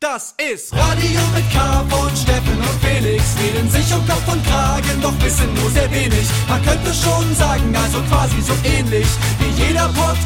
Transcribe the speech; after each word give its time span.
Das 0.00 0.32
ist 0.52 0.72
Radio 0.74 1.18
mit 1.34 1.42
K 1.50 1.58
von 1.88 2.14
Steffen 2.14 2.56
und 2.56 2.80
Felix. 2.80 3.34
Reden 3.42 3.68
sich 3.68 3.92
um 3.92 4.06
Kopf 4.06 4.32
und 4.32 4.46
Kragen, 4.46 5.02
doch 5.02 5.12
wissen 5.24 5.52
nur 5.54 5.68
sehr 5.70 5.90
wenig. 5.90 6.24
Man 6.48 6.62
könnte 6.62 6.94
schon 6.94 7.34
sagen, 7.34 7.74
also 7.74 8.00
quasi 8.02 8.40
so 8.40 8.52
ähnlich 8.62 9.08
wie 9.40 9.50
jeder 9.60 9.88
Podcast. 9.88 10.20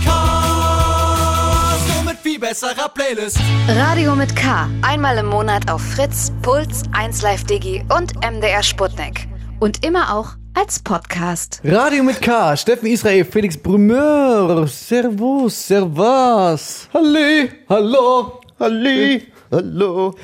Nur 1.95 2.05
mit 2.05 2.19
viel 2.19 2.39
besserer 2.39 2.91
Playlist. 2.91 3.39
Radio 3.67 4.15
mit 4.15 4.37
K. 4.37 4.69
Einmal 4.83 5.17
im 5.17 5.29
Monat 5.29 5.71
auf 5.71 5.81
Fritz, 5.81 6.31
Puls, 6.43 6.83
1Live 6.93 7.47
Digi 7.47 7.83
und 7.97 8.13
MDR 8.17 8.63
Sputnik. 8.63 9.27
Und 9.59 9.87
immer 9.87 10.15
auch 10.15 10.33
als 10.53 10.81
Podcast. 10.81 11.63
Radio 11.65 12.03
mit 12.03 12.21
K, 12.21 12.59
Steffen 12.59 12.89
Israel, 12.89 13.25
Felix 13.25 13.57
Brumeur, 13.57 14.67
Servus, 14.69 15.67
Servus, 15.67 16.91
Halli, 16.93 17.49
Hallo, 17.71 18.43
Halli, 18.61 19.32
Hallo. 19.55 20.15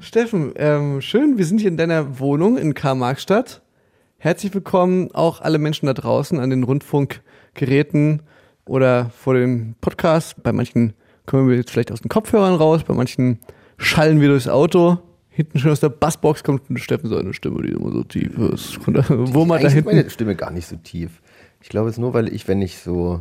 Steffen, 0.00 0.54
ähm, 0.56 1.02
schön, 1.02 1.36
wir 1.36 1.44
sind 1.44 1.60
hier 1.60 1.68
in 1.68 1.76
deiner 1.76 2.18
Wohnung 2.18 2.56
in 2.56 2.72
Karl-Marx-Stadt. 2.72 3.60
Herzlich 4.16 4.54
willkommen 4.54 5.10
auch 5.12 5.42
alle 5.42 5.58
Menschen 5.58 5.84
da 5.84 5.92
draußen 5.92 6.40
an 6.40 6.48
den 6.48 6.62
Rundfunkgeräten 6.62 8.22
oder 8.64 9.10
vor 9.10 9.34
dem 9.34 9.74
Podcast. 9.82 10.42
Bei 10.42 10.52
manchen 10.52 10.94
kommen 11.26 11.50
wir 11.50 11.56
jetzt 11.56 11.70
vielleicht 11.70 11.92
aus 11.92 12.00
den 12.00 12.08
Kopfhörern 12.08 12.54
raus, 12.54 12.82
bei 12.84 12.94
manchen 12.94 13.40
schallen 13.76 14.22
wir 14.22 14.28
durchs 14.28 14.48
Auto. 14.48 14.96
Hinten 15.28 15.58
schon 15.58 15.72
aus 15.72 15.80
der 15.80 15.90
Bassbox 15.90 16.42
kommt 16.42 16.62
Steffen 16.76 17.10
seine 17.10 17.34
Stimme, 17.34 17.60
die 17.60 17.72
immer 17.72 17.92
so 17.92 18.02
tief 18.02 18.38
ist. 18.38 18.78
Und 18.88 19.34
wo 19.34 19.44
man 19.44 19.60
da 19.60 19.68
hinten. 19.68 19.90
meine 19.90 20.08
Stimme 20.08 20.36
gar 20.36 20.52
nicht 20.52 20.66
so 20.66 20.76
tief. 20.76 21.20
Ich 21.60 21.68
glaube, 21.68 21.90
es 21.90 21.96
ist 21.96 22.00
nur, 22.00 22.14
weil 22.14 22.32
ich, 22.32 22.48
wenn 22.48 22.62
ich 22.62 22.78
so 22.78 23.20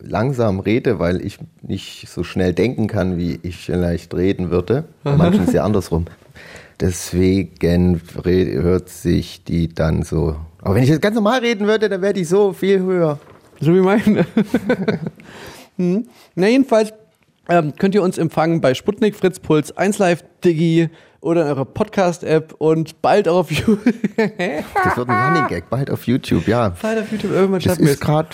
langsam 0.00 0.60
rede, 0.60 0.98
weil 0.98 1.24
ich 1.24 1.38
nicht 1.62 2.08
so 2.08 2.24
schnell 2.24 2.52
denken 2.52 2.86
kann, 2.86 3.18
wie 3.18 3.38
ich 3.42 3.56
vielleicht 3.56 4.14
reden 4.14 4.50
würde. 4.50 4.84
Bei 5.02 5.16
manchen 5.16 5.44
ist 5.44 5.54
ja 5.54 5.64
andersrum. 5.64 6.06
Deswegen 6.80 8.00
hört 8.24 8.88
sich 8.88 9.44
die 9.44 9.72
dann 9.72 10.02
so. 10.02 10.36
Aber 10.60 10.74
wenn 10.74 10.82
ich 10.82 10.88
jetzt 10.88 11.02
ganz 11.02 11.14
normal 11.14 11.40
reden 11.40 11.66
würde, 11.66 11.88
dann 11.88 12.02
wäre 12.02 12.12
die 12.12 12.24
so 12.24 12.52
viel 12.52 12.80
höher. 12.80 13.18
So 13.60 13.74
wie 13.74 13.80
meine. 13.80 14.26
hm. 15.76 16.06
Na, 16.34 16.48
jedenfalls 16.48 16.92
ähm, 17.48 17.74
könnt 17.78 17.94
ihr 17.94 18.02
uns 18.02 18.18
empfangen 18.18 18.60
bei 18.60 18.74
Sputnik, 18.74 19.14
Fritz, 19.14 19.38
Puls, 19.38 19.76
1Live, 19.76 20.24
Digi 20.44 20.88
oder 21.24 21.42
in 21.42 21.48
eurer 21.48 21.64
Podcast-App 21.64 22.54
und 22.58 23.00
bald 23.00 23.28
auf 23.28 23.50
YouTube. 23.50 23.82
Das 24.14 24.96
wird 24.96 25.08
ein 25.08 25.28
Running 25.28 25.48
Gag, 25.48 25.70
bald 25.70 25.90
auf 25.90 26.06
YouTube, 26.06 26.46
ja. 26.46 26.74
bald 26.80 27.00
auf 27.00 27.10
YouTube, 27.10 27.32
irgendwann 27.32 27.60
schaffen 27.62 27.80
wir 27.84 27.92
ist 27.92 27.94
es. 27.94 28.00
gerade, 28.00 28.28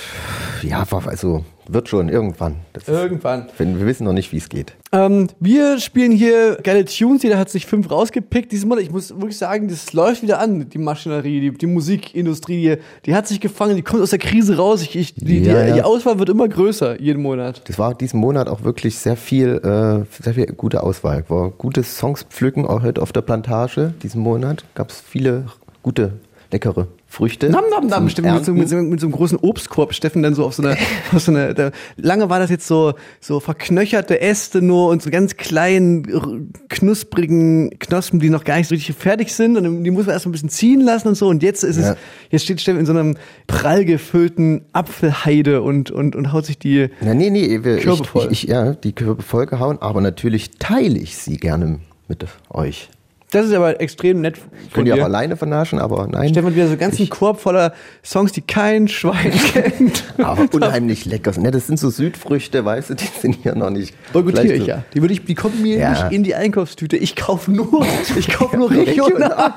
ja, 0.63 0.85
also 1.07 1.45
wird 1.73 1.89
schon 1.89 2.09
irgendwann. 2.09 2.57
Das 2.73 2.85
ist, 2.85 2.89
Irgendwann. 2.89 3.47
wenn, 3.59 3.79
wir 3.79 3.87
wissen 3.87 4.05
noch 4.05 4.13
nicht, 4.13 4.33
wie 4.33 4.37
es 4.39 4.49
geht. 4.49 4.75
Ähm, 4.93 5.29
wir 5.39 5.79
spielen 5.79 6.13
hier 6.13 6.59
geile 6.63 6.85
Tunes, 6.85 7.23
jeder 7.23 7.39
hat 7.39 7.51
sich 7.51 7.67
fünf 7.67 7.91
rausgepickt. 7.91 8.51
Dieses 8.53 8.67
Mal, 8.67 8.79
ich 8.81 8.91
muss 8.91 9.11
wirklich 9.11 9.39
sagen, 9.39 9.69
das 9.69 9.93
läuft 9.93 10.23
wieder 10.23 10.41
an, 10.41 10.69
die 10.69 10.79
Maschinerie, 10.79 11.41
die, 11.41 11.51
die 11.57 11.67
Musikindustrie, 11.67 12.63
die, 12.63 12.77
die 13.07 13.15
hat 13.15 13.29
sich 13.29 13.41
gefangen, 13.41 13.77
die 13.77 13.83
kommt 13.83 14.03
aus 14.03 14.11
der 14.11 14.19
Krise 14.19 14.57
raus. 14.57 14.83
Ich, 14.83 14.97
ich, 14.97 15.15
die, 15.15 15.41
Ja, 15.41 15.63
die, 15.63 15.69
ja. 15.69 15.75
die 15.77 15.83
Auswahl 15.83 16.19
wird 16.19 16.29
immer 16.29 16.49
größer, 16.49 17.01
jeden 17.01 17.23
Monat. 17.23 17.63
Das 17.69 17.79
war 17.79 17.95
diesen 17.95 18.21
Monat 18.21 18.49
auch 18.49 18.65
wirklich 18.65 18.99
sehr 18.99 19.17
viel, 19.17 19.57
äh, 19.59 20.23
sehr 20.23 20.35
viel 20.35 20.47
gute 20.47 20.83
Auswahl. 20.83 21.25
War 21.29 21.51
gute 21.51 21.83
Songs 21.83 22.25
pflücken, 22.25 22.67
auch 22.67 22.83
heute 22.83 23.03
auf 23.03 23.13
der 23.13 23.23
Plantage 23.23 23.95
diesen 24.03 24.21
Monat. 24.23 24.65
Gab 24.75 24.91
es 24.91 25.01
viele 25.01 25.47
gute, 25.83 26.13
leckere 26.53 26.89
Früchte. 27.07 27.49
Nam, 27.51 27.65
nam, 27.71 27.87
nam, 27.89 28.05
mit 28.05 28.17
so, 28.17 28.23
mit, 28.53 28.69
so, 28.69 28.77
mit 28.77 29.01
so 29.01 29.07
einem 29.07 29.13
großen 29.13 29.39
Obstkorb, 29.39 29.95
Steffen 29.95 30.23
dann 30.23 30.35
so 30.35 30.45
auf 30.45 30.55
so 30.55 30.63
einer, 30.63 30.77
auf 31.13 31.21
so 31.23 31.33
einer 31.33 31.55
da, 31.55 31.71
lange 31.97 32.29
war 32.31 32.39
das 32.39 32.51
jetzt 32.51 32.67
so, 32.67 32.95
so 33.21 33.41
verknöcherte 33.41 34.21
Äste 34.21 34.63
nur 34.63 34.89
und 34.91 35.03
so 35.03 35.11
ganz 35.11 35.37
kleinen, 35.37 36.53
knusprigen 36.69 37.71
Knospen, 37.79 38.21
die 38.21 38.31
noch 38.31 38.45
gar 38.45 38.57
nicht 38.57 38.69
so 38.69 38.75
richtig 38.75 38.97
fertig 38.97 39.33
sind 39.33 39.57
und 39.57 39.85
die 39.85 39.91
muss 39.91 40.07
man 40.07 40.15
erst 40.15 40.27
ein 40.27 40.33
bisschen 40.33 40.49
ziehen 40.49 40.81
lassen 40.81 41.09
und 41.09 41.15
so 41.15 41.29
und 41.29 41.43
jetzt 41.43 41.63
ist 41.65 41.77
Ja. 41.79 41.93
es, 41.93 41.97
jetzt 42.31 42.45
steht 42.45 42.61
Steffen 42.61 42.81
in 42.81 42.87
so 42.87 42.93
einem 42.93 43.17
prall 43.47 43.85
gefüllten 43.85 44.63
Apfelheide 44.73 45.63
und, 45.63 45.91
und, 45.91 46.15
und 46.17 46.33
haut 46.33 46.47
sich 46.47 46.59
die, 46.59 46.89
Ja, 47.01 47.15
nee, 47.15 47.31
nee, 47.31 47.61
wir, 47.63 47.79
Körbe 47.79 48.03
ich, 48.03 48.09
voll. 48.09 48.29
ich, 48.31 48.45
ich, 48.45 48.51
ja, 48.51 48.73
die 48.75 48.93
Körbe 48.93 49.23
voll 49.23 49.47
gehauen, 49.47 49.79
aber 49.81 50.01
natürlich 50.01 50.53
teile 50.59 50.99
ich 50.99 51.17
sie 51.17 51.37
gerne 51.37 51.81
mit 52.09 52.25
euch. 52.51 52.89
Das 53.31 53.47
ist 53.47 53.53
aber 53.55 53.81
extrem 53.81 54.21
nett 54.21 54.37
ihr 54.77 54.85
dir. 54.85 54.95
auch 54.97 55.05
alleine 55.05 55.37
vernaschen, 55.37 55.79
aber 55.79 56.07
nein. 56.09 56.29
Stefan 56.31 56.55
wieder 56.55 56.65
so 56.67 56.71
einen 56.73 56.81
ganzen 56.81 57.09
Korb 57.09 57.41
voller 57.41 57.73
Songs, 58.05 58.33
die 58.33 58.41
kein 58.43 58.89
Schwein 58.89 59.33
kennt. 59.53 60.05
aber 60.19 60.47
unheimlich 60.53 61.05
lecker. 61.05 61.33
Ne, 61.39 61.51
das 61.51 61.67
sind 61.67 61.79
so 61.79 61.91
Südfrüchte, 61.91 62.65
weißt 62.65 62.91
du, 62.91 62.95
die 62.95 63.05
sind 63.21 63.39
hier 63.43 63.55
noch 63.55 63.71
nicht. 63.71 63.95
Boykottiere 64.13 64.55
ich 64.55 64.61
so- 64.63 64.67
ja. 64.69 64.85
Die, 64.95 65.01
würde 65.01 65.15
ich, 65.15 65.25
die 65.25 65.35
kommen 65.35 65.63
mir 65.63 65.79
Ja. 65.79 65.91
nicht 65.91 66.13
in 66.13 66.25
die 66.25 66.35
Einkaufstüte. 66.35 66.97
Ich 66.97 67.17
kaufe 67.17 67.51
nur, 67.53 67.87
ich 68.19 68.29
kaufe 68.29 68.57
nur 68.57 68.71
regional. 68.73 69.55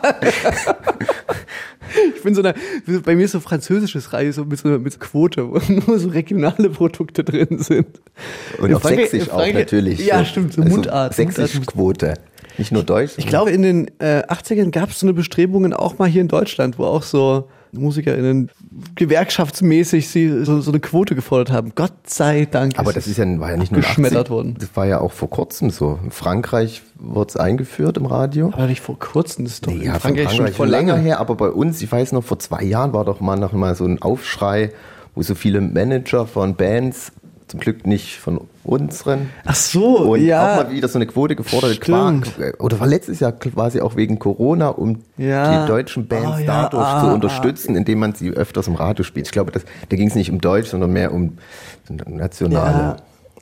ich 2.15 2.21
bin 2.23 2.35
so 2.35 2.41
eine, 2.41 2.53
bei 3.03 3.15
mir 3.15 3.25
ist 3.25 3.31
so 3.31 3.39
französisches 3.39 4.13
Reis 4.13 4.35
so 4.35 4.45
mit 4.45 4.59
so, 4.59 4.67
mit 4.69 4.93
so 4.93 4.99
Quote, 4.99 5.49
wo 5.49 5.59
nur 5.87 5.99
so 5.99 6.09
regionale 6.09 6.69
Produkte 6.69 7.23
drin 7.23 7.59
sind. 7.59 7.87
Und 8.59 8.69
In 8.69 8.75
auf 8.75 8.81
Frank- 8.81 8.97
Sächsisch 8.97 9.25
in 9.27 9.31
auch 9.31 9.53
natürlich. 9.53 10.05
Ja, 10.05 10.23
stimmt, 10.25 10.53
so 10.53 10.61
Also 10.61 10.73
Mundart. 10.75 11.13
Sächsisch-Quote. 11.15 12.15
Nicht 12.57 12.71
nur 12.71 12.83
Deutsch. 12.83 13.13
Ich 13.17 13.27
glaube, 13.27 13.51
in 13.51 13.61
den 13.61 13.87
äh, 13.99 14.23
80ern 14.27 14.71
gab 14.71 14.89
es 14.89 14.99
so 14.99 15.05
eine 15.05 15.13
Bestrebungen 15.13 15.73
auch 15.73 15.97
mal 15.97 16.07
hier 16.07 16.21
in 16.21 16.27
Deutschland, 16.27 16.77
wo 16.77 16.85
auch 16.85 17.03
so 17.03 17.49
MusikerInnen 17.73 18.49
gewerkschaftsmäßig 18.95 20.09
sie 20.09 20.45
so, 20.45 20.61
so 20.61 20.71
eine 20.71 20.79
Quote 20.79 21.15
gefordert 21.15 21.51
haben. 21.51 21.73
Gott 21.75 21.93
sei 22.05 22.47
Dank. 22.49 22.77
Aber 22.77 22.93
das 22.93 23.07
ist 23.07 23.17
ja, 23.17 23.39
war 23.39 23.51
ja 23.51 23.57
nicht 23.57 23.71
nur 23.71 23.81
geschmettert 23.81 24.27
80ern, 24.27 24.31
worden. 24.31 24.55
Das 24.59 24.69
war 24.75 24.85
ja 24.85 25.01
auch 25.01 25.11
vor 25.11 25.29
kurzem 25.29 25.69
so. 25.69 25.99
In 26.03 26.11
Frankreich 26.11 26.83
wurde 26.95 27.29
es 27.29 27.37
eingeführt 27.37 27.97
im 27.97 28.05
Radio. 28.05 28.51
Aber 28.53 28.67
nicht 28.67 28.81
vor 28.81 28.99
kurzem, 28.99 29.45
das 29.45 29.55
ist 29.55 29.67
doch 29.67 29.71
in 29.71 29.81
Ja, 29.81 29.99
Frankreich, 29.99 30.27
von 30.27 30.37
schon 30.37 30.47
vor 30.49 30.67
länger 30.67 30.97
her, 30.97 31.19
aber 31.19 31.35
bei 31.35 31.49
uns, 31.49 31.81
ich 31.81 31.91
weiß 31.91 32.11
noch, 32.11 32.23
vor 32.23 32.39
zwei 32.39 32.63
Jahren 32.63 32.93
war 32.93 33.05
doch 33.05 33.19
mal 33.19 33.37
noch 33.37 33.53
mal 33.53 33.75
so 33.75 33.85
ein 33.85 34.01
Aufschrei, 34.01 34.71
wo 35.15 35.21
so 35.23 35.35
viele 35.35 35.61
Manager 35.61 36.27
von 36.27 36.55
Bands, 36.55 37.11
zum 37.53 37.59
Glück 37.59 37.85
nicht 37.85 38.17
von 38.17 38.41
unseren, 38.63 39.29
Ach 39.45 39.53
so, 39.53 40.13
und 40.13 40.25
ja. 40.25 40.41
auch 40.41 40.63
mal 40.63 40.71
wieder 40.71 40.87
so 40.87 40.97
eine 40.97 41.05
Quote 41.05 41.35
gefordert. 41.35 41.75
Stimmt. 41.75 42.35
Qua- 42.35 42.53
Oder 42.57 42.79
war 42.79 42.87
letztes 42.87 43.19
Jahr 43.19 43.31
quasi 43.31 43.79
auch 43.79 43.95
wegen 43.95 44.17
Corona, 44.17 44.69
um 44.69 45.03
Ja. 45.17 45.61
die 45.61 45.67
deutschen 45.67 46.07
Bands 46.07 46.39
ja, 46.39 46.63
dadurch 46.63 46.83
ah, 46.83 47.01
zu 47.01 47.07
ah. 47.09 47.13
unterstützen, 47.13 47.75
indem 47.75 47.99
man 47.99 48.15
sie 48.15 48.31
öfters 48.31 48.67
im 48.67 48.73
Radio 48.73 49.03
spielt. 49.03 49.27
Ich 49.27 49.31
glaube, 49.31 49.51
das, 49.51 49.65
da 49.87 49.95
ging 49.95 50.07
es 50.07 50.15
nicht 50.15 50.31
um 50.31 50.41
Deutsch, 50.41 50.69
sondern 50.69 50.93
mehr 50.93 51.13
um 51.13 51.37
nationale 52.07 52.97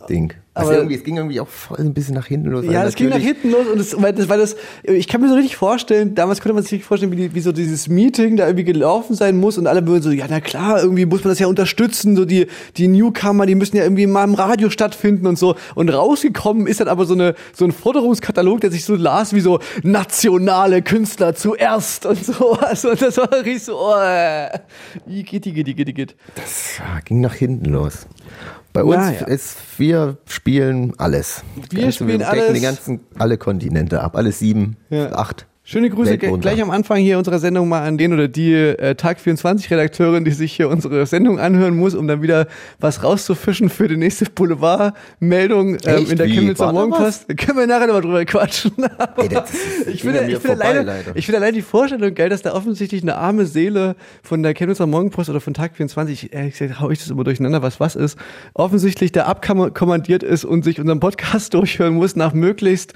Ding. 0.10 0.34
Also 0.54 0.74
irgendwie, 0.74 0.96
es 0.96 1.04
ging 1.06 1.16
irgendwie 1.16 1.40
auch 1.40 1.48
voll 1.48 1.80
ein 1.80 1.94
bisschen 1.94 2.14
nach 2.14 2.26
hinten 2.26 2.50
los. 2.50 2.66
Ja, 2.66 2.84
das 2.84 2.96
ging 2.96 3.08
nach 3.08 3.18
hinten 3.18 3.52
los 3.52 3.68
und 3.72 3.78
das, 3.78 4.02
weil 4.02 4.12
das, 4.12 4.28
weil 4.28 4.38
das, 4.38 4.58
ich 4.84 5.08
kann 5.08 5.22
mir 5.22 5.30
so 5.30 5.36
richtig 5.36 5.56
vorstellen, 5.56 6.14
damals 6.14 6.42
konnte 6.42 6.54
man 6.54 6.64
sich 6.64 6.74
richtig 6.74 6.88
vorstellen, 6.88 7.14
wie, 7.14 7.16
die, 7.16 7.34
wie 7.34 7.40
so 7.40 7.54
dieses 7.54 7.88
Meeting 7.88 8.36
da 8.36 8.48
irgendwie 8.48 8.66
gelaufen 8.66 9.16
sein 9.16 9.38
muss 9.38 9.58
und 9.58 9.66
alle 9.66 9.88
würden 9.88 10.04
so, 10.04 10.12
ja, 10.12 10.26
na 10.30 10.42
klar, 10.42 10.82
irgendwie 10.84 11.06
muss 11.06 11.24
man 11.24 11.32
das 11.32 11.40
ja 11.40 11.48
unterstützen, 11.48 12.18
so 12.18 12.26
die, 12.26 12.48
die 12.76 12.90
Newcomer, 12.90 13.46
die 13.46 13.56
müssen 13.56 13.78
ja 13.78 13.84
irgendwie 13.84 14.08
mal 14.08 14.26
im 14.26 14.34
Radio 14.34 14.70
stattfinden 14.70 15.26
und 15.26 15.40
so. 15.40 15.56
Und 15.76 15.88
rausgekommen 15.88 16.68
ist 16.68 16.82
dann 16.82 16.90
aber 16.90 17.06
so 17.06 17.14
eine, 17.14 17.36
so 17.54 17.64
ein 17.64 17.72
Forderungskatalog, 17.72 18.60
der 18.60 18.72
sich 18.72 18.84
so 18.84 18.96
las 18.96 19.34
wie 19.34 19.40
so 19.40 19.60
nationale 19.84 20.82
Künstler 20.82 21.34
zuerst 21.34 22.06
und 22.06 22.26
so. 22.26 22.58
Also, 22.72 22.94
das 22.96 23.18
war 23.18 23.32
richtig 23.32 23.64
so, 23.64 23.78
oh, 23.78 23.96
äh, 24.00 24.60
igitt, 25.08 25.46
igitt, 25.46 25.68
igitt, 25.68 25.90
igitt. 25.90 26.16
Das 26.36 26.78
ja, 26.78 27.00
ging 27.00 27.20
nach 27.20 27.34
hinten 27.34 27.66
los. 27.66 28.08
Bei 28.74 28.84
uns 28.84 28.96
Ja, 28.96 29.12
ja. 29.12 29.28
ist, 29.28 29.58
wir 29.78 30.18
spielen 30.26 30.94
alles. 30.98 31.44
Wir 31.70 31.82
Ganze- 31.82 31.92
spielen 31.96 32.20
decken 32.20 32.24
alles. 32.26 32.54
die 32.54 32.62
ganzen, 32.62 33.00
alle 33.20 33.38
Kontinente 33.38 34.02
ab, 34.02 34.16
alle 34.16 34.32
sieben, 34.32 34.78
Ja. 34.90 35.12
acht. 35.12 35.46
Schöne 35.64 35.92
Grüße 35.92 36.18
gleich 36.18 36.60
am 36.60 36.72
Anfang 36.72 36.98
hier 36.98 37.20
unserer 37.20 37.38
Sendung 37.38 37.70
mal 37.70 37.84
an 37.84 37.96
den 37.96 38.14
oder 38.14 38.28
die 38.28 38.52
äh, 38.52 38.96
Tag 38.96 39.20
24 39.20 39.70
Redakteurin, 39.70 40.26
die 40.26 40.32
sich 40.32 40.54
hier 40.54 40.70
unsere 40.70 41.06
Sendung 41.06 41.40
anhören 41.40 41.78
muss, 41.78 41.94
um 41.94 42.08
dann 42.08 42.24
wieder 42.24 42.48
was 42.80 43.04
rauszufischen 43.04 43.70
für 43.70 43.88
die 43.88 43.96
nächste 43.96 44.26
Boulevard-Meldung 44.26 45.78
ähm, 45.86 46.08
in 46.10 46.18
der? 46.18 46.26
Chemnitzer 46.26 46.74
Morgenpost. 46.74 47.28
Können 47.38 47.60
wir 47.60 47.68
nachher 47.68 47.86
nochmal 47.86 48.02
drüber 48.02 48.26
quatschen. 48.26 48.72
Ey, 49.18 49.30
das 49.30 49.52
ich 49.88 50.02
finde, 50.02 50.24
ich 50.24 50.40
finde 50.40 50.58
leider. 50.58 50.96
ich 51.14 51.26
finde 51.28 51.40
allein 51.40 51.54
die 51.54 51.62
Vorstellung 51.62 52.16
geil, 52.16 52.30
dass 52.30 52.42
da 52.42 52.56
offensichtlich 52.56 53.04
eine 53.04 53.16
arme 53.18 53.46
Seele 53.46 53.96
von 54.24 54.42
der 54.42 54.56
Chemnitzer 54.56 54.88
Morgenpost 54.88 55.30
oder 55.30 55.42
von 55.42 55.54
Tag 55.54 55.76
24, 55.76 56.34
ehrlich 56.34 56.58
gesagt, 56.58 56.80
hau 56.80 56.90
ich 56.90 56.98
das 56.98 57.12
immer 57.12 57.24
durcheinander, 57.24 57.62
was 57.62 57.80
was 57.80 57.96
ist, 57.96 58.18
offensichtlich 58.56 59.12
da 59.12 59.26
abkommandiert 59.26 60.24
ist 60.24 60.44
und 60.44 60.64
sich 60.64 60.80
unseren 60.80 61.00
Podcast 61.00 61.54
durchhören 61.54 61.94
muss 61.94 62.16
nach 62.16 62.34
möglichst 62.34 62.94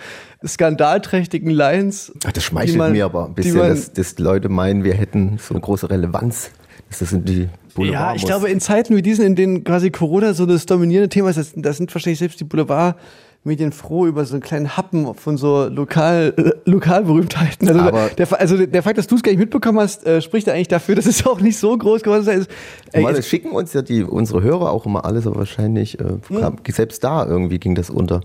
skandalträchtigen 0.47 1.49
Lines. 1.49 2.11
Ach, 2.25 2.31
das 2.31 2.43
schmeichelt 2.43 2.77
man- 2.77 2.91
mir 2.91 3.05
aber 3.05 3.25
ein 3.25 3.33
bisschen, 3.33 3.57
man- 3.57 3.69
dass, 3.69 3.93
dass 3.93 4.17
Leute 4.19 4.49
meinen, 4.49 4.83
wir 4.83 4.93
hätten 4.93 5.37
so 5.41 5.53
eine 5.53 5.61
große 5.61 5.89
Relevanz. 5.89 6.51
Das 6.99 7.09
sind 7.09 7.27
die 7.27 7.49
Boulevard. 7.73 8.09
Ja, 8.11 8.15
ich 8.15 8.25
glaube, 8.25 8.49
in 8.49 8.59
Zeiten 8.59 8.95
wie 8.95 9.01
diesen, 9.01 9.25
in 9.25 9.35
denen 9.35 9.63
quasi 9.63 9.89
Corona 9.91 10.33
so 10.33 10.45
das 10.45 10.65
dominierende 10.65 11.09
Thema 11.09 11.29
ist, 11.29 11.53
das 11.55 11.77
sind 11.77 11.93
wahrscheinlich 11.93 12.19
selbst 12.19 12.39
die 12.39 12.43
Boulevardmedien 12.43 13.71
froh 13.71 14.05
über 14.05 14.23
so 14.23 14.35
einen 14.35 14.43
kleinen 14.43 14.77
Happen 14.77 15.13
von 15.15 15.35
so 15.37 15.65
Lokal, 15.67 16.33
äh, 16.37 16.69
Lokalberühmtheiten. 16.69 17.67
Also, 17.67 17.79
Aber- 17.81 18.09
der, 18.09 18.39
also 18.39 18.65
der 18.65 18.83
Fakt, 18.83 18.97
dass 18.97 19.07
du 19.07 19.15
es 19.15 19.23
gar 19.23 19.31
nicht 19.31 19.39
mitbekommen 19.39 19.79
hast, 19.79 20.05
äh, 20.05 20.21
spricht 20.21 20.47
ja 20.47 20.53
eigentlich 20.53 20.67
dafür, 20.67 20.95
dass 20.95 21.05
es 21.07 21.25
auch 21.25 21.41
nicht 21.41 21.57
so 21.57 21.75
groß 21.77 22.03
geworden 22.03 22.25
ist. 22.27 22.49
Ey, 22.91 23.03
Weil 23.03 23.15
es- 23.15 23.27
schicken 23.27 23.51
uns 23.51 23.73
ja 23.73 23.81
die, 23.81 24.03
unsere 24.03 24.41
Hörer 24.43 24.71
auch 24.71 24.85
immer 24.85 25.03
alles, 25.05 25.25
aber 25.27 25.37
wahrscheinlich, 25.37 25.99
äh, 25.99 26.03
kam, 26.39 26.57
selbst 26.71 27.03
da 27.03 27.25
irgendwie 27.25 27.59
ging 27.59 27.75
das 27.75 27.89
unter. 27.89 28.21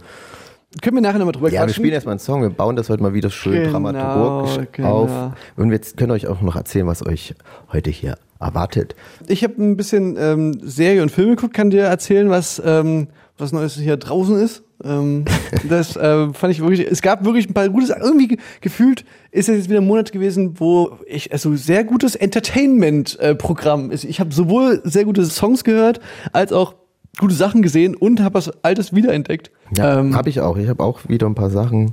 Können 0.82 0.96
wir 0.96 1.00
nachher 1.00 1.18
nochmal 1.18 1.32
drüber 1.32 1.48
Ja, 1.48 1.54
wir 1.54 1.58
quatschen. 1.66 1.74
spielen 1.82 1.94
erstmal 1.94 2.12
einen 2.12 2.20
Song. 2.20 2.42
Wir 2.42 2.50
bauen 2.50 2.76
das 2.76 2.88
heute 2.90 3.02
mal 3.02 3.12
wieder 3.12 3.30
schön 3.30 3.54
Genau, 3.54 3.70
dramaturgisch 3.72 4.68
genau. 4.72 4.88
auf. 4.88 5.10
Und 5.56 5.70
wir 5.70 5.78
können 5.80 6.12
euch 6.12 6.26
auch 6.28 6.40
noch 6.42 6.54
erzählen, 6.56 6.86
was 6.86 7.04
euch 7.04 7.34
heute 7.72 7.90
hier 7.90 8.16
erwartet. 8.38 8.94
Ich 9.26 9.42
habe 9.42 9.62
ein 9.62 9.76
bisschen 9.76 10.16
ähm, 10.18 10.58
Serie 10.62 11.02
und 11.02 11.10
Filme 11.10 11.34
geguckt, 11.36 11.54
kann 11.54 11.70
dir 11.70 11.82
erzählen, 11.82 12.30
was, 12.30 12.62
ähm, 12.64 13.08
was 13.36 13.52
Neues 13.52 13.74
hier 13.74 13.96
draußen 13.96 14.40
ist. 14.40 14.62
Ähm, 14.82 15.24
das 15.68 15.96
äh, 15.96 16.32
fand 16.32 16.52
ich 16.52 16.60
wirklich, 16.60 16.86
es 16.90 17.02
gab 17.02 17.24
wirklich 17.24 17.48
ein 17.50 17.52
paar 17.54 17.68
gute 17.68 17.86
Sachen. 17.86 18.02
Irgendwie 18.02 18.28
ge 18.28 18.38
gefühlt 18.60 19.04
ist 19.32 19.48
es 19.48 19.56
jetzt 19.56 19.68
wieder 19.68 19.80
ein 19.80 19.86
Monat 19.86 20.12
gewesen, 20.12 20.54
wo 20.58 20.98
ich 21.06 21.32
also 21.32 21.54
sehr 21.56 21.84
gutes 21.84 22.14
Entertainment-Programm 22.14 23.90
ist. 23.90 24.04
Ich 24.04 24.20
habe 24.20 24.32
sowohl 24.32 24.80
sehr 24.84 25.04
gute 25.04 25.24
Songs 25.24 25.64
gehört, 25.64 26.00
als 26.32 26.52
auch 26.52 26.74
gute 27.18 27.34
Sachen 27.34 27.62
gesehen 27.62 27.94
und 27.96 28.20
habe 28.20 28.34
was 28.34 28.50
Altes 28.64 28.94
wiederentdeckt. 28.94 29.50
Ja, 29.76 30.00
Ähm, 30.00 30.14
habe 30.16 30.28
ich 30.28 30.40
auch. 30.40 30.56
Ich 30.56 30.68
habe 30.68 30.82
auch 30.82 31.00
wieder 31.08 31.26
ein 31.26 31.34
paar 31.34 31.50
Sachen. 31.50 31.92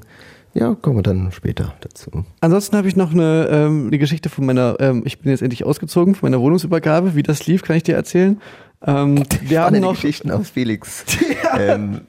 Ja, 0.54 0.74
kommen 0.74 0.98
wir 0.98 1.04
dann 1.04 1.32
später 1.32 1.74
dazu. 1.82 2.10
Ansonsten 2.42 2.78
habe 2.78 2.88
ich 2.88 2.96
noch 2.96 3.12
eine 3.12 3.48
ähm, 3.52 3.92
die 3.92 4.00
Geschichte 4.00 4.30
von 4.30 4.46
meiner, 4.46 4.78
ähm, 4.80 5.04
ich 5.06 5.20
bin 5.20 5.32
jetzt 5.32 5.42
endlich 5.44 5.64
ausgezogen, 5.66 6.16
von 6.16 6.32
meiner 6.32 6.42
Wohnungsübergabe. 6.42 7.16
Wie 7.16 7.22
das 7.24 7.46
lief, 7.46 7.62
kann 7.62 7.76
ich 7.76 7.84
dir 7.84 7.96
erzählen. 7.96 8.42
Ähm, 8.86 9.24
wir 9.42 9.62
haben 9.62 9.80
noch 9.80 9.94
Geschichten 9.94 10.30
aus 10.30 10.52
Felix. 10.52 11.04
ähm, 11.58 12.02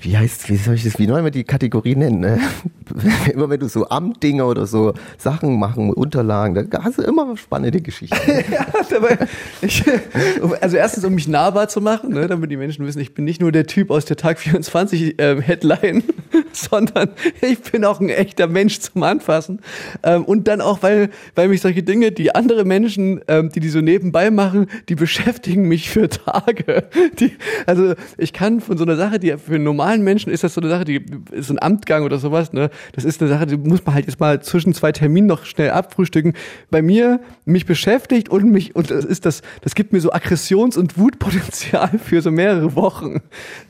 wie 0.00 0.18
heißt, 0.18 0.48
wie 0.48 0.56
soll 0.56 0.74
ich 0.74 0.82
das, 0.82 0.98
wie 0.98 1.08
wollen 1.08 1.22
wir 1.22 1.30
die 1.30 1.44
Kategorie 1.44 1.94
nennen? 1.94 2.20
ne? 2.20 2.40
immer 3.32 3.48
wenn 3.48 3.60
du 3.60 3.68
so 3.68 3.88
Amtdinge 3.88 4.44
oder 4.44 4.66
so 4.66 4.94
Sachen 5.18 5.58
machen, 5.58 5.92
Unterlagen, 5.92 6.68
da 6.70 6.82
hast 6.82 6.98
du 6.98 7.02
immer 7.02 7.36
spannende 7.36 7.80
Geschichten. 7.80 8.16
Ja, 8.50 8.66
dabei, 8.88 9.18
ich, 9.60 9.84
also 10.60 10.76
erstens, 10.76 11.04
um 11.04 11.14
mich 11.14 11.28
nahbar 11.28 11.68
zu 11.68 11.80
machen, 11.80 12.10
ne, 12.10 12.26
damit 12.26 12.50
die 12.50 12.56
Menschen 12.56 12.84
wissen, 12.86 13.00
ich 13.00 13.14
bin 13.14 13.24
nicht 13.24 13.40
nur 13.40 13.52
der 13.52 13.66
Typ 13.66 13.90
aus 13.90 14.04
der 14.04 14.16
Tag 14.16 14.38
24 14.38 15.16
ähm, 15.18 15.40
Headline, 15.40 16.02
sondern 16.52 17.10
ich 17.42 17.60
bin 17.60 17.84
auch 17.84 18.00
ein 18.00 18.08
echter 18.08 18.46
Mensch 18.46 18.80
zum 18.80 19.02
Anfassen. 19.02 19.60
Ähm, 20.02 20.24
und 20.24 20.48
dann 20.48 20.60
auch, 20.60 20.82
weil, 20.82 21.10
weil 21.34 21.48
mich 21.48 21.60
solche 21.60 21.82
Dinge, 21.82 22.12
die 22.12 22.34
andere 22.34 22.64
Menschen, 22.64 23.20
ähm, 23.28 23.50
die 23.50 23.60
die 23.60 23.68
so 23.68 23.80
nebenbei 23.80 24.30
machen, 24.30 24.66
die 24.88 24.94
beschäftigen 24.94 25.68
mich 25.68 25.90
für 25.90 25.99
Tage. 26.08 26.88
Die, 27.18 27.32
also 27.66 27.94
ich 28.16 28.32
kann 28.32 28.60
von 28.60 28.78
so 28.78 28.84
einer 28.84 28.96
Sache, 28.96 29.18
die 29.18 29.36
für 29.36 29.54
einen 29.54 29.64
normalen 29.64 30.02
Menschen 30.02 30.32
ist 30.32 30.44
das 30.44 30.54
so 30.54 30.60
eine 30.60 30.70
Sache, 30.70 30.84
die 30.84 31.04
ist 31.32 31.50
ein 31.50 31.60
Amtgang 31.60 32.04
oder 32.04 32.18
sowas, 32.18 32.52
ne? 32.52 32.70
Das 32.92 33.04
ist 33.04 33.20
eine 33.20 33.30
Sache, 33.30 33.46
die 33.46 33.56
muss 33.56 33.84
man 33.84 33.94
halt 33.94 34.06
jetzt 34.06 34.20
mal 34.20 34.40
zwischen 34.42 34.72
zwei 34.74 34.92
Terminen 34.92 35.26
noch 35.26 35.44
schnell 35.44 35.70
abfrühstücken. 35.70 36.34
Bei 36.70 36.82
mir 36.82 37.20
mich 37.44 37.66
beschäftigt 37.66 38.28
und 38.28 38.50
mich 38.50 38.74
und 38.74 38.90
das 38.90 39.04
ist 39.04 39.26
das, 39.26 39.42
das 39.62 39.74
gibt 39.74 39.92
mir 39.92 40.00
so 40.00 40.10
Aggressions- 40.10 40.76
und 40.76 40.98
Wutpotenzial 40.98 41.98
für 42.04 42.22
so 42.22 42.30
mehrere 42.30 42.74
Wochen. 42.74 43.20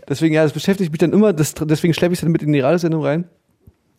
Deswegen 0.08 0.34
ja, 0.34 0.42
das 0.42 0.52
beschäftigt 0.52 0.92
mich 0.92 0.98
dann 0.98 1.12
immer. 1.12 1.32
Das, 1.32 1.54
deswegen 1.54 1.94
schleppe 1.94 2.12
ich 2.12 2.18
es 2.18 2.22
dann 2.22 2.32
mit 2.32 2.42
in 2.42 2.52
die 2.52 2.60
Radiosendung 2.60 3.02
rein. 3.02 3.24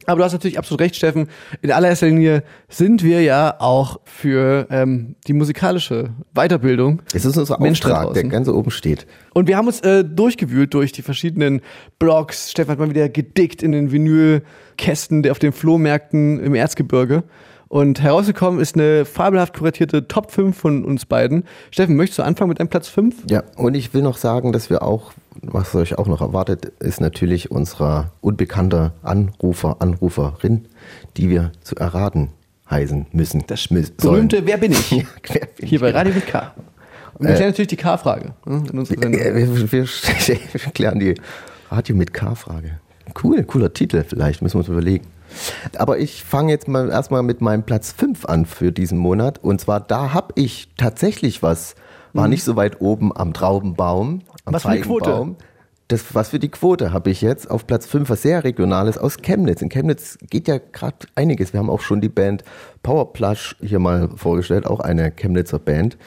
Aber 0.05 0.19
du 0.19 0.23
hast 0.23 0.33
natürlich 0.33 0.57
absolut 0.57 0.81
recht, 0.81 0.95
Steffen. 0.95 1.27
In 1.61 1.71
allererster 1.71 2.07
Linie 2.07 2.43
sind 2.69 3.03
wir 3.03 3.21
ja 3.21 3.55
auch 3.59 3.99
für 4.05 4.67
ähm, 4.69 5.15
die 5.27 5.33
musikalische 5.33 6.11
Weiterbildung. 6.33 7.01
Das 7.13 7.25
ist 7.25 7.37
unser 7.37 7.61
Auftrag, 7.61 8.13
der 8.13 8.23
ganz 8.25 8.47
oben 8.47 8.71
steht. 8.71 9.05
Und 9.33 9.47
wir 9.47 9.57
haben 9.57 9.67
uns 9.67 9.81
äh, 9.81 10.03
durchgewühlt 10.03 10.73
durch 10.73 10.91
die 10.91 11.01
verschiedenen 11.01 11.61
Blogs. 11.99 12.51
Steffen 12.51 12.71
hat 12.71 12.79
mal 12.79 12.89
wieder 12.89 13.09
gedickt 13.09 13.63
in 13.63 13.71
den 13.71 13.91
Vinylkästen 13.91 15.29
auf 15.29 15.39
den 15.39 15.51
Flohmärkten 15.51 16.39
im 16.39 16.55
Erzgebirge. 16.55 17.23
Und 17.71 18.01
herausgekommen 18.01 18.59
ist 18.59 18.75
eine 18.75 19.05
fabelhaft 19.05 19.53
kuratierte 19.53 20.05
Top 20.09 20.31
5 20.31 20.57
von 20.57 20.83
uns 20.83 21.05
beiden. 21.05 21.45
Steffen, 21.71 21.95
möchtest 21.95 22.19
du 22.19 22.23
anfangen 22.23 22.49
mit 22.49 22.59
deinem 22.59 22.67
Platz 22.67 22.89
5? 22.89 23.15
Ja, 23.29 23.43
und 23.55 23.75
ich 23.75 23.93
will 23.93 24.01
noch 24.01 24.17
sagen, 24.17 24.51
dass 24.51 24.69
wir 24.69 24.81
auch, 24.81 25.13
was 25.41 25.73
euch 25.75 25.97
auch 25.97 26.07
noch 26.07 26.21
erwartet, 26.21 26.65
ist 26.79 26.99
natürlich 27.01 27.51
unser 27.51 28.11
unbekannter 28.21 28.93
Anrufer, 29.01 29.77
Anruferin, 29.79 30.65
die 31.17 31.29
wir 31.29 31.51
zu 31.61 31.75
erraten 31.75 32.29
heißen 32.69 33.07
müssen. 33.11 33.43
Das 33.47 33.69
Mü- 33.69 33.83
sollen. 33.99 34.27
berühmte 34.27 34.45
Wer 34.45 34.57
bin 34.57 34.71
ich? 34.71 34.91
Ja, 34.91 35.03
wer 35.29 35.45
bin 35.47 35.67
Hier 35.67 35.75
ich? 35.77 35.81
bei 35.81 35.91
Radio 35.91 36.13
mit 36.13 36.27
K. 36.27 36.53
Und 37.15 37.27
wir 37.27 37.35
klären 37.35 37.49
natürlich 37.51 37.67
die 37.67 37.75
K-Frage 37.77 38.33
ne. 38.45 38.53
Äh, 38.53 39.35
wir, 39.35 39.71
wir, 39.71 39.85
wir 39.87 40.71
klären 40.73 40.99
die 40.99 41.15
Radio 41.69 41.95
mit 41.95 42.13
K-Frage. 42.13 42.79
Cool, 43.23 43.43
cooler 43.43 43.73
Titel 43.73 44.03
vielleicht, 44.07 44.41
müssen 44.41 44.55
wir 44.55 44.59
uns 44.59 44.69
überlegen. 44.69 45.05
Aber 45.77 45.97
ich 45.99 46.23
fange 46.23 46.51
jetzt 46.51 46.67
mal 46.67 46.89
erstmal 46.89 47.23
mit 47.23 47.41
meinem 47.41 47.63
Platz 47.63 47.91
5 47.91 48.25
an 48.25 48.45
für 48.45 48.71
diesen 48.71 48.97
Monat. 48.97 49.39
Und 49.43 49.61
zwar, 49.61 49.79
da 49.79 50.13
habe 50.13 50.33
ich 50.35 50.69
tatsächlich 50.77 51.41
was, 51.43 51.75
war 52.13 52.27
nicht 52.27 52.43
so 52.43 52.55
weit 52.55 52.81
oben 52.81 53.15
am 53.15 53.33
Traubenbaum, 53.33 54.21
am 54.45 54.51
Mhm. 54.51 54.53
Was 54.53 54.63
für 54.63 54.71
die 54.71 54.81
Quote? 54.81 55.05
Feigenbaum. 55.05 55.35
Das, 55.87 56.15
was 56.15 56.29
für 56.29 56.39
die 56.39 56.47
Quote 56.47 56.93
habe 56.93 57.09
ich 57.09 57.21
jetzt 57.21 57.51
auf 57.51 57.67
Platz 57.67 57.85
5, 57.85 58.09
was 58.09 58.21
sehr 58.21 58.45
Regionales 58.45 58.97
aus 58.97 59.17
Chemnitz. 59.17 59.61
In 59.61 59.67
Chemnitz 59.67 60.17
geht 60.29 60.47
ja 60.47 60.57
gerade 60.57 60.95
einiges. 61.15 61.51
Wir 61.51 61.59
haben 61.59 61.69
auch 61.69 61.81
schon 61.81 61.99
die 61.99 62.07
Band 62.07 62.45
Powerplush 62.81 63.57
hier 63.59 63.79
mal 63.79 64.07
vorgestellt, 64.15 64.65
auch 64.65 64.79
eine 64.79 65.11
Chemnitzer 65.11 65.59
Band. 65.59 65.97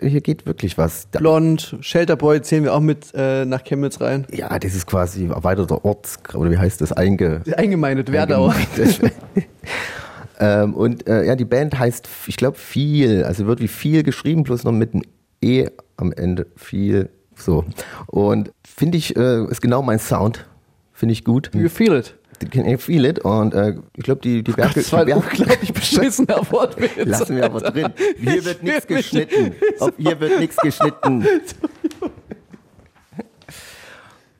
Hier 0.00 0.20
geht 0.20 0.46
wirklich 0.46 0.78
was. 0.78 1.06
Blond, 1.06 1.76
Shelterboy 1.80 2.42
zählen 2.42 2.62
wir 2.62 2.74
auch 2.74 2.80
mit 2.80 3.08
äh, 3.14 3.44
nach 3.44 3.64
Chemnitz 3.64 4.00
rein. 4.00 4.24
ja, 4.30 4.56
das 4.56 4.72
ist 4.72 4.86
quasi 4.86 5.26
erweiterter 5.26 5.84
Ort, 5.84 6.16
oder 6.32 6.52
wie 6.52 6.58
heißt 6.58 6.80
das, 6.80 6.92
einge, 6.92 7.42
Eingemeindet, 7.56 8.12
Werdau. 8.12 8.50
eingemeindet. 8.50 9.00
ähm, 10.38 10.74
und 10.74 11.08
äh, 11.08 11.24
ja, 11.24 11.34
die 11.34 11.44
Band 11.44 11.76
heißt, 11.76 12.08
ich 12.28 12.36
glaube, 12.36 12.56
viel, 12.56 13.24
also 13.24 13.48
wird 13.48 13.58
wie 13.58 13.66
viel 13.66 14.04
geschrieben, 14.04 14.44
plus 14.44 14.62
noch 14.62 14.70
mit 14.70 14.94
einem 14.94 15.02
E 15.44 15.68
am 15.96 16.12
Ende, 16.12 16.46
viel, 16.56 17.10
so. 17.36 17.64
Und 18.06 18.50
finde 18.66 18.96
ich, 18.98 19.14
äh, 19.16 19.44
ist 19.44 19.60
genau 19.60 19.82
mein 19.82 19.98
Sound, 19.98 20.46
finde 20.92 21.12
ich 21.12 21.24
gut. 21.24 21.50
You 21.54 21.68
feel 21.68 21.92
it. 21.94 22.14
Can 22.50 22.68
you 22.68 22.78
feel 22.78 23.04
it? 23.04 23.20
Und 23.20 23.54
äh, 23.54 23.74
ich 23.96 24.02
glaube, 24.04 24.20
die, 24.22 24.42
die 24.42 24.56
Werke, 24.56 24.80
Das 24.80 24.92
war 24.92 25.00
ein 25.06 25.12
unglaublich 25.12 25.72
beschissener 25.74 26.40
Wortwitz. 26.50 26.90
lassen 27.06 27.36
wir 27.36 27.44
aber 27.44 27.60
drin. 27.60 27.92
Hier 28.18 28.44
wird 28.44 28.62
nichts 28.62 28.86
geschnitten. 28.86 29.52
Ob, 29.78 29.94
hier 29.96 30.18
wird 30.18 30.40
nichts 30.40 30.56
geschnitten. 30.56 31.24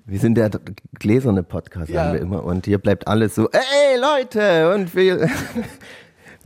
Wir 0.07 0.19
sind 0.19 0.35
der 0.35 0.51
gläserne 0.99 1.43
Podcast, 1.43 1.89
Ja. 1.89 2.03
sagen 2.05 2.15
wir 2.15 2.21
immer. 2.21 2.45
Und 2.45 2.67
hier 2.67 2.79
bleibt 2.79 3.07
alles 3.09 3.35
so, 3.37 3.49
ey 3.51 3.99
Leute! 4.01 4.75
Und 4.75 4.95
wir. 4.95 5.31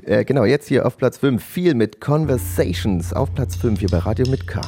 Äh, 0.05 0.25
genau, 0.25 0.45
jetzt 0.45 0.69
hier 0.69 0.87
auf 0.87 0.97
Platz 0.97 1.19
5. 1.19 1.43
Viel 1.43 1.75
mit 1.75 2.01
Conversations. 2.01 3.13
Auf 3.13 3.35
Platz 3.35 3.57
5 3.57 3.81
hier 3.81 3.89
bei 3.89 3.99
Radio 3.99 4.29
mit 4.29 4.47
K. 4.47 4.61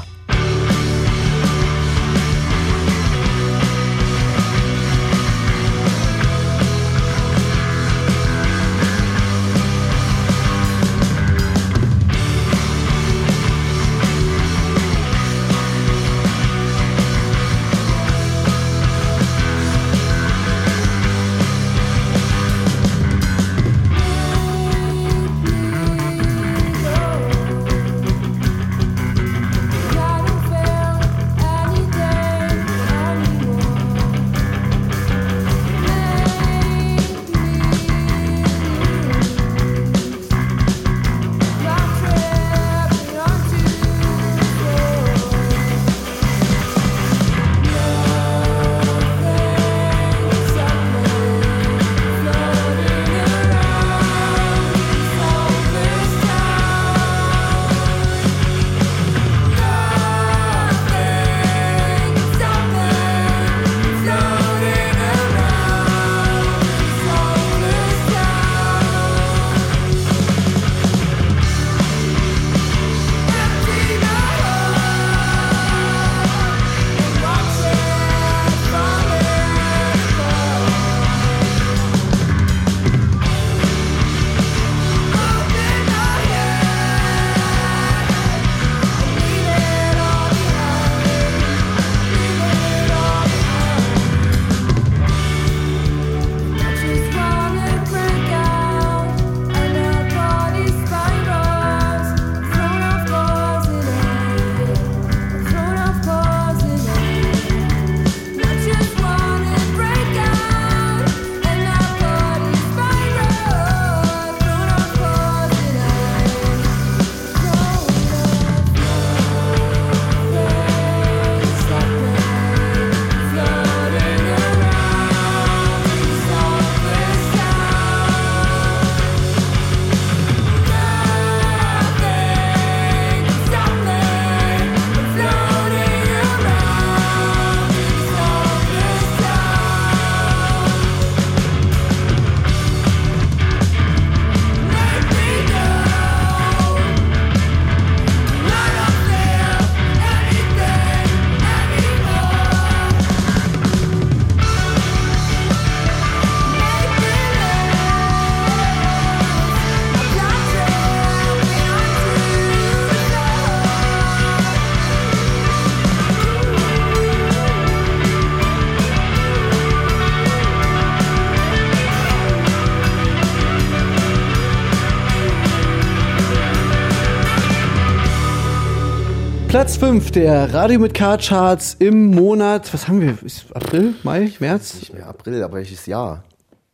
5 179.80 180.10
der 180.10 180.52
Radio 180.52 180.78
mit 180.78 180.92
K-Charts 180.92 181.76
im 181.78 182.10
Monat, 182.10 182.72
was 182.74 182.86
haben 182.86 183.00
wir? 183.00 183.16
Ist 183.24 183.46
April, 183.56 183.94
Mai, 184.02 184.30
März? 184.38 184.74
Nicht 184.74 184.92
mehr 184.92 185.06
April, 185.06 185.42
aber 185.42 185.54
welches 185.54 185.86
Jahr? 185.86 186.22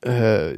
Äh, 0.00 0.54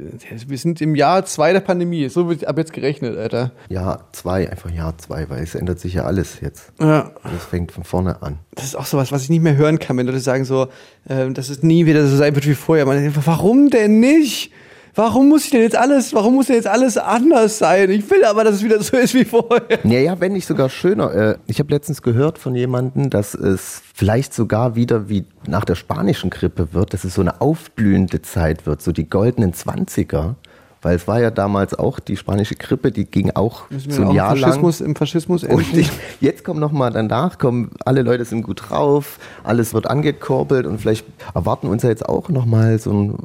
wir 0.47 0.57
sind 0.57 0.81
im 0.81 0.95
Jahr 0.95 1.23
2 1.23 1.53
der 1.53 1.59
Pandemie. 1.59 2.09
So 2.09 2.27
wird 2.27 2.47
ab 2.47 2.57
jetzt 2.57 2.73
gerechnet, 2.73 3.15
Alter. 3.19 3.51
Jahr 3.69 4.07
zwei, 4.13 4.49
einfach 4.49 4.71
Jahr 4.71 4.97
zwei, 4.97 5.29
weil 5.29 5.43
es 5.43 5.53
ändert 5.53 5.79
sich 5.79 5.93
ja 5.93 6.05
alles 6.05 6.41
jetzt. 6.41 6.73
Ja. 6.79 7.11
Alles 7.21 7.45
fängt 7.45 7.71
von 7.71 7.83
vorne 7.83 8.19
an. 8.23 8.39
Das 8.55 8.65
ist 8.65 8.75
auch 8.75 8.87
sowas, 8.87 9.11
was 9.11 9.21
ich 9.21 9.29
nicht 9.29 9.43
mehr 9.43 9.55
hören 9.55 9.77
kann, 9.77 9.95
wenn 9.97 10.07
Leute 10.07 10.19
sagen 10.19 10.43
so, 10.43 10.69
äh, 11.07 11.29
dass 11.29 11.49
es 11.49 11.61
nie 11.61 11.85
wieder 11.85 12.07
so 12.07 12.17
sein 12.17 12.33
wird 12.33 12.47
wie 12.47 12.55
vorher. 12.55 12.87
Man 12.87 12.99
denkt, 12.99 13.15
warum 13.27 13.69
denn 13.69 13.99
nicht? 13.99 14.51
Warum 14.99 15.29
muss 15.29 15.45
ich 15.45 15.51
denn 15.51 15.61
jetzt 15.61 15.77
alles, 15.77 16.13
warum 16.13 16.35
muss 16.35 16.47
denn 16.47 16.57
jetzt 16.57 16.67
alles 16.67 16.97
anders 16.97 17.57
sein? 17.57 17.89
Ich 17.89 18.11
will 18.11 18.25
aber, 18.25 18.43
dass 18.43 18.55
es 18.55 18.63
wieder 18.65 18.83
so 18.83 18.97
ist 18.97 19.13
wie 19.13 19.23
vorher. 19.23 19.79
Ja, 19.85 19.99
ja, 19.99 20.19
wenn 20.19 20.33
nicht 20.33 20.45
sogar 20.45 20.67
schöner. 20.69 21.13
Äh, 21.15 21.35
Ich 21.47 21.59
habe 21.59 21.71
letztens 21.73 22.01
gehört 22.01 22.37
von 22.37 22.53
jemandem, 22.53 23.09
dass 23.09 23.33
es 23.33 23.81
vielleicht 23.95 24.33
sogar 24.33 24.75
wieder 24.75 25.07
wie 25.07 25.23
nach 25.47 25.63
der 25.63 25.75
spanischen 25.75 26.29
Grippe 26.29 26.73
wird, 26.73 26.93
dass 26.93 27.05
es 27.05 27.13
so 27.13 27.21
eine 27.21 27.39
aufblühende 27.39 28.21
Zeit 28.23 28.65
wird, 28.65 28.81
so 28.81 28.91
die 28.91 29.09
goldenen 29.09 29.53
Zwanziger. 29.53 30.35
Weil 30.81 30.97
es 30.97 31.07
war 31.07 31.21
ja 31.21 31.31
damals 31.31 31.79
auch 31.79 32.01
die 32.01 32.17
spanische 32.17 32.55
Grippe, 32.55 32.91
die 32.91 33.05
ging 33.05 33.31
auch 33.35 33.67
so 33.69 34.01
ein 34.03 34.11
Jahr 34.11 34.35
lang. 34.35 34.49
Faschismus, 34.51 34.81
Im 34.81 34.97
Faschismus 34.97 35.43
Und 35.45 35.73
enden. 35.73 35.89
jetzt 36.19 36.43
kommt 36.43 36.59
noch 36.59 36.73
mal 36.73 36.89
danach, 36.91 37.37
kommen 37.37 37.71
alle 37.85 38.01
Leute 38.01 38.25
sind 38.25 38.41
gut 38.41 38.63
drauf, 38.69 39.17
alles 39.45 39.73
wird 39.73 39.89
angekurbelt 39.89 40.65
und 40.65 40.81
vielleicht 40.81 41.05
erwarten 41.33 41.67
uns 41.67 41.83
ja 41.83 41.89
jetzt 41.89 42.05
auch 42.07 42.27
noch 42.27 42.45
mal 42.45 42.77
so 42.79 42.91
ein 42.91 43.15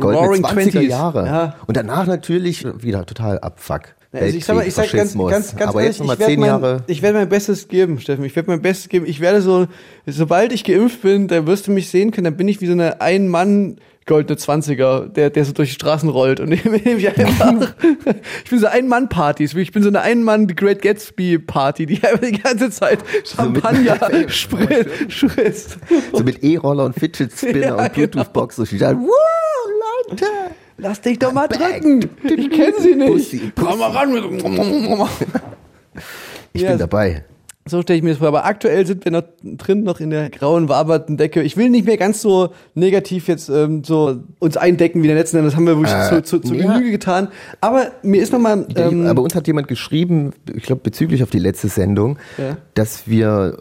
goldene 0.00 0.26
Roaring 0.26 0.44
20er 0.44 0.72
20s, 0.78 0.80
Jahre. 0.88 1.26
ja. 1.26 1.54
Und 1.66 1.76
danach 1.76 2.06
natürlich 2.06 2.66
wieder 2.82 3.04
total 3.06 3.38
Abfuck. 3.40 3.82
Also 4.12 4.36
ich 4.36 4.44
sag 4.44 4.56
mal, 4.56 4.66
ich 4.66 4.74
sag 4.74 4.90
ganz, 4.90 5.16
ganz, 5.16 5.54
ganz 5.56 5.68
Aber 5.70 5.82
ehrlich, 5.82 5.98
jetzt 5.98 6.10
ich 6.10 6.18
werde 6.18 6.36
mein, 6.36 6.82
ich 6.88 7.00
werde 7.00 7.18
mein 7.18 7.28
Bestes 7.28 7.68
geben, 7.68 8.00
Steffen. 8.00 8.24
Ich 8.24 8.34
werde 8.34 8.50
mein 8.50 8.60
Bestes 8.60 8.88
geben. 8.88 9.06
Ich 9.06 9.20
werde 9.20 9.40
so, 9.40 9.68
sobald 10.04 10.52
ich 10.52 10.64
geimpft 10.64 11.02
bin, 11.02 11.28
dann 11.28 11.46
wirst 11.46 11.68
du 11.68 11.70
mich 11.70 11.90
sehen 11.90 12.10
können, 12.10 12.24
dann 12.24 12.36
bin 12.36 12.48
ich 12.48 12.60
wie 12.60 12.66
so 12.66 12.72
eine 12.72 13.00
Ein-Mann- 13.00 13.76
goldene 14.06 14.36
Zwanziger, 14.36 15.06
der, 15.06 15.30
der 15.30 15.44
so 15.44 15.52
durch 15.52 15.68
die 15.68 15.74
Straßen 15.76 16.08
rollt 16.08 16.40
und 16.40 16.50
ich 16.52 16.66
einfach, 16.66 17.74
ich 18.44 18.50
bin 18.50 18.58
so 18.58 18.66
Ein-Mann-Partys, 18.66 19.54
ich 19.54 19.70
bin 19.70 19.84
so 19.84 19.88
eine 19.90 20.00
Ein-Mann 20.00 20.48
Great 20.48 20.82
Gatsby-Party, 20.82 21.86
die 21.86 22.02
einfach 22.02 22.18
die 22.26 22.32
ganze 22.40 22.70
Zeit 22.70 22.98
Champagner 23.24 23.96
mit- 24.12 24.32
sprit, 24.32 24.88
spritzt. 25.12 25.78
So 26.12 26.24
mit 26.24 26.42
E-Roller 26.42 26.86
und 26.86 26.98
Fidget 26.98 27.30
Spinner 27.32 27.60
Ja, 27.60 27.74
und 27.76 27.92
Bluetooth-Box 27.92 28.56
so 28.56 28.64
steht 28.64 28.80
da, 28.82 28.92
Leute! 30.08 30.24
Lass 30.78 31.00
dich 31.02 31.18
doch 31.18 31.32
mal 31.32 31.46
drücken. 31.48 32.08
Ich 32.24 32.50
kenne 32.50 32.72
sie 32.78 32.94
nicht. 32.94 33.12
Pussy, 33.12 33.52
Komm 33.54 33.78
mal 33.78 33.90
ran. 33.90 35.08
Ich 36.52 36.66
bin 36.66 36.78
dabei. 36.78 37.24
So 37.68 37.82
stelle 37.82 37.98
ich 37.98 38.02
mir 38.02 38.10
das 38.10 38.18
vor. 38.18 38.28
Aber 38.28 38.44
aktuell 38.46 38.84
sind 38.86 39.04
wir 39.04 39.12
noch 39.12 39.22
drin, 39.44 39.84
noch 39.84 40.00
in 40.00 40.10
der 40.10 40.30
grauen, 40.30 40.68
waberten 40.68 41.16
Decke. 41.16 41.42
Ich 41.42 41.56
will 41.56 41.68
nicht 41.68 41.86
mehr 41.86 41.96
ganz 41.98 42.22
so 42.22 42.48
negativ 42.74 43.28
jetzt 43.28 43.48
ähm, 43.50 43.84
so 43.84 44.16
uns 44.40 44.56
eindecken 44.56 45.02
wie 45.02 45.06
in 45.06 45.14
der 45.14 45.18
letzten. 45.18 45.44
Das 45.44 45.54
haben 45.54 45.66
wir 45.66 45.76
wirklich 45.76 45.94
Äh, 45.94 46.22
zu, 46.22 46.22
zu, 46.22 46.38
zu 46.40 46.54
ja. 46.54 46.72
Genüge 46.72 46.90
getan. 46.90 47.28
Aber 47.60 47.92
mir 48.02 48.20
ist 48.22 48.32
nochmal... 48.32 48.66
Ähm, 48.74 49.06
Aber 49.06 49.22
uns 49.22 49.34
hat 49.34 49.46
jemand 49.46 49.68
geschrieben, 49.68 50.32
ich 50.52 50.64
glaube 50.64 50.80
bezüglich 50.82 51.22
auf 51.22 51.30
die 51.30 51.38
letzte 51.38 51.68
Sendung, 51.68 52.18
Ja. 52.38 52.56
dass 52.74 53.06
wir 53.06 53.58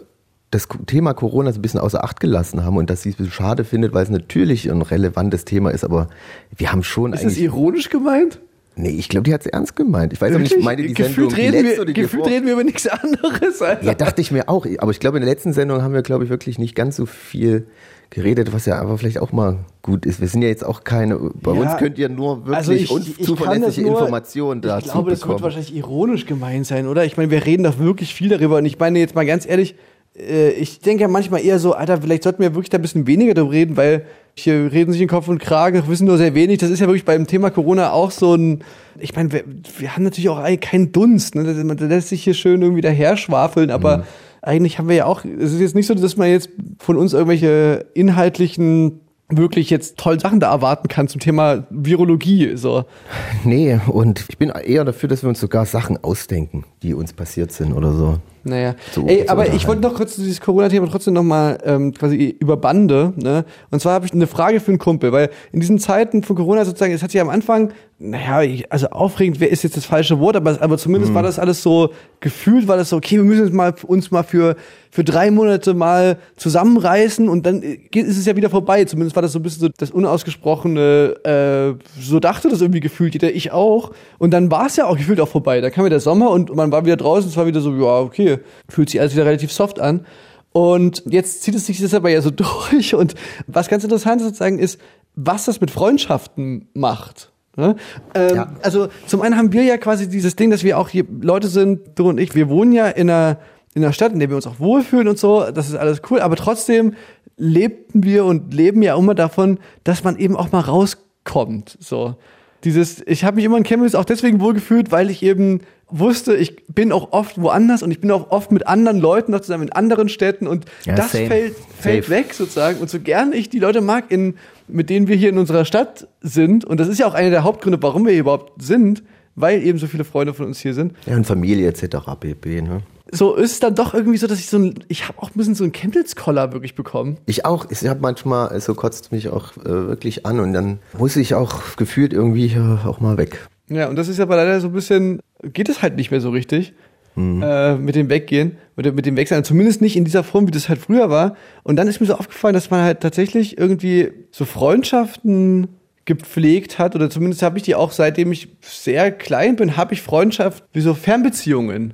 das 0.51 0.68
Thema 0.88 1.13
Corona 1.13 1.51
so 1.51 1.60
ein 1.60 1.62
bisschen 1.62 1.79
außer 1.79 2.03
Acht 2.03 2.20
gelassen 2.20 2.63
haben 2.63 2.77
und 2.77 2.89
dass 2.89 3.03
sie 3.03 3.10
es 3.10 3.15
ein 3.15 3.18
bisschen 3.25 3.34
schade 3.34 3.63
findet, 3.63 3.94
weil 3.94 4.03
es 4.03 4.10
natürlich 4.10 4.70
ein 4.72 4.82
relevantes 4.82 5.46
Thema 5.46 5.70
ist, 5.72 5.84
aber 5.84 6.08
wir 6.56 6.72
haben 6.72 6.84
schon 6.84 7.13
ist 7.13 7.24
das 7.24 7.38
ironisch 7.38 7.89
gemeint? 7.89 8.39
Nee, 8.75 8.91
ich 8.91 9.10
glaube, 9.10 9.24
die 9.25 9.34
hat 9.34 9.41
es 9.41 9.48
ernst 9.48 9.75
gemeint. 9.75 10.13
Ich 10.13 10.22
weiß 10.22 10.34
auch 10.34 10.39
nicht, 10.39 10.51
Wirklich? 10.51 10.65
meine 10.65 10.82
die 10.84 10.94
gefühlt 10.94 11.32
Sendung, 11.32 11.36
die 11.36 11.41
reden, 11.58 11.65
letzte 11.68 11.77
wir, 11.82 11.86
die 11.94 12.01
gefühlt 12.01 12.27
reden 12.27 12.46
wir 12.46 12.53
über 12.53 12.63
nichts 12.63 12.88
anderes. 12.88 13.62
Alter. 13.62 13.86
Ja, 13.86 13.94
dachte 13.94 14.22
ich 14.22 14.32
mir 14.32 14.48
auch. 14.48 14.65
Aber 14.77 14.91
ich 14.91 15.01
glaube, 15.01 15.18
in 15.18 15.22
der 15.22 15.29
letzten 15.29 15.51
Sendung 15.51 15.82
haben 15.82 15.94
wir, 15.94 16.01
glaube 16.01 16.24
ich, 16.24 16.29
wirklich 16.29 16.58
nicht 16.60 16.75
ganz 16.75 16.96
so 16.96 17.06
viel 17.06 17.68
geredet, 18.10 18.53
was 18.53 18.65
ja 18.65 18.79
aber 18.79 18.98
vielleicht 18.98 19.20
auch 19.20 19.34
mal 19.34 19.58
gut 19.82 20.06
ist. 20.06 20.22
Wir 20.22 20.29
sind 20.29 20.41
ja 20.44 20.48
jetzt 20.48 20.65
auch 20.65 20.86
keine, 20.86 21.18
bei 21.18 21.53
Ja, 21.53 21.60
uns 21.60 21.77
könnt 21.77 21.98
ihr 21.98 22.08
nur 22.08 22.46
wirklich 22.46 22.56
Also 22.58 22.72
ich, 22.72 22.84
ich 22.84 23.18
kann 23.18 23.25
zuverlässige 23.25 23.88
nur, 23.88 24.00
Informationen 24.00 24.62
dazu 24.62 24.86
Ich 24.86 24.91
glaube, 24.94 25.10
das 25.12 25.20
bekommen. 25.20 25.36
wird 25.36 25.44
wahrscheinlich 25.44 25.75
ironisch 25.75 26.25
gemeint 26.25 26.65
sein, 26.65 26.88
oder? 26.88 27.03
Ich 27.03 27.18
meine, 27.18 27.29
wir 27.32 27.46
reden 27.46 27.63
doch 27.63 27.79
wirklich 27.79 28.15
viel 28.15 28.29
darüber. 28.29 28.58
Und 28.58 28.65
ich 28.65 28.79
meine 28.79 28.98
jetzt 29.00 29.13
mal 29.13 29.25
ganz 29.25 29.46
ehrlich, 29.46 29.75
äh, 30.20 30.52
ich 30.52 30.80
denke 30.80 31.02
ja 31.02 31.08
manchmal 31.08 31.44
eher 31.44 31.60
so, 31.60 31.74
Alter, 31.74 32.02
vielleicht 32.02 32.24
sollten 32.24 32.42
wir 32.42 32.54
wirklich 32.54 32.70
da 32.70 32.78
ein 32.78 32.82
bisschen 32.82 33.08
weniger 33.08 33.34
darüber 33.34 33.54
reden, 33.54 33.78
weil 33.78 34.06
hier 34.36 34.72
reden 34.72 34.92
sich 34.92 35.02
in 35.02 35.08
Kopf 35.08 35.28
und 35.28 35.40
Kragen, 35.40 35.84
wissen 35.88 36.08
nur 36.08 36.18
sehr 36.18 36.34
wenig. 36.34 36.60
Das 36.60 36.70
ist 36.70 36.80
ja 36.80 36.88
wirklich 36.88 37.06
beim 37.06 37.28
Thema 37.28 37.50
Corona 37.50 37.92
auch 37.92 38.12
so 38.12 38.36
ein, 38.36 38.64
ich 38.98 39.16
meine, 39.16 39.32
wir, 39.32 39.44
wir 39.78 39.96
haben 39.96 40.04
natürlich 40.04 40.30
auch 40.30 40.42
keinen 40.62 40.92
Dunst. 40.92 41.36
Ne? 41.36 41.44
Man 41.64 41.78
lässt 41.78 42.10
sich 42.10 42.24
hier 42.24 42.34
schön 42.34 42.62
irgendwie 42.62 42.82
daher 42.82 43.18
schwafeln, 43.18 43.72
aber 43.72 43.98
Mhm. 43.98 44.04
eigentlich 44.42 44.80
haben 44.80 44.88
wir 44.88 44.96
ja 44.96 45.06
auch, 45.06 45.26
es 45.26 45.54
ist 45.54 45.60
jetzt 45.60 45.76
nicht 45.76 45.88
so, 45.88 45.94
dass 45.94 46.16
man 46.18 46.30
jetzt 46.30 46.50
von 46.80 46.98
uns 46.98 47.14
irgendwelche 47.14 47.88
inhaltlichen 47.94 49.02
wirklich 49.32 49.70
jetzt 49.70 49.98
tolle 49.98 50.20
Sachen 50.20 50.40
da 50.40 50.52
erwarten 50.52 50.88
kann 50.88 51.08
zum 51.08 51.22
Thema 51.22 51.68
Virologie. 51.70 52.56
So. 52.56 52.86
Nee, 53.44 53.80
und 53.88 54.26
ich 54.28 54.38
bin 54.38 54.50
eher 54.50 54.84
dafür, 54.86 55.08
dass 55.08 55.22
wir 55.24 55.30
uns 55.30 55.40
sogar 55.40 55.66
Sachen 55.66 56.04
ausdenken, 56.04 56.66
die 56.84 56.94
uns 56.94 57.14
passiert 57.14 57.52
sind 57.52 57.74
oder 57.74 57.92
so. 57.94 58.18
Naja. 58.46 58.76
So- 58.94 59.06
Ey, 59.06 59.28
aber 59.28 59.54
ich 59.54 59.68
wollte 59.68 59.82
noch 59.82 59.94
kurz 59.96 60.16
dieses 60.16 60.40
Corona-Thema 60.40 60.88
trotzdem 60.90 61.14
noch 61.14 61.24
mal 61.24 61.58
ähm, 61.66 61.94
quasi 61.94 62.38
über 62.40 62.56
Bande. 62.56 63.12
Ne? 63.18 63.44
Und 63.70 63.82
zwar 63.82 63.94
habe 63.94 64.06
ich 64.06 64.14
eine 64.14 64.28
Frage 64.28 64.62
für 64.62 64.72
einen 64.72 64.78
Kumpel, 64.80 65.12
weil 65.12 65.30
in 65.52 65.60
diesen 65.60 65.78
Zeiten 65.78 66.24
von 66.24 66.38
Corona 66.38 66.64
sozusagen, 66.64 66.94
es 66.94 67.04
hat 67.04 67.12
sich 67.12 67.20
am 67.20 67.30
Anfang, 67.30 67.74
naja, 68.02 68.42
also 68.70 68.88
aufregend, 68.92 69.42
wer 69.42 69.50
ist 69.50 69.64
jetzt 69.64 69.76
das 69.76 69.84
falsche 69.84 70.20
Wort, 70.22 70.38
aber, 70.38 70.58
aber 70.62 70.78
zumindest 70.78 71.14
war 71.14 71.22
das 71.22 71.38
alles 71.38 71.62
so 71.62 71.90
gefühlt, 72.22 72.70
war 72.70 72.78
das 72.78 72.90
so, 72.90 72.96
okay, 72.96 73.18
wir 73.18 73.26
müssen 73.26 73.44
uns 73.44 73.52
mal 73.52 73.74
uns 73.88 74.10
mal 74.10 74.24
für 74.24 74.56
für 74.92 75.04
drei 75.04 75.30
Monate 75.32 75.74
mal 75.76 76.18
zusammenreißen 76.38 77.28
und 77.30 77.46
dann 77.46 77.62
äh, 77.62 77.78
ist 77.94 78.18
es 78.18 78.26
ja 78.26 78.36
wieder 78.38 78.50
vorbei. 78.50 78.86
Zumindest 78.86 79.16
war 79.18 79.22
das 79.22 79.34
so 79.34 79.40
ein 79.40 79.44
bisschen 79.44 79.62
so 79.62 79.68
das 79.78 79.92
unausgesprochene, 79.92 81.78
äh, 81.78 82.02
so 82.02 82.20
dachte 82.20 82.50
das 82.50 82.62
irgendwie 82.62 82.80
gefühlt 82.80 83.14
jeder, 83.14 83.32
ich 83.32 83.52
auch. 83.52 83.92
Und 84.18 84.32
dann 84.32 84.50
war 84.50 84.66
es 84.68 84.78
ja 84.78 84.86
auch 84.88 84.98
gefühlt 84.98 85.20
auch 85.22 85.28
vorbei. 85.28 85.62
Da 85.62 85.70
kam 85.70 85.84
wieder 85.86 85.92
der 85.96 86.00
Sommer 86.00 86.32
und 86.32 86.56
man 86.56 86.69
war 86.72 86.86
wieder 86.86 86.98
draußen, 86.98 87.30
es 87.30 87.38
war 87.38 87.46
wieder 87.46 87.62
so, 87.62 87.74
ja, 87.74 88.00
okay, 88.00 88.40
fühlt 88.68 88.90
sich 88.90 89.00
alles 89.00 89.14
wieder 89.14 89.26
relativ 89.26 89.52
soft 89.52 89.80
an. 89.80 90.06
Und 90.52 91.04
jetzt 91.06 91.44
zieht 91.44 91.56
es 91.56 91.66
sich 91.66 91.82
das 91.82 91.94
aber 91.94 92.10
ja 92.10 92.22
so 92.22 92.32
durch. 92.72 92.96
Und 92.96 93.16
was 93.48 93.68
ganz 93.70 93.84
interessant 93.84 94.22
ist 94.22 94.28
sozusagen 94.28 94.60
ist, 94.60 94.80
was 95.16 95.46
das 95.46 95.62
mit 95.62 95.72
Freundschaften 95.72 96.70
macht. 96.74 97.32
Ne? 97.56 97.76
Ähm, 98.16 98.36
Ja. 98.36 98.54
Also 98.62 98.88
zum 99.06 99.22
einen 99.22 99.38
haben 99.38 99.52
wir 99.54 99.64
ja 99.64 99.78
quasi 99.78 100.10
dieses 100.10 100.36
Ding, 100.36 100.50
dass 100.50 100.64
wir 100.64 100.78
auch 100.78 100.90
hier 100.90 101.06
Leute 101.22 101.48
sind, 101.48 101.82
du 101.96 102.10
und 102.10 102.18
ich, 102.18 102.36
wir 102.36 102.50
wohnen 102.50 102.72
ja 102.72 102.88
in 102.88 103.10
einer, 103.10 103.38
in 103.74 103.84
einer 103.84 103.94
Stadt, 103.94 104.14
in 104.14 104.20
der 104.20 104.30
wir 104.30 104.36
uns 104.36 104.48
auch 104.48 104.60
wohlfühlen 104.60 105.08
und 105.08 105.20
so, 105.20 105.52
das 105.52 105.70
ist 105.70 105.76
alles 105.76 106.02
cool, 106.10 106.22
aber 106.22 106.36
trotzdem 106.36 106.94
lebten 107.38 108.04
wir 108.04 108.26
und 108.26 108.54
leben 108.54 108.82
ja 108.82 108.98
immer 108.98 109.16
davon, 109.16 109.60
dass 109.84 110.04
man 110.04 110.18
eben 110.18 110.36
auch 110.36 110.52
mal 110.52 110.62
rauskommt. 110.62 111.78
So. 111.80 112.16
Dieses, 112.64 113.02
ich 113.08 113.24
habe 113.24 113.38
mich 113.38 113.46
immer 113.46 113.58
in 113.58 113.64
Chemnitz 113.64 113.96
auch 113.96 114.06
deswegen 114.06 114.42
wohlgefühlt, 114.42 114.92
weil 114.92 115.10
ich 115.10 115.24
eben 115.24 115.62
wusste, 115.91 116.36
ich 116.36 116.65
bin 116.67 116.91
auch 116.91 117.12
oft 117.12 117.41
woanders 117.41 117.84
und 117.84 117.91
ich 117.91 118.00
bin 118.01 118.12
auch 118.12 118.31
oft 118.31 118.51
mit 118.51 118.67
anderen 118.67 119.00
Leuten 119.00 119.31
noch 119.31 119.39
zusammen 119.41 119.63
in 119.63 119.72
anderen 119.72 120.10
Städten 120.10 120.48
und 120.48 120.65
Ja, 120.86 120.96
das 120.96 121.12
same. 121.12 121.27
fällt, 121.27 121.55
fällt 121.79 122.03
Safe. 122.05 122.15
weg 122.15 122.34
sozusagen. 122.34 122.79
Und 122.79 122.89
so 122.89 123.00
gern 123.00 123.34
ich 123.34 123.50
die 123.50 123.60
Leute 123.60 123.81
mag, 123.81 124.05
in, 124.12 124.36
mit 124.67 124.89
denen 124.89 125.08
wir 125.08 125.15
hier 125.15 125.29
in 125.29 125.38
unserer 125.38 125.65
Stadt 125.65 126.08
sind, 126.22 126.65
und 126.65 126.79
das 126.79 126.88
ist 126.88 127.00
ja 127.00 127.08
auch 127.08 127.13
einer 127.13 127.29
der 127.31 127.43
Hauptgründe, 127.43 127.81
warum 127.81 128.05
wir 128.05 128.12
hier 128.12 128.22
überhaupt 128.22 128.62
sind, 128.62 129.03
weil 129.36 129.63
eben 129.63 129.77
so 129.79 129.88
viele 129.88 130.03
Freunde 130.03 130.34
von 130.34 130.46
uns 130.48 130.60
hier 130.60 130.74
sind, 130.74 130.93
Ja, 131.05 131.15
und 131.15 131.25
Familie 131.25 131.67
etc. 131.67 131.98
pp. 132.19 132.62
Ne? 132.62 132.81
so 133.12 133.34
ist 133.34 133.53
es 133.53 133.60
dann 133.60 133.74
doch 133.74 133.96
irgendwie 133.96 134.17
so, 134.19 134.27
dass 134.27 134.38
ich 134.39 134.48
so 134.50 134.58
ein, 134.60 134.84
ich 134.88 135.08
habe 135.08 135.17
auch 135.19 135.29
ein 135.31 135.34
bisschen 135.36 135.55
so 135.55 135.63
einen 135.63 135.74
Chemnitz-Collar 135.74 136.53
wirklich 136.53 136.75
bekommen. 136.75 137.17
Ich 137.25 137.43
auch. 137.43 137.65
Ich 137.72 137.84
habe 137.88 138.01
manchmal, 138.01 138.60
so 138.62 138.75
kotzt 138.75 139.12
mich 139.12 139.29
auch 139.29 139.58
äh, 139.58 139.63
wirklich 139.65 140.27
an 140.27 140.39
und 140.39 140.53
dann 140.53 140.77
muss 140.96 141.15
ich 141.15 141.34
auch 141.34 141.75
gefühlt 141.75 142.13
irgendwie 142.13 142.48
äh, 142.53 142.86
auch 142.86 143.00
mal 143.00 143.17
weg. 143.17 143.48
Ja, 143.70 143.88
und 143.88 143.96
das 143.96 144.08
ist 144.08 144.20
aber 144.20 144.36
leider 144.36 144.60
so 144.60 144.68
ein 144.68 144.74
bisschen, 144.74 145.22
geht 145.44 145.70
es 145.70 145.82
halt 145.82 145.96
nicht 145.96 146.12
mehr 146.12 146.22
so 146.22 146.30
richtig. 146.30 146.74
Äh, 147.18 147.76
mit 147.76 147.96
dem 147.96 148.08
Weggehen 148.08 148.58
oder 148.78 148.94
mit 148.94 149.06
dem 149.06 149.18
Wegsein, 149.18 149.44
zumindest 149.44 149.82
nicht 149.82 149.98
in 149.98 150.06
dieser 150.06 150.24
Form, 150.24 150.48
wie 150.48 150.52
das 150.52 150.70
halt 150.70 150.80
früher 150.80 151.10
war. 151.10 151.36
Und 151.64 151.76
dann 151.76 151.90
ist 151.90 152.00
mir 152.00 152.08
so 152.08 152.14
aufgefallen, 152.14 152.54
dass 152.54 152.72
man 152.72 152.82
halt 152.82 153.02
tatsächlich 153.02 153.58
irgendwie 153.58 154.12
so 154.32 154.46
Freundschaften 154.46 155.68
gepflegt 156.06 156.80
hat, 156.80 156.96
oder 156.96 157.10
zumindest 157.10 157.42
habe 157.42 157.58
ich 157.58 157.64
die 157.64 157.76
auch, 157.76 157.92
seitdem 157.92 158.32
ich 158.32 158.48
sehr 158.62 159.12
klein 159.12 159.58
bin, 159.58 159.76
habe 159.76 159.94
ich 159.94 160.02
Freundschaft, 160.02 160.64
wie 160.72 160.80
so 160.80 160.94
Fernbeziehungen. 160.94 161.94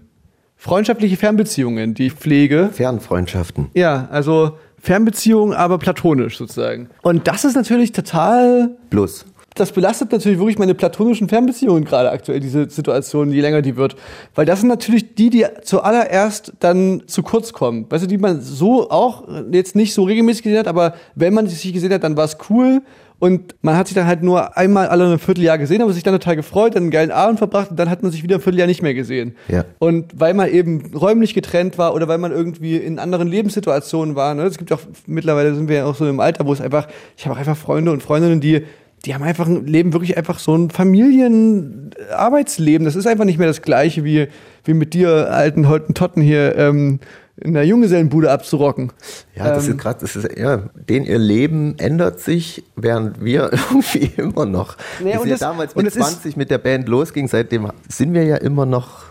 Freundschaftliche 0.57 1.17
Fernbeziehungen, 1.17 1.95
die 1.95 2.07
ich 2.07 2.13
pflege. 2.13 2.69
Fernfreundschaften. 2.71 3.69
Ja, 3.73 4.07
also 4.11 4.59
Fernbeziehungen, 4.79 5.55
aber 5.55 5.79
platonisch 5.79 6.37
sozusagen. 6.37 6.89
Und 7.01 7.27
das 7.27 7.45
ist 7.45 7.55
natürlich 7.55 7.93
total 7.93 8.77
Plus. 8.91 9.25
Das 9.55 9.71
belastet 9.71 10.11
natürlich 10.11 10.37
wirklich 10.37 10.59
meine 10.59 10.75
platonischen 10.75 11.29
Fernbeziehungen 11.29 11.85
gerade 11.85 12.11
aktuell, 12.11 12.41
diese 12.41 12.69
Situation, 12.69 13.31
je 13.31 13.39
länger 13.39 13.61
die 13.61 13.77
wird. 13.77 13.95
Weil 14.35 14.45
das 14.45 14.59
sind 14.59 14.67
natürlich 14.67 15.15
die, 15.15 15.29
die 15.29 15.45
zuallererst 15.63 16.53
dann 16.59 17.03
zu 17.07 17.23
kurz 17.23 17.53
kommen. 17.53 17.89
Weißt 17.89 18.03
du, 18.03 18.07
die 18.07 18.17
man 18.17 18.41
so 18.41 18.89
auch 18.89 19.23
jetzt 19.51 19.75
nicht 19.75 19.93
so 19.93 20.03
regelmäßig 20.03 20.43
gesehen 20.43 20.59
hat, 20.59 20.67
aber 20.67 20.95
wenn 21.15 21.33
man 21.33 21.47
sich 21.47 21.71
gesehen 21.71 21.93
hat, 21.93 22.03
dann 22.03 22.17
war 22.17 22.25
es 22.25 22.37
cool. 22.49 22.81
Und 23.17 23.55
man 23.61 23.77
hat 23.77 23.87
sich 23.87 23.95
dann 23.95 24.07
halt 24.07 24.23
nur 24.23 24.57
einmal 24.57 24.87
alle 24.87 25.09
ein 25.09 25.19
Vierteljahr 25.19 25.57
gesehen, 25.57 25.81
aber 25.81 25.93
sich 25.93 26.03
dann 26.03 26.13
total 26.13 26.35
gefreut, 26.35 26.75
dann 26.75 26.83
einen 26.83 26.91
geilen 26.91 27.11
Abend 27.11 27.39
verbracht 27.39 27.71
und 27.71 27.79
dann 27.79 27.89
hat 27.89 28.03
man 28.03 28.11
sich 28.11 28.23
wieder 28.23 28.35
ein 28.35 28.41
Vierteljahr 28.41 28.67
nicht 28.67 28.81
mehr 28.81 28.93
gesehen. 28.93 29.37
Ja. 29.47 29.63
Und 29.79 30.19
weil 30.19 30.33
man 30.33 30.49
eben 30.49 30.93
räumlich 30.93 31.33
getrennt 31.33 31.77
war 31.77 31.95
oder 31.95 32.09
weil 32.09 32.17
man 32.17 32.33
irgendwie 32.33 32.75
in 32.75 32.99
anderen 32.99 33.29
Lebenssituationen 33.29 34.15
war. 34.15 34.33
Ne? 34.33 34.43
Es 34.43 34.57
gibt 34.57 34.73
auch, 34.73 34.81
mittlerweile 35.05 35.55
sind 35.55 35.69
wir 35.69 35.77
ja 35.77 35.85
auch 35.85 35.95
so 35.95 36.05
im 36.05 36.19
Alter, 36.19 36.45
wo 36.45 36.51
es 36.51 36.59
einfach, 36.59 36.89
ich 37.15 37.25
habe 37.25 37.35
auch 37.35 37.39
einfach 37.39 37.55
Freunde 37.55 37.93
und 37.93 38.03
Freundinnen, 38.03 38.41
die 38.41 38.65
die 39.05 39.13
haben 39.13 39.23
einfach 39.23 39.47
ein 39.47 39.65
Leben 39.67 39.93
wirklich 39.93 40.17
einfach 40.17 40.39
so 40.39 40.55
ein 40.55 40.69
Familienarbeitsleben. 40.69 42.85
Das 42.85 42.95
ist 42.95 43.07
einfach 43.07 43.25
nicht 43.25 43.37
mehr 43.37 43.47
das 43.47 43.61
gleiche 43.61 44.03
wie, 44.03 44.27
wie 44.63 44.73
mit 44.73 44.93
dir 44.93 45.31
alten 45.31 45.63
Totten 45.93 46.21
hier 46.21 46.55
ähm, 46.57 46.99
in 47.37 47.53
der 47.53 47.65
Junggesellenbude 47.65 48.31
abzurocken. 48.31 48.91
Ja, 49.35 49.49
das 49.53 49.65
Ähm, 49.65 49.71
ist 49.73 49.77
gerade, 49.79 49.99
das 50.01 50.15
ist, 50.15 50.37
ja, 50.37 50.63
den 50.89 51.03
ihr 51.05 51.19
Leben 51.19 51.75
ändert 51.79 52.19
sich, 52.19 52.63
während 52.75 53.23
wir 53.23 53.51
irgendwie 53.71 54.11
immer 54.17 54.45
noch. 54.45 54.77
Naja, 55.03 55.19
und 55.19 55.27
ja 55.27 55.33
das- 55.33 55.39
damals 55.41 55.75
mit 55.75 55.87
es 55.87 55.95
ist- 55.95 56.01
20 56.03 56.37
mit 56.37 56.49
der 56.49 56.57
Band 56.59 56.87
losging, 56.87 57.27
seitdem 57.27 57.69
sind 57.89 58.13
wir 58.13 58.23
ja 58.23 58.37
immer 58.37 58.65
noch, 58.65 59.03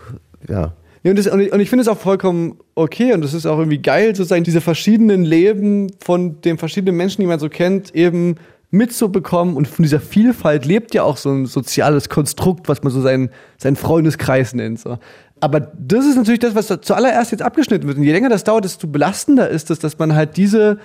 ja. 0.49 0.73
Ja, 1.03 1.11
und, 1.11 1.19
das, 1.19 1.27
und 1.27 1.39
ich, 1.39 1.53
ich 1.53 1.69
finde 1.69 1.83
es 1.83 1.87
auch 1.87 1.99
vollkommen 1.99 2.57
okay 2.73 3.13
und 3.13 3.23
es 3.23 3.35
ist 3.35 3.45
auch 3.45 3.59
irgendwie 3.59 3.77
geil, 3.77 4.15
sozusagen 4.15 4.43
diese 4.43 4.59
verschiedenen 4.59 5.23
Leben 5.23 5.91
von 6.03 6.41
den 6.41 6.57
verschiedenen 6.57 6.97
Menschen, 6.97 7.21
die 7.21 7.27
man 7.27 7.37
so 7.37 7.47
kennt, 7.47 7.93
eben 7.93 8.37
mitzubekommen. 8.75 9.55
Und 9.55 9.67
von 9.67 9.83
dieser 9.83 9.99
Vielfalt 9.99 10.65
lebt 10.65 10.93
ja 10.93 11.03
auch 11.03 11.17
so 11.17 11.31
ein 11.31 11.45
soziales 11.45 12.09
Konstrukt, 12.09 12.69
was 12.69 12.83
man 12.83 12.91
so 12.91 13.01
seinen, 13.01 13.29
seinen 13.57 13.75
Freundeskreis 13.75 14.53
nennt. 14.53 14.79
So. 14.79 14.99
Aber 15.39 15.59
das 15.59 16.05
ist 16.05 16.15
natürlich 16.15 16.39
das, 16.39 16.55
was 16.55 16.67
zuallererst 16.81 17.31
jetzt 17.31 17.41
abgeschnitten 17.41 17.87
wird. 17.87 17.97
Und 17.97 18.03
je 18.03 18.11
länger 18.11 18.29
das 18.29 18.43
dauert, 18.43 18.65
desto 18.65 18.87
belastender 18.87 19.49
ist 19.49 19.71
es, 19.71 19.79
dass 19.79 19.97
man 19.97 20.15
halt 20.15 20.37
diese, 20.37 20.79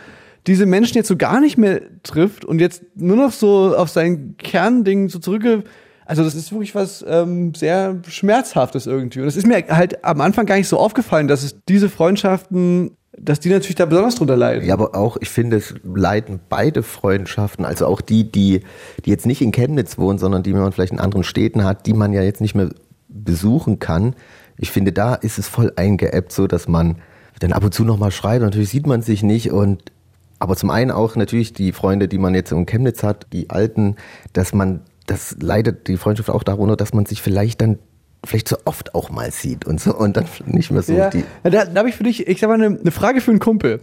diese 0.47 0.67
Menschen 0.67 0.97
jetzt 0.97 1.09
so 1.09 1.17
gar 1.17 1.41
nicht 1.41 1.59
mehr 1.59 1.83
trifft 2.03 2.45
und 2.45 2.61
jetzt 2.61 2.83
nur 2.95 3.17
noch 3.17 3.33
so 3.33 3.77
auf 3.77 3.89
sein 3.91 4.37
Kernding 4.39 5.09
so 5.09 5.19
zurückge 5.19 5.65
also 6.11 6.25
das 6.25 6.35
ist 6.35 6.51
wirklich 6.51 6.75
was 6.75 7.05
ähm, 7.09 7.55
sehr 7.55 8.01
Schmerzhaftes 8.09 8.89
irgendwie. 8.89 9.21
Und 9.21 9.29
es 9.29 9.37
ist 9.37 9.47
mir 9.47 9.65
halt 9.69 10.05
am 10.05 10.21
Anfang 10.21 10.45
gar 10.45 10.57
nicht 10.57 10.67
so 10.67 10.77
aufgefallen, 10.77 11.29
dass 11.29 11.45
es 11.45 11.61
diese 11.69 11.89
Freundschaften, 11.89 12.97
dass 13.23 13.41
die 13.41 13.51
natürlich 13.51 13.77
da 13.77 13.85
besonders 13.85 14.15
drunter 14.15 14.37
leiden. 14.37 14.67
Ja, 14.67 14.75
aber 14.75 14.95
auch, 14.95 15.17
ich 15.21 15.29
finde, 15.29 15.57
es 15.57 15.75
leiden 15.85 16.41
beide 16.49 16.83
Freundschaften, 16.83 17.65
also 17.65 17.87
auch 17.87 18.01
die, 18.01 18.31
die, 18.31 18.63
die 19.05 19.11
jetzt 19.11 19.27
nicht 19.27 19.43
in 19.43 19.53
Chemnitz 19.53 19.99
wohnen, 19.99 20.19
sondern 20.19 20.43
die 20.43 20.53
man 20.53 20.73
vielleicht 20.73 20.93
in 20.93 21.01
anderen 21.01 21.25
Städten 21.25 21.65
hat, 21.65 21.87
die 21.87 21.93
man 21.93 22.13
ja 22.13 22.23
jetzt 22.23 22.41
nicht 22.41 22.55
mehr 22.55 22.71
besuchen 23.09 23.79
kann. 23.79 24.15
Ich 24.57 24.71
finde, 24.71 24.93
da 24.93 25.15
ist 25.15 25.39
es 25.39 25.49
voll 25.49 25.73
eingeebbt, 25.77 26.33
so 26.33 26.47
dass 26.47 26.67
man 26.67 26.97
dann 27.41 27.53
ab 27.53 27.65
und 27.65 27.75
zu 27.75 27.85
nochmal 27.85 28.11
schreibt. 28.11 28.43
Natürlich 28.43 28.71
sieht 28.71 28.87
man 28.87 29.03
sich 29.03 29.23
nicht 29.23 29.51
und 29.51 29.93
aber 30.39 30.57
zum 30.57 30.71
einen 30.71 30.91
auch 30.91 31.17
natürlich 31.17 31.53
die 31.53 31.73
Freunde, 31.73 32.09
die 32.09 32.17
man 32.17 32.35
jetzt 32.35 32.51
in 32.51 32.65
Chemnitz 32.65 33.03
hat, 33.03 33.27
die 33.35 33.51
alten, 33.51 33.97
dass 34.33 34.55
man, 34.55 34.81
das 35.07 35.37
leidet 35.39 35.87
die 35.87 35.99
Freundschaft 35.99 36.31
auch 36.31 36.43
darunter, 36.43 36.77
dass 36.77 36.95
man 36.95 37.05
sich 37.05 37.21
vielleicht 37.21 37.61
dann 37.61 37.79
vielleicht 38.25 38.49
so 38.49 38.57
oft 38.65 38.95
auch 38.95 39.11
mal 39.11 39.31
sieht 39.31 39.67
und 39.67 39.81
so 39.81 39.95
und 39.97 40.17
dann 40.17 40.27
nicht 40.47 40.71
mehr 40.71 40.83
so 40.83 40.93
Ja, 40.93 41.11
die. 41.11 41.25
da, 41.43 41.65
da 41.65 41.75
habe 41.77 41.89
ich 41.89 41.95
für 41.97 42.05
dich, 42.05 42.27
ich 42.29 42.41
sag 42.41 42.49
mal, 42.49 42.55
eine, 42.63 42.79
eine 42.79 42.91
Frage 42.91 43.21
für 43.21 43.31
einen 43.31 43.41
Kumpel. 43.41 43.81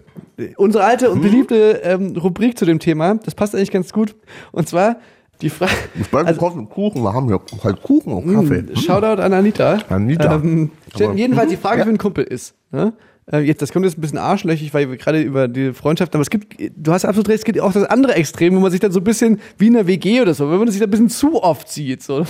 Unsere 0.58 0.84
alte 0.84 1.08
Hm? 1.08 1.13
und 1.13 1.21
beliebte 1.21 1.82
ähm, 1.84 2.15
Rubrik 2.15 2.58
zu 2.58 2.65
dem 2.65 2.80
Thema, 2.80 3.15
das 3.15 3.34
passt 3.34 3.56
eigentlich 3.56 3.71
ganz 3.71 3.91
gut. 3.91 4.15
Und 4.52 4.69
zwar 4.69 4.97
die 5.41 5.50
Frage. 5.50 5.71
Ich 6.00 6.08
bleibe 6.10 6.28
also, 6.28 6.39
Kuchen, 6.65 7.02
wir 7.04 7.13
haben 7.13 7.30
ja 7.30 7.39
halt 7.63 7.82
Kuchen 7.84 8.13
und 8.13 8.34
Kaffee. 8.34 8.63
Shoutout 8.76 9.21
an 9.21 9.34
Anita. 9.34 9.80
Anita. 9.89 10.36
Ähm, 10.36 10.71
jedenfalls 11.15 11.50
die 11.50 11.58
Frage 11.58 11.80
Ja. 11.80 11.84
für 11.84 11.89
einen 11.89 11.97
Kumpel 11.97 12.23
ist. 12.23 12.54
Ne? 12.71 12.93
Äh, 13.32 13.39
Jetzt, 13.39 13.62
das 13.62 13.71
kommt 13.73 13.86
jetzt 13.86 13.97
ein 13.97 14.02
bisschen 14.02 14.17
arschlöchig, 14.19 14.73
weil 14.73 14.89
wir 14.89 14.97
gerade 14.97 15.21
über 15.21 15.47
die 15.47 15.73
Freundschaft, 15.73 16.13
aber 16.15 16.21
es 16.21 16.30
gibt, 16.30 16.56
du 16.76 16.91
hast 16.93 17.04
absolut 17.06 17.28
recht, 17.30 17.39
es 17.39 17.43
gibt 17.45 17.60
auch 17.60 17.73
das 17.73 17.84
andere 17.84 18.15
Extrem, 18.15 18.56
wo 18.56 18.60
man 18.62 18.71
sich 18.71 18.80
dann 18.80 18.91
so 18.91 19.00
ein 19.00 19.04
bisschen 19.04 19.39
wie 19.58 19.67
in 19.67 19.76
einer 19.76 19.86
WG 19.88 20.21
oder 20.21 20.34
so, 20.34 20.50
wenn 20.50 20.60
man 20.60 20.69
sich 20.69 20.80
da 20.80 20.86
ein 20.86 20.91
bisschen 20.91 21.10
zu 21.10 21.41
oft 21.43 21.67
sieht. 21.69 22.02
So. 22.04 22.23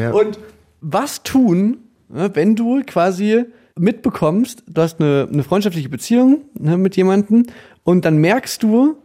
Ja. 0.00 0.10
Und 0.12 0.38
was 0.84 1.22
tun, 1.22 1.78
ne, 2.08 2.30
wenn 2.34 2.54
du 2.54 2.82
quasi 2.86 3.44
mitbekommst, 3.76 4.62
du 4.68 4.82
hast 4.82 5.00
eine, 5.00 5.28
eine 5.32 5.42
freundschaftliche 5.42 5.88
Beziehung 5.88 6.42
ne, 6.54 6.76
mit 6.76 6.96
jemandem 6.96 7.44
und 7.82 8.04
dann 8.04 8.18
merkst 8.18 8.62
du 8.62 8.96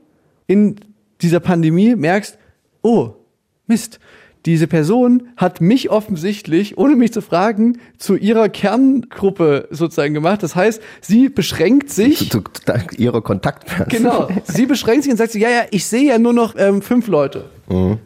in 0.45 0.75
dieser 1.21 1.39
Pandemie, 1.39 1.95
merkst, 1.95 2.37
oh, 2.81 3.13
Mist, 3.67 3.99
diese 4.45 4.67
Person 4.67 5.23
hat 5.35 5.59
mich 5.59 5.89
offensichtlich, 5.89 6.77
ohne 6.77 6.95
mich 6.95 7.11
zu 7.11 7.21
fragen, 7.21 7.77
zu 7.97 8.15
ihrer 8.15 8.47
Kerngruppe 8.49 9.67
sozusagen 9.69 10.13
gemacht. 10.13 10.43
Das 10.43 10.55
heißt, 10.55 10.81
sie 11.01 11.29
beschränkt 11.29 11.89
sich. 11.89 12.29
Zu, 12.29 12.41
zu, 12.41 12.73
ihrer 12.97 13.21
Kontaktperson. 13.21 13.87
Genau. 13.89 14.29
Sie 14.45 14.65
beschränkt 14.65 15.03
sich 15.03 15.11
und 15.11 15.17
sagt 15.17 15.33
so, 15.33 15.39
ja, 15.39 15.49
ja, 15.49 15.61
ich 15.71 15.85
sehe 15.85 16.07
ja 16.07 16.19
nur 16.19 16.33
noch 16.33 16.55
ähm, 16.57 16.81
fünf 16.81 17.07
Leute. 17.07 17.45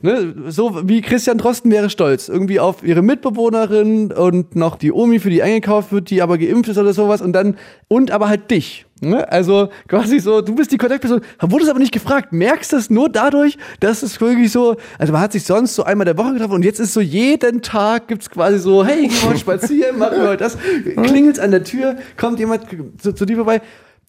Ne? 0.02 0.36
So 0.48 0.88
wie 0.90 1.02
Christian 1.02 1.38
Drosten 1.38 1.72
wäre 1.72 1.90
stolz. 1.90 2.28
Irgendwie 2.28 2.60
auf 2.60 2.84
ihre 2.84 3.02
Mitbewohnerin 3.02 4.12
und 4.12 4.56
noch 4.56 4.76
die 4.76 4.92
Omi, 4.92 5.20
für 5.20 5.30
die 5.30 5.42
eingekauft 5.42 5.92
wird, 5.92 6.10
die 6.10 6.22
aber 6.22 6.38
geimpft 6.38 6.70
ist 6.70 6.78
oder 6.78 6.94
sowas 6.94 7.22
und 7.22 7.34
dann, 7.34 7.58
und 7.88 8.12
aber 8.12 8.28
halt 8.28 8.52
dich. 8.52 8.86
Ne? 9.10 9.32
Also 9.32 9.70
quasi 9.88 10.20
so, 10.20 10.42
du 10.42 10.56
bist 10.56 10.72
die 10.72 10.78
Kontaktperson, 10.78 11.22
wurdest 11.40 11.70
aber 11.70 11.80
nicht 11.80 11.94
gefragt, 11.94 12.34
merkst 12.34 12.74
das 12.74 12.90
nur 12.90 13.10
dadurch, 13.10 13.58
dass 13.80 14.04
es 14.04 14.20
wirklich 14.20 14.52
so, 14.52 14.76
also 14.98 15.14
man 15.14 15.22
hat 15.22 15.32
sich 15.32 15.44
sonst 15.44 15.76
so 15.76 15.84
einmal 15.84 16.06
der 16.06 16.18
Woche 16.18 16.34
getroffen 16.34 16.54
und 16.54 16.66
jetzt 16.66 16.80
ist 16.80 16.94
so 16.94 17.02
jeden 17.02 17.62
Tag 17.62 18.08
gibt's 18.08 18.30
quasi 18.30 18.60
so, 18.60 18.86
hey, 18.86 19.08
gehen 19.08 19.24
heute 19.28 19.40
spazieren, 19.40 19.98
machen 20.00 20.22
wir 20.22 20.30
heute 20.30 20.44
das, 20.44 20.58
klingelt's 21.04 21.40
an 21.40 21.52
der 21.52 21.64
Tür, 21.64 21.98
kommt 22.18 22.40
jemand 22.40 22.66
zu, 23.00 23.14
zu 23.14 23.26
dir 23.26 23.38
vorbei, 23.38 23.62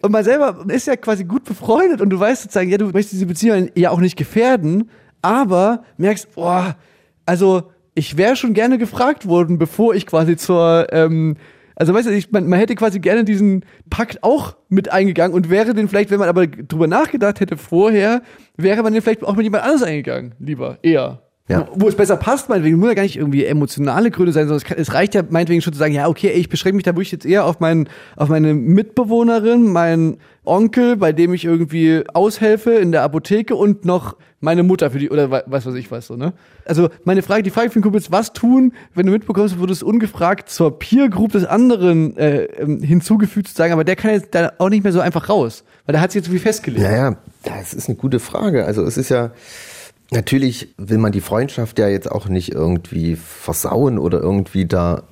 und 0.04 0.12
man 0.12 0.22
selber 0.22 0.66
ist 0.68 0.86
ja 0.86 0.96
quasi 0.96 1.24
gut 1.24 1.44
befreundet 1.44 2.02
und 2.02 2.10
du 2.10 2.20
weißt 2.20 2.42
sozusagen, 2.42 2.68
ja, 2.68 2.76
du 2.76 2.84
möchtest 2.86 3.12
diese 3.12 3.24
Beziehung 3.24 3.70
ja 3.74 3.88
auch 3.88 4.00
nicht 4.00 4.16
gefährden, 4.16 4.90
aber 5.22 5.82
merkst, 5.96 6.34
boah, 6.34 6.76
also 7.24 7.70
ich 7.94 8.18
wäre 8.18 8.36
schon 8.36 8.52
gerne 8.52 8.76
gefragt 8.76 9.26
worden, 9.26 9.56
bevor 9.56 9.94
ich 9.94 10.06
quasi 10.06 10.36
zur, 10.36 10.88
ähm, 10.90 11.36
also 11.76 11.92
weißt 11.92 12.06
du, 12.06 12.12
ich, 12.12 12.30
man, 12.30 12.46
man 12.46 12.58
hätte 12.58 12.74
quasi 12.74 13.00
gerne 13.00 13.24
diesen 13.24 13.64
Pakt 13.90 14.22
auch 14.22 14.56
mit 14.68 14.92
eingegangen 14.92 15.34
und 15.34 15.50
wäre 15.50 15.74
den 15.74 15.88
vielleicht, 15.88 16.10
wenn 16.10 16.18
man 16.18 16.28
aber 16.28 16.46
drüber 16.46 16.86
nachgedacht 16.86 17.40
hätte 17.40 17.56
vorher, 17.56 18.22
wäre 18.56 18.82
man 18.82 18.92
den 18.92 19.02
vielleicht 19.02 19.24
auch 19.24 19.34
mit 19.34 19.44
jemand 19.44 19.64
anderes 19.64 19.82
eingegangen, 19.82 20.34
lieber, 20.38 20.78
eher. 20.82 21.23
Ja. 21.46 21.68
Wo 21.74 21.88
es 21.88 21.94
besser 21.94 22.16
passt, 22.16 22.48
meinetwegen, 22.48 22.78
muss 22.78 22.88
ja 22.88 22.94
gar 22.94 23.02
nicht 23.02 23.16
irgendwie 23.16 23.44
emotionale 23.44 24.10
Gründe 24.10 24.32
sein, 24.32 24.44
sondern 24.44 24.56
es, 24.56 24.64
kann, 24.64 24.78
es 24.78 24.94
reicht 24.94 25.14
ja 25.14 25.22
meinetwegen 25.28 25.60
schon 25.60 25.74
zu 25.74 25.78
sagen, 25.78 25.92
ja, 25.92 26.08
okay, 26.08 26.28
ey, 26.28 26.40
ich 26.40 26.48
beschränke 26.48 26.76
mich 26.76 26.84
da 26.84 26.92
wirklich 26.92 27.12
jetzt 27.12 27.26
eher 27.26 27.44
auf 27.44 27.60
meinen, 27.60 27.90
auf 28.16 28.30
meine 28.30 28.54
Mitbewohnerin, 28.54 29.70
meinen 29.70 30.16
Onkel, 30.46 30.96
bei 30.96 31.12
dem 31.12 31.34
ich 31.34 31.44
irgendwie 31.44 32.02
aushelfe 32.14 32.72
in 32.72 32.92
der 32.92 33.02
Apotheke 33.02 33.56
und 33.56 33.84
noch 33.84 34.16
meine 34.40 34.62
Mutter 34.62 34.90
für 34.90 34.98
die, 34.98 35.10
oder 35.10 35.30
was 35.30 35.66
weiß 35.66 35.74
ich 35.74 35.90
was 35.90 36.06
so, 36.06 36.16
ne? 36.16 36.32
Also, 36.64 36.88
meine 37.04 37.22
Frage, 37.22 37.42
die 37.42 37.50
Frage 37.50 37.68
für 37.68 37.78
den 37.78 37.82
Kumpel 37.82 38.00
ist, 38.00 38.10
was 38.10 38.32
tun, 38.32 38.72
wenn 38.94 39.04
du 39.04 39.12
mitbekommst, 39.12 39.56
du 39.56 39.58
wurdest 39.58 39.82
ungefragt 39.82 40.48
zur 40.48 40.78
Peer 40.78 41.10
Group 41.10 41.32
des 41.32 41.44
anderen 41.44 42.16
äh, 42.16 42.44
ähm, 42.44 42.80
hinzugefügt 42.80 43.48
zu 43.48 43.54
sagen, 43.54 43.74
aber 43.74 43.84
der 43.84 43.96
kann 43.96 44.12
jetzt 44.12 44.34
da 44.34 44.52
auch 44.58 44.70
nicht 44.70 44.82
mehr 44.82 44.92
so 44.94 45.00
einfach 45.00 45.28
raus, 45.28 45.64
weil 45.84 45.92
der 45.92 46.00
hat 46.00 46.12
sich 46.12 46.20
jetzt 46.20 46.28
irgendwie 46.28 46.42
festgelegt. 46.42 46.82
Ja, 46.82 47.10
ja, 47.10 47.16
das 47.44 47.74
ist 47.74 47.88
eine 47.88 47.96
gute 47.96 48.18
Frage. 48.18 48.64
Also 48.64 48.82
es 48.82 48.96
ist 48.96 49.10
ja, 49.10 49.32
natürlich 50.10 50.74
will 50.76 50.98
man 50.98 51.12
die 51.12 51.20
Freundschaft 51.20 51.78
ja 51.78 51.88
jetzt 51.88 52.10
auch 52.10 52.28
nicht 52.28 52.52
irgendwie 52.52 53.16
versauen 53.16 53.98
oder 53.98 54.20
irgendwie 54.20 54.66
da 54.66 55.04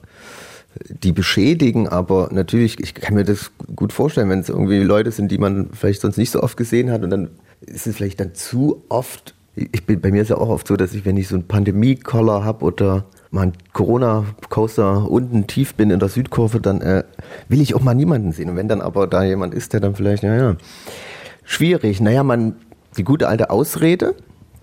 die 0.89 1.13
beschädigen, 1.13 1.89
aber 1.89 2.31
natürlich, 2.33 2.81
ich 2.81 2.95
kann 2.95 3.15
mir 3.15 3.25
das 3.25 3.51
gut 3.77 3.93
vorstellen, 3.93 4.31
wenn 4.31 4.41
es 4.41 4.49
irgendwie 4.49 4.79
Leute 4.79 5.11
sind, 5.11 5.31
die 5.31 5.39
man 5.39 5.71
vielleicht 5.73 6.01
sonst 6.01 6.17
nicht 6.17 6.31
so 6.31 6.43
oft 6.43 6.57
gesehen 6.57 6.91
hat 6.91 7.03
und 7.03 7.11
dann 7.11 7.31
ist 7.61 7.87
es 7.87 7.97
vielleicht 7.97 8.21
dann 8.21 8.35
zu 8.35 8.83
oft. 8.89 9.35
Ich 9.55 9.85
bin, 9.85 10.01
bei 10.01 10.11
mir 10.11 10.23
ist 10.23 10.29
ja 10.29 10.39
auch 10.39 10.49
oft 10.49 10.67
so, 10.67 10.77
dass 10.77 10.95
ich, 10.95 11.05
wenn 11.05 11.17
ich 11.17 11.29
so 11.29 11.35
einen 11.35 11.47
Pandemie-Collar 11.47 12.45
habe 12.45 12.65
oder 12.65 13.05
mal 13.31 13.43
einen 13.43 13.53
Corona-Coaster 13.73 15.11
unten 15.11 15.47
tief 15.47 15.75
bin 15.75 15.91
in 15.91 15.99
der 15.99 16.09
Südkurve, 16.09 16.61
dann 16.61 16.81
äh, 16.81 17.05
will 17.49 17.61
ich 17.61 17.75
auch 17.75 17.83
mal 17.83 17.95
niemanden 17.95 18.33
sehen. 18.33 18.49
Und 18.49 18.57
wenn 18.57 18.69
dann 18.69 18.81
aber 18.81 19.07
da 19.07 19.23
jemand 19.25 19.55
ist, 19.55 19.75
der 19.75 19.81
dann 19.81 19.95
vielleicht, 19.95 20.23
naja, 20.23 20.57
schwierig. 21.45 22.01
Naja, 22.01 22.23
man, 22.23 22.57
die 22.97 23.05
gute 23.05 23.29
alte 23.29 23.51
Ausrede. 23.51 24.15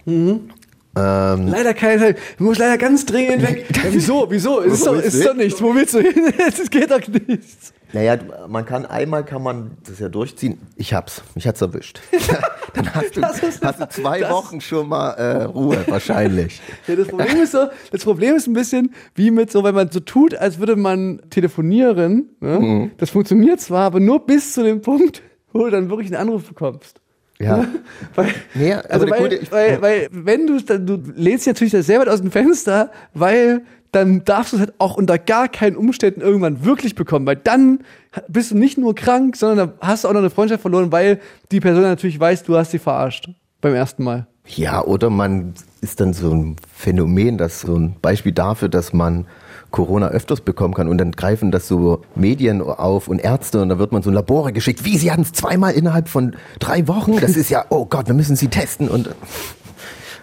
Ähm, 0.06 1.48
Leider 1.48 1.74
keine 1.74 2.00
Zeit. 2.02 2.18
Du 2.38 2.44
musst 2.46 2.60
leider 2.60 2.78
ganz 2.78 3.06
dringend 3.06 3.44
weg. 3.44 3.66
Ja, 3.76 3.84
wieso? 3.92 4.26
Wieso? 4.30 4.60
Ist, 4.60 4.86
doch, 4.86 4.96
ist 4.96 5.26
doch 5.26 5.36
nichts. 5.36 5.62
Wo 5.62 5.74
willst 5.76 5.94
du 5.94 6.00
hin? 6.00 6.34
Es 6.48 6.70
geht 6.70 6.90
doch 6.92 7.02
nichts. 7.08 7.74
Naja, 7.92 8.18
man 8.48 8.66
kann 8.66 8.86
einmal 8.86 9.26
kann 9.26 9.42
man 9.42 9.72
das 9.88 9.98
ja 10.00 10.10
durchziehen. 10.10 10.60
Ich 10.76 10.94
hab's, 10.94 11.24
mich 11.34 11.48
hat's 11.48 11.62
erwischt. 11.62 12.02
Dann 12.76 12.94
hast 12.94 13.18
du, 13.18 13.22
hast 13.24 13.42
du 13.82 13.90
zwei 13.90 14.20
das- 14.20 14.30
Wochen 14.32 14.62
schon 14.62 14.88
mal 14.90 15.12
äh, 15.14 15.44
Ruhe 15.46 15.84
wahrscheinlich. 15.88 16.62
Ja, 16.88 16.96
das 16.96 17.08
Problem 17.08 17.38
ist 17.42 17.52
so, 17.54 17.66
das 17.92 18.04
Problem 18.04 18.36
ist 18.36 18.46
ein 18.48 18.54
bisschen 18.54 18.94
wie 19.16 19.32
mit 19.32 19.52
so, 19.52 19.64
wenn 19.64 19.74
man 19.74 19.90
so 19.90 20.00
tut, 20.02 20.36
als 20.36 20.60
würde 20.60 20.76
man 20.76 21.20
telefonieren. 21.32 22.30
Ne? 22.42 22.60
Mhm. 22.60 22.92
Das 22.98 23.10
funktioniert 23.10 23.60
zwar, 23.60 23.86
aber 23.86 24.00
nur 24.00 24.24
bis 24.24 24.54
zu 24.54 24.64
dem 24.64 24.82
Punkt, 24.82 25.24
wo 25.52 25.64
du 25.66 25.72
dann 25.72 25.90
wirklich 25.90 26.10
einen 26.14 26.22
Anruf 26.30 26.48
bekommst. 26.48 27.02
Ja. 27.42 27.66
Weil, 28.16 28.28
Nee, 28.54 28.74
also 28.74 29.10
weil, 29.10 29.22
gute- 29.22 29.40
weil, 29.52 29.82
weil, 29.82 30.08
wenn 30.12 30.46
du 30.48 30.60
du 30.62 31.02
lehnst 31.16 31.46
dich 31.46 31.54
natürlich 31.54 31.86
sehr 31.86 32.00
weit 32.00 32.10
aus 32.10 32.22
dem 32.22 32.32
Fenster, 32.32 32.92
weil 33.14 33.62
dann 33.92 34.24
darfst 34.26 34.54
du 34.54 34.58
es 34.58 34.62
halt 34.62 34.74
auch 34.78 34.98
unter 34.98 35.18
gar 35.18 35.48
keinen 35.48 35.76
Umständen 35.76 36.22
irgendwann 36.22 36.64
wirklich 36.66 36.96
bekommen, 36.96 37.26
weil 37.26 37.38
dann 37.38 37.80
bist 38.28 38.52
du 38.52 38.58
nicht 38.58 38.78
nur 38.78 38.94
krank, 38.94 39.36
sondern 39.36 39.70
dann 39.70 39.78
hast 39.82 40.04
du 40.04 40.10
auch 40.10 40.14
noch 40.14 40.20
eine 40.20 40.30
Freundschaft 40.30 40.62
verloren, 40.62 40.92
weil 40.92 41.20
die 41.52 41.60
Person 41.60 41.84
natürlich 41.84 42.20
weiß, 42.20 42.44
du 42.44 42.56
hast 42.58 42.72
sie 42.72 42.80
verarscht 42.80 43.30
beim 43.62 43.74
ersten 43.74 44.04
Mal. 44.04 44.28
Ja, 44.46 44.84
oder 44.84 45.10
man 45.10 45.54
ist 45.82 46.00
dann 46.02 46.14
so 46.14 46.32
ein 46.34 46.56
Phänomen, 46.76 47.38
das 47.38 47.62
so 47.62 47.76
ein 47.76 47.96
Beispiel 48.02 48.32
dafür, 48.32 48.68
dass 48.70 48.94
man 48.94 49.26
Corona 49.72 50.10
öfters 50.10 50.42
bekommen 50.42 50.74
kann 50.74 50.88
und 50.88 50.98
dann 50.98 51.12
greifen 51.12 51.52
das 51.52 51.68
so 51.68 52.02
Medien 52.16 52.62
auf 52.62 53.08
und 53.08 53.20
Ärzte 53.20 53.62
und 53.62 53.70
dann 53.70 53.80
wird 53.80 53.92
man 53.92 54.02
so 54.02 54.10
ein 54.10 54.14
Labore 54.14 54.54
geschickt. 54.54 54.86
Wie, 54.86 54.98
Sie 54.98 55.12
hatten 55.12 55.22
es 55.22 55.32
zweimal 55.32 55.74
innerhalb 55.74 56.10
von 56.10 56.36
drei 56.60 56.88
Wochen? 56.88 57.20
Das 57.20 57.36
ist 57.36 57.50
ja, 57.50 57.66
oh 57.70 57.86
Gott, 57.86 58.08
wir 58.08 58.16
müssen 58.16 58.36
Sie 58.36 58.48
testen 58.48 58.88
und 58.88 59.10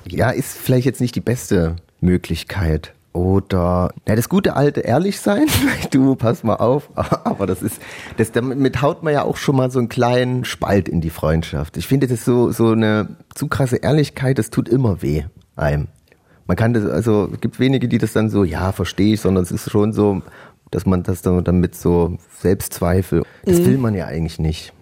ja, 0.08 0.30
ist 0.30 0.56
vielleicht 0.56 0.86
jetzt 0.86 1.00
nicht 1.00 1.14
die 1.14 1.20
beste 1.20 1.76
Möglichkeit. 2.00 2.92
Oder 3.12 3.92
ja, 4.06 4.14
das 4.14 4.28
gute 4.28 4.56
alte 4.56 4.80
ehrlich 4.80 5.20
sein. 5.20 5.46
Du 5.90 6.16
pass 6.16 6.44
mal 6.44 6.56
auf, 6.56 6.90
aber 6.94 7.46
das 7.46 7.62
ist 7.62 7.80
das 8.18 8.32
damit 8.32 8.82
haut 8.82 9.02
man 9.02 9.14
ja 9.14 9.22
auch 9.22 9.36
schon 9.36 9.56
mal 9.56 9.70
so 9.70 9.78
einen 9.78 9.88
kleinen 9.88 10.44
Spalt 10.44 10.88
in 10.88 11.00
die 11.00 11.10
Freundschaft. 11.10 11.76
Ich 11.76 11.86
finde 11.86 12.08
das 12.08 12.24
so 12.24 12.50
so 12.50 12.72
eine 12.72 13.16
zu 13.34 13.48
krasse 13.48 13.76
Ehrlichkeit, 13.76 14.38
das 14.38 14.50
tut 14.50 14.68
immer 14.68 15.00
weh 15.00 15.24
einem. 15.56 15.88
Man 16.46 16.56
kann 16.56 16.72
das 16.72 16.86
also 16.86 17.28
es 17.32 17.40
gibt 17.40 17.58
wenige, 17.58 17.88
die 17.88 17.98
das 17.98 18.12
dann 18.12 18.30
so 18.30 18.44
ja, 18.44 18.72
verstehe 18.72 19.14
ich, 19.14 19.20
sondern 19.20 19.42
es 19.44 19.50
ist 19.50 19.70
schon 19.70 19.92
so, 19.92 20.22
dass 20.70 20.86
man 20.86 21.02
das 21.02 21.22
dann 21.22 21.42
damit 21.44 21.74
so 21.74 22.16
Selbstzweifel, 22.40 23.22
das 23.44 23.58
Mhm. 23.58 23.66
will 23.66 23.78
man 23.78 23.94
ja 23.94 24.06
eigentlich 24.06 24.38
nicht. 24.38 24.72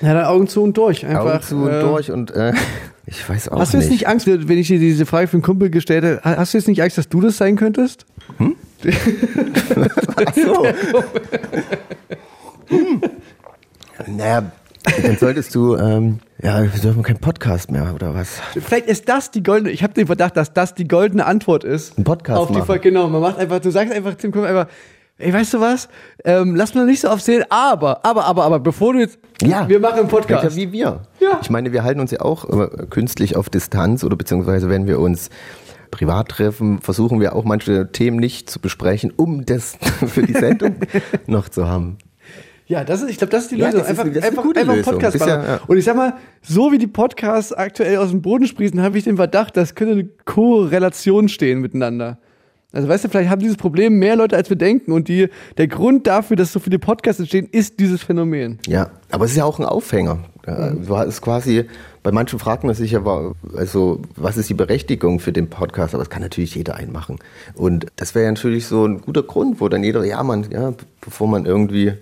Ja, 0.00 0.14
dann 0.14 0.26
Augen 0.26 0.46
zu 0.46 0.62
und 0.62 0.76
durch. 0.76 1.06
Einfach, 1.06 1.34
Augen 1.36 1.42
zu 1.42 1.56
und 1.56 1.70
äh, 1.70 1.80
durch 1.80 2.10
und 2.10 2.30
äh, 2.32 2.52
ich 3.06 3.28
weiß 3.28 3.48
auch 3.48 3.58
Hast 3.58 3.74
du 3.74 3.78
jetzt 3.78 3.90
nicht 3.90 4.06
Angst, 4.08 4.26
wenn 4.26 4.58
ich 4.58 4.68
dir 4.68 4.78
diese 4.78 5.06
Frage 5.06 5.26
für 5.28 5.36
den 5.38 5.42
Kumpel 5.42 5.70
gestellt 5.70 6.04
habe, 6.04 6.20
hast 6.36 6.54
du 6.54 6.58
jetzt 6.58 6.68
nicht 6.68 6.82
Angst, 6.82 6.98
dass 6.98 7.08
du 7.08 7.20
das 7.20 7.36
sein 7.36 7.56
könntest? 7.56 8.04
Ach 10.16 10.34
so. 10.34 10.66
hm. 12.68 13.00
Naja, 14.08 14.50
dann 15.02 15.16
solltest 15.18 15.54
du, 15.54 15.76
ähm, 15.76 16.20
ja, 16.42 16.62
wir 16.62 16.80
dürfen 16.80 17.02
keinen 17.02 17.18
Podcast 17.20 17.70
mehr, 17.70 17.92
oder 17.94 18.14
was? 18.14 18.40
Vielleicht 18.54 18.86
ist 18.86 19.08
das 19.08 19.30
die 19.30 19.42
goldene, 19.42 19.70
ich 19.70 19.82
habe 19.82 19.94
den 19.94 20.06
Verdacht, 20.06 20.36
dass 20.36 20.52
das 20.52 20.74
die 20.74 20.86
goldene 20.88 21.26
Antwort 21.26 21.64
ist. 21.64 21.98
Ein 21.98 22.04
Podcast 22.04 22.38
Auf 22.40 22.48
die 22.48 22.54
machen. 22.54 22.66
Frage, 22.66 22.80
genau, 22.80 23.08
man 23.08 23.20
macht 23.20 23.38
einfach, 23.38 23.58
du 23.60 23.70
sagst 23.70 23.92
einfach 23.92 24.14
dem 24.14 24.32
Kumpel 24.32 24.48
einfach, 24.50 24.72
ey, 25.18 25.32
weißt 25.32 25.54
du 25.54 25.60
was, 25.60 25.88
ähm, 26.24 26.54
lass 26.54 26.74
mal 26.74 26.86
nicht 26.86 27.00
so 27.00 27.10
oft 27.10 27.24
sehen, 27.24 27.44
aber, 27.48 28.04
aber, 28.04 28.24
aber, 28.26 28.44
aber, 28.44 28.60
bevor 28.60 28.92
du 28.92 29.00
jetzt, 29.00 29.18
Ja. 29.42 29.68
wir 29.68 29.80
machen 29.80 30.00
einen 30.00 30.08
Ja, 30.08 30.10
Podcast. 30.10 30.56
wie 30.56 30.72
wir. 30.72 31.00
Ja. 31.20 31.38
Ich 31.42 31.50
meine, 31.50 31.72
wir 31.72 31.82
halten 31.84 32.00
uns 32.00 32.10
ja 32.10 32.20
auch 32.20 32.44
äh, 32.48 32.68
künstlich 32.90 33.34
auf 33.36 33.48
Distanz 33.50 34.04
oder 34.04 34.16
beziehungsweise 34.16 34.68
wenn 34.68 34.86
wir 34.86 35.00
uns 35.00 35.30
privat 35.90 36.28
treffen, 36.28 36.80
versuchen 36.80 37.20
wir 37.20 37.34
auch 37.34 37.44
manche 37.44 37.90
Themen 37.92 38.18
nicht 38.18 38.50
zu 38.50 38.60
besprechen, 38.60 39.12
um 39.16 39.46
das 39.46 39.78
für 40.06 40.22
die 40.22 40.34
Sendung 40.34 40.76
noch 41.26 41.48
zu 41.48 41.66
haben. 41.66 41.96
Ja, 42.68 42.82
das 42.84 43.02
ist, 43.02 43.10
ich 43.10 43.18
glaube, 43.18 43.30
das 43.30 43.44
ist 43.44 43.52
die 43.52 43.56
Ja, 43.58 43.66
Lösung. 43.66 43.82
ist- 43.82 43.86
einfach 43.88 44.04
ist 44.06 44.16
einfach, 44.24 44.44
einfach 44.44 44.60
einen 44.60 44.76
Lösung. 44.78 44.92
Podcast 44.94 45.14
ist 45.16 45.26
ja- 45.26 45.36
machen. 45.36 45.48
ja. 45.48 45.60
Und 45.68 45.76
ich 45.78 45.84
sag 45.84 45.96
mal, 45.96 46.14
so 46.42 46.72
wie 46.72 46.78
die 46.78 46.86
Podcasts 46.88 47.52
aktuell 47.52 47.98
aus 47.98 48.10
dem 48.10 48.22
Boden 48.22 48.46
sprießen, 48.46 48.82
habe 48.82 48.98
ich 48.98 49.04
den 49.04 49.16
Verdacht, 49.16 49.56
das 49.56 49.74
könnte 49.74 49.92
eine 49.94 50.08
Korrelation 50.24 51.28
stehen 51.28 51.60
miteinander. 51.60 52.18
Also 52.72 52.88
weißt 52.88 53.04
du, 53.04 53.08
vielleicht 53.08 53.30
haben 53.30 53.40
dieses 53.40 53.56
Problem 53.56 53.98
mehr 53.98 54.16
Leute, 54.16 54.36
als 54.36 54.50
wir 54.50 54.56
denken. 54.56 54.92
Und 54.92 55.08
die, 55.08 55.28
der 55.56 55.68
Grund 55.68 56.06
dafür, 56.06 56.36
dass 56.36 56.52
so 56.52 56.58
viele 56.58 56.78
Podcasts 56.78 57.20
entstehen, 57.20 57.48
ist 57.50 57.78
dieses 57.80 58.02
Phänomen. 58.02 58.58
Ja, 58.66 58.90
aber 59.10 59.24
es 59.24 59.30
ist 59.30 59.36
ja 59.38 59.44
auch 59.44 59.58
ein 59.58 59.64
Aufhänger. 59.64 60.18
Ja, 60.46 60.70
Du 60.70 60.96
hast 60.96 61.22
quasi, 61.22 61.64
bei 62.02 62.12
manchen 62.12 62.38
fragt 62.38 62.64
man 62.64 62.74
sich 62.74 62.90
ja, 62.92 63.02
also, 63.56 64.02
was 64.16 64.36
ist 64.36 64.48
die 64.50 64.54
Berechtigung 64.54 65.20
für 65.20 65.32
den 65.32 65.48
Podcast? 65.48 65.94
Aber 65.94 66.02
das 66.04 66.10
kann 66.10 66.22
natürlich 66.22 66.54
jeder 66.54 66.74
einmachen. 66.76 67.18
Und 67.54 67.86
das 67.96 68.14
wäre 68.14 68.26
ja 68.26 68.32
natürlich 68.32 68.66
so 68.66 68.84
ein 68.86 69.00
guter 69.00 69.22
Grund, 69.22 69.60
wo 69.60 69.68
dann 69.68 69.82
jeder, 69.82 70.04
ja, 70.04 70.22
man, 70.22 70.46
ja, 70.50 70.72
bevor 71.00 71.28
man 71.28 71.46
irgendwie 71.46 71.94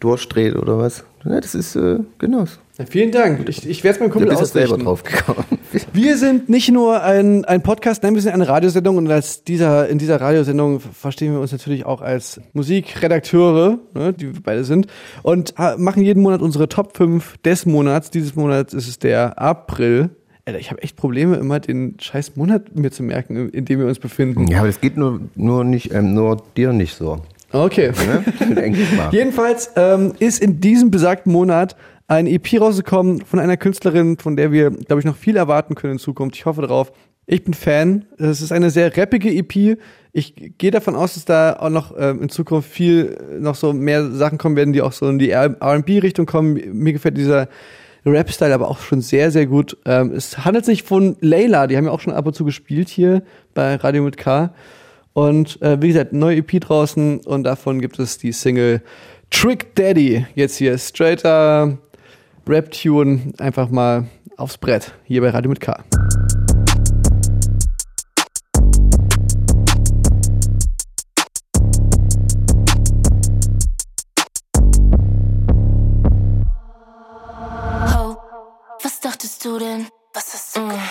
durchdreht 0.00 0.56
oder 0.56 0.78
was. 0.78 1.04
Ja, 1.24 1.38
das 1.40 1.54
ist, 1.54 1.76
äh, 1.76 1.98
genau. 2.18 2.44
Ja, 2.78 2.86
vielen 2.86 3.12
Dank. 3.12 3.46
Ich, 3.48 3.68
ich 3.68 3.84
werde 3.84 3.96
es 3.96 4.00
meinem 4.00 4.08
Du 4.08 4.14
Kumpel 4.14 4.30
bist 4.30 4.40
jetzt 4.40 4.52
selber 4.54 4.74
ausrichten. 4.74 4.84
drauf 4.86 5.02
gekommen. 5.04 5.44
Wir 5.92 6.16
sind 6.16 6.48
nicht 6.48 6.70
nur 6.70 7.02
ein, 7.02 7.44
ein 7.44 7.62
Podcast, 7.62 8.02
nein, 8.02 8.14
wir 8.14 8.22
sind 8.22 8.32
eine 8.32 8.48
Radiosendung 8.48 8.96
und 8.96 9.08
als 9.08 9.44
dieser, 9.44 9.88
in 9.88 9.98
dieser 9.98 10.20
Radiosendung 10.20 10.80
verstehen 10.80 11.32
wir 11.32 11.38
uns 11.40 11.52
natürlich 11.52 11.86
auch 11.86 12.00
als 12.00 12.40
Musikredakteure, 12.54 13.78
ne, 13.94 14.12
die 14.12 14.34
wir 14.34 14.42
beide 14.42 14.64
sind, 14.64 14.88
und 15.22 15.54
machen 15.76 16.02
jeden 16.02 16.22
Monat 16.24 16.40
unsere 16.42 16.68
Top 16.68 16.96
5 16.96 17.36
des 17.44 17.66
Monats. 17.66 18.10
Dieses 18.10 18.34
Monat 18.34 18.74
ist 18.74 18.88
es 18.88 18.98
der 18.98 19.38
April. 19.38 20.10
Alter, 20.44 20.58
ich 20.58 20.70
habe 20.72 20.82
echt 20.82 20.96
Probleme, 20.96 21.36
immer 21.36 21.60
den 21.60 21.96
scheiß 22.00 22.34
Monat 22.34 22.74
mir 22.74 22.90
zu 22.90 23.04
merken, 23.04 23.50
in 23.50 23.64
dem 23.64 23.78
wir 23.78 23.86
uns 23.86 24.00
befinden. 24.00 24.48
Ja, 24.48 24.58
aber 24.58 24.66
das 24.66 24.80
geht 24.80 24.96
nur, 24.96 25.20
nur 25.36 25.62
nicht, 25.62 25.92
ähm, 25.94 26.14
nur 26.14 26.42
dir 26.56 26.72
nicht 26.72 26.96
so. 26.96 27.20
Okay. 27.52 27.92
Ne? 27.92 28.24
Ich 28.66 28.96
mal. 28.96 29.08
Jedenfalls 29.12 29.70
ähm, 29.76 30.12
ist 30.18 30.42
in 30.42 30.60
diesem 30.60 30.90
besagten 30.90 31.32
Monat 31.32 31.76
ein 32.06 32.26
EP 32.26 32.60
rausgekommen 32.60 33.24
von 33.24 33.38
einer 33.38 33.56
Künstlerin, 33.56 34.18
von 34.18 34.36
der 34.36 34.52
wir, 34.52 34.70
glaube 34.70 35.00
ich, 35.00 35.06
noch 35.06 35.16
viel 35.16 35.36
erwarten 35.36 35.74
können 35.74 35.94
in 35.94 35.98
Zukunft. 35.98 36.36
Ich 36.36 36.44
hoffe 36.44 36.62
darauf. 36.62 36.92
Ich 37.26 37.44
bin 37.44 37.54
Fan. 37.54 38.06
Es 38.18 38.40
ist 38.40 38.50
eine 38.50 38.70
sehr 38.70 38.96
rappige 38.96 39.32
EP. 39.32 39.78
Ich 40.12 40.34
gehe 40.58 40.72
davon 40.72 40.96
aus, 40.96 41.14
dass 41.14 41.24
da 41.24 41.56
auch 41.60 41.70
noch 41.70 41.94
ähm, 41.96 42.22
in 42.22 42.28
Zukunft 42.28 42.68
viel 42.68 43.16
äh, 43.20 43.38
noch 43.38 43.54
so 43.54 43.72
mehr 43.72 44.10
Sachen 44.10 44.38
kommen 44.38 44.56
werden, 44.56 44.72
die 44.72 44.82
auch 44.82 44.92
so 44.92 45.08
in 45.08 45.20
die 45.20 45.30
R&B-Richtung 45.30 46.26
kommen. 46.26 46.60
Mir 46.72 46.92
gefällt 46.92 47.16
dieser 47.16 47.48
Rap-Style 48.04 48.54
aber 48.54 48.68
auch 48.68 48.80
schon 48.80 49.00
sehr, 49.02 49.30
sehr 49.30 49.46
gut. 49.46 49.76
Ähm, 49.84 50.12
es 50.12 50.44
handelt 50.44 50.64
sich 50.64 50.82
von 50.82 51.16
Layla, 51.20 51.66
die 51.68 51.76
haben 51.76 51.84
ja 51.84 51.92
auch 51.92 52.00
schon 52.00 52.12
ab 52.12 52.26
und 52.26 52.34
zu 52.34 52.44
gespielt 52.44 52.88
hier 52.88 53.22
bei 53.54 53.76
Radio 53.76 54.02
mit 54.02 54.16
K. 54.16 54.52
Und 55.20 55.60
äh, 55.60 55.76
wie 55.82 55.88
gesagt, 55.88 56.14
neue 56.14 56.38
EP 56.38 56.62
draußen 56.62 57.20
und 57.26 57.44
davon 57.44 57.82
gibt 57.82 57.98
es 57.98 58.16
die 58.16 58.32
Single 58.32 58.80
Trick 59.28 59.74
Daddy. 59.74 60.24
Jetzt 60.34 60.56
hier 60.56 60.78
straighter 60.78 61.76
Rap-Tune, 62.48 63.34
einfach 63.36 63.68
mal 63.68 64.06
aufs 64.38 64.56
Brett, 64.56 64.94
hier 65.04 65.20
bei 65.20 65.28
Radio 65.28 65.50
mit 65.50 65.60
K. 65.60 65.84
Ho, 77.92 78.16
was 78.82 79.00
dachtest 79.00 79.44
du 79.44 79.58
denn? 79.58 79.86
Was 80.14 80.32
hast 80.32 80.56
du 80.56 80.66
gedacht? 80.66 80.89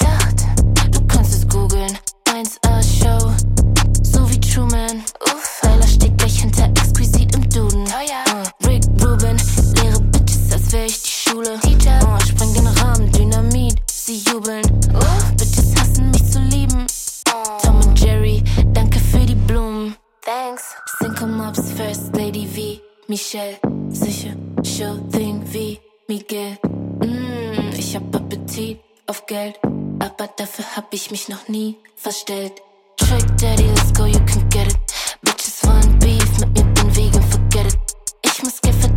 Geld, 29.30 29.60
aber 30.00 30.28
dafür 30.38 30.66
hab 30.76 30.92
ich 30.92 31.12
mich 31.12 31.30
noch 31.30 31.48
nie 31.48 31.78
verstellt. 31.96 32.64
Trick 32.98 33.38
Daddy, 33.38 33.68
let's 33.76 33.94
go, 33.94 34.06
you 34.06 34.20
can 34.26 34.50
get 34.50 34.68
it. 34.68 34.78
Bitches 35.22 35.64
wollen 35.68 36.00
Beef, 36.00 36.40
mit 36.40 36.50
mir 36.58 36.64
bin 36.74 36.96
vegan, 36.96 37.22
forget 37.30 37.72
it. 37.72 37.80
Ich 38.24 38.42
muss 38.42 38.60
Geld 38.60 38.89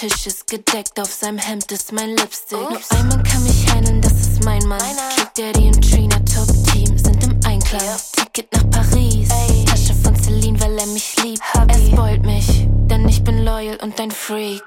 Tisch 0.00 0.26
ist 0.26 0.46
gedeckt, 0.46 0.98
auf 0.98 1.12
seinem 1.12 1.36
Hemd 1.36 1.70
ist 1.72 1.92
mein 1.92 2.16
Lipstick. 2.16 2.58
Nur 2.58 2.80
ein 2.88 3.08
Mann 3.08 3.22
kann 3.22 3.42
mich 3.42 3.70
heilen, 3.70 4.00
das 4.00 4.12
ist 4.12 4.44
mein 4.46 4.66
Mann. 4.66 4.80
Trick 5.14 5.34
Daddy 5.34 5.66
und 5.66 5.82
Trina, 5.82 6.16
Top 6.20 6.46
Team, 6.72 6.96
sind 6.96 7.22
im 7.22 7.38
Einklang. 7.44 7.82
Ticket 8.12 8.50
nach 8.50 8.70
Paris, 8.70 9.28
Tasche 9.66 9.92
von 10.02 10.16
Celine, 10.16 10.58
weil 10.58 10.78
er 10.78 10.86
mich 10.86 11.22
liebt. 11.22 11.42
Er 11.52 11.74
spoilt 11.74 12.24
mich, 12.24 12.66
denn 12.88 13.06
ich 13.10 13.22
bin 13.22 13.44
loyal 13.44 13.76
und 13.82 14.00
ein 14.00 14.10
Freak. 14.10 14.62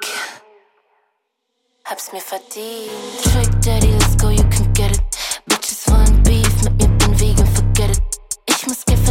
Hab's 1.85 2.11
mir 2.13 2.21
verdient. 2.21 2.91
Trick 3.23 3.61
Daddy, 3.61 3.87
let's 3.87 4.15
go, 4.17 4.29
you 4.29 4.47
can 4.51 4.71
get 4.75 4.91
it. 4.91 5.01
Bitches 5.47 5.87
wollen 5.87 6.21
Beef, 6.21 6.63
mit 6.63 6.79
mir 6.79 6.89
bin 6.89 7.19
vegan, 7.19 7.47
forget 7.55 7.89
it. 7.89 8.03
Ich 8.45 8.67
muss 8.67 8.85
Geld 8.85 9.02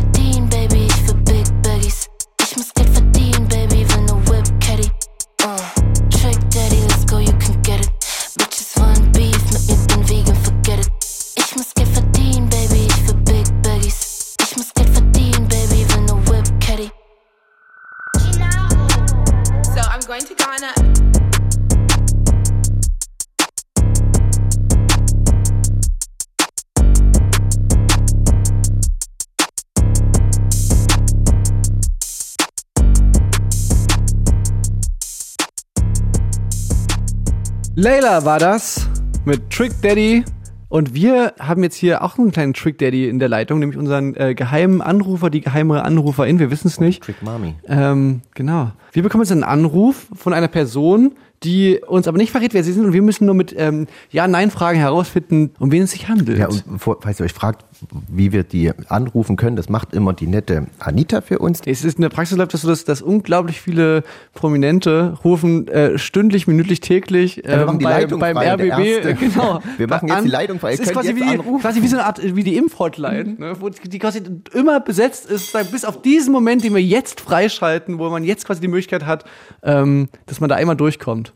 Layla 37.74 38.26
war 38.26 38.38
das 38.38 38.86
mit 39.24 39.48
Trick 39.48 39.72
Daddy. 39.80 40.26
Und 40.68 40.92
wir 40.92 41.32
haben 41.38 41.62
jetzt 41.62 41.74
hier 41.74 42.02
auch 42.02 42.18
einen 42.18 42.30
kleinen 42.30 42.52
Trick 42.52 42.76
Daddy 42.76 43.08
in 43.08 43.18
der 43.18 43.30
Leitung, 43.30 43.60
nämlich 43.60 43.78
unseren 43.78 44.14
äh, 44.14 44.34
geheimen 44.34 44.82
Anrufer, 44.82 45.30
die 45.30 45.40
geheime 45.40 45.82
Anruferin, 45.82 46.38
wir 46.38 46.50
wissen 46.50 46.68
es 46.68 46.80
nicht. 46.80 47.02
Trick 47.02 47.22
Mami. 47.22 47.54
Ähm, 47.66 48.20
genau. 48.34 48.72
Wir 48.92 49.02
bekommen 49.02 49.22
jetzt 49.22 49.32
einen 49.32 49.42
Anruf 49.42 50.06
von 50.14 50.34
einer 50.34 50.48
Person, 50.48 51.14
die 51.44 51.80
uns 51.86 52.08
aber 52.08 52.18
nicht 52.18 52.32
verrät, 52.32 52.54
wer 52.54 52.64
sie 52.64 52.72
sind 52.72 52.84
und 52.84 52.92
wir 52.92 53.02
müssen 53.02 53.26
nur 53.26 53.34
mit 53.34 53.54
ähm, 53.56 53.86
Ja-Nein-Fragen 54.10 54.78
herausfinden, 54.78 55.50
um 55.58 55.72
wen 55.72 55.82
es 55.82 55.92
sich 55.92 56.08
handelt. 56.08 56.38
Ja, 56.38 56.48
und 56.48 56.64
vor, 56.78 56.98
falls 57.00 57.20
ihr 57.20 57.24
euch 57.24 57.32
fragt, 57.32 57.64
wie 58.08 58.32
wir 58.32 58.44
die 58.44 58.70
anrufen 58.88 59.36
können, 59.36 59.56
das 59.56 59.68
macht 59.68 59.92
immer 59.92 60.12
die 60.12 60.26
nette 60.26 60.66
Anita 60.78 61.20
für 61.20 61.38
uns. 61.38 61.60
Es 61.64 61.84
ist 61.84 61.96
in 61.96 62.02
der 62.02 62.08
Praxis 62.08 62.36
läuft 62.36 62.54
das 62.54 62.62
so, 62.62 62.68
dass, 62.68 62.84
dass 62.84 63.02
unglaublich 63.02 63.60
viele 63.60 64.02
Prominente 64.34 65.18
rufen 65.24 65.68
äh, 65.68 65.98
stündlich, 65.98 66.46
minütlich, 66.46 66.80
täglich 66.80 67.38
wir 67.38 67.48
ähm, 67.48 67.66
machen 67.66 67.78
die 67.78 67.84
bei, 67.84 68.00
Leitung 68.00 68.20
beim 68.20 68.36
RBB. 68.36 68.78
Äh, 68.78 69.14
Genau. 69.22 69.60
Wir 69.78 69.88
machen 69.88 70.08
jetzt 70.08 70.18
an. 70.18 70.24
die 70.24 70.30
Leitung 70.30 70.58
frei. 70.58 70.72
Es 70.72 70.80
ist 70.80 70.92
quasi 70.92 71.14
wie, 71.14 71.38
quasi 71.60 71.82
wie 71.82 71.88
so 71.88 71.96
eine 71.96 72.06
Art, 72.06 72.20
wie 72.22 72.42
die 72.42 72.56
Impfhotline, 72.56 73.34
ne, 73.38 73.56
wo 73.60 73.68
die 73.68 73.98
quasi 73.98 74.22
immer 74.52 74.80
besetzt 74.80 75.26
ist, 75.26 75.52
bis 75.70 75.84
auf 75.84 76.02
diesen 76.02 76.32
Moment, 76.32 76.64
den 76.64 76.74
wir 76.74 76.82
jetzt 76.82 77.20
freischalten, 77.20 77.98
wo 77.98 78.08
man 78.10 78.24
jetzt 78.24 78.46
quasi 78.46 78.60
die 78.60 78.68
Möglichkeit 78.68 79.06
hat, 79.06 79.24
ähm, 79.62 80.08
dass 80.26 80.40
man 80.40 80.48
da 80.48 80.56
einmal 80.56 80.76
durchkommt. 80.76 81.31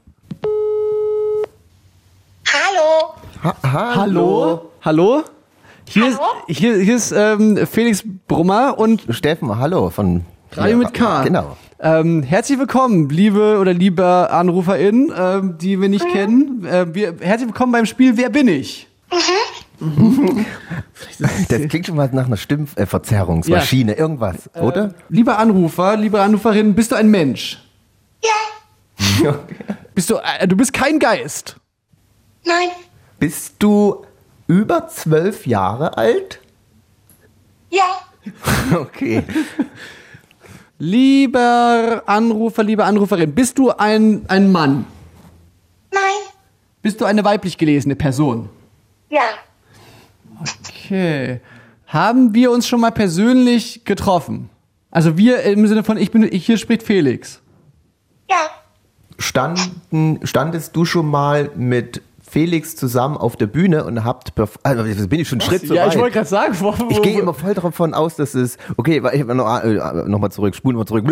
Hallo. 2.52 3.14
Ha 3.42 3.94
Hallo? 3.96 4.70
Hallo? 4.82 5.22
Hier 5.88 6.04
Hallo? 6.04 6.16
ist, 6.48 6.58
hier, 6.58 6.76
hier 6.78 6.96
ist 6.96 7.12
ähm, 7.12 7.58
Felix 7.66 8.02
Brummer 8.26 8.78
und 8.78 9.04
Steffen, 9.10 9.56
hallo 9.58 9.90
von 9.90 10.24
Radio 10.52 10.78
mit 10.78 10.94
K. 10.94 11.22
Genau. 11.24 11.56
Ähm, 11.78 12.22
herzlich 12.22 12.58
willkommen, 12.58 13.08
liebe 13.08 13.58
oder 13.60 13.72
lieber 13.74 14.32
AnruferInnen, 14.32 15.12
ähm, 15.16 15.58
die 15.58 15.80
wir 15.80 15.88
Mhm. 15.88 15.90
nicht 15.94 16.08
kennen. 16.08 16.64
Äh, 16.64 16.94
wir, 16.94 17.14
herzlich 17.20 17.48
willkommen 17.48 17.72
beim 17.72 17.86
Spiel 17.86 18.16
Wer 18.16 18.30
bin 18.30 18.48
ich? 18.48 18.88
Das 21.18 21.68
klingt 21.68 21.86
schon 21.86 21.96
mal 21.96 22.08
nach 22.12 22.26
einer 22.26 22.36
Stimmverzerrungsmaschine, 22.38 23.92
irgendwas, 23.94 24.50
oder? 24.54 24.94
Lieber 25.10 25.38
Anrufer, 25.38 25.96
liebe 25.96 26.20
Anruferin, 26.20 26.74
bist 26.74 26.92
du 26.92 26.96
ein 26.96 27.10
Mensch? 27.10 27.60
Ja. 29.22 29.38
Bist 29.96 30.10
du, 30.10 30.16
äh, 30.16 30.46
du 30.46 30.56
bist 30.56 30.74
kein 30.74 30.98
Geist. 30.98 31.56
Nein. 32.44 32.68
Bist 33.18 33.54
du 33.60 34.04
über 34.46 34.88
zwölf 34.88 35.46
Jahre 35.46 35.96
alt? 35.96 36.40
Ja. 37.70 37.84
Okay. 38.74 39.22
Lieber 40.78 42.02
Anrufer, 42.06 42.64
liebe 42.64 42.84
Anruferin, 42.84 43.32
bist 43.34 43.56
du 43.56 43.70
ein, 43.70 44.24
ein 44.28 44.50
Mann? 44.50 44.84
Nein. 45.92 46.02
Bist 46.82 47.00
du 47.00 47.04
eine 47.04 47.24
weiblich 47.24 47.56
gelesene 47.56 47.94
Person? 47.94 48.50
Ja. 49.08 49.22
Okay. 50.40 51.40
Haben 51.86 52.34
wir 52.34 52.50
uns 52.50 52.66
schon 52.66 52.80
mal 52.80 52.90
persönlich 52.90 53.84
getroffen? 53.84 54.50
Also 54.90 55.16
wir 55.16 55.42
im 55.44 55.66
Sinne 55.68 55.84
von 55.84 55.96
ich 55.96 56.10
bin 56.10 56.24
ich 56.24 56.44
hier 56.44 56.58
spricht 56.58 56.82
Felix. 56.82 57.40
Ja. 58.28 58.50
Standen, 59.18 60.20
standest 60.24 60.76
du 60.76 60.84
schon 60.84 61.06
mal 61.06 61.50
mit 61.56 62.02
Felix 62.28 62.76
zusammen 62.76 63.16
auf 63.16 63.36
der 63.36 63.46
Bühne 63.46 63.84
und 63.84 64.04
habt, 64.04 64.32
also 64.62 64.84
jetzt 64.84 65.08
bin 65.08 65.20
ich 65.20 65.28
schon 65.28 65.40
einen 65.40 65.48
Schritt 65.48 65.66
zu 65.66 65.74
ja, 65.74 65.86
weit. 65.86 65.94
ich 65.94 66.00
wollte 66.00 66.14
gerade 66.14 66.28
sagen, 66.28 66.56
wo, 66.58 66.66
wo, 66.76 66.90
Ich 66.90 67.00
gehe 67.00 67.18
immer 67.20 67.32
voll 67.32 67.54
davon 67.54 67.94
aus, 67.94 68.16
dass 68.16 68.34
es. 68.34 68.58
Okay, 68.76 69.02
weil 69.02 69.14
ich 69.14 69.24
noch, 69.24 69.62
äh, 69.62 69.74
noch 70.06 70.18
mal 70.18 70.30
zurück, 70.30 70.54
spulen 70.54 70.76
wir 70.76 70.86
zurück. 70.86 71.04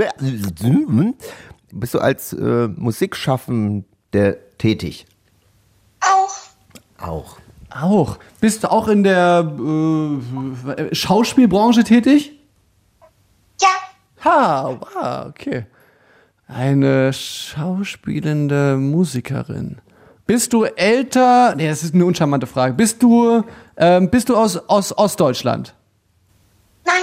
Bist 1.73 1.95
du 1.95 1.99
als 1.99 2.33
äh, 2.33 2.69
Musikschaffender 2.77 3.85
tätig? 4.59 5.07
Auch. 6.01 7.09
Auch. 7.09 7.37
auch. 7.71 8.19
Bist 8.40 8.64
du 8.64 8.71
auch 8.71 8.88
in 8.88 9.05
der 9.05 9.51
äh, 10.79 10.95
Schauspielbranche 10.95 11.85
tätig? 11.85 12.33
Ja. 13.61 13.69
Ha, 14.25 14.79
wow, 14.81 15.27
okay. 15.29 15.67
Eine 16.47 17.13
schauspielende 17.13 18.77
Musikerin. 18.77 19.79
Bist 20.27 20.53
du 20.53 20.65
älter? 20.65 21.55
Nee, 21.57 21.69
das 21.69 21.83
ist 21.83 21.95
eine 21.95 22.05
uncharmante 22.05 22.47
Frage. 22.47 22.75
Bist 22.75 23.03
du, 23.03 23.43
ähm, 23.77 24.09
bist 24.11 24.29
du 24.29 24.37
aus, 24.37 24.57
aus 24.69 24.97
Ostdeutschland? 24.97 25.75
Nein. 26.87 26.95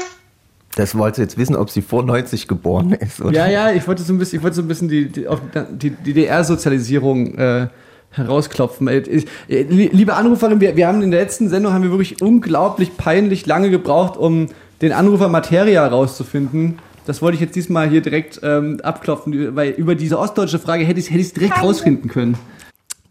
Das 0.75 0.95
wolltest 0.97 1.17
du 1.17 1.21
jetzt 1.23 1.37
wissen, 1.37 1.55
ob 1.55 1.69
sie 1.69 1.81
vor 1.81 2.03
90 2.03 2.47
geboren 2.47 2.93
ist, 2.93 3.19
oder? 3.21 3.31
Ja, 3.35 3.47
ja, 3.47 3.71
ich 3.71 3.87
wollte 3.87 4.03
so 4.03 4.13
ein 4.13 4.17
bisschen, 4.19 4.37
ich 4.39 4.43
wollte 4.43 4.55
so 4.55 4.61
ein 4.61 4.67
bisschen 4.67 4.87
die, 4.87 5.07
die, 5.09 5.27
auf 5.27 5.39
die 5.71 5.89
DDR-Sozialisierung 5.91 7.35
äh, 7.35 7.67
herausklopfen. 8.11 8.87
Äh, 8.87 8.99
ich- 8.99 9.27
äh, 9.49 9.63
li- 9.63 9.89
Liebe 9.91 10.13
Anruferin, 10.15 10.59
wir, 10.61 10.75
wir 10.75 10.87
haben 10.87 11.01
in 11.01 11.11
der 11.11 11.19
letzten 11.21 11.49
Sendung 11.49 11.73
haben 11.73 11.83
wir 11.83 11.91
wirklich 11.91 12.21
unglaublich 12.21 12.95
peinlich 12.97 13.45
lange 13.45 13.69
gebraucht, 13.69 14.17
um 14.17 14.47
den 14.81 14.93
Anrufer 14.93 15.27
Materia 15.29 15.83
herauszufinden. 15.83 16.79
Das 17.05 17.21
wollte 17.21 17.35
ich 17.35 17.41
jetzt 17.41 17.55
diesmal 17.55 17.89
hier 17.89 18.01
direkt 18.01 18.39
ähm, 18.43 18.79
abklopfen, 18.83 19.55
weil 19.55 19.71
über 19.71 19.95
diese 19.95 20.19
ostdeutsche 20.19 20.59
Frage 20.59 20.83
hätte 20.85 20.99
ich 20.99 21.05
es 21.07 21.11
hätte 21.11 21.21
ich's 21.21 21.33
direkt 21.33 21.61
rausfinden 21.61 22.09
können. 22.09 22.37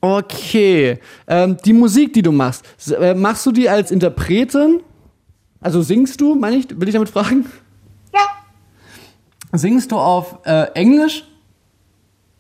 Okay, 0.01 0.99
ähm, 1.27 1.57
die 1.65 1.73
Musik, 1.73 2.13
die 2.15 2.23
du 2.23 2.33
machst, 2.33 2.65
äh, 2.91 3.15
machst 3.15 3.45
du 3.45 3.53
die 3.53 3.69
als 3.69 3.91
Interpretin? 3.91 4.81
Also 5.61 5.83
singst 5.83 6.21
du, 6.21 6.35
meine 6.37 6.57
ich, 6.57 6.81
will 6.81 6.89
ich 6.89 6.95
damit 6.95 7.11
fragen? 7.11 7.45
Ja. 8.15 8.21
Singst 9.53 9.93
du 9.93 9.99
auf 9.99 10.39
äh, 10.47 10.73
Englisch? 10.75 11.25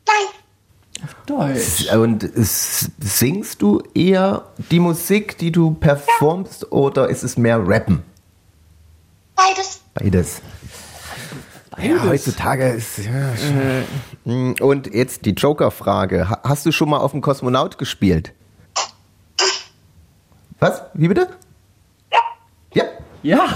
Nein. 0.06 1.06
Deutsch. 1.26 1.92
Und 1.94 2.22
s- 2.24 2.90
singst 2.98 3.60
du 3.60 3.82
eher 3.94 4.46
die 4.70 4.80
Musik, 4.80 5.36
die 5.36 5.50
du 5.52 5.72
performst, 5.74 6.72
oder 6.72 7.08
ist 7.08 7.22
es 7.24 7.36
mehr 7.36 7.58
Rappen? 7.66 8.02
Beides. 9.34 9.80
Beides. 9.94 10.40
Ja, 11.82 12.04
heutzutage 12.04 12.68
ist. 12.70 12.98
Ja, 12.98 13.32
schon- 14.24 14.54
Und 14.60 14.92
jetzt 14.94 15.24
die 15.26 15.30
Joker-Frage. 15.32 16.28
Ha- 16.30 16.40
Hast 16.44 16.66
du 16.66 16.72
schon 16.72 16.90
mal 16.90 16.98
auf 16.98 17.12
dem 17.12 17.20
Kosmonaut 17.20 17.78
gespielt? 17.78 18.32
Was? 20.58 20.82
Wie 20.94 21.08
bitte? 21.08 21.28
Ja. 22.12 22.18
Ja. 22.74 22.84
Ja, 23.22 23.46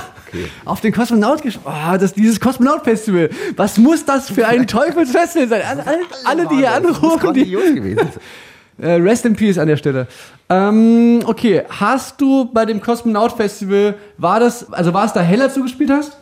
auf 0.65 0.81
den 0.81 0.93
Kosmonaut 0.93 1.41
gesch- 1.43 1.59
oh, 1.65 1.97
das 1.99 2.13
dieses 2.13 2.41
Kosmonaut-Festival. 2.41 3.31
Was 3.57 3.79
muss 3.79 4.05
das 4.05 4.29
für 4.31 4.47
ein 4.47 4.67
Teufelsfestival 4.67 5.49
sein? 5.49 5.63
Alle, 5.63 5.87
alle, 5.87 5.99
alle 6.25 6.47
die 6.49 6.57
hier 6.57 6.73
anrufen, 6.73 7.33
die, 7.35 7.45
gewesen 7.51 8.09
äh, 8.79 8.93
Rest 8.95 9.25
in 9.27 9.37
Peace 9.37 9.57
an 9.59 9.69
der 9.69 9.77
Stelle. 9.77 10.07
Ähm, 10.49 11.21
okay, 11.27 11.63
hast 11.69 12.21
du 12.21 12.47
bei 12.53 12.65
dem 12.67 12.81
Kosmonaut-Festival, 12.83 13.95
war 14.19 14.41
das, 14.41 14.71
also 14.73 14.93
war 14.93 15.05
es 15.07 15.13
da 15.13 15.21
hell, 15.21 15.41
als 15.41 15.55
du 15.55 15.63
gespielt 15.63 15.91
hast? 15.91 16.19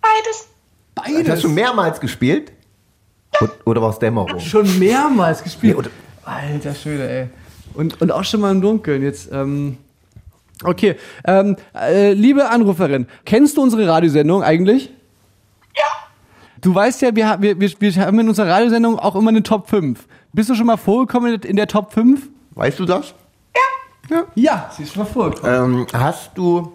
Beides. 0.00 0.48
Beides. 0.94 1.28
Hast 1.28 1.38
du 1.38 1.48
schon 1.48 1.54
mehrmals 1.54 2.00
gespielt? 2.00 2.52
Oder 3.64 3.80
war 3.80 3.90
es 3.90 3.98
Dämmerung? 3.98 4.38
Schon 4.40 4.78
mehrmals 4.78 5.42
gespielt. 5.42 5.90
Alter 6.24 6.74
Schwede, 6.74 7.08
ey. 7.08 7.28
Und, 7.74 8.00
und 8.00 8.12
auch 8.12 8.24
schon 8.24 8.40
mal 8.40 8.50
im 8.50 8.60
Dunkeln. 8.60 9.02
Jetzt, 9.02 9.30
ähm, 9.32 9.78
okay. 10.62 10.96
Ähm, 11.24 11.56
äh, 11.74 12.12
liebe 12.12 12.48
Anruferin, 12.48 13.06
kennst 13.24 13.56
du 13.56 13.62
unsere 13.62 13.86
Radiosendung 13.88 14.42
eigentlich? 14.42 14.90
Ja. 15.74 15.84
Du 16.60 16.74
weißt 16.74 17.02
ja, 17.02 17.16
wir, 17.16 17.36
wir, 17.40 17.58
wir, 17.58 17.70
wir 17.78 17.96
haben 17.96 18.18
in 18.20 18.28
unserer 18.28 18.48
Radiosendung 18.48 18.98
auch 18.98 19.16
immer 19.16 19.30
eine 19.30 19.42
Top 19.42 19.68
5. 19.68 20.06
Bist 20.32 20.50
du 20.50 20.54
schon 20.54 20.66
mal 20.66 20.76
vorgekommen 20.76 21.40
in 21.42 21.56
der 21.56 21.66
Top 21.66 21.92
5? 21.92 22.28
Weißt 22.54 22.78
du 22.78 22.84
das? 22.84 23.14
Ja, 24.34 24.70
sie 24.76 24.82
ist 24.82 24.92
schon 24.92 25.04
mal 25.04 25.08
vorgekommen. 25.08 25.80
Ähm, 25.80 25.86
hast 25.92 26.32
du 26.34 26.72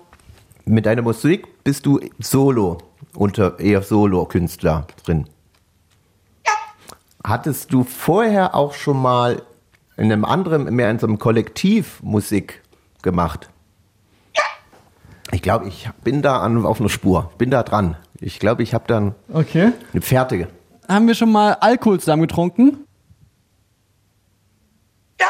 mit 0.65 0.85
deiner 0.85 1.01
Musik 1.01 1.47
bist 1.63 1.85
du 1.85 1.99
Solo 2.19 2.77
unter 3.17 3.59
eher 3.59 3.81
Solo-Künstler 3.81 4.85
drin? 5.03 5.27
Ja. 6.45 6.53
Hattest 7.23 7.73
du 7.73 7.83
vorher 7.83 8.55
auch 8.55 8.73
schon 8.73 9.01
mal 9.01 9.41
in 9.97 10.11
einem 10.11 10.23
anderen, 10.25 10.65
mehr 10.75 10.89
in 10.91 10.99
so 10.99 11.07
einem 11.07 11.17
Kollektiv 11.19 12.01
Musik 12.03 12.61
gemacht? 13.01 13.49
Ich 15.31 15.41
glaube, 15.41 15.67
ich 15.67 15.89
bin 16.03 16.21
da 16.21 16.39
an, 16.39 16.65
auf 16.65 16.79
einer 16.79 16.89
Spur, 16.89 17.31
bin 17.37 17.51
da 17.51 17.63
dran. 17.63 17.97
Ich 18.19 18.39
glaube, 18.39 18.63
ich 18.63 18.73
habe 18.73 18.85
dann 18.87 19.13
Okay. 19.33 19.71
eine 19.91 20.01
Fertige. 20.01 20.47
Haben 20.87 21.07
wir 21.07 21.15
schon 21.15 21.31
mal 21.31 21.53
Alkohol 21.59 21.99
zusammen 21.99 22.21
getrunken? 22.21 22.77
Ja. 25.19 25.27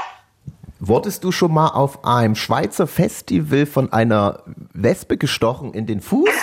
Wurdest 0.79 1.23
du 1.23 1.31
schon 1.31 1.51
mal 1.53 1.69
auf 1.69 2.05
einem 2.05 2.35
Schweizer 2.35 2.85
Festival 2.85 3.65
von 3.65 3.91
einer 3.91 4.43
Wespe 4.73 5.17
gestochen 5.17 5.73
in 5.73 5.87
den 5.87 5.99
Fuß? 6.01 6.29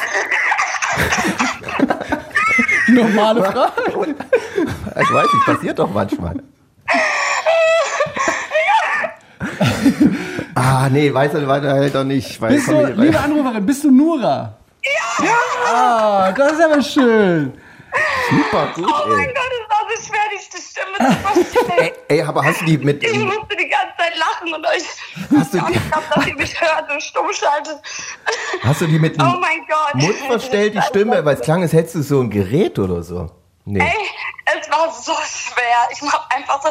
Normale 2.89 3.43
Frage. 3.45 4.15
Ich 5.01 5.13
weiß 5.13 5.33
nicht, 5.33 5.47
passiert 5.47 5.79
doch 5.79 5.91
manchmal. 5.91 6.37
ah, 10.55 10.89
nee, 10.91 11.13
weiß 11.13 11.35
er 11.35 11.49
weiter 11.49 11.73
halt 11.73 11.95
doch 11.95 12.05
nicht. 12.05 12.41
Weil 12.41 12.55
Bist 12.55 12.69
du, 12.69 12.87
liebe 12.97 13.19
Anruferin, 13.19 13.67
bist 13.67 13.85
du 13.85 13.91
Nura? 13.91 14.55
Ja! 14.83 15.31
Ah, 15.73 16.33
das 16.33 16.53
ist 16.53 16.63
aber 16.63 16.83
schön. 16.83 17.53
super 18.31 18.69
gut, 18.75 18.87
Oh 18.87 19.09
mein 19.09 19.29
ey. 19.29 19.35
Gott, 19.35 19.64
diese 19.99 20.63
Stimme 20.63 20.99
zu 20.99 21.17
verstehen. 21.21 21.79
ey. 21.79 21.93
Ey, 22.09 22.23
aber 22.23 22.45
hast 22.45 22.61
du 22.61 22.65
die 22.67 22.79
mit. 22.79 23.03
Ich 23.03 23.13
musste 23.19 23.57
die 23.57 23.69
ganze 23.69 23.95
Zeit 23.99 24.17
lachen 24.19 24.55
und 24.55 24.67
euch 24.67 24.83
Hast 25.39 25.55
du 25.55 25.59
die- 25.61 25.73
gehabt, 25.73 26.17
dass 26.17 26.27
ihr 26.27 26.37
mich 26.37 26.61
hört 26.61 26.91
und 26.93 27.03
stumm 27.03 27.33
schaltet. 27.33 27.81
Hast 28.63 28.81
du 28.81 28.87
die 28.87 28.99
mit 28.99 29.17
dem 29.17 29.23
Oh 29.27 29.39
mein 29.41 29.61
Gott. 29.69 29.95
Mund 29.95 30.17
verstellt, 30.27 30.75
die 30.75 30.83
Stimme? 30.83 31.25
Weil 31.25 31.35
es 31.37 31.41
klang, 31.41 31.63
als 31.63 31.73
hättest 31.73 31.95
du 31.97 32.03
so 32.03 32.21
ein 32.21 32.31
Gerät 32.31 32.79
oder 32.79 33.03
so. 33.03 33.31
Nee. 33.67 33.81
Ey, 33.81 34.11
es 34.61 34.71
war 34.71 34.93
so 34.93 35.13
schwer. 35.25 35.89
Ich 35.91 36.03
habe 36.03 36.23
einfach 36.31 36.61
so, 36.63 36.69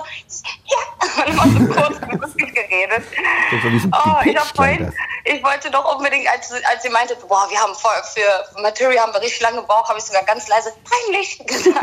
ja, 0.66 0.78
und 1.26 1.34
immer 1.34 1.44
so 1.44 1.66
kurz 1.74 2.00
lustig 2.22 2.54
geredet. 2.54 3.04
So 3.50 3.58
wie 3.64 3.68
ein 3.68 3.92
Oh, 3.94 4.22
ich, 4.24 4.38
hab 4.38 4.56
vorhin, 4.56 4.94
ich 5.26 5.44
wollte 5.44 5.72
doch 5.72 5.96
unbedingt, 5.98 6.28
als, 6.30 6.52
als 6.52 6.84
sie 6.84 6.90
meinte, 6.90 7.16
boah, 7.28 7.48
wir 7.50 7.60
haben 7.60 7.74
voll, 7.74 8.00
für 8.14 8.62
Material 8.62 9.00
haben 9.00 9.12
wir 9.14 9.22
richtig 9.22 9.42
lange 9.42 9.62
gebraucht, 9.62 9.90
habe 9.90 9.98
ich 9.98 10.06
sogar 10.06 10.22
ganz 10.24 10.48
leise 10.48 10.72
peinlich 10.84 11.40
gesagt. 11.48 11.76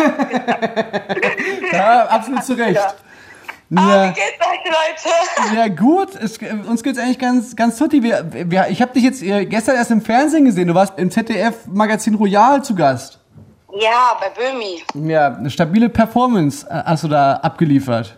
Ja, 1.72 2.06
absolut 2.06 2.44
zu 2.44 2.52
Recht. 2.54 2.78
Ah, 2.78 2.94
wie 3.68 3.80
Ja, 3.88 4.10
geht's 4.10 4.40
euch, 4.40 4.64
Leute? 4.64 5.14
ja 5.56 5.68
gut, 5.68 6.14
es, 6.16 6.38
uns 6.68 6.82
geht's 6.82 6.98
eigentlich 6.98 7.18
ganz, 7.20 7.54
ganz 7.54 7.76
tutti. 7.78 8.02
Wir, 8.02 8.26
wir, 8.30 8.66
ich 8.68 8.82
habe 8.82 8.92
dich 8.92 9.04
jetzt 9.04 9.22
äh, 9.22 9.46
gestern 9.46 9.76
erst 9.76 9.90
im 9.92 10.02
Fernsehen 10.02 10.44
gesehen. 10.44 10.66
Du 10.68 10.74
warst 10.74 10.98
im 10.98 11.08
ZDF-Magazin 11.10 12.14
Royal 12.16 12.62
zu 12.64 12.74
Gast. 12.74 13.19
Ja, 13.78 14.16
bei 14.20 14.30
Böhmi. 14.30 14.82
Ja, 14.94 15.28
eine 15.28 15.50
stabile 15.50 15.88
Performance 15.88 16.66
äh, 16.68 16.82
hast 16.84 17.04
du 17.04 17.08
da 17.08 17.34
abgeliefert. 17.34 18.16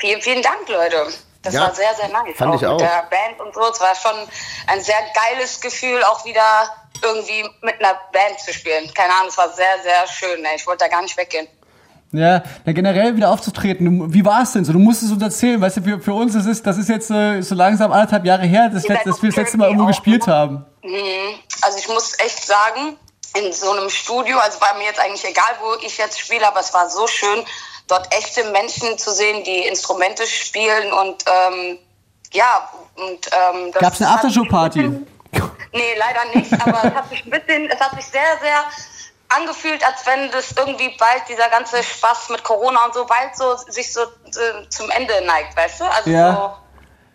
Vielen, 0.00 0.20
vielen 0.22 0.42
Dank, 0.42 0.68
Leute. 0.68 1.12
Das 1.42 1.54
Ja, 1.54 1.62
war 1.62 1.74
sehr, 1.74 1.94
sehr 1.94 2.08
nice. 2.08 2.36
fand 2.36 2.54
ich 2.56 2.66
auch. 2.66 2.72
Mit 2.72 2.80
der 2.80 3.04
Band 3.10 3.40
und 3.44 3.54
so. 3.54 3.60
Es 3.72 3.80
war 3.80 3.94
schon 3.94 4.26
ein 4.66 4.80
sehr 4.80 4.96
geiles 5.14 5.60
Gefühl, 5.60 6.02
auch 6.04 6.24
wieder 6.24 6.42
irgendwie 7.02 7.48
mit 7.62 7.76
einer 7.80 7.94
Band 8.12 8.38
zu 8.44 8.52
spielen. 8.52 8.92
Keine 8.94 9.12
Ahnung, 9.14 9.28
es 9.28 9.38
war 9.38 9.48
sehr, 9.50 9.64
sehr 9.82 10.06
schön. 10.08 10.44
Ey. 10.44 10.56
Ich 10.56 10.66
wollte 10.66 10.84
da 10.84 10.88
gar 10.88 11.02
nicht 11.02 11.16
weggehen. 11.16 11.46
Ja, 12.10 12.42
na, 12.64 12.72
generell 12.72 13.16
wieder 13.16 13.30
aufzutreten. 13.30 14.12
Wie 14.12 14.24
war 14.24 14.42
es 14.42 14.52
denn 14.52 14.64
so? 14.64 14.72
Du 14.72 14.78
musst 14.78 15.02
es 15.02 15.10
uns 15.12 15.22
erzählen. 15.22 15.60
Weißt 15.60 15.76
du, 15.76 15.82
für, 15.82 16.00
für 16.00 16.14
uns 16.14 16.34
ist 16.34 16.46
es, 16.46 16.62
das 16.62 16.78
ist 16.78 16.88
jetzt 16.88 17.10
äh, 17.10 17.42
so 17.42 17.54
langsam 17.54 17.92
anderthalb 17.92 18.24
Jahre 18.24 18.46
her, 18.46 18.70
dass, 18.70 18.84
Ihr 18.84 18.90
letzt, 18.90 19.04
seid 19.04 19.12
dass 19.14 19.22
wir 19.22 19.28
das 19.28 19.36
letzte 19.36 19.58
Mal 19.58 19.66
irgendwo 19.66 19.86
gespielt 19.86 20.22
auch, 20.22 20.28
haben. 20.28 20.64
Mhm. 20.82 21.34
Also 21.62 21.78
ich 21.78 21.88
muss 21.88 22.18
echt 22.18 22.46
sagen, 22.46 22.96
in 23.34 23.52
so 23.52 23.70
einem 23.72 23.90
Studio, 23.90 24.38
also 24.38 24.60
war 24.60 24.74
mir 24.74 24.84
jetzt 24.84 25.00
eigentlich 25.00 25.24
egal, 25.24 25.56
wo 25.60 25.74
ich 25.84 25.98
jetzt 25.98 26.18
spiele, 26.18 26.46
aber 26.46 26.60
es 26.60 26.72
war 26.72 26.88
so 26.88 27.06
schön, 27.06 27.44
dort 27.86 28.12
echte 28.14 28.44
Menschen 28.44 28.98
zu 28.98 29.12
sehen, 29.12 29.44
die 29.44 29.66
Instrumente 29.66 30.26
spielen 30.26 30.92
und 30.92 31.24
ähm, 31.26 31.78
ja, 32.32 32.70
und 32.96 33.30
ähm, 33.32 33.72
das 33.72 33.82
Gab's 33.82 34.02
eine 34.02 34.10
Aftershow-Party? 34.10 35.06
Nee, 35.72 35.94
leider 35.96 36.24
nicht, 36.34 36.52
aber 36.60 36.84
es 36.84 36.94
hat 36.94 37.08
sich 37.10 37.24
ein 37.24 37.30
bisschen, 37.30 37.70
es 37.70 37.80
hat 37.80 37.94
sich 37.94 38.06
sehr, 38.06 38.38
sehr 38.40 38.64
angefühlt, 39.28 39.84
als 39.86 40.06
wenn 40.06 40.30
das 40.30 40.52
irgendwie 40.52 40.96
bald 40.98 41.22
dieser 41.28 41.48
ganze 41.48 41.82
Spaß 41.82 42.30
mit 42.30 42.42
Corona 42.44 42.86
und 42.86 42.94
so 42.94 43.04
bald 43.04 43.36
so 43.36 43.56
sich 43.56 43.92
so 43.92 44.02
äh, 44.02 44.68
zum 44.70 44.90
Ende 44.90 45.22
neigt, 45.26 45.56
weißt 45.56 45.80
du? 45.80 45.84
Also 45.84 46.10
Ja. 46.10 46.32
so 46.34 46.67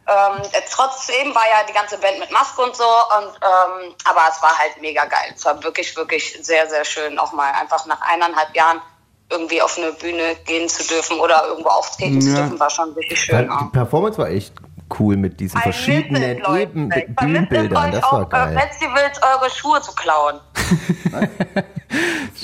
ähm, 0.08 0.42
äh, 0.52 0.62
trotzdem 0.70 1.34
war 1.34 1.46
ja 1.50 1.64
die 1.68 1.74
ganze 1.74 1.98
Band 1.98 2.20
mit 2.20 2.32
Maske 2.32 2.62
und 2.62 2.76
so, 2.76 2.84
und, 2.84 3.28
ähm, 3.28 3.96
aber 4.06 4.22
es 4.30 4.42
war 4.42 4.58
halt 4.58 4.82
mega 4.82 5.06
geil. 5.06 5.34
Es 5.36 5.46
war 5.46 5.64
wirklich, 5.64 5.96
wirklich 5.96 6.38
sehr, 6.42 6.70
sehr 6.70 6.84
schön, 6.84 7.18
auch 7.20 7.32
mal 7.34 7.52
einfach 7.54 7.86
nach 7.86 8.02
eineinhalb 8.02 8.56
Jahren 8.56 8.82
irgendwie 9.30 9.62
auf 9.62 9.78
eine 9.78 9.94
Bühne 9.94 10.36
gehen 10.46 10.68
zu 10.68 10.84
dürfen 10.84 11.20
oder 11.20 11.46
irgendwo 11.48 11.70
auftreten 11.70 12.22
zu 12.22 12.30
Ja. 12.30 12.36
dürfen, 12.36 12.60
war 12.60 12.70
schon 12.70 12.92
richtig 12.94 13.32
Weil 13.32 13.46
schön. 13.46 13.48
Die 13.48 13.66
auch. 13.66 13.72
Performance 13.72 14.18
war 14.18 14.30
echt 14.30 14.54
cool 15.00 15.18
mit 15.18 15.40
diesen 15.40 15.58
I 15.60 15.64
verschiedenen 15.64 16.22
it. 16.24 16.48
Eben 16.48 16.90
Bühnenbildern. 17.16 17.92
Das 17.94 18.04
war 18.04 18.28
geil. 18.28 18.60
Festivals 18.60 19.20
eure 19.24 19.50
Schuhe 19.50 19.82
zu 19.82 19.94
klauen. 19.96 20.40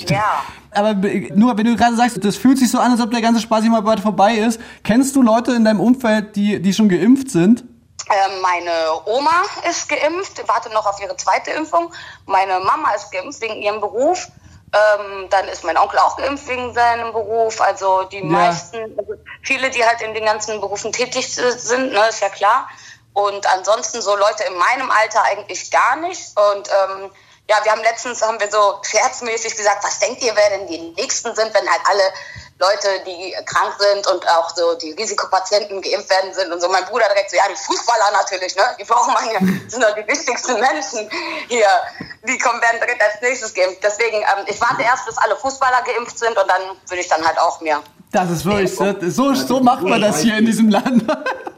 ja. 0.08 0.42
Aber 0.72 0.94
be- 0.94 1.28
nur, 1.34 1.56
wenn 1.58 1.64
du 1.66 1.76
gerade 1.76 1.96
sagst, 1.96 2.24
das 2.24 2.36
fühlt 2.36 2.58
sich 2.58 2.70
so 2.70 2.78
an, 2.78 2.92
als 2.92 3.00
ob 3.00 3.10
der 3.10 3.20
ganze 3.20 3.40
Spaß 3.40 3.64
immer 3.64 3.82
bald 3.82 4.00
vorbei 4.00 4.34
ist. 4.34 4.60
Kennst 4.84 5.16
du 5.16 5.22
Leute 5.22 5.52
in 5.52 5.64
deinem 5.64 5.80
Umfeld, 5.80 6.36
die, 6.36 6.60
die 6.62 6.72
schon 6.72 6.88
geimpft 6.88 7.30
sind? 7.30 7.64
Ähm, 8.08 8.40
meine 8.40 8.72
Oma 9.06 9.42
ist 9.68 9.88
geimpft, 9.88 10.46
wartet 10.48 10.72
noch 10.72 10.86
auf 10.86 11.00
ihre 11.00 11.16
zweite 11.16 11.50
Impfung. 11.52 11.92
Meine 12.26 12.60
Mama 12.60 12.92
ist 12.94 13.12
geimpft 13.12 13.40
wegen 13.40 13.62
ihrem 13.62 13.80
Beruf. 13.80 14.28
Ähm, 14.72 15.26
dann 15.30 15.48
ist 15.48 15.64
mein 15.64 15.76
Onkel 15.76 15.98
auch 15.98 16.16
geimpft 16.16 16.46
wegen 16.48 16.72
seinem 16.72 17.12
Beruf. 17.12 17.60
Also 17.60 18.04
die 18.04 18.22
meisten, 18.22 18.78
also 18.96 19.14
viele, 19.42 19.70
die 19.70 19.84
halt 19.84 20.00
in 20.00 20.14
den 20.14 20.24
ganzen 20.24 20.60
Berufen 20.60 20.92
tätig 20.92 21.32
sind, 21.34 21.92
ne, 21.92 22.00
ist 22.08 22.20
ja 22.20 22.28
klar. 22.28 22.68
Und 23.12 23.44
ansonsten 23.52 24.00
so 24.00 24.16
Leute 24.16 24.44
in 24.48 24.54
meinem 24.56 24.90
Alter 24.90 25.24
eigentlich 25.24 25.70
gar 25.72 25.96
nicht. 25.96 26.32
Und 26.38 26.68
ähm, 26.68 27.10
ja, 27.50 27.56
wir 27.64 27.72
haben 27.72 27.82
letztens, 27.82 28.22
haben 28.22 28.38
wir 28.38 28.48
so 28.48 28.78
scherzmäßig 28.82 29.56
gesagt, 29.56 29.82
was 29.82 29.98
denkt 29.98 30.22
ihr, 30.22 30.32
wer 30.36 30.56
denn 30.56 30.68
die 30.68 30.94
Nächsten 30.96 31.34
sind, 31.34 31.52
wenn 31.52 31.68
halt 31.68 31.80
alle 31.90 32.02
Leute, 32.60 32.88
die 33.04 33.34
krank 33.44 33.74
sind 33.78 34.06
und 34.06 34.28
auch 34.28 34.54
so 34.54 34.74
die 34.74 34.92
Risikopatienten 34.92 35.82
geimpft 35.82 36.10
werden 36.10 36.32
sind 36.32 36.52
und 36.52 36.60
so. 36.60 36.68
Mein 36.68 36.84
Bruder 36.84 37.06
direkt 37.08 37.30
so, 37.30 37.36
ja, 37.36 37.42
die 37.50 37.56
Fußballer 37.56 38.12
natürlich, 38.12 38.54
ne? 38.54 38.62
Die 38.78 38.84
brauchen 38.84 39.12
man 39.14 39.24
ja, 39.32 39.40
sind 39.66 39.82
doch 39.82 39.94
die 39.96 40.06
wichtigsten 40.06 40.60
Menschen 40.60 41.10
hier. 41.48 41.66
Die 42.28 42.38
kommen, 42.38 42.60
werden 42.62 42.78
direkt 42.78 43.02
als 43.02 43.20
nächstes 43.20 43.52
geimpft. 43.52 43.82
Deswegen, 43.82 44.18
ähm, 44.18 44.44
ich 44.46 44.60
warte 44.60 44.82
erst, 44.82 45.06
bis 45.06 45.18
alle 45.18 45.34
Fußballer 45.34 45.82
geimpft 45.82 46.18
sind 46.18 46.36
und 46.38 46.48
dann 46.48 46.62
würde 46.86 47.00
ich 47.00 47.08
dann 47.08 47.26
halt 47.26 47.38
auch 47.40 47.60
mir 47.62 47.82
Das 48.12 48.30
ist 48.30 48.44
wirklich, 48.44 48.76
so, 48.76 49.34
so 49.34 49.60
macht 49.60 49.82
man 49.82 50.00
das 50.00 50.20
hier 50.20 50.36
in 50.36 50.46
diesem 50.46 50.68
Land. 50.68 51.02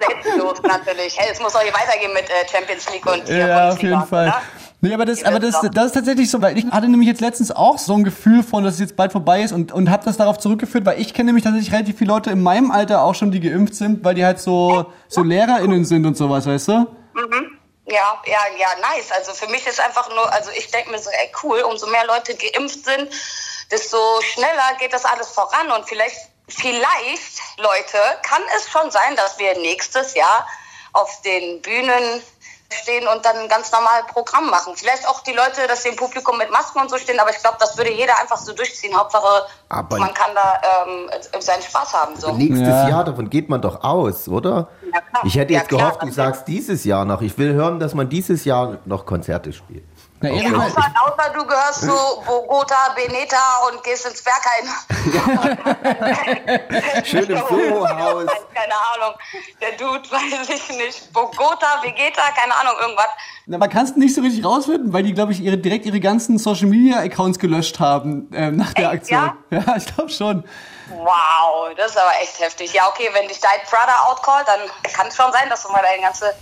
selbstlos 0.01 0.63
natürlich. 0.63 1.19
Hey, 1.19 1.31
es 1.33 1.41
muss 1.41 1.53
doch 1.53 1.61
hier 1.61 1.75
weitergehen 1.75 2.15
mit 2.15 2.31
äh, 2.31 2.49
Champions 2.51 2.89
League 2.91 3.05
und 3.05 3.29
Ja, 3.29 3.71
auf 3.71 3.83
jeden 3.83 4.07
Fall. 4.07 4.29
oder? 4.29 4.43
Nee, 4.85 4.95
aber 4.95 5.05
das, 5.05 5.23
aber 5.23 5.39
das, 5.39 5.55
das 5.73 5.87
ist 5.87 5.93
tatsächlich 5.93 6.29
so, 6.29 6.43
weil 6.43 6.59
ich 6.59 6.67
hatte 6.67 6.89
nämlich 6.89 7.09
jetzt 7.09 7.21
letztens 7.21 7.53
auch 7.53 7.79
so 7.79 7.95
ein 7.95 8.03
Gefühl 8.03 8.43
von, 8.43 8.65
dass 8.65 8.75
es 8.75 8.81
jetzt 8.81 8.97
bald 8.97 9.13
vorbei 9.13 9.43
ist 9.43 9.53
und, 9.53 9.71
und 9.71 9.89
habe 9.89 10.05
das 10.05 10.17
darauf 10.17 10.39
zurückgeführt, 10.39 10.85
weil 10.85 11.01
ich 11.01 11.15
kenne 11.15 11.27
nämlich 11.27 11.45
tatsächlich 11.45 11.73
relativ 11.73 11.99
viele 11.99 12.13
Leute 12.13 12.31
in 12.31 12.43
meinem 12.43 12.73
Alter 12.73 13.03
auch 13.03 13.15
schon, 13.15 13.31
die 13.31 13.39
geimpft 13.39 13.77
sind, 13.77 14.05
weil 14.05 14.17
die 14.17 14.25
halt 14.25 14.41
so, 14.41 14.93
so 15.07 15.23
LehrerInnen 15.23 15.85
sind 15.85 16.05
und 16.05 16.17
sowas, 16.17 16.47
weißt 16.49 16.67
du? 16.67 16.73
Ja, 17.87 18.23
ja, 18.27 18.41
ja, 18.59 18.69
nice. 18.81 19.13
Also 19.13 19.33
für 19.35 19.49
mich 19.53 19.65
ist 19.69 19.79
einfach 19.81 20.09
nur, 20.09 20.33
also 20.33 20.51
ich 20.59 20.69
denke 20.73 20.91
mir 20.91 20.99
so, 20.99 21.11
ey 21.11 21.31
cool, 21.45 21.61
umso 21.61 21.87
mehr 21.87 22.05
Leute 22.07 22.35
geimpft 22.35 22.85
sind, 22.85 23.09
desto 23.71 23.97
schneller 24.23 24.77
geht 24.81 24.93
das 24.93 25.05
alles 25.05 25.29
voran 25.29 25.71
und 25.71 25.89
vielleicht, 25.89 26.17
vielleicht, 26.49 27.41
Leute, 27.59 27.99
kann 28.25 28.43
es 28.57 28.69
schon 28.69 28.91
sein, 28.91 29.15
dass 29.15 29.39
wir 29.39 29.57
nächstes 29.61 30.15
Jahr 30.15 30.45
auf 30.93 31.23
den 31.23 31.63
Bühnen 31.63 32.21
stehen 32.73 33.07
und 33.09 33.25
dann 33.25 33.37
ein 33.37 33.49
ganz 33.49 33.71
normal 33.73 34.03
Programm 34.13 34.51
machen. 34.51 34.75
Vielleicht 34.77 35.07
auch 35.09 35.21
die 35.23 35.33
Leute, 35.33 35.67
dass 35.69 35.83
sie 35.83 35.91
im 35.91 35.97
Publikum 35.97 36.39
mit 36.39 36.51
Masken 36.51 36.81
und 36.81 36.91
so 36.91 36.97
stehen, 36.99 37.19
aber 37.21 37.31
ich 37.31 37.39
glaube, 37.39 37.57
das 37.61 37.77
würde 37.77 37.93
jeder 37.93 38.19
einfach 38.21 38.37
so 38.39 38.53
durchziehen. 38.53 38.97
Hauptsache, 38.97 39.47
Aber- 39.69 39.99
man 39.99 40.13
kann 40.15 40.31
da 40.35 40.61
ähm, 40.87 41.11
seinen 41.41 41.63
Spaß 41.63 41.93
haben. 41.95 42.17
So. 42.17 42.33
Nächstes 42.33 42.67
Ja. 42.69 42.89
Jahr, 42.89 43.05
davon 43.05 43.29
geht 43.31 43.49
man 43.49 43.61
doch 43.63 43.83
aus, 43.85 44.29
oder? 44.29 44.69
Ja, 44.93 45.01
klar. 45.01 45.23
Ich 45.25 45.35
hätte 45.37 45.53
Ja, 45.53 45.61
jetzt 45.61 45.69
klar. 45.69 45.81
gehofft, 45.91 46.03
du 46.03 46.11
sagst 46.11 46.49
dieses 46.49 46.85
Jahr 46.85 47.05
noch. 47.05 47.21
Ich 47.23 47.37
will 47.39 47.53
hören, 47.55 47.79
dass 47.79 47.95
man 47.95 48.09
dieses 48.09 48.45
Jahr 48.45 48.79
noch 48.85 49.07
Konzerte 49.07 49.53
spielt. 49.53 49.85
Na, 50.23 50.29
Ja, 50.31 50.51
außer, 50.57 50.95
außer 51.05 51.31
du 51.35 51.45
gehörst 51.45 51.81
zu 51.83 52.23
Bogota, 52.25 52.91
Beneta 52.95 53.37
und 53.69 53.83
gehst 53.83 54.07
ins 54.07 54.23
Berghain. 54.23 54.69
Schön 57.05 57.25
im 57.25 57.39
Soho-Haus. 57.39 58.27
Keine 58.55 58.75
Ahnung. 58.95 59.15
Der 59.61 59.73
Dude 59.73 60.09
weiß 60.11 60.49
ich 60.49 60.69
nicht. 60.77 61.13
Bogota, 61.13 61.83
Vegeta, 61.83 62.23
keine 62.37 62.55
Ahnung, 62.55 62.75
irgendwas. 62.81 63.09
Na, 63.47 63.59
man 63.59 63.69
kann 63.69 63.85
es 63.85 63.97
nicht 63.97 64.15
so 64.15 64.21
richtig 64.21 64.45
rausfinden, 64.45 64.93
weil 64.93 65.03
die, 65.03 65.13
glaube 65.13 65.33
ich, 65.33 65.41
ihre, 65.41 65.59
direkt 65.59 65.87
ihre 65.87 65.99
ganzen 65.99 66.39
Social 66.39 66.69
Media 66.69 66.99
Accounts 67.01 67.41
gelöscht 67.41 67.81
haben 67.81 68.31
ähm, 68.33 68.55
nach 68.57 68.73
der 68.75 68.93
Echt, 68.93 69.13
Aktion. 69.13 69.33
Ja, 69.51 69.77
ich 69.77 69.87
glaube 69.87 70.11
schon. 70.11 70.45
Wow, 70.91 71.75
das 71.77 71.91
ist 71.93 71.99
aber 71.99 72.13
echt 72.23 72.39
heftig. 72.39 72.73
Ja, 72.73 72.87
okay, 72.89 73.09
wenn 73.13 73.27
dich 73.27 73.41
dein 73.41 73.59
Brother 73.69 74.07
outcallt, 74.09 74.47
dann 74.47 74.61
kann 74.93 75.09
es 75.09 75.17
schon 75.17 75.33
sein, 75.33 75.49
dass 75.49 75.65
du 75.65 75.73
mal 75.73 75.83
deine 75.83 76.01
ganze 76.03 76.33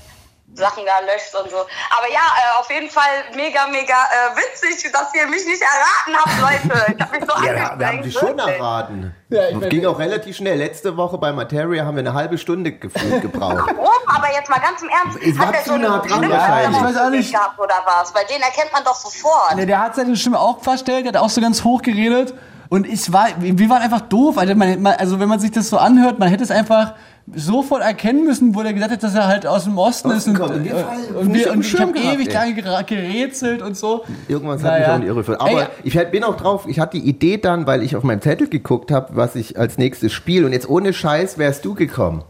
Sachen 0.55 0.85
da 0.85 0.99
löscht 1.01 1.35
und 1.35 1.51
so. 1.51 1.59
Aber 1.59 2.09
ja, 2.11 2.21
äh, 2.21 2.61
auf 2.61 2.71
jeden 2.71 2.91
Fall 2.91 3.25
mega, 3.35 3.67
mega 3.69 3.95
äh, 3.95 4.37
witzig, 4.37 4.91
dass 4.93 5.15
ihr 5.15 5.27
mich 5.29 5.47
nicht 5.47 5.63
erraten 5.63 6.17
habt, 6.17 6.41
Leute. 6.41 6.95
Ich 6.95 7.01
hab 7.01 7.13
mich 7.13 7.25
so 7.25 7.45
Ja, 7.47 7.79
wir, 7.79 7.87
haben 7.87 8.03
dich 8.03 8.15
schon 8.15 8.39
erraten. 8.39 9.15
Ja, 9.29 9.51
das 9.53 9.69
ging 9.69 9.87
auch 9.87 9.99
relativ 9.99 10.37
schnell. 10.37 10.59
Letzte 10.59 10.97
Woche 10.97 11.19
bei 11.19 11.33
Materia 11.33 11.85
haben 11.85 11.95
wir 11.95 12.01
eine 12.01 12.15
halbe 12.15 12.37
Stunde 12.37 12.73
gefühlt 12.73 13.23
gebraucht. 13.23 13.65
Warum? 13.67 13.89
Aber 14.07 14.33
jetzt 14.33 14.51
mal 14.51 14.59
ganz 14.59 14.83
im 14.83 14.89
Ernst. 14.89 15.19
Ich 15.23 15.39
war 15.39 15.47
Hat 15.47 15.55
der 15.55 15.63
zu 15.63 15.69
so 15.71 15.75
eine 15.75 15.89
nah 15.89 15.99
dran 15.99 16.11
Stimme 16.11 16.31
wahrscheinlich. 16.31 16.77
Ich 16.77 16.85
weiß 16.85 16.97
auch 16.97 17.11
nicht. 17.11 17.33
Gehabt 17.33 17.59
oder 17.59 17.83
was? 17.85 18.15
Weil 18.15 18.25
den 18.27 18.43
erkennt 18.43 18.73
man 18.73 18.83
doch 18.85 18.97
sofort. 18.97 19.55
Ne, 19.55 19.67
der 19.67 19.81
hat 19.81 19.95
seine 19.95 20.17
Stimme 20.17 20.39
auch 20.41 20.61
verstellt, 20.63 21.05
der 21.05 21.13
hat 21.13 21.21
auch 21.21 21.31
so 21.31 21.41
ganz 21.41 21.63
hoch 21.63 21.83
geredet. 21.83 22.35
Und 22.71 22.87
es 22.89 23.13
war, 23.13 23.27
wir 23.39 23.69
waren 23.69 23.83
einfach 23.83 24.01
doof. 24.03 24.39
Also, 24.39 24.55
man, 24.55 24.87
also 24.87 25.21
wenn 25.21 25.29
man 25.29 25.39
sich 25.41 25.51
das 25.51 25.69
so 25.69 25.77
anhört, 25.77 26.19
man 26.19 26.29
hätte 26.29 26.43
es 26.45 26.51
einfach 26.53 26.95
sofort 27.35 27.83
erkennen 27.83 28.25
müssen, 28.25 28.55
wo 28.55 28.63
der 28.63 28.73
gesagt 28.73 28.93
hat, 28.93 29.03
dass 29.03 29.15
er 29.15 29.27
halt 29.27 29.47
aus 29.47 29.65
dem 29.65 29.77
Osten 29.77 30.11
ist. 30.11 30.29
Osten 30.29 30.37
Und. 30.41 30.51
Und 30.53 30.67
äh, 30.67 30.73
und, 31.15 31.29
nicht 31.29 31.45
wir, 31.45 31.53
und 31.53 31.61
ich 31.67 31.81
habe 31.81 31.99
ewig 31.99 32.29
ey. 32.29 32.33
lange 32.35 32.53
gera- 32.55 32.83
gerätselt 32.85 33.61
und 33.63 33.77
so. 33.77 34.05
Irgendwas 34.29 34.63
hat 34.63 34.71
Naja. 34.73 34.79
mich 34.81 34.89
auch 34.89 34.95
in 34.95 35.01
die 35.03 35.07
Irre 35.09 35.17
geführt. 35.19 35.41
Aber 35.41 35.63
Ey, 35.63 35.67
ich 35.85 35.95
bin 36.11 36.25
auch 36.25 36.37
drauf, 36.37 36.65
ich 36.69 36.79
hatte 36.81 36.99
die 36.99 37.09
Idee 37.09 37.39
dann, 37.39 37.67
weil 37.67 37.83
ich 37.83 37.95
auf 37.97 38.03
meinem 38.05 38.21
Zettel 38.23 38.49
geguckt 38.49 38.91
habe, 38.91 39.09
was 39.17 39.35
ich 39.37 39.59
als 39.59 39.77
nächstes 39.77 40.13
spiele. 40.13 40.47
Und 40.47 40.53
jetzt 40.53 40.69
ohne 40.69 40.93
Scheiß 40.93 41.39
wärst 41.39 41.65
du 41.65 41.75
gekommen. 41.75 42.23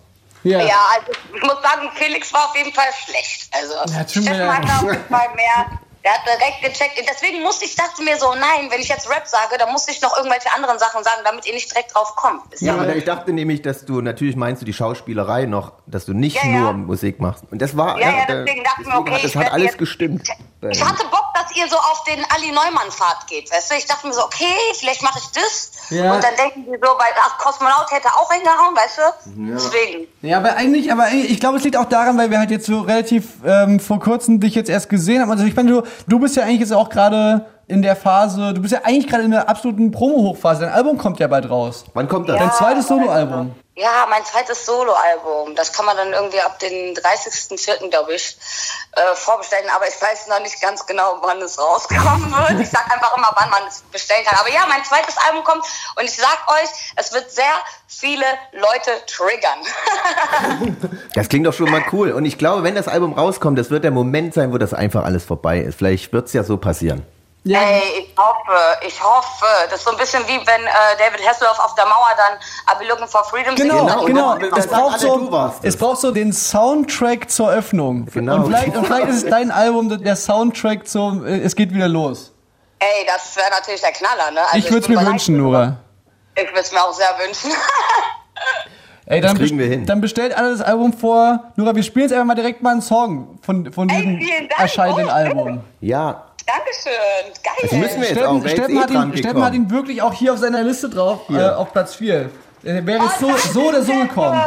ja. 0.42 0.58
Ja, 0.58 0.74
also 0.98 1.12
ich 1.34 1.42
muss 1.42 1.52
sagen, 1.62 1.88
Felix 1.94 2.32
war 2.32 2.46
auf 2.46 2.56
jeden 2.56 2.72
Fall 2.72 2.84
schlecht. 3.04 3.50
Also 3.52 3.94
Ja, 3.94 4.08
Steffen 4.08 4.52
hatte 4.52 4.68
auf 4.86 4.92
jeden 4.92 5.04
Fall 5.04 5.28
mehr. 5.36 5.78
Der 6.02 6.12
hat 6.12 6.20
direkt 6.26 6.62
gecheckt. 6.62 7.02
Deswegen 7.10 7.42
musste 7.42 7.66
ich, 7.66 7.76
dachte 7.76 8.02
mir 8.02 8.16
so, 8.16 8.32
nein, 8.34 8.70
wenn 8.70 8.80
ich 8.80 8.88
jetzt 8.88 9.08
Rap 9.10 9.26
sage, 9.26 9.58
dann 9.58 9.70
muss 9.70 9.86
ich 9.88 10.00
noch 10.00 10.16
irgendwelche 10.16 10.50
anderen 10.54 10.78
Sachen 10.78 11.04
sagen, 11.04 11.20
damit 11.24 11.44
ihr 11.46 11.52
nicht 11.52 11.70
direkt 11.70 11.94
drauf 11.94 12.16
kommt. 12.16 12.52
Ist 12.54 12.62
Ja, 12.62 12.74
ja, 12.74 12.80
aber 12.82 12.96
ich 12.96 13.04
dachte 13.04 13.32
nämlich, 13.34 13.60
dass 13.60 13.84
du, 13.84 14.00
natürlich 14.00 14.34
meinst 14.34 14.62
du 14.62 14.66
die 14.66 14.72
Schauspielerei 14.72 15.44
noch, 15.44 15.72
dass 15.86 16.06
du 16.06 16.14
nicht 16.14 16.36
Ja, 16.36 16.48
ja. 16.48 16.58
nur 16.60 16.72
Musik 16.72 17.20
machst. 17.20 17.44
Und 17.50 17.60
das 17.60 17.76
war, 17.76 17.98
Ja, 18.00 18.10
ja, 18.10 18.24
deswegen 18.26 18.64
dachte 18.64 18.80
ich 18.82 18.86
mir, 18.88 18.98
okay, 18.98 19.18
das 19.22 19.36
hat 19.36 19.52
alles 19.52 19.66
jetzt- 19.72 19.78
gestimmt. 20.60 20.76
Ich 20.76 20.84
hatte 20.84 21.10
Bock, 21.10 21.26
dass 21.34 21.56
ihr 21.56 21.68
so 21.68 21.76
auf 21.76 22.04
den 22.04 22.24
Ali 22.34 22.52
Neumann-Pfad 22.52 23.26
geht, 23.28 23.50
weißt 23.50 23.70
du? 23.70 23.74
Ich 23.76 23.86
dachte 23.86 24.06
mir 24.06 24.12
so, 24.12 24.24
okay, 24.24 24.54
vielleicht 24.78 25.02
mache 25.02 25.18
ich 25.18 25.30
das. 25.32 25.72
Ja. 25.90 26.14
Und 26.14 26.22
dann 26.22 26.34
denken 26.36 26.64
die 26.64 26.78
so, 26.80 26.88
weil 26.98 27.12
ach, 27.20 27.38
Kosmonaut 27.38 27.90
hätte 27.90 28.08
auch 28.08 28.30
hingehauen, 28.32 28.76
weißt 28.76 28.98
du? 28.98 29.52
Deswegen. 29.54 30.06
Ja, 30.22 30.38
aber 30.38 30.56
eigentlich, 30.56 30.92
aber 30.92 31.08
ich 31.10 31.40
glaube, 31.40 31.58
es 31.58 31.64
liegt 31.64 31.76
auch 31.76 31.86
daran, 31.86 32.16
weil 32.18 32.30
wir 32.30 32.38
halt 32.38 32.50
jetzt 32.50 32.66
so 32.66 32.80
relativ 32.80 33.24
ähm, 33.44 33.80
vor 33.80 34.00
kurzem 34.00 34.40
dich 34.40 34.54
jetzt 34.54 34.70
erst 34.70 34.88
gesehen 34.88 35.20
haben. 35.20 35.30
Also 35.30 35.44
ich 35.44 35.56
meine, 35.56 35.70
du, 35.70 35.82
du 36.06 36.18
bist 36.18 36.36
ja 36.36 36.44
eigentlich 36.44 36.60
jetzt 36.60 36.72
auch 36.72 36.88
gerade 36.88 37.46
in 37.66 37.82
der 37.82 37.94
Phase, 37.94 38.52
du 38.52 38.60
bist 38.62 38.72
ja 38.72 38.80
eigentlich 38.82 39.06
gerade 39.06 39.22
in 39.22 39.30
der 39.30 39.48
absoluten 39.48 39.92
Promo-Hochphase. 39.92 40.62
Dein 40.62 40.72
Album 40.72 40.98
kommt 40.98 41.20
ja 41.20 41.28
bald 41.28 41.48
raus. 41.48 41.84
Wann 41.94 42.08
kommt 42.08 42.28
das? 42.28 42.36
Dein 42.38 42.52
zweites 42.52 42.88
Soloalbum. 42.88 43.54
Ja, 43.80 44.06
mein 44.10 44.22
zweites 44.26 44.66
Soloalbum. 44.66 45.54
Das 45.54 45.72
kann 45.72 45.86
man 45.86 45.96
dann 45.96 46.12
irgendwie 46.12 46.40
ab 46.40 46.58
den 46.58 46.94
30.04., 46.94 47.88
glaube 47.88 48.12
ich, 48.12 48.36
äh, 48.92 49.14
vorbestellen. 49.14 49.70
Aber 49.74 49.88
ich 49.88 50.00
weiß 50.00 50.26
noch 50.28 50.40
nicht 50.40 50.60
ganz 50.60 50.84
genau, 50.84 51.16
wann 51.22 51.40
es 51.40 51.58
rauskommen 51.58 52.30
wird. 52.48 52.60
Ich 52.60 52.68
sag 52.68 52.92
einfach 52.92 53.16
immer, 53.16 53.34
wann 53.34 53.48
man 53.48 53.62
es 53.66 53.82
bestellen 53.90 54.22
kann. 54.26 54.38
Aber 54.38 54.50
ja, 54.50 54.66
mein 54.68 54.84
zweites 54.84 55.16
Album 55.26 55.44
kommt 55.44 55.64
und 55.96 56.04
ich 56.04 56.14
sag 56.14 56.46
euch, 56.48 56.68
es 56.96 57.10
wird 57.14 57.30
sehr 57.30 57.54
viele 57.86 58.26
Leute 58.52 58.90
triggern. 59.06 59.60
Das 61.14 61.28
klingt 61.28 61.46
doch 61.46 61.52
schon 61.52 61.70
mal 61.70 61.84
cool. 61.92 62.12
Und 62.12 62.24
ich 62.24 62.38
glaube, 62.38 62.62
wenn 62.62 62.74
das 62.74 62.86
Album 62.86 63.14
rauskommt, 63.14 63.58
das 63.58 63.70
wird 63.70 63.82
der 63.82 63.90
Moment 63.90 64.32
sein, 64.32 64.52
wo 64.52 64.58
das 64.58 64.72
einfach 64.72 65.04
alles 65.04 65.24
vorbei 65.24 65.58
ist. 65.58 65.76
Vielleicht 65.76 66.12
wird 66.12 66.28
es 66.28 66.32
ja 66.32 66.44
so 66.44 66.56
passieren. 66.56 67.04
Ja. 67.42 67.58
Ey, 67.62 68.00
ich 68.00 68.14
hoffe, 68.18 68.58
ich 68.86 69.02
hoffe. 69.02 69.46
Das 69.70 69.78
ist 69.78 69.84
so 69.84 69.92
ein 69.92 69.96
bisschen 69.96 70.22
wie 70.26 70.36
wenn 70.46 70.60
äh, 70.66 70.70
David 70.98 71.26
Hasselhoff 71.26 71.58
auf 71.58 71.74
der 71.74 71.86
Mauer 71.86 72.08
dann 72.16 72.38
I'll 72.66 72.78
be 72.78 72.84
looking 72.86 73.06
for 73.08 73.24
freedom 73.24 73.54
Genau, 73.54 73.78
singt. 73.88 74.06
Genau, 74.06 74.34
genau. 74.36 74.50
dann- 74.50 74.58
Es 74.58 74.66
braucht, 74.66 75.00
so, 75.00 75.56
es. 75.62 75.76
braucht 75.78 76.00
so 76.00 76.10
den 76.10 76.34
Soundtrack 76.34 77.30
zur 77.30 77.50
Öffnung. 77.50 78.04
Genau. 78.12 78.36
Und 78.36 78.46
vielleicht, 78.46 78.76
und 78.76 78.84
vielleicht 78.86 79.08
ist 79.08 79.24
es 79.24 79.30
dein 79.30 79.50
Album 79.50 80.02
der 80.02 80.16
Soundtrack 80.16 80.86
zum 80.86 81.24
äh, 81.26 81.38
Es 81.40 81.56
geht 81.56 81.72
wieder 81.72 81.88
los. 81.88 82.32
Ey, 82.78 83.06
das 83.06 83.34
wäre 83.36 83.48
natürlich 83.50 83.80
der 83.80 83.92
Knaller, 83.92 84.30
ne? 84.32 84.40
Also 84.42 84.58
ich 84.58 84.64
würde 84.70 84.80
es 84.80 84.88
mir 84.88 84.96
bereit 84.96 85.08
wünschen, 85.12 85.36
Nora. 85.38 85.76
Ich 86.34 86.46
würde 86.46 86.60
es 86.60 86.72
mir 86.72 86.82
auch 86.84 86.92
sehr 86.92 87.08
wünschen. 87.26 87.50
Ey, 89.06 89.20
dann, 89.20 89.36
kriegen 89.36 89.58
wir 89.58 89.66
hin. 89.66 89.86
dann 89.86 90.00
bestellt 90.00 90.36
alle 90.36 90.52
das 90.52 90.60
Album 90.60 90.92
vor. 90.92 91.44
Nora, 91.56 91.74
wir 91.74 91.82
spielen 91.82 92.04
jetzt 92.04 92.12
einfach 92.12 92.26
mal 92.26 92.34
direkt 92.36 92.62
mal 92.62 92.70
einen 92.72 92.82
Song 92.82 93.38
von, 93.42 93.72
von 93.72 93.88
Ey, 93.88 93.96
diesem 93.96 94.18
vielen 94.20 94.48
Dank. 94.48 94.60
erscheinenden 94.60 95.06
Oh, 95.08 95.10
Album. 95.10 95.64
Ja, 95.80 96.26
Dankeschön. 96.52 97.32
Geil. 97.42 97.54
das 97.62 97.72
müssen 97.72 98.00
wir 98.00 98.08
jetzt 98.08 98.22
auch. 98.24 98.34
Wer 98.42 98.44
ist 98.46 98.50
Steffen, 98.52 98.76
eh 98.76 98.80
hat 98.80 98.90
ihn, 98.90 99.16
Steffen 99.16 99.44
hat 99.44 99.54
ihn 99.54 99.70
wirklich 99.70 100.02
auch 100.02 100.12
hier 100.12 100.32
auf 100.32 100.38
seiner 100.38 100.62
Liste 100.62 100.88
drauf, 100.88 101.20
äh, 101.28 101.32
Hier. 101.34 101.58
auf 101.58 101.72
Platz 101.72 101.94
4. 101.94 102.30
Er 102.62 102.86
wäre 102.86 103.04
jetzt 103.04 103.20
so, 103.20 103.26
Oh, 103.26 103.30
danke, 103.30 103.48
so 103.48 103.60
oder 103.68 103.82
so 103.82 103.92
gekommen. 103.92 104.40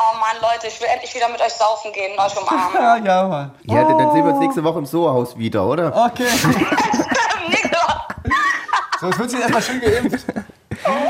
Oh 0.00 0.16
Mann, 0.20 0.36
Leute, 0.40 0.68
ich 0.68 0.80
will 0.80 0.86
endlich 0.92 1.14
wieder 1.14 1.28
mit 1.28 1.40
euch 1.40 1.52
saufen 1.52 1.92
gehen 1.92 2.12
und 2.12 2.24
euch 2.24 2.34
Ja, 2.36 2.40
umarmen. 2.42 3.04
ja, 3.06 3.26
Mann. 3.28 3.50
Ja, 3.64 3.84
dann 3.84 3.98
dann 3.98 4.12
sehen 4.12 4.24
wir 4.24 4.32
uns 4.32 4.40
nächste 4.40 4.62
Woche 4.64 4.78
im 4.78 4.86
Soho-Haus 4.86 5.36
wieder, 5.36 5.66
oder? 5.66 5.94
Okay. 6.06 6.26
So, 9.00 9.06
jetzt 9.06 9.18
wird 9.20 9.30
sie 9.30 9.38
erstmal 9.40 9.62
schön 9.62 9.80
geimpft. 9.80 10.26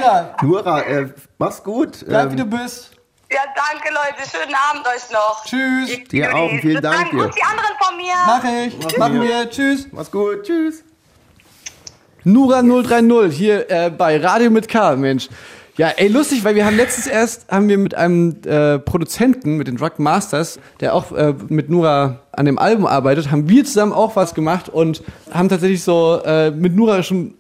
Ja, 0.03 0.35
Nora, 0.43 0.83
äh, 0.83 1.09
mach's 1.39 1.63
gut. 1.65 2.05
bleib 2.07 2.33
wie 2.33 2.37
du 2.37 2.43
Ähm, 2.43 2.51
bist. 2.51 2.91
Ja, 3.31 3.41
danke, 3.55 3.89
Leute. 3.93 4.29
Schönen 4.31 4.55
Abend 4.55 4.87
euch 4.87 5.11
noch. 5.13 5.45
Tschüss. 5.45 5.91
Ihr 5.91 6.05
Dir 6.09 6.35
auch, 6.35 6.49
vielen 6.49 6.63
Bis 6.63 6.81
dann. 6.81 6.93
Dank 6.93 7.11
dir. 7.11 7.17
Grüß 7.19 7.35
die 7.35 7.43
anderen 7.43 7.75
von 7.79 7.97
mir. 7.97 8.15
Mach 8.27 8.45
ich. 8.45 8.99
Machen 8.99 9.21
wir. 9.21 9.51
Tschüss. 9.51 9.89
mach's 9.93 10.11
gut. 10.11 10.45
Tschüss. 10.45 10.83
Nura 12.25 12.63
030 12.63 13.37
hier 13.37 13.71
äh, 13.71 13.91
bei 13.91 14.19
Radio 14.19 14.51
mit 14.51 14.69
K, 14.69 14.97
Mensch. 14.97 15.29
Ja, 15.77 15.89
ey, 15.97 16.09
lustig, 16.09 16.43
weil 16.43 16.55
wir 16.55 16.65
haben 16.65 16.77
letztens 16.77 17.07
erst, 17.07 17.49
haben 17.53 17.69
wir 17.69 17.79
mit 17.79 17.95
einem 17.95 18.41
äh, 18.47 18.79
Produzenten, 18.79 19.57
mit 19.59 19.69
den 19.69 19.77
Drug 19.77 19.99
Masters, 19.99 20.59
der 20.81 20.95
auch 20.95 21.13
äh, 21.13 21.35
mit 21.49 21.71
Nura 21.71 22.21
an 22.33 22.47
dem 22.47 22.59
Album 22.59 22.87
arbeitet, 22.87 23.31
haben 23.31 23.49
wir 23.49 23.65
zusammen 23.65 23.93
auch 23.93 24.17
was 24.17 24.35
gemacht 24.35 24.69
und 24.69 25.05
haben 25.31 25.49
tatsächlich 25.49 25.85
so 25.85 26.21
äh, 26.25 26.51
mit 26.51 26.75
Nura 26.75 27.03
schon 27.03 27.35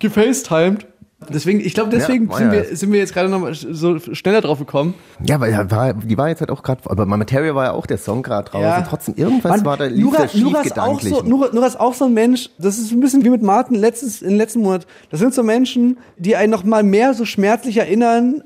gefacetimed. 0.00 0.86
Deswegen, 1.32 1.60
ich 1.60 1.74
glaube, 1.74 1.90
desegen 1.90 2.28
Ja, 2.30 2.36
sind, 2.36 2.52
wir, 2.52 2.76
sind 2.76 2.92
wir 2.92 2.98
jetzt 2.98 3.14
gerade 3.14 3.28
noch 3.28 3.40
mal 3.40 3.54
so 3.54 3.98
schneller 3.98 4.40
drauf 4.40 4.58
gekommen. 4.58 4.94
Ja, 5.26 5.40
weil 5.40 5.66
die 6.04 6.18
war 6.18 6.28
jetzt 6.28 6.40
halt 6.40 6.50
auch 6.50 6.62
gerade, 6.62 6.80
aber 6.84 7.06
Material 7.06 7.54
war 7.54 7.64
ja 7.64 7.72
auch 7.72 7.86
der 7.86 7.98
Song 7.98 8.22
gerade 8.22 8.50
draußen. 8.50 8.62
Ja. 8.62 8.82
Trotzdem, 8.82 9.14
irgendwas 9.16 9.50
Mann, 9.50 9.64
war 9.64 9.76
da, 9.76 9.86
lief 9.86 10.04
Nura, 10.04 10.28
schief 10.28 10.42
Nura 10.42 10.60
ist 10.62 10.78
auch 10.78 11.00
so, 11.00 11.22
Nura, 11.22 11.48
Nura 11.52 11.66
ist 11.66 11.80
auch 11.80 11.94
so 11.94 12.06
ein 12.06 12.14
Mensch, 12.14 12.50
das 12.58 12.78
ist 12.78 12.92
ein 12.92 13.00
bisschen 13.00 13.24
wie 13.24 13.30
mit 13.30 13.42
Martin 13.42 13.76
letztes, 13.76 14.22
im 14.22 14.36
letzten 14.36 14.60
Monat. 14.60 14.86
Das 15.10 15.20
sind 15.20 15.34
so 15.34 15.42
Menschen, 15.42 15.98
die 16.16 16.36
einen 16.36 16.50
noch 16.50 16.64
mal 16.64 16.82
mehr 16.82 17.14
so 17.14 17.24
schmerzlich 17.24 17.76
erinnern. 17.76 18.42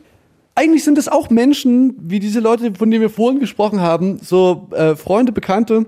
Eigentlich 0.54 0.84
sind 0.84 0.98
es 0.98 1.08
auch 1.08 1.30
Menschen, 1.30 1.94
wie 2.00 2.18
diese 2.18 2.40
Leute, 2.40 2.74
von 2.74 2.90
denen 2.90 3.00
wir 3.00 3.10
vorhin 3.10 3.38
gesprochen 3.38 3.80
haben, 3.80 4.18
so 4.22 4.68
äh, 4.72 4.96
Freunde, 4.96 5.32
Bekannte, 5.32 5.86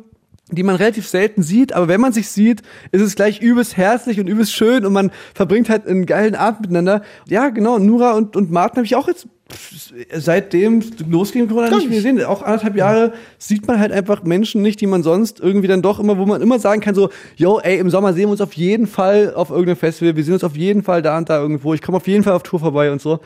die 0.52 0.62
man 0.62 0.76
relativ 0.76 1.08
selten 1.08 1.42
sieht, 1.42 1.72
aber 1.72 1.88
wenn 1.88 2.00
man 2.00 2.12
sich 2.12 2.28
sieht, 2.28 2.62
ist 2.92 3.02
es 3.02 3.14
gleich 3.14 3.40
übelst 3.40 3.76
herzlich 3.76 4.20
und 4.20 4.26
übelst 4.26 4.52
schön 4.52 4.84
und 4.84 4.92
man 4.92 5.10
verbringt 5.34 5.68
halt 5.68 5.86
einen 5.86 6.06
geilen 6.06 6.34
Abend 6.34 6.62
miteinander. 6.62 7.02
Ja, 7.28 7.48
genau, 7.48 7.78
Nura 7.78 8.12
und, 8.12 8.36
und 8.36 8.50
Martin 8.50 8.76
habe 8.76 8.86
ich 8.86 8.96
auch 8.96 9.08
jetzt 9.08 9.26
seitdem 10.12 10.82
losging 11.08 11.48
Corona 11.48 11.70
nicht 11.70 11.88
mehr 11.88 11.96
gesehen. 11.96 12.24
Auch 12.24 12.42
anderthalb 12.42 12.76
Jahre 12.76 13.12
sieht 13.38 13.66
man 13.66 13.78
halt 13.78 13.92
einfach 13.92 14.22
Menschen 14.22 14.62
nicht, 14.62 14.80
die 14.80 14.86
man 14.86 15.02
sonst 15.02 15.40
irgendwie 15.40 15.68
dann 15.68 15.82
doch 15.82 15.98
immer, 15.98 16.18
wo 16.18 16.26
man 16.26 16.40
immer 16.40 16.58
sagen 16.58 16.80
kann, 16.80 16.94
so, 16.94 17.10
yo, 17.36 17.58
ey, 17.58 17.78
im 17.78 17.90
Sommer 17.90 18.12
sehen 18.12 18.26
wir 18.26 18.32
uns 18.32 18.40
auf 18.40 18.52
jeden 18.52 18.86
Fall 18.86 19.34
auf 19.34 19.50
irgendeinem 19.50 19.76
Festival, 19.76 20.16
wir 20.16 20.24
sehen 20.24 20.34
uns 20.34 20.44
auf 20.44 20.56
jeden 20.56 20.82
Fall 20.82 21.02
da 21.02 21.18
und 21.18 21.28
da 21.28 21.40
irgendwo, 21.40 21.74
ich 21.74 21.82
komme 21.82 21.96
auf 21.96 22.06
jeden 22.06 22.22
Fall 22.22 22.34
auf 22.34 22.42
Tour 22.42 22.60
vorbei 22.60 22.92
und 22.92 23.00
so 23.00 23.20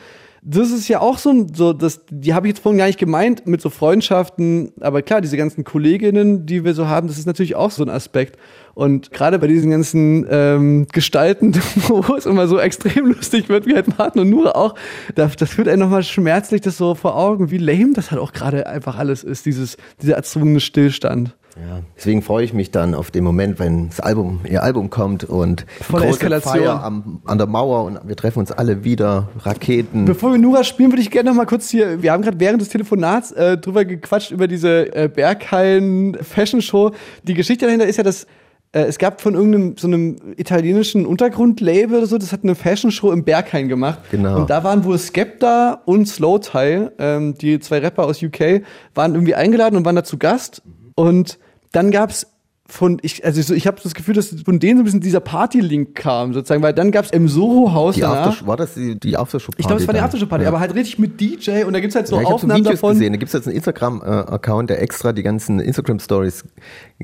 das 0.47 0.69
ist 0.69 0.87
ja 0.87 1.01
auch 1.01 1.17
so, 1.17 1.47
so 1.51 1.73
das, 1.73 2.01
die 2.11 2.35
habe 2.35 2.45
ich 2.45 2.53
jetzt 2.53 2.61
vorhin 2.61 2.77
gar 2.77 2.85
nicht 2.85 2.99
gemeint 2.99 3.47
mit 3.47 3.61
so 3.61 3.71
Freundschaften, 3.71 4.71
aber 4.79 5.01
klar, 5.01 5.19
diese 5.19 5.37
ganzen 5.37 5.63
Kolleginnen, 5.63 6.45
die 6.45 6.63
wir 6.63 6.75
so 6.75 6.87
haben, 6.87 7.07
das 7.07 7.17
ist 7.17 7.25
natürlich 7.25 7.55
auch 7.55 7.71
so 7.71 7.83
ein 7.83 7.89
Aspekt. 7.89 8.37
Und 8.75 9.11
gerade 9.11 9.39
bei 9.39 9.47
diesen 9.47 9.71
ganzen 9.71 10.27
ähm, 10.29 10.85
Gestalten, 10.91 11.55
wo 11.87 12.15
es 12.15 12.27
immer 12.27 12.47
so 12.47 12.59
extrem 12.59 13.07
lustig 13.07 13.49
wird, 13.49 13.65
wie 13.65 13.73
halt 13.73 13.97
Martin 13.97 14.21
und 14.21 14.29
Nura 14.29 14.51
auch, 14.51 14.75
das, 15.15 15.35
das 15.35 15.57
wird 15.57 15.67
einem 15.67 15.79
nochmal 15.79 16.03
schmerzlich 16.03 16.61
das 16.61 16.77
so 16.77 16.93
vor 16.93 17.17
Augen, 17.17 17.49
wie 17.49 17.57
lame 17.57 17.93
das 17.93 18.11
halt 18.11 18.21
auch 18.21 18.31
gerade 18.31 18.67
einfach 18.67 18.99
alles 18.99 19.23
ist, 19.23 19.47
dieses, 19.47 19.77
dieser 19.99 20.15
erzwungene 20.15 20.59
Stillstand. 20.59 21.35
Ja, 21.57 21.81
deswegen 21.95 22.21
freue 22.21 22.43
ich 22.43 22.53
mich 22.53 22.71
dann 22.71 22.93
auf 22.93 23.11
den 23.11 23.23
Moment, 23.23 23.59
wenn 23.59 23.87
das 23.87 24.01
Album, 24.01 24.41
ihr 24.49 24.61
Album 24.61 24.89
kommt 24.89 25.23
und 25.23 25.65
Volle 25.81 26.07
große 26.07 26.17
Eskalation. 26.17 26.53
Feier 26.53 26.83
am, 26.83 27.21
an 27.23 27.37
der 27.37 27.47
Mauer 27.47 27.85
und 27.85 27.99
wir 28.05 28.15
treffen 28.17 28.39
uns 28.39 28.51
alle 28.51 28.83
wieder, 28.83 29.29
Raketen. 29.39 30.03
Bevor 30.03 30.31
wir 30.31 30.37
Nura 30.37 30.65
spielen, 30.65 30.91
würde 30.91 31.01
ich 31.01 31.11
gerne 31.11 31.29
noch 31.29 31.37
mal 31.37 31.45
kurz 31.45 31.69
hier, 31.69 32.01
wir 32.01 32.11
haben 32.11 32.23
gerade 32.23 32.39
während 32.41 32.61
des 32.61 32.69
Telefonats 32.69 33.31
äh, 33.31 33.57
drüber 33.57 33.85
gequatscht, 33.85 34.31
über 34.31 34.49
diese 34.49 34.93
äh, 34.93 35.07
Berghain 35.07 36.17
Fashion 36.21 36.61
Show. 36.61 36.91
Die 37.23 37.33
Geschichte 37.33 37.65
dahinter 37.65 37.85
ist 37.85 37.95
ja, 37.95 38.03
dass 38.03 38.27
äh, 38.73 38.81
es 38.81 38.97
gab 38.97 39.21
von 39.21 39.33
irgendeinem 39.33 39.77
so 39.77 39.87
einem 39.87 40.17
italienischen 40.35 41.05
Untergrundlabel 41.05 41.99
oder 41.99 42.07
so, 42.07 42.17
das 42.17 42.33
hat 42.33 42.43
eine 42.43 42.55
Fashion 42.55 42.91
Show 42.91 43.13
im 43.13 43.23
Berghain 43.23 43.69
gemacht. 43.69 43.99
Genau. 44.11 44.41
Und 44.41 44.49
da 44.49 44.65
waren 44.65 44.83
wohl 44.83 44.97
Skepta 44.97 45.81
und 45.85 46.05
Slow 46.05 46.39
Tie, 46.39 46.89
ähm, 46.99 47.35
die 47.35 47.61
zwei 47.61 47.79
Rapper 47.79 48.03
aus 48.03 48.21
UK, 48.21 48.61
waren 48.93 49.13
irgendwie 49.13 49.35
eingeladen 49.35 49.77
und 49.77 49.85
waren 49.85 49.95
da 49.95 50.03
zu 50.03 50.17
Gast. 50.17 50.61
Und 50.95 51.39
dann 51.71 51.91
gab's 51.91 52.27
von 52.67 52.97
ich 53.03 53.23
also 53.23 53.39
so, 53.43 53.53
ich 53.53 53.67
habe 53.67 53.77
das 53.83 53.93
Gefühl, 53.93 54.15
dass 54.15 54.29
von 54.43 54.57
denen 54.59 54.77
so 54.77 54.81
ein 54.81 54.85
bisschen 54.85 54.99
dieser 54.99 55.19
Party-Link 55.19 55.93
kam 55.93 56.33
sozusagen, 56.33 56.63
weil 56.63 56.73
dann 56.73 56.89
gab's 56.89 57.11
im 57.11 57.27
Soho-Haus 57.27 57.95
danach. 57.95 58.47
War 58.47 58.57
das 58.57 58.73
die, 58.73 58.99
die 58.99 59.15
Aftershow-Party? 59.17 59.61
Ich 59.61 59.67
glaube, 59.67 59.81
es 59.83 59.87
war 59.87 59.93
die? 59.93 59.99
Aftershow-Party, 59.99 60.43
Ja. 60.45 60.49
aber 60.49 60.59
halt 60.59 60.73
richtig 60.73 60.97
mit 60.97 61.21
DJ 61.21 61.61
und 61.65 61.73
da 61.73 61.79
gibt's 61.79 61.95
halt 61.95 62.07
so 62.07 62.15
ja, 62.15 62.23
ich 62.23 62.27
habe 62.27 62.39
so 62.39 62.45
Aufnahmen 62.45 62.61
Videos 62.61 62.73
davon. 62.81 62.93
gesehen. 62.93 63.13
Da 63.13 63.17
gibt 63.19 63.29
es 63.29 63.33
jetzt 63.33 63.45
einen 63.47 63.55
Instagram-Account, 63.57 64.71
der 64.71 64.81
extra 64.81 65.13
die 65.13 65.21
ganzen 65.21 65.59
Instagram-Stories 65.59 66.43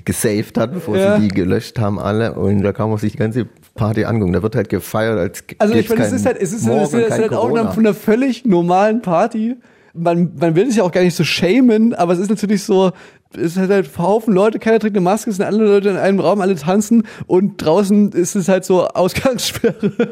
gesaved 0.03 0.57
hat, 0.57 0.73
bevor 0.73 0.97
Ja. 0.97 1.17
sie 1.19 1.27
die 1.27 1.33
gelöscht 1.35 1.77
haben 1.79 1.99
alle. 1.99 2.33
Und 2.33 2.63
da 2.63 2.73
kann 2.73 2.89
man 2.89 2.97
sich 2.97 3.11
die 3.11 3.17
ganze 3.19 3.45
Party 3.75 4.05
angucken. 4.05 4.33
Da 4.33 4.41
wird 4.41 4.55
halt 4.55 4.69
gefeiert, 4.69 5.19
als 5.19 5.43
Also 5.59 5.75
ich 5.75 5.87
meine, 5.89 6.01
es 6.01 6.07
kein 6.09 6.15
ist 6.17 6.25
halt, 6.25 6.37
es 6.41 6.53
ist, 6.53 6.65
Morgen 6.65 6.81
es 6.85 6.93
ist, 6.93 7.03
es 7.05 7.11
halt 7.11 7.27
Corona. 7.29 7.43
Aufnahmen 7.61 7.73
von 7.73 7.85
einer 7.85 7.93
völlig 7.93 8.45
normalen 8.45 9.03
Party. 9.03 9.57
Man, 9.93 10.33
man 10.39 10.55
will 10.55 10.67
es 10.67 10.75
ja 10.75 10.83
auch 10.83 10.91
gar 10.91 11.03
nicht 11.03 11.15
so 11.15 11.23
shamen, 11.23 11.93
aber 11.93 12.13
es 12.13 12.19
ist 12.19 12.29
natürlich 12.29 12.63
so, 12.63 12.91
es 13.33 13.57
ist 13.57 13.69
halt 13.69 13.97
Haufen 13.97 14.33
Leute, 14.33 14.59
keiner 14.59 14.79
trägt 14.79 14.95
eine 14.95 15.03
Maske, 15.03 15.29
es 15.29 15.37
sind 15.37 15.45
alle 15.45 15.65
Leute 15.65 15.89
in 15.89 15.97
einem 15.97 16.19
Raum, 16.19 16.41
alle 16.41 16.55
tanzen 16.55 17.03
und 17.27 17.63
draußen 17.63 18.11
ist 18.11 18.35
es 18.35 18.47
halt 18.47 18.65
so 18.65 18.87
Ausgangssperre. 18.87 19.91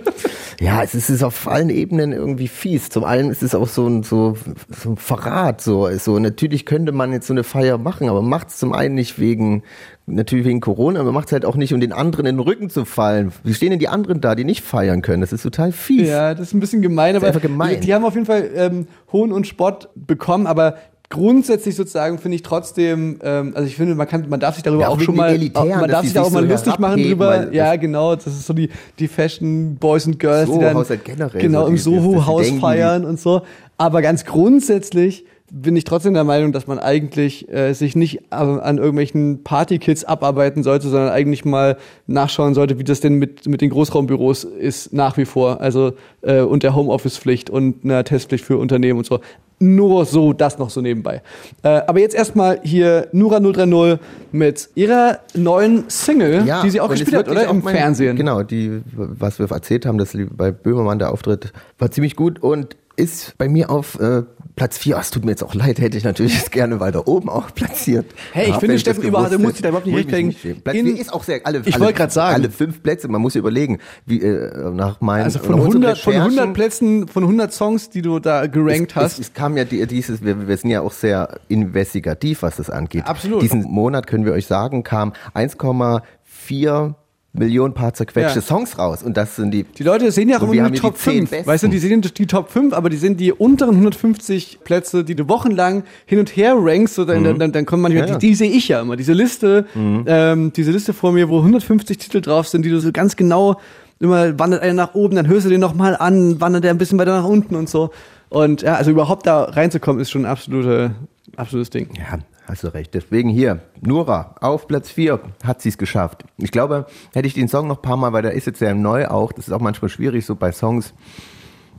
Ja, 0.62 0.84
es 0.84 0.94
ist, 0.94 1.10
es 1.10 1.24
auf 1.24 1.48
allen 1.48 1.70
Ebenen 1.70 2.12
irgendwie 2.12 2.50
fies. 2.50 2.90
Zum 2.90 3.06
einen 3.06 3.30
ist 3.30 3.44
es 3.44 3.56
auch 3.56 3.70
so 3.70 3.88
ein, 3.88 4.04
so, 4.04 4.36
so 4.70 4.90
ein 4.90 4.98
Verrat. 4.98 5.62
So. 5.62 5.90
so, 5.98 6.20
natürlich 6.20 6.66
könnte 6.66 6.92
man 6.92 7.14
jetzt 7.14 7.28
so 7.28 7.34
eine 7.34 7.46
Feier 7.46 7.78
machen, 7.78 8.10
aber 8.10 8.22
macht 8.22 8.50
es 8.50 8.58
zum 8.58 8.74
einen 8.74 8.96
nicht 8.96 9.20
wegen, 9.20 9.64
natürlich 10.10 10.46
wegen 10.46 10.60
Corona, 10.60 11.00
aber 11.00 11.12
macht 11.12 11.28
es 11.28 11.32
halt 11.34 11.46
auch 11.46 11.56
nicht, 11.56 11.74
um 11.74 11.80
den 11.80 11.92
anderen 11.94 12.26
in 12.26 12.36
den 12.38 12.40
Rücken 12.42 12.70
zu 12.70 12.86
fallen. 12.86 13.32
Wie 13.44 13.54
stehen 13.54 13.70
denn 13.70 13.80
die 13.80 13.88
anderen 13.88 14.22
da, 14.22 14.36
die 14.36 14.44
nicht 14.44 14.64
feiern 14.64 15.02
können? 15.02 15.22
Das 15.22 15.32
ist 15.34 15.44
total 15.44 15.72
fies. 15.72 16.08
Ja, 16.08 16.34
das 16.34 16.48
ist 16.48 16.54
ein 16.54 16.60
bisschen 16.60 16.82
gemein, 16.82 17.16
aber 17.16 17.28
einfach 17.28 17.42
gemein. 17.42 17.76
Die, 17.80 17.88
die 17.88 17.94
haben 17.94 18.04
auf 18.06 18.14
jeden 18.16 18.26
Fall 18.26 18.50
ähm, 18.56 18.88
Hohn 19.12 19.32
und 19.32 19.48
Spott 19.48 19.90
bekommen, 19.96 20.48
aber 20.48 20.76
grundsätzlich 21.12 21.76
sozusagen 21.76 22.20
finde 22.20 22.36
ich 22.36 22.44
trotzdem, 22.44 23.20
ähm, 23.24 23.54
also 23.56 23.68
ich 23.68 23.76
finde, 23.76 23.96
man 23.96 24.08
kann, 24.08 24.30
man 24.30 24.40
darf 24.40 24.54
sich 24.56 24.64
darüber 24.64 24.84
Ja, 24.84 24.88
auch 24.90 24.98
auch 24.98 25.02
schon 25.02 25.16
mal, 25.16 25.34
Elitären, 25.34 25.80
man 25.82 25.90
darf 25.90 26.04
sich 26.04 26.14
da 26.14 26.22
auch 26.22 26.30
mal 26.30 26.44
so 26.44 26.50
lustig 26.50 26.78
machen 26.78 27.02
drüber. 27.02 27.52
Ja, 27.52 27.76
genau, 27.78 28.14
das 28.16 28.28
ist 28.28 28.46
so 28.46 28.54
die, 28.54 28.70
die 29.00 29.08
Fashion 29.08 29.76
Boys 29.76 30.06
and 30.06 30.20
Girls, 30.20 30.52
die 30.52 30.60
dann 30.60 30.76
halt 30.78 31.04
generell, 31.06 31.42
genau 31.42 31.62
so 31.64 31.68
im 31.68 31.76
die- 31.76 31.82
Soho-Haus 31.82 32.50
feiern 32.60 33.06
und 33.06 33.20
so. 33.20 33.42
Aber 33.78 34.02
ganz 34.04 34.24
grundsätzlich 34.26 35.26
bin 35.52 35.76
ich 35.76 35.84
trotzdem 35.84 36.14
der 36.14 36.24
Meinung, 36.24 36.52
dass 36.52 36.68
man 36.68 36.80
eigentlich 36.80 37.50
äh, 37.52 37.74
sich 37.74 37.96
nicht 37.96 38.32
an 38.32 38.78
irgendwelchen 38.78 39.44
Partykids 39.44 40.04
abarbeiten 40.06 40.64
sollte, 40.64 40.90
sondern 40.90 41.10
eigentlich 41.10 41.46
mal 41.46 41.78
nachschauen 42.08 42.54
sollte, 42.54 42.80
wie 42.80 42.84
das 42.84 43.00
denn 43.00 43.16
mit, 43.16 43.48
mit 43.48 43.62
den 43.62 43.70
Großraumbüros 43.70 44.44
ist 44.44 44.94
nach 44.94 45.18
wie 45.18 45.26
vor. 45.26 45.62
Also 45.62 45.94
äh, 46.22 46.42
und 46.42 46.64
der 46.64 46.76
Homeoffice-Pflicht 46.76 47.50
und 47.50 47.84
einer 47.84 48.04
Testpflicht 48.04 48.46
für 48.46 48.58
Unternehmen 48.58 49.00
und 49.00 49.06
so. 49.06 49.20
Nur 49.62 50.06
so, 50.06 50.32
das 50.32 50.58
noch 50.58 50.70
so 50.70 50.80
nebenbei. 50.80 51.22
Äh, 51.64 51.82
aber 51.86 52.00
jetzt 52.00 52.16
erstmal 52.16 52.62
hier 52.64 53.10
Nura 53.12 53.40
030 53.42 54.00
mit 54.32 54.70
ihrer 54.76 55.20
neuen 55.36 55.84
Single, 55.90 56.46
die 56.64 56.70
sie 56.70 56.80
auch 56.80 56.90
gespielt 56.90 57.16
hat, 57.18 57.30
oder? 57.30 57.50
Im 57.50 57.62
mein- 57.62 57.76
Fernsehen. 57.76 58.16
Genau, 58.16 58.44
die, 58.44 58.82
was 58.96 59.38
wir 59.38 59.52
erzählt 59.52 59.86
haben, 59.86 59.98
dass 59.98 60.16
bei 60.32 60.52
Böhmermann 60.52 61.00
der 61.00 61.12
Auftritt 61.12 61.52
war 61.78 61.92
ziemlich 61.92 62.16
gut 62.16 62.40
und 62.40 62.78
ist 63.00 63.36
bei 63.38 63.48
mir 63.50 63.70
auf 63.70 64.00
äh, 64.00 64.24
Platz 64.56 64.78
4. 64.78 64.98
Es 64.98 65.10
tut 65.10 65.24
mir 65.26 65.32
jetzt 65.32 65.44
auch 65.44 65.54
leid, 65.54 65.80
hätte 65.80 65.98
ich 65.98 66.04
natürlich 66.04 66.36
jetzt 66.36 66.52
gerne 66.52 66.80
weiter 66.82 67.08
oben 67.08 67.30
auch 67.30 67.54
platziert. 67.56 68.06
Hey, 68.34 68.44
ich 68.44 68.50
Ja, 68.50 68.60
finde, 68.60 68.78
Steffen, 68.78 69.04
überhaupt- 69.04 69.32
du 69.32 69.40
musst 69.40 69.56
dich 69.56 69.62
da 69.62 69.70
überhaupt 69.70 69.88
nicht 69.88 69.96
rechtfertigen. 69.96 70.62
Platz 70.62 70.76
In- 70.76 70.86
4 70.88 71.00
ist 71.00 71.14
auch 71.14 71.24
sehr, 71.24 71.40
alle, 71.46 71.62
Ich 71.66 71.76
alle, 71.76 71.86
wollte 71.86 71.98
grad 71.98 72.12
sagen. 72.12 72.36
alle 72.36 72.50
fünf 72.52 72.84
Plätze, 72.84 73.08
man 73.08 73.22
muss 73.22 73.36
überlegen, 73.36 73.80
wie 74.06 74.22
äh, 74.22 74.70
nach 74.72 75.00
meinen 75.02 75.24
Also 75.24 75.40
von 75.40 75.52
nach 75.56 75.64
unseren 75.66 75.84
100, 75.84 75.98
von 76.00 76.14
100 76.14 76.32
Recherchen- 76.34 76.54
Plätzen, 76.54 77.08
von 77.08 77.24
100 77.24 77.54
Songs, 77.54 77.90
die 77.90 78.02
du 78.02 78.20
da 78.20 78.48
gerankt 78.48 78.92
es, 78.92 78.96
hast. 78.98 79.14
Es, 79.14 79.28
es 79.30 79.34
kam 79.34 79.56
ja 79.56 79.64
die, 79.64 79.88
dieses, 79.88 80.24
wir, 80.24 80.48
wir 80.48 80.58
sind 80.58 80.70
ja 80.70 80.82
auch 80.82 80.92
sehr 80.92 81.40
investigativ, 81.48 82.42
was 82.42 82.58
das 82.58 82.70
angeht. 82.70 83.06
Absolut. 83.08 83.42
Diesen 83.42 83.64
Monat 83.64 84.08
können 84.08 84.26
wir 84.26 84.34
euch 84.34 84.46
sagen, 84.46 84.84
kam 84.84 85.14
1,4 85.34 86.96
Millionen 87.32 87.74
paar 87.76 87.94
zerquetschte 87.94 88.40
Ja. 88.40 88.46
Songs 88.46 88.78
raus. 88.80 89.04
Und 89.04 89.16
das 89.16 89.36
sind 89.36 89.52
die. 89.52 89.64
Die 89.64 89.84
Leute 89.84 90.12
sehen 90.12 90.30
ja 90.30 90.38
auch 90.38 90.44
immer 90.44 90.56
nur 90.56 90.72
die 90.72 90.80
Top 90.80 90.96
die 90.96 91.00
10 91.02 91.14
5. 91.14 91.30
besten. 91.30 91.48
Weißt 91.48 91.64
du, 91.64 91.68
die 91.68 91.78
sehen 91.78 92.02
die 92.02 92.26
Top 92.28 92.50
5, 92.50 92.74
aber 92.74 92.90
die 92.90 92.98
sind 92.98 93.20
die 93.20 93.32
unteren 93.32 93.76
150 93.76 94.60
Plätze, 94.64 95.04
die 95.04 95.14
du 95.16 95.30
wochenlang 95.30 95.84
hin 96.06 96.20
und 96.20 96.36
her 96.36 96.56
rankst. 96.58 96.96
So 96.96 97.06
dann, 97.06 97.38
dann, 97.38 97.52
dann 97.52 97.66
kommen 97.66 97.84
manchmal, 97.84 98.04
Mhm. 98.04 98.10
Ja, 98.10 98.18
die, 98.18 98.28
die 98.30 98.36
sehe 98.36 98.50
ich 98.52 98.68
ja 98.68 98.82
immer. 98.82 98.96
Diese 98.96 99.14
Liste, 99.14 99.66
ähm, 99.76 100.52
diese 100.56 100.72
Liste 100.72 100.94
vor 100.94 101.12
mir, 101.12 101.30
wo 101.30 101.38
150 101.40 101.98
Titel 102.00 102.22
drauf 102.22 102.48
sind, 102.48 102.64
die 102.66 102.70
du 102.70 102.80
so 102.80 102.92
ganz 102.92 103.16
genau 103.16 103.60
immer 104.00 104.40
wandert 104.40 104.62
einer 104.64 104.74
nach 104.74 104.94
oben, 104.96 105.16
dann 105.16 105.28
hörst 105.28 105.46
du 105.46 105.50
den 105.50 105.60
nochmal 105.60 105.96
an, 105.98 106.40
wandert 106.42 106.64
der 106.64 106.72
ein 106.72 106.78
bisschen 106.78 106.98
weiter 106.98 107.16
nach 107.20 107.28
unten 107.28 107.56
und 107.56 107.70
so. 107.70 107.92
Und 108.30 108.62
ja, 108.62 108.76
also 108.76 108.92
überhaupt 108.92 109.28
da 109.28 109.44
reinzukommen, 109.44 110.02
ist 110.02 110.10
schon 110.10 110.24
ein 110.26 110.32
absolute, 110.32 110.92
absolutes 111.36 111.70
Ding. 111.70 111.90
Ja, 111.98 112.20
hast 112.50 112.64
du 112.64 112.74
recht. 112.74 112.94
Deswegen 112.94 113.30
hier, 113.30 113.60
Nora, 113.82 114.36
auf 114.42 114.68
Platz 114.68 114.90
4 114.90 115.20
hat 115.44 115.62
sie 115.62 115.70
es 115.70 115.78
geschafft. 115.78 116.26
Ich 116.38 116.52
glaube, 116.52 116.88
hätte 117.14 117.28
ich 117.28 117.34
den 117.34 117.48
Song 117.48 117.68
noch 117.68 117.78
ein 117.78 117.82
paar 117.82 117.98
Mal, 117.98 118.12
weil 118.12 118.24
der 118.24 118.34
ist 118.34 118.48
jetzt 118.48 118.60
sehr 118.60 118.74
neu 118.74 119.08
auch, 119.08 119.32
das 119.32 119.48
ist 119.48 119.54
auch 119.54 119.62
manchmal 119.62 119.90
schwierig, 119.90 120.26
so 120.26 120.36
bei 120.36 120.52
Songs, 120.52 120.94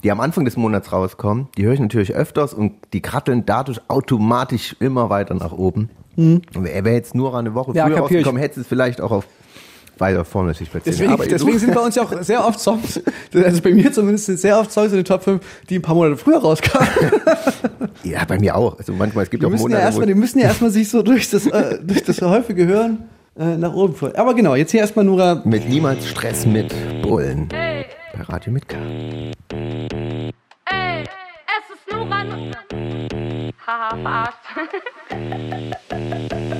die 0.02 0.10
am 0.10 0.20
Anfang 0.20 0.44
des 0.44 0.56
Monats 0.56 0.92
rauskommen, 0.92 1.48
die 1.58 1.64
höre 1.66 1.74
ich 1.74 1.80
natürlich 1.80 2.14
öfters 2.14 2.54
und 2.54 2.74
die 2.92 3.02
kratteln 3.02 3.44
dadurch 3.44 3.80
automatisch 3.88 4.76
immer 4.80 5.10
weiter 5.10 5.34
nach 5.34 5.52
oben. 5.52 5.90
Und 6.54 6.64
wäre 6.64 6.90
jetzt 6.90 7.14
Nora 7.14 7.38
eine 7.38 7.54
Woche 7.54 7.70
Mhm. 7.70 7.76
Ja, 7.76 7.86
früher 7.86 7.98
rausgekommen, 7.98 8.40
hätte 8.40 8.60
es 8.60 8.66
vielleicht 8.66 9.00
auch 9.00 9.10
auf 9.10 9.26
weiter 10.00 10.24
vorne 10.24 10.48
natürlich 10.48 10.70
platziert. 10.70 10.94
Deswegen, 10.94 11.12
Aber 11.12 11.26
deswegen 11.26 11.58
sind 11.58 11.74
bei 11.74 11.80
uns 11.80 11.94
ja 11.94 12.02
auch 12.02 12.22
sehr 12.22 12.44
oft 12.46 12.60
Songs, 12.60 13.00
also 13.34 13.62
bei 13.62 13.72
mir 13.72 13.92
zumindest 13.92 14.26
sind 14.26 14.38
sehr 14.40 14.58
oft 14.58 14.72
Songs 14.72 14.90
in 14.90 14.96
den 14.96 15.04
Top 15.04 15.22
5, 15.22 15.40
die 15.68 15.78
ein 15.78 15.82
paar 15.82 15.94
Monate 15.94 16.16
früher 16.16 16.38
rauskamen. 16.38 16.88
ja, 18.04 18.24
bei 18.24 18.38
mir 18.38 18.56
auch. 18.56 18.78
Also 18.78 18.92
manchmal, 18.92 19.24
es 19.24 19.30
gibt 19.30 19.42
Die 19.42 19.46
auch 19.46 19.50
müssen, 19.50 19.64
ja 19.64 19.68
Monate, 19.68 19.84
erstmal, 19.84 20.06
die 20.06 20.14
müssen 20.14 20.38
ja 20.38 20.46
erstmal 20.46 20.70
sich 20.70 20.88
so 20.88 21.02
durch 21.02 21.30
das, 21.30 21.46
äh, 21.46 21.78
durch 21.82 22.02
das 22.02 22.20
häufige 22.22 22.66
Hören 22.66 23.08
äh, 23.38 23.56
nach 23.56 23.74
oben 23.74 23.94
vor. 23.94 24.12
Aber 24.16 24.34
genau, 24.34 24.54
jetzt 24.54 24.70
hier 24.70 24.80
erstmal 24.80 25.04
Nura. 25.04 25.42
mit 25.44 25.68
niemals 25.68 26.08
Stress 26.08 26.46
mit 26.46 26.74
Bullen. 27.02 27.48
Bei 27.48 27.86
Radio 28.28 28.52
mit 28.52 28.68
K. 28.68 28.76
Ey, 29.52 31.04
es 31.04 31.70
ist 31.74 31.94
ein... 31.94 32.54
Haha, 33.66 33.96
verarscht. 33.96 34.38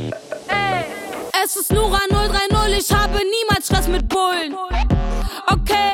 Es 1.43 1.57
ist 1.57 1.73
Nura 1.73 2.01
030, 2.11 2.79
ich 2.79 2.95
habe 2.95 3.19
niemals 3.19 3.67
Stress 3.67 3.89
mit 3.89 4.07
Bullen. 4.09 4.55
Okay, 5.47 5.93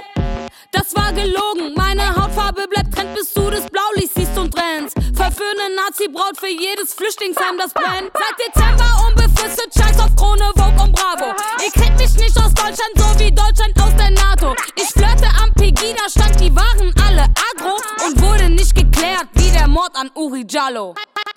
das 0.72 0.94
war 0.96 1.12
gelogen. 1.12 1.72
Meine 1.76 2.16
Hautfarbe 2.16 2.66
bleibt 2.68 2.92
trend, 2.92 3.14
bis 3.14 3.32
du 3.32 3.48
das 3.50 3.64
Blaulicht 3.70 4.12
siehst 4.14 4.36
und 4.36 4.52
rennst. 4.56 4.96
Verführende 5.14 5.76
Nazi-Braut 5.76 6.36
für 6.36 6.48
jedes 6.48 6.94
Flüchtlingsheim, 6.94 7.58
das 7.58 7.72
brennt. 7.72 8.10
Seit 8.12 8.36
Dezember 8.42 9.06
unbefristet, 9.08 9.72
scheiß 9.72 10.00
auf 10.00 10.16
Krone, 10.16 10.50
Vogue 10.56 10.82
und 10.82 10.92
Bravo. 10.92 11.32
Ihr 11.64 11.72
kennt 11.72 11.96
mich 11.96 12.14
nicht 12.16 12.36
aus 12.38 12.52
Deutschland, 12.52 12.92
so 12.96 13.18
wie 13.20 13.30
Deutschland 13.30 13.80
aus 13.80 13.94
der 13.96 14.10
NATO. 14.10 14.54
Ich 14.74 14.88
flirte 14.88 15.28
am 15.42 15.52
Pegida-Stand, 15.54 16.40
die 16.40 16.54
waren 16.56 16.92
alle 17.06 17.26
agro 17.54 17.76
und 18.04 18.20
wurde 18.20 18.50
nicht 18.50 18.74
geklärt, 18.74 19.28
wie 19.34 19.50
der 19.50 19.68
Mord 19.68 19.94
an 19.94 20.10
Uri 20.14 20.44
Jallo. 20.48 20.94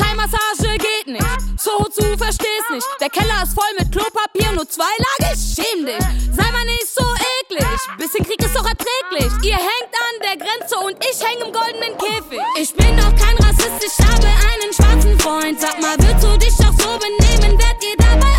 Thai-Massage 0.10 0.78
geht 0.78 1.08
nicht, 1.08 1.60
so 1.60 1.86
zu 1.86 2.02
versteh's 2.18 2.68
nicht. 2.72 2.88
Der 3.00 3.10
Keller 3.10 3.44
ist 3.44 3.54
voll 3.54 3.72
mit 3.78 3.92
Klopapier, 3.92 4.52
nur 4.54 4.68
zwei 4.68 4.90
Lager, 4.98 5.36
schäm 5.36 5.86
dich. 5.86 6.00
Sei 6.36 6.52
mal 6.52 6.66
nicht 6.66 6.88
so 6.88 7.06
eklig, 7.42 7.68
bisschen 7.98 8.26
Krieg 8.26 8.44
ist 8.44 8.56
doch 8.56 8.66
erträglich. 8.66 9.32
Ihr 9.44 9.58
hängt 9.58 9.94
an 9.94 10.16
der 10.24 10.38
Grenze 10.38 10.78
und 10.80 10.98
ich 11.00 11.22
häng 11.22 11.46
im 11.46 11.54
goldenen 11.54 11.96
Käfig. 11.98 12.42
Ich 12.58 12.74
bin 12.74 12.98
doch 12.98 13.14
kein 13.16 13.38
Rassist, 13.38 13.86
ich 13.86 14.06
habe 14.08 14.28
einen 14.28 14.74
schwarzen 14.74 15.20
Freund. 15.20 15.62
Sag 15.62 15.80
mal, 15.80 15.96
würdest 16.00 16.24
du 16.24 16.38
dich 16.38 16.58
doch 16.58 16.74
so 16.74 16.98
benehmen, 16.98 17.60
werdet 17.60 17.84
ihr 17.84 17.98
dabei 17.98 18.39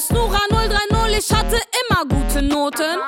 ist 0.00 0.12
Nura 0.14 0.38
030, 0.48 1.18
ich 1.18 1.36
hatte 1.36 1.60
immer 1.82 2.06
gute 2.08 2.40
Noten. 2.40 2.98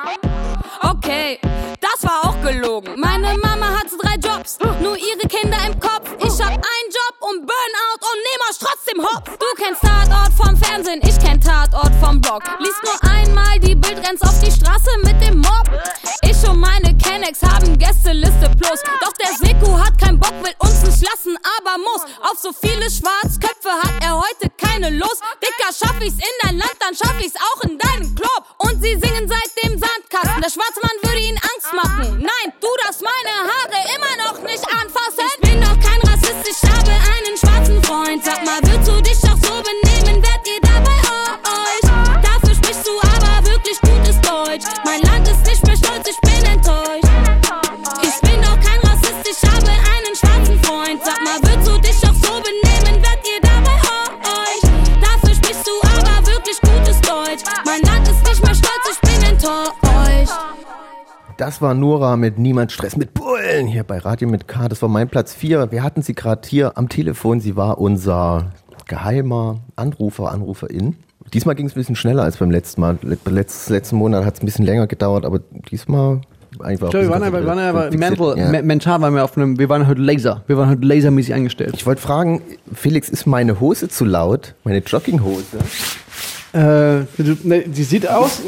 Okay, 0.81 1.39
das 1.81 2.03
war 2.03 2.29
auch 2.29 2.39
gelogen. 2.43 2.93
Meine 2.99 3.35
Mama 3.39 3.79
hatte 3.79 3.97
drei 3.99 4.15
Jobs, 4.15 4.59
nur 4.79 4.95
ihre 4.95 5.27
Kinder 5.27 5.57
im 5.65 5.79
Kopf. 5.79 6.02
Einen 6.53 6.89
Job 6.91 7.15
und 7.19 7.47
Burnout 7.47 8.01
und 8.01 8.19
nehm 8.21 8.41
euch 8.49 8.59
trotzdem 8.59 9.01
hops. 9.01 9.31
Du 9.39 9.45
kennst 9.57 9.81
Tatort 9.81 10.33
vom 10.33 10.55
Fernsehen, 10.55 11.01
ich 11.03 11.17
kenn 11.19 11.41
Tatort 11.41 11.93
vom 11.99 12.21
Blog. 12.21 12.43
Lies 12.59 12.75
nur 12.83 13.11
einmal 13.11 13.59
die 13.59 13.75
Bild, 13.75 13.97
rennst 14.07 14.23
auf 14.23 14.39
die 14.39 14.51
Straße 14.51 14.91
mit 15.03 15.19
dem 15.21 15.39
Mob. 15.39 15.67
Ich 16.21 16.47
und 16.47 16.59
meine 16.59 16.95
Kennex 16.97 17.41
haben 17.41 17.77
Gästeliste 17.79 18.51
plus. 18.59 18.81
Doch 19.01 19.13
der 19.13 19.33
Seku 19.33 19.77
hat 19.77 19.97
keinen 19.97 20.19
Bock, 20.19 20.33
will 20.43 20.53
uns 20.59 20.83
nicht 20.83 21.01
lassen, 21.01 21.37
aber 21.57 21.77
muss. 21.79 22.03
Auf 22.21 22.37
so 22.39 22.51
viele 22.53 22.89
Schwarzköpfe 22.89 23.71
hat 23.71 24.03
er 24.03 24.17
heute 24.17 24.49
keine 24.57 24.89
Lust. 24.91 25.21
Dicker, 25.41 25.73
schaff 25.73 25.99
ich's 26.01 26.15
in 26.15 26.35
dein 26.43 26.57
Land, 26.57 26.75
dann 26.79 26.95
schaff 26.95 27.15
ich's 27.19 27.35
auch 27.35 27.61
in 27.63 27.77
deinen 27.79 28.13
Club. 28.15 28.43
Und 28.59 28.81
sie 28.81 28.99
singen 28.99 29.27
seit 29.27 29.63
dem 29.63 29.79
Sandkasten. 29.79 30.41
Der 30.41 30.49
schwarze 30.49 30.79
Mann 30.81 30.97
würde 31.01 31.19
ihnen 31.19 31.37
Angst 31.37 31.73
machen. 31.73 32.19
Nein, 32.19 32.53
du 32.61 32.67
darfst 32.83 33.01
meine 33.01 33.33
Haare 33.49 33.79
immer 33.95 34.23
noch 34.25 34.39
nicht 34.43 34.63
anfassen. 34.67 35.25
Ich 35.33 35.41
bin 35.41 35.72
schwarzen 37.63 37.83
Freund. 37.83 38.23
Sag 38.23 38.45
mal, 38.45 38.59
würdest 38.61 38.89
du 38.89 39.01
dich 39.01 39.19
Das 61.45 61.61
war 61.61 61.73
Nora 61.73 62.15
mit 62.15 62.39
Niemand 62.39 62.71
Stress 62.71 62.95
mit 62.95 63.13
Bullen 63.13 63.67
hier 63.67 63.83
bei 63.83 63.97
Radio 63.97 64.29
mit 64.29 64.47
K. 64.47 64.69
Das 64.69 64.81
war 64.81 64.87
mein 64.87 65.09
Platz 65.09 65.33
4. 65.33 65.73
Wir 65.73 65.83
hatten 65.83 66.01
sie 66.01 66.15
gerade 66.15 66.47
hier 66.47 66.77
am 66.77 66.87
Telefon. 66.87 67.41
Sie 67.41 67.57
war 67.57 67.79
unser 67.79 68.51
geheimer 68.87 69.59
Anrufer, 69.75 70.31
Anruferin. 70.31 70.95
Diesmal 71.33 71.55
ging 71.55 71.65
es 71.65 71.73
ein 71.73 71.79
bisschen 71.81 71.97
schneller 71.97 72.23
als 72.23 72.37
beim 72.37 72.49
letzten 72.49 72.79
Mal. 72.79 72.97
Letz, 73.25 73.67
letzten 73.67 73.97
Monat 73.97 74.23
hat 74.23 74.35
es 74.35 74.41
ein 74.41 74.45
bisschen 74.45 74.63
länger 74.63 74.87
gedauert, 74.87 75.25
aber 75.25 75.39
diesmal 75.69 76.21
einfach. 76.61 76.87
Ich 76.87 76.91
glaube, 76.91 77.07
wir 77.07 77.09
waren 77.11 77.23
aber, 77.23 77.41
wir 77.41 77.45
waren 77.47 77.59
aber 77.59 77.91
mental, 77.91 78.37
Ja. 78.37 78.49
me- 78.49 78.63
mental 78.63 79.01
waren 79.01 79.13
wir 79.13 79.25
auf 79.25 79.35
einem, 79.35 79.59
wir 79.59 79.67
waren 79.67 79.85
heute 79.85 79.99
Laser. 80.01 80.43
Wir 80.47 80.55
waren 80.57 80.69
heute 80.69 80.85
lasermäßig 80.87 81.33
eingestellt. 81.33 81.73
Ich 81.75 81.85
wollte 81.85 82.01
fragen, 82.01 82.41
Felix, 82.73 83.09
ist 83.09 83.25
meine 83.27 83.59
Hose 83.59 83.89
zu 83.89 84.05
laut? 84.05 84.55
Meine 84.63 84.77
Jogginghose? 84.77 85.57
Äh, 86.53 86.59
ne, 87.43 87.63
die 87.65 87.83
sieht 87.83 88.07
aus. 88.07 88.41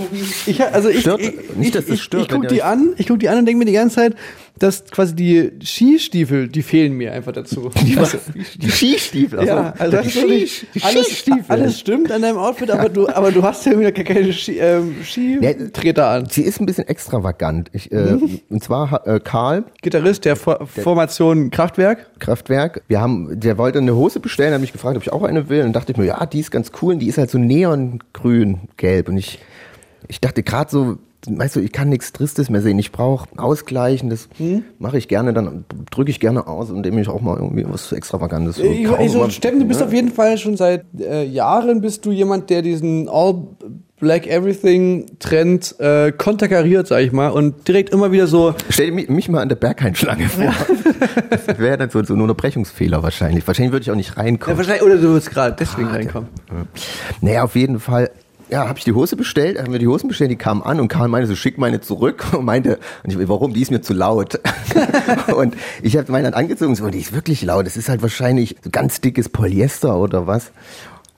Ich, 0.46 0.64
also 0.64 0.90
ich, 0.90 1.02
Stört- 1.02 1.22
ich, 1.22 1.56
nicht, 1.56 1.74
dass 1.74 1.86
das 1.86 1.96
ich, 1.96 2.04
stört, 2.04 2.22
Ich, 2.22 2.28
ich 2.28 2.34
guck 2.34 2.44
wenn 2.44 2.50
die 2.50 2.62
an, 2.62 2.94
ich 2.98 3.08
guck 3.08 3.20
die 3.20 3.30
an 3.30 3.40
und 3.40 3.46
denke 3.48 3.58
mir 3.60 3.66
die 3.66 3.72
ganze 3.74 3.96
Zeit, 3.96 4.16
dass 4.58 4.86
quasi 4.86 5.16
die 5.16 5.52
Skistiefel, 5.64 6.48
die 6.48 6.64
fehlen 6.64 6.94
mir 6.94 7.12
einfach 7.12 7.34
dazu. 7.34 7.70
Die, 7.86 7.98
Also, 7.98 8.18
die 8.58 8.70
Skistiefel. 8.70 9.40
also 9.40 9.52
ja, 9.52 9.74
also 9.78 9.98
die, 9.98 10.50
alles, 10.82 11.06
Skistiefel. 11.08 11.44
alles 11.50 11.80
stimmt 11.80 12.12
an 12.12 12.22
deinem 12.22 12.38
Outfit, 12.38 12.72
aber 12.72 12.88
du, 12.90 13.08
aber 13.10 13.32
du 13.32 13.44
hast 13.44 13.66
ja 13.66 13.74
gar 13.74 13.92
keine 13.92 14.32
Ski, 14.32 14.58
ähm, 14.60 14.96
Skitreter 15.04 16.08
an. 16.08 16.28
Sie 16.30 16.42
ist 16.44 16.60
ein 16.62 16.66
bisschen 16.66 16.88
extravagant. 16.88 17.70
Ich, 17.74 17.92
äh, 17.92 18.14
Mhm. 18.16 18.40
Und 18.50 18.64
zwar 18.64 19.06
äh, 19.08 19.20
Karl, 19.20 19.66
Gitarrist 19.82 20.26
der, 20.26 20.36
For 20.36 20.66
Formation 20.68 21.50
Kraftwerk. 21.50 22.20
Kraftwerk. 22.20 22.82
Wir 22.88 23.02
haben, 23.02 23.40
der 23.40 23.58
wollte 23.58 23.80
eine 23.80 23.96
Hose 23.96 24.20
bestellen, 24.20 24.54
hat 24.54 24.62
mich 24.62 24.72
gefragt, 24.74 24.96
ob 24.96 25.04
ich 25.04 25.12
auch 25.12 25.24
eine 25.24 25.50
will. 25.50 25.64
Und 25.64 25.74
dachte 25.74 25.92
ich 25.92 25.98
mir, 25.98 26.06
ja, 26.06 26.26
die 26.26 26.40
ist 26.40 26.52
ganz 26.52 26.72
cool. 26.82 26.94
Und 26.94 27.00
die 27.00 27.08
ist 27.08 27.18
halt 27.18 27.30
so 27.30 27.38
neongrün, 27.38 28.62
gelb. 28.78 29.10
Und 29.10 29.18
ich, 29.18 29.40
ich 30.08 30.22
dachte 30.22 30.44
gerade 30.44 30.72
so, 30.72 30.98
weißt 31.30 31.56
du, 31.56 31.60
ich 31.60 31.72
kann 31.72 31.90
nichts 31.90 32.14
Tristes 32.14 32.50
mehr 32.50 32.62
sehen. 32.62 32.78
Ich 32.80 32.92
brauche 32.92 33.28
Ausgleichen. 33.38 34.10
Das 34.10 34.28
Hm? 34.38 34.64
mache 34.80 34.98
ich 34.98 35.08
gerne. 35.08 35.34
Dann 35.34 35.66
drücke 35.92 36.10
ich 36.12 36.20
gerne 36.20 36.48
aus, 36.48 36.70
indem 36.70 36.98
ich 36.98 37.08
auch 37.08 37.22
mal 37.22 37.38
irgendwie 37.38 37.66
was 37.68 37.92
Extravagantes. 37.92 38.56
So 38.58 38.64
Ich, 38.64 38.86
kaufe. 38.86 39.00
also, 39.00 39.20
Mal- 39.20 39.32
Steffen, 39.32 39.60
du 39.60 39.66
bist 39.66 39.80
ne? 39.80 39.86
auf 39.88 39.94
jeden 39.94 40.12
Fall 40.12 40.38
schon 40.38 40.58
seit 40.58 40.86
äh, 41.00 41.24
Jahren 41.26 41.82
bist 41.82 42.06
du 42.06 42.12
jemand, 42.12 42.50
der 42.50 42.62
diesen 42.62 43.08
All 43.10 43.36
Black 43.98 44.28
Everything 44.28 45.06
Trend 45.20 45.74
äh, 45.80 46.12
konterkariert, 46.12 46.86
sag 46.88 47.00
ich 47.02 47.14
mal, 47.14 47.30
und 47.30 47.66
direkt 47.68 47.92
immer 47.92 48.12
wieder 48.12 48.28
so. 48.28 48.54
Stell 48.70 48.92
mich, 48.92 49.08
mich 49.08 49.30
mal 49.30 49.42
an 49.42 49.48
der 49.48 49.56
Berghain-Schlange 49.56 50.28
vor. 50.28 50.54
Das 51.30 51.58
wäre 51.58 51.78
dann 51.78 51.90
so, 51.90 52.04
so 52.04 52.14
ein 52.14 52.20
Unterbrechungsfehler 52.22 53.02
wahrscheinlich. 53.04 53.48
Wahrscheinlich 53.48 53.72
würde 53.72 53.84
ich 53.84 53.92
auch 53.92 53.96
nicht 53.96 54.10
Ja, 54.18 54.22
reinkommen. 54.22 54.58
wahrscheinlich, 54.58 54.84
oder 54.84 54.98
du 54.98 55.14
wirst 55.14 55.32
gerade 55.32 55.56
deswegen 55.58 55.88
reinkommen. 55.88 56.28
Naja, 57.22 57.44
auf 57.46 57.56
jeden 57.56 57.80
Fall. 57.80 58.12
Ja, 58.50 58.68
habe 58.68 58.78
ich 58.78 58.84
die 58.84 58.94
Hose 58.94 59.16
bestellt, 59.16 59.60
haben 59.60 59.72
wir 59.72 59.80
die 59.80 59.88
Hosen 59.88 60.08
bestellt, 60.08 60.30
die 60.30 60.36
kamen 60.36 60.62
an 60.62 60.80
und 60.80 60.88
Karl 60.88 61.08
meinte 61.08 61.28
so, 61.28 61.36
schick 61.36 61.58
meine 61.58 61.82
zurück 61.82 62.26
und 62.34 62.46
meinte, 62.46 62.80
und 63.04 63.12
ich, 63.12 63.28
warum, 63.28 63.54
die 63.54 63.62
ist 63.62 63.72
mir 63.72 63.82
zu 63.82 63.94
laut. 63.94 64.40
und 65.36 65.56
ich 65.82 65.98
habe 65.98 66.12
meine 66.12 66.30
dann 66.30 66.36
angezogen 66.36 66.72
und 66.72 66.76
so, 66.76 66.88
die 66.90 67.00
ist 67.00 67.14
wirklich 67.14 67.42
laut, 67.42 67.66
das 67.66 67.76
ist 67.76 67.90
halt 67.90 68.02
wahrscheinlich 68.02 68.56
so 68.64 68.70
ganz 68.70 69.02
dickes 69.02 69.30
Polyester 69.30 69.98
oder 69.98 70.28
was. 70.28 70.52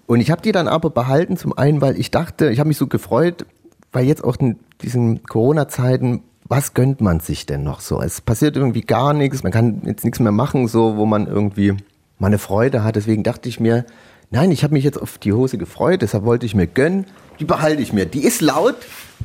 Und 0.06 0.22
ich 0.22 0.32
habe 0.32 0.42
die 0.42 0.54
dann 0.54 0.70
aber 0.70 0.90
behalten, 0.90 1.36
zum 1.36 1.58
einen, 1.58 1.82
weil 1.82 2.00
ich 2.00 2.12
dachte, 2.12 2.50
ich 2.50 2.60
habe 2.60 2.70
mich 2.70 2.78
so 2.78 2.88
gefreut, 2.88 3.46
weil 3.92 4.06
jetzt 4.06 4.24
auch 4.24 4.38
in 4.38 4.58
diesen 4.82 5.24
Corona-Zeiten, 5.24 6.22
was 6.46 6.74
gönnt 6.74 7.02
man 7.02 7.20
sich 7.20 7.46
denn 7.46 7.64
noch 7.64 7.82
so? 7.82 8.02
Es 8.02 8.22
passiert 8.22 8.56
irgendwie 8.56 8.82
gar 8.82 9.14
nichts, 9.14 9.44
man 9.44 9.52
kann 9.52 9.82
jetzt 9.86 10.06
nichts 10.06 10.22
mehr 10.22 10.32
machen, 10.32 10.70
so 10.70 10.96
wo 10.96 11.06
man 11.06 11.28
irgendwie 11.28 11.74
mal 12.20 12.28
eine 12.28 12.38
Freude 12.38 12.86
hat. 12.86 12.96
Deswegen 12.96 13.24
dachte 13.24 13.50
ich 13.50 13.60
mir, 13.60 13.86
nein, 14.30 14.52
ich 14.52 14.64
habe 14.64 14.74
mich 14.74 14.84
jetzt 14.84 15.02
auf 15.02 15.18
die 15.18 15.34
Hose 15.34 15.58
gefreut, 15.58 16.02
deshalb 16.02 16.24
wollte 16.26 16.46
ich 16.46 16.56
mir 16.56 16.68
gönnen. 16.68 17.06
Die 17.40 17.46
behalte 17.46 17.82
ich 17.82 17.94
mir. 17.94 18.06
Die 18.06 18.24
ist 18.24 18.42
laut. 18.42 18.76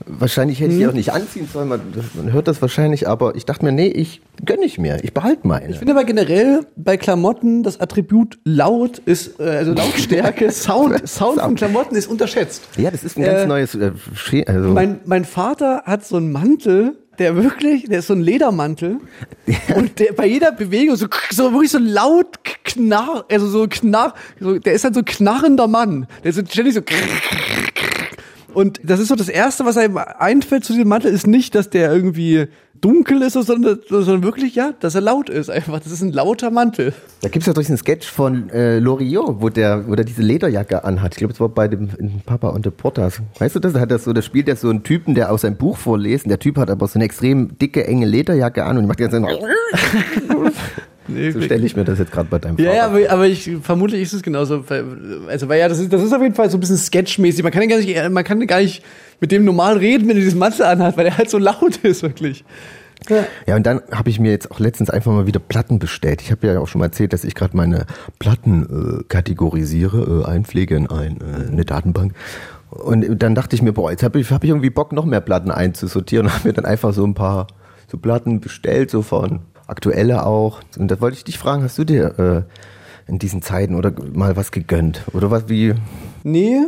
Wahrscheinlich 0.06 0.60
hätte 0.60 0.72
ich 0.72 0.78
die 0.78 0.86
auch 0.86 0.92
nicht 0.94 1.12
anziehen 1.12 1.46
sollen, 1.52 1.68
man, 1.68 1.80
man 2.14 2.32
hört 2.32 2.48
das 2.48 2.60
wahrscheinlich, 2.62 3.06
aber 3.08 3.36
ich 3.36 3.44
dachte 3.44 3.64
mir, 3.64 3.72
nee, 3.72 3.88
ich 3.88 4.22
gönne 4.44 4.64
ich 4.64 4.78
mir. 4.78 4.98
Ich 5.04 5.12
behalte 5.12 5.46
meine. 5.46 5.68
Ich 5.70 5.78
finde 5.78 5.92
aber 5.92 6.04
generell 6.04 6.66
bei 6.76 6.96
Klamotten 6.96 7.62
das 7.62 7.78
Attribut 7.80 8.38
laut 8.44 8.98
ist, 8.98 9.38
äh, 9.38 9.44
also 9.44 9.72
Lautstärke, 9.74 10.50
Sound, 10.52 11.06
Sound 11.08 11.40
von 11.40 11.54
Klamotten 11.54 11.94
ist 11.94 12.06
unterschätzt. 12.06 12.62
ja, 12.78 12.90
das 12.90 13.04
ist 13.04 13.16
ein 13.18 13.22
ganz 13.24 13.40
Äh, 13.40 13.46
neues 13.46 13.74
äh, 13.74 13.92
also, 14.46 14.68
Mein, 14.70 15.00
mein 15.04 15.24
Vater 15.26 15.82
hat 15.84 16.04
so 16.04 16.16
einen 16.16 16.32
Mantel, 16.32 16.96
der 17.18 17.36
wirklich, 17.36 17.84
der 17.84 17.98
ist 17.98 18.06
so 18.06 18.14
ein 18.14 18.22
Ledermantel 18.22 18.98
und 19.76 19.98
der 19.98 20.12
bei 20.12 20.26
jeder 20.26 20.52
Bewegung 20.52 20.96
so, 20.96 21.06
so 21.30 21.52
wirklich 21.52 21.70
so 21.70 21.78
laut 21.78 22.38
knarr, 22.64 23.24
also 23.30 23.46
so 23.48 23.66
knarr, 23.68 24.14
so, 24.40 24.58
der 24.58 24.72
ist 24.72 24.84
halt 24.84 24.94
so 24.94 25.00
ein 25.00 25.04
knarrender 25.04 25.68
Mann. 25.68 26.06
Der 26.24 26.30
ist 26.30 26.36
so 26.36 26.42
ständig 26.46 26.74
so 26.74 26.80
und 28.54 28.80
das 28.82 29.00
ist 29.00 29.08
so 29.08 29.16
das 29.16 29.28
Erste, 29.28 29.64
was 29.64 29.76
einem 29.76 29.96
einfällt 29.96 30.64
zu 30.64 30.72
diesem 30.72 30.88
Mantel, 30.88 31.12
ist 31.12 31.26
nicht, 31.26 31.54
dass 31.54 31.70
der 31.70 31.92
irgendwie 31.92 32.48
dunkel 32.82 33.22
ist, 33.22 33.32
sondern, 33.32 33.78
sondern 33.88 34.22
wirklich, 34.22 34.54
ja, 34.54 34.74
dass 34.80 34.94
er 34.94 35.00
laut 35.00 35.30
ist 35.30 35.48
einfach. 35.48 35.80
Das 35.80 35.90
ist 35.90 36.02
ein 36.02 36.12
lauter 36.12 36.50
Mantel. 36.50 36.92
Da 37.22 37.28
gibt's 37.28 37.46
ja 37.46 37.54
doch 37.54 37.62
diesen 37.62 37.78
Sketch 37.78 38.06
von 38.06 38.50
äh, 38.50 38.78
Loriot, 38.78 39.40
wo 39.40 39.48
der, 39.48 39.88
wo 39.88 39.94
der 39.94 40.04
diese 40.04 40.20
Lederjacke 40.20 40.84
anhat. 40.84 41.14
Ich 41.14 41.18
glaube, 41.18 41.32
es 41.32 41.40
war 41.40 41.48
bei 41.48 41.68
dem 41.68 41.88
in 41.98 42.20
Papa 42.26 42.48
und 42.48 42.66
der 42.66 42.72
Portas. 42.72 43.22
Weißt 43.38 43.54
du 43.54 43.60
das? 43.60 43.72
Da 43.72 43.80
hat 43.80 43.90
das 43.90 44.04
so, 44.04 44.12
da 44.12 44.20
spielt 44.20 44.48
er 44.48 44.56
so 44.56 44.68
einen 44.68 44.82
Typen, 44.82 45.14
der 45.14 45.32
aus 45.32 45.42
seinem 45.42 45.56
Buch 45.56 45.78
vorlesen. 45.78 46.28
Der 46.28 46.40
Typ 46.40 46.58
hat 46.58 46.68
aber 46.70 46.86
so 46.88 46.98
eine 46.98 47.04
extrem 47.04 47.56
dicke, 47.56 47.86
enge 47.86 48.04
Lederjacke 48.06 48.64
an 48.64 48.76
und 48.76 48.86
macht 48.86 49.00
jetzt 49.00 49.14
so 51.08 51.32
So 51.32 51.42
stelle 51.42 51.66
ich 51.66 51.76
mir 51.76 51.84
das 51.84 51.98
jetzt 51.98 52.12
gerade 52.12 52.28
bei 52.28 52.38
deinem 52.38 52.56
Ja, 52.58 52.64
Vater 52.64 52.76
ja, 52.76 52.86
aber, 52.86 53.10
aber 53.10 53.26
ich 53.26 53.50
vermutlich 53.62 54.02
ist 54.02 54.12
es 54.12 54.22
genauso. 54.22 54.64
Also, 55.28 55.48
weil 55.48 55.58
ja, 55.58 55.68
das 55.68 55.78
ist, 55.78 55.92
das 55.92 56.02
ist 56.02 56.12
auf 56.12 56.22
jeden 56.22 56.34
Fall 56.34 56.50
so 56.50 56.56
ein 56.56 56.60
bisschen 56.60 56.76
sketchmäßig. 56.76 57.42
Man 57.42 57.52
kann 57.52 57.62
ja 57.62 57.68
gar 57.68 57.78
nicht, 57.78 58.10
man 58.10 58.24
kann 58.24 58.46
gar 58.46 58.60
nicht 58.60 58.82
mit 59.20 59.32
dem 59.32 59.44
normal 59.44 59.76
reden, 59.78 60.08
wenn 60.08 60.16
er 60.16 60.22
diesen 60.22 60.38
Mantel 60.38 60.64
anhat, 60.64 60.96
weil 60.96 61.06
er 61.06 61.18
halt 61.18 61.30
so 61.30 61.38
laut 61.38 61.76
ist, 61.82 62.02
wirklich. 62.02 62.44
Ja, 63.46 63.56
und 63.56 63.66
dann 63.66 63.82
habe 63.90 64.10
ich 64.10 64.20
mir 64.20 64.30
jetzt 64.30 64.50
auch 64.50 64.60
letztens 64.60 64.90
einfach 64.90 65.12
mal 65.12 65.26
wieder 65.26 65.40
Platten 65.40 65.78
bestellt. 65.78 66.22
Ich 66.22 66.30
habe 66.30 66.46
ja 66.46 66.60
auch 66.60 66.68
schon 66.68 66.78
mal 66.78 66.86
erzählt, 66.86 67.12
dass 67.12 67.24
ich 67.24 67.34
gerade 67.34 67.56
meine 67.56 67.86
Platten 68.18 69.00
äh, 69.00 69.04
kategorisiere, 69.08 70.22
äh, 70.24 70.28
einpflege 70.28 70.76
in 70.76 70.88
ein, 70.88 71.18
äh, 71.20 71.50
eine 71.50 71.64
Datenbank. 71.64 72.14
Und 72.70 73.22
dann 73.22 73.34
dachte 73.34 73.54
ich 73.54 73.62
mir, 73.62 73.72
boah, 73.72 73.90
jetzt 73.90 74.02
habe 74.02 74.20
ich, 74.20 74.30
hab 74.30 74.44
ich 74.44 74.50
irgendwie 74.50 74.70
Bock, 74.70 74.92
noch 74.92 75.04
mehr 75.04 75.20
Platten 75.20 75.50
einzusortieren 75.50 76.26
und 76.26 76.32
habe 76.32 76.48
mir 76.48 76.54
dann 76.54 76.64
einfach 76.64 76.92
so 76.92 77.04
ein 77.04 77.14
paar 77.14 77.48
so 77.90 77.98
Platten 77.98 78.40
bestellt, 78.40 78.90
so 78.90 79.02
von 79.02 79.40
aktuelle 79.66 80.26
auch. 80.26 80.60
Und 80.78 80.90
da 80.90 81.00
wollte 81.00 81.16
ich 81.16 81.24
dich 81.24 81.38
fragen, 81.38 81.62
hast 81.62 81.78
du 81.78 81.84
dir 81.84 82.46
äh, 83.06 83.10
in 83.10 83.18
diesen 83.18 83.42
Zeiten 83.42 83.74
oder 83.74 83.92
mal 84.12 84.36
was 84.36 84.50
gegönnt? 84.52 85.02
Oder 85.12 85.30
was 85.30 85.48
wie? 85.48 85.74
Nee, 86.22 86.66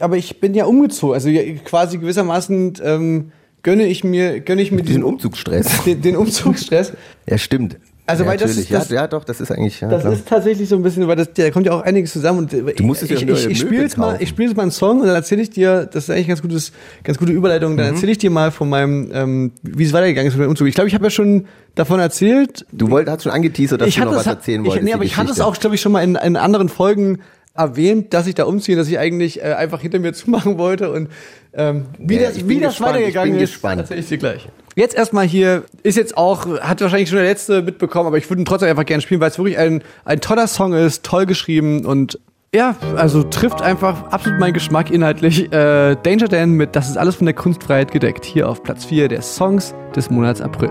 aber 0.00 0.16
ich 0.16 0.40
bin 0.40 0.54
ja 0.54 0.64
umgezogen. 0.64 1.14
Also 1.14 1.30
quasi 1.64 1.98
gewissermaßen 1.98 2.74
ähm, 2.82 3.32
gönne 3.62 3.84
ich 3.86 4.04
mir, 4.04 4.40
gönne 4.40 4.62
ich 4.62 4.70
mir 4.72 4.78
Diesen 4.78 4.88
diesen, 4.88 5.04
Umzugsstress. 5.04 5.82
den, 5.84 6.00
den 6.00 6.16
Umzugsstress. 6.16 6.92
Ja, 7.26 7.38
stimmt. 7.38 7.78
Also, 8.10 8.24
ja, 8.24 8.30
weil 8.30 8.36
das 8.38 8.56
ist- 8.56 8.70
das- 8.72 8.88
ja, 8.90 8.94
ja, 8.96 9.06
doch, 9.06 9.24
das 9.24 9.40
ist 9.40 9.50
eigentlich. 9.50 9.80
Ja, 9.80 9.88
Das 9.88 10.02
klar. 10.02 10.12
ist 10.12 10.26
tatsächlich 10.28 10.68
so 10.68 10.76
ein 10.76 10.82
bisschen, 10.82 11.06
weil 11.08 11.16
das, 11.16 11.32
da 11.32 11.50
kommt 11.50 11.66
ja 11.66 11.72
auch 11.72 11.82
einiges 11.82 12.12
zusammen. 12.12 12.40
Und 12.40 12.52
du 12.52 12.82
musst 12.84 13.02
es 13.02 13.10
ja 13.10 13.16
ich, 13.16 13.22
ich, 13.28 13.46
ich 13.46 13.58
spiele 13.58 13.82
jetzt 13.82 13.96
mal, 13.98 14.16
ich 14.20 14.28
spiele 14.28 14.48
jetzt 14.48 14.56
mal 14.56 14.62
einen 14.64 14.70
Song 14.70 15.00
und 15.00 15.06
dann 15.06 15.14
erzähle 15.16 15.42
ich 15.42 15.50
dir, 15.50 15.86
das 15.86 16.04
ist 16.04 16.10
eigentlich 16.10 16.28
ganz 16.28 16.42
gutes, 16.42 16.72
ganz 17.04 17.18
gute 17.18 17.32
Überleitung. 17.32 17.72
Mhm. 17.72 17.76
Dann 17.78 17.86
erzähle 17.94 18.12
ich 18.12 18.18
dir 18.18 18.30
mal 18.30 18.50
von 18.50 18.68
meinem, 18.68 19.10
ähm, 19.12 19.52
wie 19.62 19.84
es 19.84 19.92
weitergegangen 19.92 20.28
ist 20.30 20.36
mit 20.36 20.44
dem 20.46 20.50
Umzug. 20.50 20.68
Ich 20.68 20.74
glaube, 20.74 20.88
ich 20.88 20.94
habe 20.94 21.04
ja 21.04 21.10
schon 21.10 21.46
davon 21.74 22.00
erzählt. 22.00 22.66
Du 22.72 22.90
wolltest, 22.90 23.12
hast 23.16 23.22
schon 23.24 23.32
angeteasert, 23.32 23.80
dass 23.80 23.88
ich 23.88 23.94
du 23.94 24.00
noch 24.00 24.06
hatte 24.08 24.16
was 24.18 24.24
das, 24.24 24.34
erzählen 24.34 24.60
ich, 24.62 24.68
wolltest. 24.68 24.84
nee, 24.84 24.92
aber 24.92 25.04
ich 25.04 25.16
hatte 25.16 25.30
es 25.32 25.40
auch, 25.40 25.56
glaube 25.58 25.74
ich, 25.76 25.80
schon 25.80 25.92
mal 25.92 26.02
in, 26.02 26.16
in 26.16 26.36
anderen 26.36 26.68
Folgen 26.68 27.18
erwähnt, 27.54 28.14
dass 28.14 28.26
ich 28.26 28.34
da 28.36 28.44
umziehe, 28.44 28.76
dass 28.76 28.88
ich 28.88 28.98
eigentlich 28.98 29.40
äh, 29.40 29.52
einfach 29.54 29.80
hinter 29.80 29.98
mir 29.98 30.12
zumachen 30.12 30.56
wollte 30.56 30.90
und 30.92 31.08
ähm, 31.54 31.86
wie 31.98 32.16
Ja, 32.16 32.28
das, 32.28 32.48
wie 32.48 32.60
das 32.60 32.70
gespannt, 32.74 32.94
weitergegangen 32.94 33.28
ich 33.32 33.36
bin 33.36 33.44
ist, 33.44 33.50
gespannt. 33.52 33.80
erzähle 33.80 34.00
ich 34.00 34.08
dir 34.08 34.18
gleich. 34.18 34.48
Jetzt 34.76 34.94
erstmal 34.94 35.26
hier, 35.26 35.64
ist 35.82 35.96
jetzt 35.96 36.16
auch, 36.16 36.46
hat 36.60 36.80
wahrscheinlich 36.80 37.08
schon 37.08 37.18
der 37.18 37.26
letzte 37.26 37.62
mitbekommen, 37.62 38.06
aber 38.06 38.18
ich 38.18 38.30
würde 38.30 38.42
ihn 38.42 38.46
trotzdem 38.46 38.68
einfach 38.68 38.86
gerne 38.86 39.02
spielen, 39.02 39.20
weil 39.20 39.30
es 39.30 39.38
wirklich 39.38 39.58
ein, 39.58 39.82
ein 40.04 40.20
toller 40.20 40.46
Song 40.46 40.72
ist, 40.72 41.04
toll 41.04 41.26
geschrieben 41.26 41.84
und 41.84 42.18
ja, 42.54 42.74
also 42.96 43.22
trifft 43.22 43.62
einfach 43.62 44.10
absolut 44.10 44.40
meinen 44.40 44.54
Geschmack 44.54 44.90
inhaltlich. 44.90 45.52
Äh, 45.52 45.96
Danger 46.02 46.26
Dan 46.26 46.52
mit 46.52 46.74
Das 46.74 46.88
ist 46.88 46.98
alles 46.98 47.14
von 47.14 47.26
der 47.26 47.34
Kunstfreiheit 47.34 47.92
gedeckt, 47.92 48.24
hier 48.24 48.48
auf 48.48 48.62
Platz 48.64 48.84
4 48.84 49.08
der 49.08 49.22
Songs 49.22 49.72
des 49.94 50.10
Monats 50.10 50.40
April. 50.40 50.70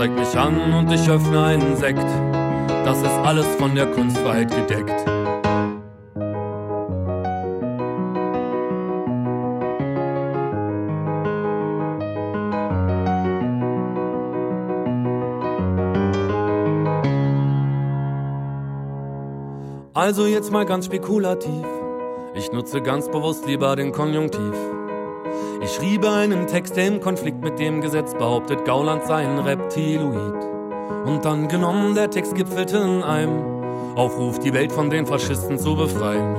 zeigt 0.00 0.18
mich 0.18 0.34
an 0.34 0.72
und 0.72 0.90
ich 0.90 1.10
öffne 1.10 1.44
einen 1.44 1.76
Sekt. 1.76 2.06
Das 2.86 3.02
ist 3.02 3.18
alles 3.22 3.44
von 3.56 3.74
der 3.74 3.84
Kunstfreiheit 3.84 4.50
gedeckt. 4.50 4.94
Also 19.92 20.24
jetzt 20.24 20.50
mal 20.50 20.64
ganz 20.64 20.86
spekulativ. 20.86 21.66
Ich 22.34 22.50
nutze 22.52 22.80
ganz 22.80 23.10
bewusst 23.10 23.46
lieber 23.46 23.76
den 23.76 23.92
Konjunktiv. 23.92 24.79
Ich 25.90 25.96
schriebe 25.96 26.12
einen 26.12 26.46
Text, 26.46 26.76
der 26.76 26.86
im 26.86 27.00
Konflikt 27.00 27.42
mit 27.42 27.58
dem 27.58 27.80
Gesetz 27.80 28.14
behauptet, 28.14 28.64
Gauland 28.64 29.02
sei 29.06 29.26
ein 29.26 29.40
Reptiloid. 29.40 30.44
Und 31.04 31.24
dann 31.24 31.48
genommen, 31.48 31.96
der 31.96 32.08
Text 32.08 32.36
gipfelte 32.36 32.76
in 32.76 33.02
einem 33.02 33.96
Aufruf, 33.96 34.38
die 34.38 34.54
Welt 34.54 34.70
von 34.70 34.88
den 34.88 35.04
Faschisten 35.04 35.58
zu 35.58 35.74
befreien. 35.74 36.36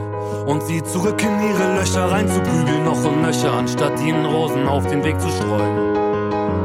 Und 0.47 0.63
sie 0.63 0.81
zurück 0.81 1.21
in 1.21 1.49
ihre 1.49 1.75
Löcher 1.77 2.09
reinzuprügeln, 2.09 2.85
noch 2.85 3.03
und 3.03 3.23
nöcher, 3.23 3.51
anstatt 3.51 3.99
ihnen 3.99 4.25
Rosen 4.25 4.69
auf 4.69 4.87
den 4.87 5.03
Weg 5.03 5.19
zu 5.19 5.27
streuen. 5.27 5.97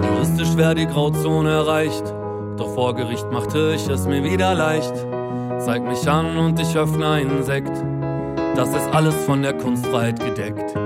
Juristisch 0.05 0.57
wäre 0.57 0.77
die 0.77 0.87
Grauzone 0.87 1.51
erreicht, 1.51 2.05
doch 2.57 2.73
vor 2.73 2.95
Gericht 2.95 3.29
machte 3.33 3.73
ich 3.75 3.89
es 3.89 4.07
mir 4.07 4.23
wieder 4.23 4.55
leicht. 4.55 4.95
Zeig 5.59 5.83
mich 5.83 6.09
an 6.09 6.39
und 6.39 6.61
ich 6.61 6.77
öffne 6.77 7.09
einen 7.09 7.43
Sekt. 7.43 7.77
Das 8.55 8.69
ist 8.69 8.95
alles 8.95 9.17
von 9.25 9.43
der 9.43 9.55
Kunstfreiheit 9.55 10.21
gedeckt. 10.21 10.86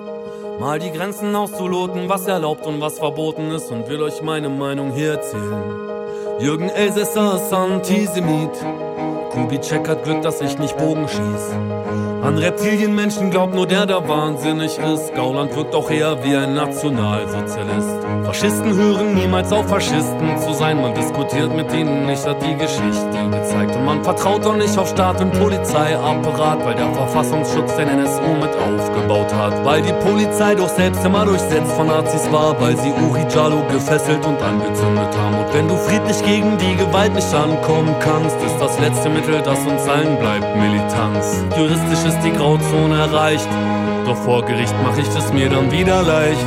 Mal 0.61 0.77
die 0.77 0.91
Grenzen 0.91 1.35
auszuloten, 1.35 2.07
was 2.07 2.27
erlaubt 2.27 2.67
und 2.67 2.81
was 2.81 2.99
verboten 2.99 3.49
ist 3.49 3.71
und 3.71 3.89
will 3.89 4.03
euch 4.03 4.21
meine 4.21 4.47
Meinung 4.47 4.91
hier 4.91 5.13
erzählen. 5.13 5.63
Jürgen 6.39 6.69
Elsässer 6.69 7.37
ist 7.37 7.51
Antisemit. 7.51 8.51
Kubitschek 9.31 9.89
hat 9.89 10.03
Glück, 10.03 10.21
dass 10.21 10.39
ich 10.39 10.59
nicht 10.59 10.77
Bogen 10.77 11.07
schieß. 11.07 11.80
An 12.21 12.37
Reptilienmenschen 12.37 13.31
glaubt 13.31 13.55
nur 13.55 13.65
der, 13.65 13.87
der 13.87 14.07
wahnsinnig 14.07 14.77
ist. 14.77 15.15
Gauland 15.15 15.55
wirkt 15.55 15.73
auch 15.73 15.89
eher 15.89 16.23
wie 16.23 16.35
ein 16.35 16.53
Nationalsozialist. 16.53 17.89
Faschisten 18.23 18.75
hören 18.75 19.15
niemals 19.15 19.51
auf, 19.51 19.67
Faschisten 19.67 20.37
zu 20.37 20.53
sein. 20.53 20.79
Man 20.79 20.93
diskutiert 20.93 21.51
mit 21.55 21.73
ihnen 21.73 22.05
nicht, 22.05 22.23
hat 22.23 22.37
die 22.43 22.53
Geschichte 22.53 23.17
gezeigt. 23.31 23.75
Und 23.75 23.85
man 23.85 24.03
vertraut 24.03 24.45
auch 24.45 24.55
nicht 24.55 24.77
auf 24.77 24.87
Staat 24.89 25.19
und 25.19 25.31
Polizeiapparat, 25.33 26.63
weil 26.63 26.75
der 26.75 26.93
Verfassungsschutz 26.93 27.75
den 27.75 27.87
NSU 27.87 28.21
mit 28.39 28.51
aufgebaut 28.55 29.33
hat. 29.33 29.65
Weil 29.65 29.81
die 29.81 29.93
Polizei 30.07 30.53
doch 30.53 30.69
selbst 30.69 31.03
immer 31.03 31.25
durchsetzt 31.25 31.71
von 31.71 31.87
Nazis 31.87 32.31
war, 32.31 32.55
weil 32.61 32.77
sie 32.77 32.93
Uri 33.09 33.25
Jalo 33.33 33.63
gefesselt 33.71 34.23
und 34.27 34.39
angezündet 34.43 35.09
haben. 35.17 35.39
Und 35.39 35.53
wenn 35.55 35.67
du 35.67 35.75
friedlich 35.75 36.23
gegen 36.23 36.55
die 36.59 36.75
Gewalt 36.75 37.15
nicht 37.15 37.33
ankommen 37.33 37.95
kannst, 37.99 38.37
ist 38.45 38.57
das 38.59 38.79
letzte 38.79 39.09
Mittel, 39.09 39.41
das 39.41 39.57
uns 39.65 39.87
allen 39.89 40.19
bleibt, 40.19 40.55
Militanz. 40.55 41.43
Juristisch 41.57 42.10
ist 42.11 42.23
die 42.25 42.31
Grauzone 42.31 42.97
erreicht, 42.97 43.47
doch 44.05 44.17
vor 44.17 44.43
Gericht 44.45 44.73
mach 44.83 44.97
ich 44.97 45.07
es 45.07 45.31
mir 45.31 45.49
dann 45.49 45.71
wieder 45.71 46.03
leicht. 46.03 46.45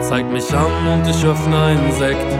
Zeig 0.00 0.30
mich 0.30 0.52
an 0.54 0.70
und 0.92 1.08
ich 1.08 1.24
öffne 1.24 1.56
einen 1.56 1.92
Sekt. 1.92 2.30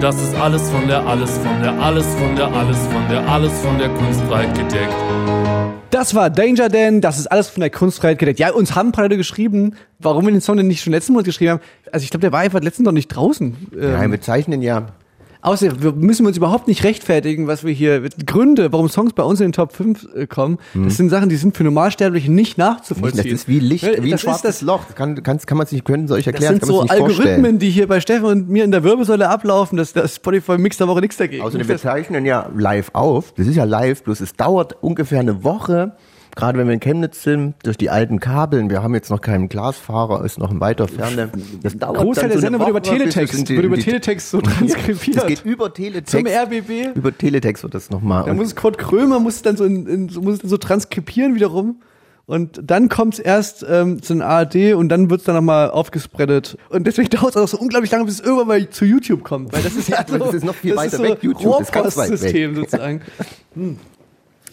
Das 0.00 0.20
ist 0.20 0.34
alles 0.36 0.70
von 0.70 0.86
der, 0.86 1.04
alles 1.06 1.36
von 1.38 1.60
der, 1.62 1.72
alles 1.80 2.06
von 2.14 2.36
der, 2.36 2.48
alles 2.48 2.78
von 2.78 3.08
der, 3.10 3.28
alles 3.28 3.52
von 3.60 3.78
der 3.78 3.88
Kunstfreiheit 3.88 4.54
gedeckt. 4.56 4.94
Das 5.90 6.14
war 6.14 6.30
Danger 6.30 6.68
Dan, 6.68 7.00
das 7.00 7.18
ist 7.18 7.26
alles 7.26 7.48
von 7.48 7.60
der 7.60 7.70
Kunstfreiheit 7.70 8.18
gedeckt. 8.18 8.38
Ja, 8.38 8.52
uns 8.52 8.76
haben 8.76 8.90
ein 8.90 8.92
paar 8.92 9.04
Leute 9.04 9.16
geschrieben, 9.16 9.74
warum 9.98 10.26
wir 10.26 10.32
den 10.32 10.40
Song 10.40 10.56
denn 10.56 10.68
nicht 10.68 10.82
schon 10.82 10.92
letzten 10.92 11.12
Monat 11.12 11.24
geschrieben 11.26 11.52
haben. 11.52 11.60
Also 11.90 12.04
ich 12.04 12.10
glaube, 12.10 12.20
der 12.20 12.32
war 12.32 12.40
einfach 12.40 12.60
letzten 12.60 12.84
noch 12.84 12.92
nicht 12.92 13.08
draußen. 13.08 13.56
Ähm, 13.74 13.92
Nein, 13.92 14.10
wir 14.12 14.20
zeichnen 14.20 14.62
ja. 14.62 14.88
Außerdem, 15.42 15.82
wir 15.82 15.92
müssen 15.92 16.26
uns 16.26 16.36
überhaupt 16.36 16.66
nicht 16.68 16.82
rechtfertigen, 16.84 17.46
was 17.46 17.64
wir 17.64 17.72
hier, 17.72 18.08
Gründe, 18.26 18.72
warum 18.72 18.88
Songs 18.88 19.12
bei 19.12 19.22
uns 19.22 19.40
in 19.40 19.48
den 19.48 19.52
Top 19.52 19.72
5 19.72 20.08
äh, 20.14 20.26
kommen, 20.26 20.58
das 20.74 20.96
sind 20.96 21.10
Sachen, 21.10 21.28
die 21.28 21.36
sind 21.36 21.56
für 21.56 21.64
Normalsterbliche 21.64 22.30
nicht 22.32 22.58
nachzuvollziehen. 22.58 23.22
Das 23.24 23.32
ist 23.32 23.48
wie 23.48 23.58
Licht, 23.60 23.84
Ne, 23.84 23.92
wie 23.98 24.08
ein 24.08 24.10
das 24.10 24.20
ist 24.20 24.20
schwarzes 24.22 24.42
das- 24.42 24.62
Loch. 24.62 24.94
Kann, 24.94 25.22
kann, 25.22 25.38
kann 25.38 25.58
man 25.58 25.66
sich, 25.66 25.84
können 25.84 26.08
Sie 26.08 26.14
euch 26.14 26.24
Das 26.24 26.34
erklären, 26.34 26.54
sind 26.54 26.60
kann 26.60 26.68
man 26.68 26.76
so 26.76 26.82
nicht 26.82 26.94
vorstellen. 26.94 27.28
Algorithmen, 27.28 27.58
die 27.58 27.70
hier 27.70 27.86
bei 27.86 28.00
Steffen 28.00 28.24
und 28.26 28.48
mir 28.48 28.64
in 28.64 28.70
der 28.70 28.82
Wirbelsäule 28.84 29.28
ablaufen, 29.28 29.76
das, 29.76 29.92
das 29.92 30.16
Spotify 30.16 30.58
mixt 30.58 30.80
da 30.80 30.88
Woche 30.88 31.00
nichts 31.00 31.16
dagegen. 31.16 31.42
Außerdem, 31.42 31.68
wir 31.68 31.78
zeichnen 31.78 32.24
ja 32.26 32.48
live 32.56 32.90
auf. 32.92 33.32
Das 33.36 33.46
ist 33.46 33.56
ja 33.56 33.64
live, 33.64 34.02
bloß 34.02 34.20
es 34.20 34.34
dauert 34.34 34.76
ungefähr 34.82 35.20
eine 35.20 35.44
Woche. 35.44 35.92
Gerade 36.36 36.58
wenn 36.58 36.66
wir 36.66 36.74
in 36.74 36.80
Chemnitz 36.80 37.22
sind, 37.22 37.54
durch 37.62 37.78
die 37.78 37.88
alten 37.88 38.20
Kabeln. 38.20 38.68
Wir 38.68 38.82
haben 38.82 38.94
jetzt 38.94 39.08
noch 39.10 39.22
keinen 39.22 39.48
Glasfahrer, 39.48 40.22
ist 40.22 40.38
noch 40.38 40.50
in 40.50 40.60
weiter 40.60 40.86
Ferne. 40.86 41.30
Das 41.62 41.78
dauert 41.78 41.96
Großteil 41.96 42.24
dann 42.24 42.28
der 42.28 42.38
so 42.38 42.42
Sendung 42.42 42.60
wird 42.60 42.68
über 42.68 42.82
Teletext, 42.82 43.48
wird 43.48 43.64
über 43.64 43.78
Teletext 43.78 44.30
so 44.30 44.42
transkribiert. 44.42 45.16
Das 45.16 45.26
geht 45.26 45.44
über 45.46 45.72
Teletext. 45.72 46.10
Zum 46.10 46.26
RBB. 46.26 46.94
Über 46.94 47.16
Teletext 47.16 47.62
wird 47.62 47.74
das 47.74 47.88
nochmal. 47.88 48.24
Da 48.26 48.34
muss 48.34 48.54
Kurt 48.54 48.76
Krömer 48.76 49.18
muss 49.18 49.36
es 49.36 49.42
dann 49.42 49.56
so, 49.56 49.64
in, 49.64 49.86
in, 49.86 50.08
so, 50.10 50.20
muss 50.20 50.40
dann 50.40 50.50
so 50.50 50.58
transkribieren 50.58 51.34
wiederum. 51.34 51.80
Und 52.26 52.60
dann 52.62 52.90
kommt 52.90 53.14
es 53.14 53.20
erst 53.20 53.64
ähm, 53.66 54.02
zu 54.02 54.12
den 54.12 54.20
ARD 54.20 54.74
und 54.74 54.90
dann 54.90 55.08
wird 55.08 55.20
es 55.20 55.24
dann 55.24 55.36
nochmal 55.36 55.70
aufgespreadet. 55.70 56.58
Und 56.68 56.86
deswegen 56.86 57.08
dauert 57.16 57.34
es 57.34 57.36
auch 57.36 57.48
so 57.48 57.56
unglaublich 57.56 57.90
lange, 57.90 58.04
bis 58.04 58.14
es 58.14 58.20
irgendwann 58.20 58.48
mal 58.48 58.68
zu 58.68 58.84
YouTube 58.84 59.24
kommt. 59.24 59.54
Weil 59.54 59.62
das 59.62 59.74
ist 59.74 59.88
ja, 59.88 60.04
so, 60.06 60.18
das 60.18 60.34
ist 60.34 60.44
noch 60.44 60.54
viel 60.54 60.74
das 60.74 60.84
weiter 60.84 61.02
ist 61.02 61.10
weg, 61.10 61.18
YouTube 61.22 61.62
ist 61.62 61.72
ganz 61.72 61.96
weit 61.96 62.10
weg. 62.10 62.56
Sozusagen. 62.56 63.00
Hm. 63.54 63.78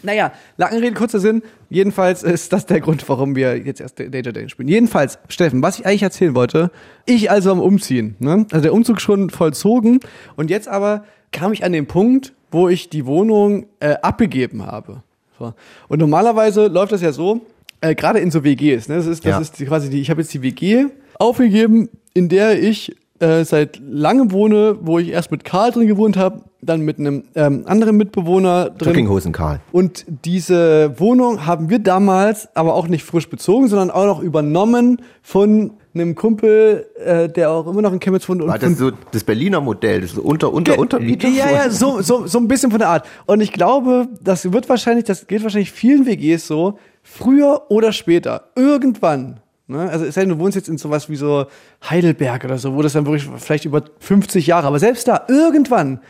Naja, 0.04 0.32
lange 0.56 0.80
Rede, 0.80 0.94
kurzer 0.94 1.18
Sinn. 1.18 1.42
Jedenfalls 1.70 2.22
ist 2.22 2.52
das 2.52 2.66
der 2.66 2.80
Grund, 2.80 3.08
warum 3.08 3.34
wir 3.34 3.56
jetzt 3.58 3.80
erst 3.80 3.98
Data 3.98 4.32
Day 4.32 4.48
spielen. 4.48 4.68
Jedenfalls, 4.68 5.18
Steffen, 5.28 5.62
was 5.62 5.78
ich 5.78 5.86
eigentlich 5.86 6.02
erzählen 6.02 6.34
wollte, 6.34 6.70
ich 7.06 7.30
also 7.30 7.50
am 7.50 7.60
Umziehen. 7.60 8.16
Ne? 8.18 8.46
Also 8.52 8.62
der 8.62 8.72
Umzug 8.74 9.00
schon 9.00 9.30
vollzogen 9.30 10.00
und 10.36 10.50
jetzt 10.50 10.68
aber 10.68 11.04
kam 11.32 11.52
ich 11.52 11.64
an 11.64 11.72
den 11.72 11.86
Punkt, 11.86 12.32
wo 12.50 12.68
ich 12.68 12.88
die 12.90 13.06
Wohnung 13.06 13.66
äh, 13.80 13.94
abgegeben 14.02 14.64
habe. 14.66 15.02
So. 15.38 15.54
Und 15.88 15.98
normalerweise 15.98 16.68
läuft 16.68 16.92
das 16.92 17.02
ja 17.02 17.10
so, 17.12 17.40
äh, 17.80 17.94
gerade 17.96 18.20
in 18.20 18.30
so 18.30 18.44
WGs. 18.44 18.88
Ne? 18.88 18.96
Das 18.96 19.06
ist, 19.06 19.24
das 19.24 19.30
Ja. 19.30 19.40
ist 19.40 19.56
quasi 19.66 19.90
die, 19.90 20.00
ich 20.00 20.10
habe 20.10 20.20
jetzt 20.20 20.32
die 20.32 20.42
WG 20.42 20.86
aufgegeben, 21.18 21.88
in 22.12 22.28
der 22.28 22.62
ich 22.62 22.94
äh, 23.20 23.44
seit 23.44 23.80
langem 23.80 24.32
wohne, 24.32 24.76
wo 24.80 24.98
ich 24.98 25.08
erst 25.08 25.30
mit 25.30 25.44
Karl 25.44 25.70
drin 25.70 25.86
gewohnt 25.86 26.16
habe, 26.16 26.42
dann 26.60 26.80
mit 26.80 26.98
einem 26.98 27.24
ähm, 27.34 27.62
anderen 27.66 27.96
Mitbewohner 27.96 28.70
drin. 28.70 28.88
Jogginghosen, 28.88 29.32
Karl. 29.32 29.60
Und 29.72 30.04
diese 30.24 30.98
Wohnung 30.98 31.46
haben 31.46 31.70
wir 31.70 31.78
damals 31.78 32.48
aber 32.56 32.74
auch 32.74 32.88
nicht 32.88 33.04
frisch 33.04 33.28
bezogen, 33.28 33.68
sondern 33.68 33.90
auch 33.90 34.06
noch 34.06 34.20
übernommen 34.20 35.02
von 35.22 35.72
einem 35.94 36.16
Kumpel, 36.16 36.86
äh, 37.04 37.28
der 37.28 37.50
auch 37.50 37.66
immer 37.68 37.82
noch 37.82 37.92
in 37.92 38.00
Chemnitz 38.00 38.28
wohnt. 38.28 38.42
Und 38.42 38.48
War 38.48 38.58
das 38.58 38.78
so 38.78 38.90
das 39.12 39.22
Berliner 39.22 39.60
Modell, 39.60 40.00
das 40.00 40.10
so 40.10 40.22
unter, 40.22 40.52
unter, 40.52 40.78
Untermieter? 40.78 41.28
ja, 41.28 41.50
ja, 41.50 41.70
so, 41.70 42.02
so, 42.02 42.26
so 42.26 42.38
ein 42.38 42.48
bisschen 42.48 42.70
von 42.70 42.80
der 42.80 42.88
Art. 42.88 43.06
Und 43.26 43.40
ich 43.40 43.52
glaube, 43.52 44.08
das 44.20 44.52
wird 44.52 44.68
wahrscheinlich, 44.68 45.04
das 45.04 45.26
geht 45.28 45.42
wahrscheinlich 45.44 45.70
vielen 45.70 46.04
WGs 46.06 46.46
so, 46.46 46.78
früher 47.02 47.62
oder 47.68 47.92
später, 47.92 48.48
irgendwann. 48.56 49.40
Ne? 49.66 49.88
Also 49.90 50.04
es 50.04 50.14
sei 50.14 50.22
denn, 50.22 50.30
du 50.30 50.38
wohnst 50.38 50.56
jetzt 50.56 50.68
in 50.68 50.78
sowas 50.78 51.08
wie 51.08 51.16
so 51.16 51.46
Heidelberg 51.88 52.44
oder 52.44 52.58
so, 52.58 52.74
wo 52.74 52.82
das 52.82 52.92
dann 52.92 53.06
wirklich 53.06 53.28
vielleicht 53.38 53.64
über 53.64 53.82
50 53.98 54.46
Jahre, 54.46 54.66
aber 54.66 54.78
selbst 54.78 55.08
da, 55.08 55.24
irgendwann, 55.28 56.00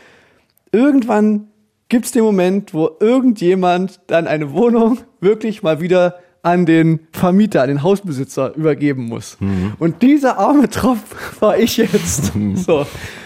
irgendwann 0.71 1.47
gibt's 1.87 2.11
den 2.11 2.23
Moment, 2.23 2.73
wo 2.73 2.89
irgendjemand 2.99 4.01
dann 4.07 4.27
eine 4.27 4.51
Wohnung 4.53 4.99
wirklich 5.21 5.63
mal 5.63 5.79
wieder 5.79 6.19
an 6.41 6.65
den 6.65 6.99
Vermieter, 7.11 7.63
an 7.63 7.69
den 7.69 7.81
Hausbesitzer 7.81 8.55
übergeben 8.55 9.05
muss. 9.05 9.37
Und 9.79 10.03
dieser 10.03 10.37
arme 10.37 10.69
Tropf 10.69 11.01
war 11.41 11.57
ich 11.57 11.77
jetzt. 11.77 12.33
so. 12.55 12.85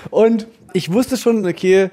Und 0.10 0.48
ich 0.74 0.92
wusste 0.94 1.18
schon, 1.18 1.46
okay, 1.46 1.90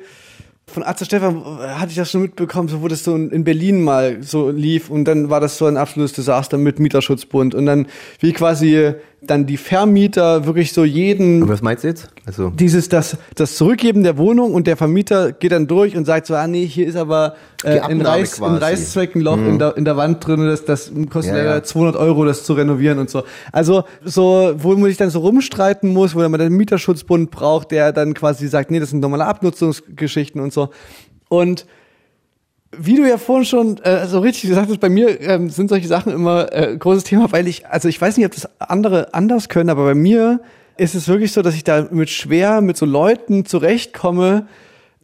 von 0.68 0.82
Arzt 0.82 1.06
Stefan 1.06 1.44
hatte 1.78 1.90
ich 1.90 1.96
das 1.96 2.10
schon 2.10 2.22
mitbekommen, 2.22 2.68
so 2.68 2.82
wo 2.82 2.88
das 2.88 3.04
so 3.04 3.14
in 3.14 3.44
Berlin 3.44 3.82
mal 3.82 4.22
so 4.22 4.50
lief 4.50 4.90
und 4.90 5.04
dann 5.04 5.30
war 5.30 5.40
das 5.40 5.58
so 5.58 5.66
ein 5.66 5.76
absolutes 5.76 6.12
Desaster 6.12 6.58
mit 6.58 6.80
Mieterschutzbund 6.80 7.54
und 7.54 7.66
dann 7.66 7.86
wie 8.18 8.32
quasi 8.32 8.94
dann 9.22 9.46
die 9.46 9.56
Vermieter 9.56 10.44
wirklich 10.46 10.72
so 10.72 10.84
jeden 10.84 11.42
Und 11.42 11.48
was 11.48 11.62
meinst 11.62 11.84
du 11.84 11.88
jetzt? 11.88 12.08
Also, 12.26 12.50
dieses 12.50 12.88
das 12.88 13.16
das 13.34 13.56
Zurückgeben 13.56 14.02
der 14.02 14.18
Wohnung 14.18 14.52
und 14.52 14.66
der 14.66 14.76
Vermieter 14.76 15.32
geht 15.32 15.52
dann 15.52 15.66
durch 15.66 15.96
und 15.96 16.04
sagt 16.04 16.26
so 16.26 16.34
ah 16.34 16.46
nee 16.46 16.66
hier 16.66 16.86
ist 16.86 16.96
aber 16.96 17.34
äh, 17.64 17.76
in, 17.76 17.82
Abnahme 17.82 18.04
Reiß, 18.04 18.38
in 18.38 18.44
ein 18.44 19.20
Loch 19.22 19.38
in, 19.38 19.58
der, 19.58 19.76
in 19.76 19.84
der 19.84 19.96
Wand 19.96 20.26
drin 20.26 20.46
das 20.46 20.64
das 20.64 20.92
kostet 21.10 21.34
Ja, 21.34 21.42
ja. 21.42 21.44
leider 21.50 21.64
200 21.64 21.96
Euro 21.96 22.24
das 22.24 22.44
zu 22.44 22.52
renovieren 22.52 22.98
und 22.98 23.08
so 23.08 23.24
also 23.52 23.84
so 24.04 24.54
wo 24.58 24.74
man 24.74 24.84
sich 24.84 24.98
dann 24.98 25.10
so 25.10 25.20
rumstreiten 25.20 25.92
muss 25.92 26.14
wo 26.14 26.28
man 26.28 26.38
den 26.38 26.52
Mieterschutzbund 26.52 27.30
braucht 27.30 27.70
der 27.70 27.92
dann 27.92 28.14
quasi 28.14 28.48
sagt 28.48 28.70
nee 28.70 28.80
das 28.80 28.90
sind 28.90 29.00
normale 29.00 29.24
Abnutzungsgeschichten 29.24 30.40
und 30.40 30.52
so 30.52 30.70
und 31.28 31.66
wie 32.78 32.96
du 32.96 33.08
ja 33.08 33.18
vorhin 33.18 33.44
schon 33.44 33.78
äh, 33.78 34.06
so 34.06 34.20
richtig 34.20 34.48
gesagt 34.50 34.68
hast, 34.68 34.80
bei 34.80 34.88
mir 34.88 35.20
ähm, 35.20 35.50
sind 35.50 35.68
solche 35.68 35.88
Sachen 35.88 36.12
immer 36.12 36.52
äh, 36.52 36.76
großes 36.76 37.04
Thema, 37.04 37.30
weil 37.32 37.48
ich, 37.48 37.66
also 37.66 37.88
ich 37.88 38.00
weiß 38.00 38.16
nicht, 38.16 38.26
ob 38.26 38.32
das 38.32 38.48
andere 38.60 39.14
anders 39.14 39.48
können, 39.48 39.70
aber 39.70 39.84
bei 39.84 39.94
mir 39.94 40.40
ist 40.76 40.94
es 40.94 41.08
wirklich 41.08 41.32
so, 41.32 41.42
dass 41.42 41.54
ich 41.54 41.64
da 41.64 41.88
mit 41.90 42.10
schwer 42.10 42.60
mit 42.60 42.76
so 42.76 42.86
Leuten 42.86 43.44
zurechtkomme, 43.44 44.46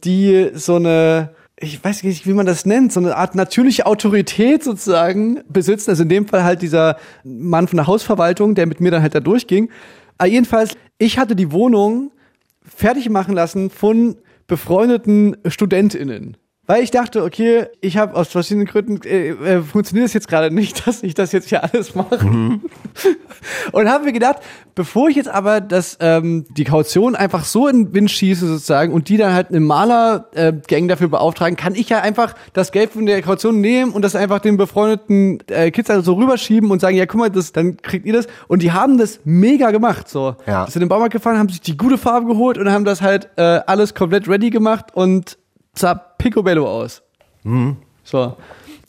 die 0.03 0.51
so 0.53 0.75
eine, 0.75 1.29
ich 1.57 1.83
weiß 1.83 2.03
nicht, 2.03 2.27
wie 2.27 2.33
man 2.33 2.45
das 2.45 2.65
nennt, 2.65 2.93
so 2.93 2.99
eine 2.99 3.15
Art 3.15 3.35
natürliche 3.35 3.85
Autorität 3.85 4.63
sozusagen 4.63 5.41
besitzen. 5.49 5.89
Also 5.89 6.03
in 6.03 6.09
dem 6.09 6.27
Fall 6.27 6.43
halt 6.43 6.61
dieser 6.61 6.97
Mann 7.23 7.67
von 7.67 7.77
der 7.77 7.87
Hausverwaltung, 7.87 8.55
der 8.55 8.67
mit 8.67 8.81
mir 8.81 8.91
dann 8.91 9.01
halt 9.01 9.15
da 9.15 9.19
durchging. 9.19 9.69
Aber 10.17 10.29
jedenfalls, 10.29 10.75
ich 10.97 11.17
hatte 11.17 11.35
die 11.35 11.51
Wohnung 11.51 12.11
fertig 12.63 13.09
machen 13.09 13.33
lassen 13.33 13.69
von 13.69 14.17
befreundeten 14.47 15.37
StudentInnen. 15.47 16.37
Weil 16.65 16.81
ich 16.81 16.91
dachte, 16.91 17.23
okay, 17.23 17.65
ich 17.81 17.97
habe 17.97 18.15
aus 18.15 18.29
verschiedenen 18.29 18.65
Gründen, 18.67 19.01
äh, 19.05 19.31
äh, 19.31 19.61
funktioniert 19.61 20.07
es 20.07 20.13
jetzt 20.13 20.29
gerade 20.29 20.49
nicht, 20.49 20.87
dass 20.87 21.03
ich 21.03 21.13
das 21.13 21.33
jetzt 21.33 21.49
hier 21.49 21.61
alles 21.63 21.93
mache. 21.93 22.19
Und 23.73 23.89
habe 23.89 24.05
mir 24.05 24.13
gedacht, 24.13 24.37
bevor 24.73 25.09
ich 25.09 25.17
jetzt 25.17 25.27
aber 25.27 25.59
das, 25.59 25.97
ähm, 25.99 26.45
die 26.49 26.63
Kaution 26.63 27.15
einfach 27.15 27.43
so 27.43 27.67
in 27.67 27.87
den 27.87 27.93
Wind 27.93 28.11
schieße 28.11 28.47
sozusagen 28.47 28.93
und 28.93 29.09
die 29.09 29.17
dann 29.17 29.33
halt 29.33 29.49
eine 29.49 29.59
Malergang 29.59 30.23
äh, 30.33 30.53
Gang 30.65 30.87
dafür 30.87 31.09
beauftragen, 31.09 31.57
kann 31.57 31.75
ich 31.75 31.89
ja 31.89 31.99
einfach 31.99 32.33
das 32.53 32.71
Geld 32.71 32.91
von 32.91 33.05
der 33.05 33.21
Kaution 33.21 33.59
nehmen 33.59 33.91
und 33.91 34.01
das 34.01 34.15
einfach 34.15 34.39
den 34.39 34.55
befreundeten 34.55 35.39
äh, 35.47 35.69
Kids 35.71 35.89
also 35.89 36.01
so 36.01 36.13
rüberschieben 36.13 36.71
und 36.71 36.79
sagen, 36.79 36.95
ja 36.95 37.05
guck 37.05 37.19
mal, 37.19 37.29
das, 37.29 37.51
dann 37.51 37.75
kriegt 37.75 38.05
ihr 38.05 38.13
das. 38.13 38.27
Und 38.47 38.61
die 38.61 38.71
haben 38.71 38.97
das 38.97 39.19
mega 39.25 39.71
gemacht. 39.71 40.07
So. 40.07 40.37
Ja. 40.47 40.65
Sind 40.67 40.77
in 40.77 40.81
den 40.83 40.89
Baumarkt 40.89 41.13
gefahren, 41.13 41.37
haben 41.37 41.49
sich 41.49 41.59
die 41.59 41.75
gute 41.75 41.97
Farbe 41.97 42.27
geholt 42.27 42.57
und 42.57 42.71
haben 42.71 42.85
das 42.85 43.01
halt 43.01 43.27
äh, 43.35 43.41
alles 43.41 43.93
komplett 43.93 44.29
ready 44.29 44.49
gemacht 44.49 44.85
und 44.93 45.37
sah 45.75 45.95
picobello 45.95 46.67
aus. 46.67 47.01
So. 48.03 48.35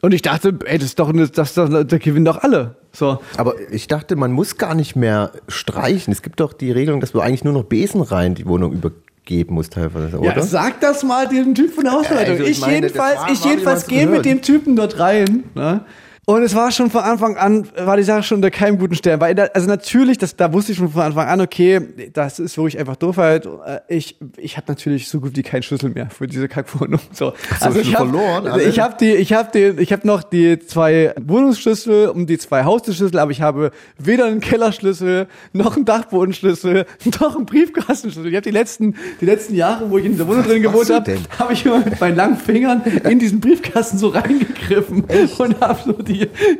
Und 0.01 0.13
ich 0.13 0.23
dachte, 0.23 0.59
ey, 0.67 0.79
das 0.79 0.89
ist 0.89 0.99
doch, 0.99 1.09
eine, 1.09 1.27
das, 1.29 1.55
das, 1.55 1.71
da 1.71 1.99
gewinnen 1.99 2.27
doch 2.27 2.43
alle. 2.43 2.77
So. 2.93 3.19
aber 3.37 3.55
ich 3.71 3.89
dachte, 3.89 4.15
man 4.17 4.33
muss 4.33 4.57
gar 4.57 4.75
nicht 4.75 4.95
mehr 4.95 5.33
streichen. 5.49 6.13
Es 6.13 6.23
gibt 6.23 6.41
doch 6.41 6.53
die 6.53 6.71
Regelung, 6.71 7.01
dass 7.01 7.13
du 7.13 7.21
eigentlich 7.21 7.43
nur 7.43 7.53
noch 7.53 7.65
Besen 7.65 8.03
rein 8.03 8.35
die 8.35 8.47
Wohnung 8.47 8.73
übergeben 8.73 9.55
musst 9.55 9.73
teilweise, 9.73 10.19
oder? 10.19 10.37
Ja, 10.37 10.43
sag 10.43 10.81
das 10.81 11.03
mal 11.03 11.27
dem 11.27 11.55
Typ 11.55 11.73
von 11.73 11.85
der 11.85 11.95
Hausverwaltung. 11.95 12.33
Also, 12.33 12.45
ich 12.45 12.51
ich, 12.51 12.61
meine, 12.61 12.83
das 12.83 12.93
jedenfalls, 12.93 13.33
ich 13.33 13.45
jedenfalls 13.45 13.87
gehe 13.87 14.07
mit 14.07 14.25
dem 14.25 14.43
Typen 14.43 14.77
dort 14.77 15.01
rein. 15.01 15.45
Ne? 15.55 15.85
Und 16.27 16.43
es 16.43 16.55
war 16.55 16.71
schon 16.71 16.91
von 16.91 17.03
Anfang 17.03 17.37
an, 17.37 17.69
war 17.77 17.99
die 17.99 18.03
Sache 18.03 18.23
schon 18.23 18.37
unter 18.37 18.51
keinem 18.51 18.79
guten 18.79 18.95
Stern. 18.95 19.21
Weil 19.21 19.35
da, 19.35 19.45
also 19.53 19.67
natürlich, 19.67 20.17
das, 20.17 20.37
da 20.37 20.53
wusste 20.53 20.73
ich 20.73 20.79
schon 20.79 20.89
von 20.89 21.03
Anfang 21.03 21.27
an, 21.29 21.41
okay, 21.41 21.81
das 22.13 22.39
ist 22.39 22.57
wirklich 22.57 22.79
einfach 22.79 22.97
Doofheit. 22.97 23.47
Äh, 23.47 23.81
Ich, 23.89 24.17
ich 24.39 24.57
habe 24.57 24.65
natürlich 24.69 25.09
so 25.09 25.21
gut 25.21 25.37
wie 25.37 25.43
keinen 25.43 25.63
Schlüssel 25.63 25.91
mehr 25.91 26.09
für 26.09 26.27
diese 26.27 26.49
Kackwohnung. 26.49 27.01
So. 27.13 27.35
Also 27.61 27.79
ich 27.81 27.95
habe 27.95 28.09
verloren, 28.09 28.47
alle? 28.47 28.63
ich 28.63 28.81
habe 28.81 28.97
die, 28.99 29.13
ich 29.13 29.33
habe 29.35 29.51
die, 29.53 29.83
ich 29.83 29.93
habe 29.93 30.07
noch 30.07 30.23
die 30.23 30.59
zwei 30.59 31.15
Wohnungsschlüssel 31.21 32.09
und 32.09 32.27
die 32.27 32.39
zwei 32.39 32.65
Haustürschlüssel, 32.65 33.19
aber 33.19 33.31
ich 33.31 33.43
habe 33.43 33.71
weder 33.99 34.25
einen 34.25 34.41
Kellerschlüssel 34.41 35.29
noch 35.53 35.77
einen 35.77 35.85
Dachbodenschlüssel 35.85 36.87
noch 37.21 37.37
einen 37.37 37.47
Briefkastenschlüssel. 37.47 38.31
Ich 38.31 38.37
habe 38.37 38.45
die 38.45 38.51
letzten, 38.51 38.95
die 39.21 39.27
letzten 39.27 39.55
Jahre, 39.55 39.91
wo 39.91 39.99
ich 39.99 40.07
in 40.07 40.13
dieser 40.13 40.27
Wohnung 40.27 40.45
drin 40.45 40.63
gewohnt 40.63 40.91
habe, 40.91 41.19
habe 41.39 41.53
ich 41.53 41.67
immer 41.67 41.81
mit 41.81 42.01
meinen 42.01 42.17
langen 42.17 42.37
Fingern 42.37 42.83
in 43.09 43.19
diesen 43.19 43.41
Briefkasten 43.41 43.99
so 43.99 44.09
reingegriffen 44.09 45.05
und 45.39 45.61
habe 45.61 45.79
so 45.85 45.93
die, 45.93 46.14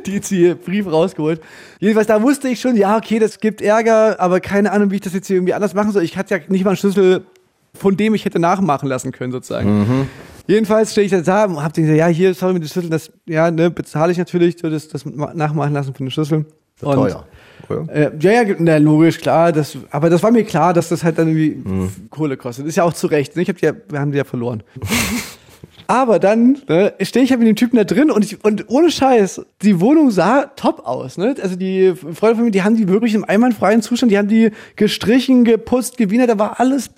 die, 0.05 0.19
die 0.19 0.53
Briefe 0.55 0.91
rausgeholt. 0.91 1.41
Jedenfalls, 1.79 2.07
da 2.07 2.21
wusste 2.21 2.47
ich 2.49 2.59
schon, 2.59 2.75
ja, 2.75 2.97
okay, 2.97 3.19
das 3.19 3.39
gibt 3.39 3.61
Ärger, 3.61 4.19
aber 4.19 4.39
keine 4.39 4.71
Ahnung, 4.71 4.91
wie 4.91 4.95
ich 4.95 5.01
das 5.01 5.13
jetzt 5.13 5.27
hier 5.27 5.37
irgendwie 5.37 5.53
anders 5.53 5.73
machen 5.73 5.91
soll. 5.91 6.03
Ich 6.03 6.17
hatte 6.17 6.35
ja 6.35 6.41
nicht 6.47 6.63
mal 6.63 6.71
einen 6.71 6.77
Schlüssel, 6.77 7.25
von 7.73 7.97
dem 7.97 8.13
ich 8.15 8.25
hätte 8.25 8.39
nachmachen 8.39 8.87
lassen 8.87 9.11
können, 9.11 9.31
sozusagen. 9.31 10.07
Jedenfalls 10.47 10.91
stehe 10.91 11.05
ich 11.05 11.11
da 11.11 11.21
da 11.21 11.45
und 11.45 11.63
hab 11.63 11.73
den 11.73 11.85
gesagt, 11.85 11.97
ja, 11.99 12.07
hier, 12.07 12.33
sorry 12.33 12.53
mit 12.53 12.63
den 12.63 12.69
Schlüsseln, 12.69 12.91
das, 12.91 13.11
ja, 13.25 13.49
ne, 13.51 13.71
bezahle 13.71 14.11
ich 14.11 14.17
natürlich, 14.17 14.57
so 14.61 14.69
das, 14.69 14.87
das 14.87 15.03
ma- 15.05 15.33
nachmachen 15.33 15.73
lassen 15.73 15.93
von 15.95 16.05
den 16.05 16.11
Schlüsseln. 16.11 16.45
Und, 16.81 16.93
Teuer. 16.95 17.25
oder? 17.69 17.93
äh, 17.93 18.11
ja, 18.19 18.43
ja, 18.43 18.55
na, 18.59 18.77
logisch, 18.77 19.17
klar. 19.19 19.51
Das, 19.51 19.77
aber 19.91 20.09
das 20.09 20.21
war 20.23 20.31
mir 20.31 20.43
klar, 20.43 20.73
dass 20.73 20.89
das 20.89 21.03
halt 21.03 21.17
dann 21.17 21.29
irgendwie 21.29 21.63
Kohle 22.09 22.37
kostet. 22.37 22.67
Ist 22.67 22.75
ja 22.75 22.83
auch 22.83 22.93
zu 22.93 23.07
Recht. 23.07 23.35
Ne? 23.35 23.41
Ich 23.43 23.49
hab 23.49 23.57
die 23.57 23.65
ja, 23.65 23.71
wir 23.89 23.99
haben 23.99 24.11
die 24.11 24.17
ja 24.17 24.23
verloren. 24.25 24.61
aber 25.87 26.19
dann 26.19 26.57
ne, 26.67 26.93
stehe 27.01 27.23
ich 27.23 27.31
halt 27.31 27.39
mit 27.39 27.47
dem 27.47 27.55
Typen 27.55 27.77
da 27.77 27.83
drin 27.83 28.11
und, 28.11 28.25
ich, 28.25 28.43
und 28.43 28.69
ohne 28.69 28.91
Scheiß, 28.91 29.45
die 29.61 29.79
Wohnung 29.79 30.11
sah 30.11 30.45
top 30.55 30.85
aus. 30.85 31.17
Ne? 31.17 31.35
Also 31.41 31.55
die 31.55 31.93
Freunde 31.95 32.35
von 32.35 32.45
mir, 32.45 32.51
die 32.51 32.63
haben 32.63 32.75
die 32.75 32.87
wirklich 32.87 33.13
im 33.13 33.25
einwandfreien 33.25 33.81
Zustand, 33.81 34.11
die 34.11 34.17
haben 34.17 34.27
die 34.27 34.51
gestrichen, 34.75 35.43
geputzt, 35.43 35.97
gewienert, 35.97 36.29
da 36.29 36.39
war 36.39 36.59
alles 36.59 36.89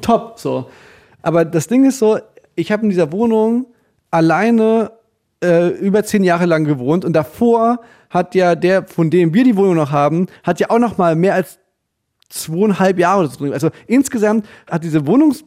top. 0.00 0.34
So. 0.38 0.66
Aber 1.22 1.44
das 1.44 1.68
Ding 1.68 1.84
ist 1.84 1.98
so, 1.98 2.18
ich 2.54 2.72
habe 2.72 2.82
in 2.84 2.90
dieser 2.90 3.12
Wohnung 3.12 3.66
alleine 4.10 4.92
äh, 5.42 5.68
über 5.68 6.04
zehn 6.04 6.24
Jahre 6.24 6.46
lang 6.46 6.64
gewohnt 6.64 7.04
und 7.04 7.12
davor 7.12 7.80
hat 8.10 8.34
ja 8.34 8.54
der, 8.54 8.84
von 8.84 9.10
dem 9.10 9.34
wir 9.34 9.44
die 9.44 9.56
Wohnung 9.56 9.74
noch 9.74 9.90
haben, 9.90 10.28
hat 10.42 10.60
ja 10.60 10.70
auch 10.70 10.78
noch 10.78 10.98
mal 10.98 11.16
mehr 11.16 11.34
als 11.34 11.58
zweieinhalb 12.28 12.98
Jahre 12.98 13.20
oder 13.20 13.28
so 13.28 13.38
drin. 13.38 13.52
Also 13.52 13.70
insgesamt 13.86 14.46
hat 14.70 14.84
diese 14.84 15.06
Wohnungs 15.06 15.44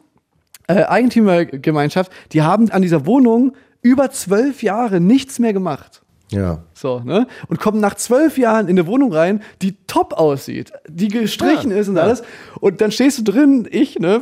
äh, 0.68 0.84
Eigentümergemeinschaft, 0.84 2.12
die 2.32 2.42
haben 2.42 2.70
an 2.70 2.82
dieser 2.82 3.06
Wohnung 3.06 3.54
über 3.82 4.10
zwölf 4.10 4.62
Jahre 4.62 5.00
nichts 5.00 5.38
mehr 5.38 5.52
gemacht. 5.52 6.02
Ja. 6.30 6.62
So, 6.74 7.00
ne? 7.00 7.26
Und 7.48 7.58
kommen 7.58 7.80
nach 7.80 7.94
zwölf 7.94 8.36
Jahren 8.36 8.68
in 8.68 8.78
eine 8.78 8.86
Wohnung 8.86 9.12
rein, 9.12 9.42
die 9.62 9.76
top 9.86 10.12
aussieht, 10.12 10.72
die 10.86 11.08
gestrichen 11.08 11.70
Ja, 11.70 11.78
ist 11.78 11.88
und 11.88 11.96
ja. 11.96 12.02
alles. 12.02 12.22
Und 12.60 12.80
dann 12.80 12.92
stehst 12.92 13.18
du 13.18 13.22
drin, 13.22 13.66
ich, 13.70 13.98
ne, 13.98 14.20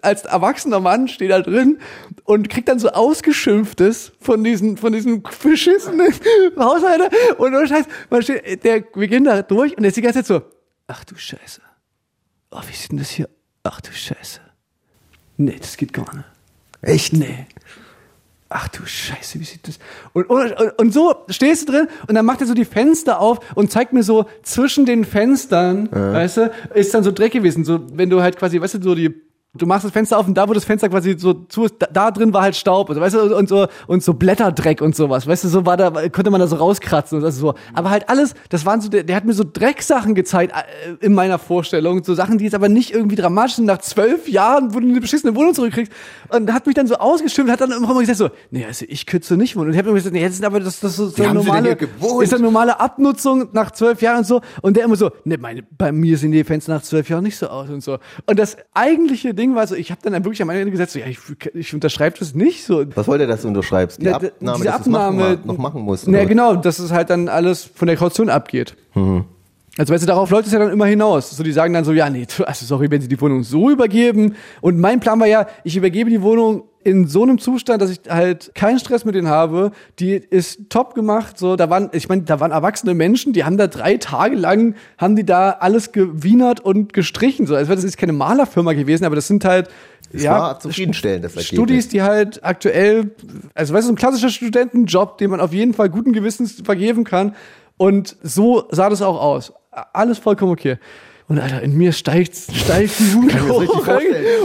als 0.00 0.24
erwachsener 0.24 0.78
Mann 0.78 1.08
stehe 1.08 1.28
da 1.28 1.40
drin 1.40 1.78
und 2.24 2.48
krieg 2.48 2.64
dann 2.66 2.78
so 2.78 2.90
ausgeschimpftes 2.90 4.12
von 4.20 4.44
diesen, 4.44 4.76
von 4.76 4.92
diesen 4.92 5.22
beschissenen 5.42 6.12
Haushalter. 6.56 7.08
Und 7.38 7.54
ohne 7.54 7.66
Scheiß, 7.66 7.86
man 8.08 8.22
steht, 8.22 8.62
der, 8.62 8.84
wir 8.94 9.08
gehen 9.08 9.24
da 9.24 9.42
durch 9.42 9.76
und 9.76 9.82
der 9.82 9.88
ist 9.88 9.96
die 9.96 10.02
ganze 10.02 10.20
Zeit 10.20 10.26
so, 10.26 10.42
ach 10.86 11.04
du 11.04 11.16
Scheiße. 11.16 11.60
Oh, 12.52 12.60
wie 12.68 12.72
sieht 12.74 12.92
denn 12.92 12.98
das 12.98 13.10
hier? 13.10 13.28
Ach 13.64 13.80
du 13.80 13.90
Scheiße. 13.90 14.47
Nee, 15.38 15.56
das 15.58 15.76
geht 15.76 15.92
gar 15.92 16.14
nicht. 16.14 16.26
Echt? 16.82 17.12
Nee. 17.14 17.46
Ach 18.50 18.68
du 18.68 18.84
Scheiße, 18.84 19.38
wie 19.40 19.44
sieht 19.44 19.68
das? 19.68 19.78
Und, 20.14 20.30
und, 20.30 20.52
und, 20.78 20.92
so 20.92 21.14
stehst 21.28 21.68
du 21.68 21.72
drin 21.72 21.88
und 22.06 22.14
dann 22.14 22.24
macht 22.24 22.40
er 22.40 22.46
so 22.46 22.54
die 22.54 22.64
Fenster 22.64 23.20
auf 23.20 23.40
und 23.54 23.70
zeigt 23.70 23.92
mir 23.92 24.02
so 24.02 24.26
zwischen 24.42 24.86
den 24.86 25.04
Fenstern, 25.04 25.90
weißt 25.92 26.36
du, 26.38 26.52
ist 26.74 26.94
dann 26.94 27.04
so 27.04 27.12
Dreck 27.12 27.32
gewesen. 27.32 27.64
So, 27.64 27.80
wenn 27.92 28.08
du 28.08 28.22
halt 28.22 28.38
quasi, 28.38 28.58
weißt 28.58 28.74
du, 28.74 28.82
so 28.82 28.94
die, 28.94 29.14
du 29.58 29.66
machst 29.66 29.84
das 29.84 29.92
Fenster 29.92 30.18
auf 30.18 30.26
und 30.26 30.34
da, 30.34 30.48
wo 30.48 30.52
das 30.52 30.64
Fenster 30.64 30.88
quasi 30.88 31.16
so 31.18 31.34
zu 31.34 31.64
ist, 31.64 31.76
da, 31.78 31.86
da 31.92 32.10
drin 32.10 32.32
war 32.32 32.42
halt 32.42 32.56
Staub, 32.56 32.88
also, 32.88 33.00
weißt 33.00 33.14
du, 33.14 33.36
und 33.36 33.48
so, 33.48 33.66
und 33.86 34.02
so 34.02 34.14
Blätterdreck 34.14 34.80
und 34.80 34.96
sowas, 34.96 35.26
weißt 35.26 35.44
du, 35.44 35.48
so 35.48 35.66
war 35.66 35.76
da, 35.76 35.90
konnte 36.08 36.30
man 36.30 36.40
da 36.40 36.46
so 36.46 36.56
rauskratzen 36.56 37.18
und 37.18 37.24
das 37.24 37.36
so. 37.36 37.54
Aber 37.74 37.90
halt 37.90 38.08
alles, 38.08 38.34
das 38.48 38.64
waren 38.66 38.80
so, 38.80 38.88
der, 38.88 39.04
der 39.04 39.16
hat 39.16 39.24
mir 39.24 39.34
so 39.34 39.44
Drecksachen 39.50 40.14
gezeigt 40.14 40.52
äh, 40.52 41.04
in 41.04 41.14
meiner 41.14 41.38
Vorstellung, 41.38 42.02
so 42.04 42.14
Sachen, 42.14 42.38
die 42.38 42.44
jetzt 42.44 42.54
aber 42.54 42.68
nicht 42.68 42.92
irgendwie 42.92 43.16
dramatisch 43.16 43.56
sind. 43.56 43.66
Nach 43.66 43.78
zwölf 43.78 44.28
Jahren, 44.28 44.74
wo 44.74 44.80
du 44.80 44.88
eine 44.88 45.00
beschissene 45.00 45.34
Wohnung 45.34 45.54
zurückkriegst 45.54 45.92
und 46.28 46.52
hat 46.52 46.66
mich 46.66 46.74
dann 46.74 46.86
so 46.86 46.96
ausgestimmt, 46.96 47.50
hat 47.50 47.60
dann 47.60 47.72
immer 47.72 47.92
mal 47.94 48.00
gesagt 48.00 48.18
so, 48.18 48.30
nee, 48.50 48.64
also 48.64 48.84
ich 48.88 49.06
kürze 49.06 49.36
nicht 49.36 49.56
wohnen. 49.56 49.68
Und 49.68 49.72
ich 49.72 49.78
habe 49.78 49.88
immer 49.88 49.96
gesagt, 49.96 50.14
nee, 50.14 50.24
das 50.24 50.34
ist 50.34 50.44
aber 50.44 50.60
das, 50.60 50.80
das 50.80 50.98
ist 50.98 51.16
so 51.16 51.22
normale, 51.32 51.76
ist 52.22 52.34
eine 52.34 52.42
normale 52.42 52.80
Abnutzung 52.80 53.48
nach 53.52 53.70
zwölf 53.72 54.02
Jahren 54.02 54.18
und 54.18 54.26
so. 54.26 54.40
Und 54.62 54.76
der 54.76 54.84
immer 54.84 54.96
so, 54.96 55.10
nee, 55.24 55.36
meine, 55.36 55.62
bei 55.62 55.92
mir 55.92 56.16
sehen 56.18 56.32
die 56.32 56.44
Fenster 56.44 56.74
nach 56.74 56.82
zwölf 56.82 57.08
Jahren 57.08 57.24
nicht 57.24 57.36
so 57.36 57.48
aus 57.48 57.68
und 57.68 57.82
so. 57.82 57.98
Und 58.26 58.38
das 58.38 58.56
eigentliche 58.74 59.34
Ding 59.34 59.47
war 59.54 59.66
so, 59.66 59.74
ich 59.74 59.90
habe 59.90 60.00
dann 60.02 60.12
wirklich 60.24 60.40
am 60.42 60.50
Ende 60.50 60.70
gesagt, 60.70 60.90
so, 60.90 60.98
ja, 60.98 61.06
ich, 61.06 61.18
ich 61.54 61.74
unterschreibe 61.74 62.16
das 62.18 62.34
nicht 62.34 62.64
so. 62.64 62.84
Was 62.94 63.06
wollte 63.08 63.24
er, 63.24 63.28
dass 63.28 63.42
du 63.42 63.48
unterschreibst? 63.48 64.00
Die 64.00 64.06
Ja, 64.06 64.16
Abnahme, 64.16 64.58
diese 64.64 64.68
es 64.80 64.86
machen, 64.86 65.20
Abnahme- 65.20 65.38
noch 65.44 65.58
machen 65.58 65.82
musst? 65.82 66.06
Ja, 66.08 66.24
genau, 66.24 66.56
dass 66.56 66.78
es 66.78 66.92
halt 66.92 67.10
dann 67.10 67.28
alles 67.28 67.64
von 67.74 67.88
der 67.88 67.96
Kaution 67.96 68.28
abgeht. 68.30 68.76
Also 69.76 69.94
weißt 69.94 70.02
du, 70.02 70.06
darauf 70.08 70.30
läuft 70.30 70.46
es 70.46 70.52
ja 70.52 70.58
dann 70.58 70.70
immer 70.72 70.86
hinaus. 70.86 71.30
So, 71.36 71.42
die 71.44 71.52
sagen 71.52 71.72
dann 71.72 71.84
so, 71.84 71.92
ja, 71.92 72.10
nee, 72.10 72.26
also 72.44 72.66
sorry, 72.66 72.90
wenn 72.90 73.00
sie 73.00 73.06
die 73.08 73.20
Wohnung 73.20 73.44
so 73.44 73.70
übergeben. 73.70 74.34
Und 74.60 74.78
mein 74.80 74.98
Plan 74.98 75.20
war 75.20 75.26
ja, 75.28 75.46
ich 75.62 75.76
übergebe 75.76 76.10
die 76.10 76.20
Wohnung 76.22 76.64
in 76.88 77.06
so 77.06 77.22
einem 77.22 77.38
Zustand, 77.38 77.82
dass 77.82 77.90
ich 77.90 78.00
halt 78.08 78.52
keinen 78.54 78.78
Stress 78.78 79.04
mit 79.04 79.14
denen 79.14 79.28
habe. 79.28 79.72
Die 79.98 80.14
ist 80.14 80.70
top 80.70 80.94
gemacht. 80.94 81.38
So, 81.38 81.54
da 81.54 81.68
waren, 81.68 81.90
ich 81.92 82.08
meine, 82.08 82.22
da 82.22 82.40
waren 82.40 82.50
erwachsene 82.50 82.94
Menschen, 82.94 83.34
die 83.34 83.44
haben 83.44 83.58
da 83.58 83.66
drei 83.66 83.98
Tage 83.98 84.36
lang, 84.36 84.74
haben 84.96 85.14
die 85.14 85.24
da 85.24 85.50
alles 85.50 85.92
gewienert 85.92 86.60
und 86.60 86.94
gestrichen. 86.94 87.46
So, 87.46 87.54
also 87.54 87.74
das 87.74 87.84
ist 87.84 87.98
keine 87.98 88.14
Malerfirma 88.14 88.72
gewesen, 88.72 89.04
aber 89.04 89.16
das 89.16 89.26
sind 89.26 89.44
halt 89.44 89.68
Es 90.10 90.24
war 90.24 90.58
zufriedenstellend, 90.58 91.24
das 91.24 91.32
Ergebnis. 91.32 91.48
Studis, 91.48 91.88
die 91.88 92.00
halt 92.00 92.42
aktuell, 92.42 93.10
also 93.54 93.74
weißt 93.74 93.84
du, 93.84 93.88
so 93.88 93.92
ein 93.92 93.96
klassischer 93.96 94.30
Studentenjob, 94.30 95.18
den 95.18 95.30
man 95.30 95.40
auf 95.40 95.52
jeden 95.52 95.74
Fall 95.74 95.90
guten 95.90 96.14
Gewissens 96.14 96.62
vergeben 96.64 97.04
kann. 97.04 97.36
Und 97.76 98.16
so 98.22 98.66
sah 98.70 98.88
das 98.88 99.02
auch 99.02 99.20
aus. 99.20 99.52
alles 99.92 100.18
vollkommen 100.18 100.52
okay. 100.52 100.78
Und 101.28 101.38
Alter, 101.38 101.60
in 101.60 101.76
mir 101.76 101.92
steigt, 101.92 102.34
steigt 102.34 102.98
die 102.98 103.12
Wut 103.12 103.38
hoch. 103.48 103.86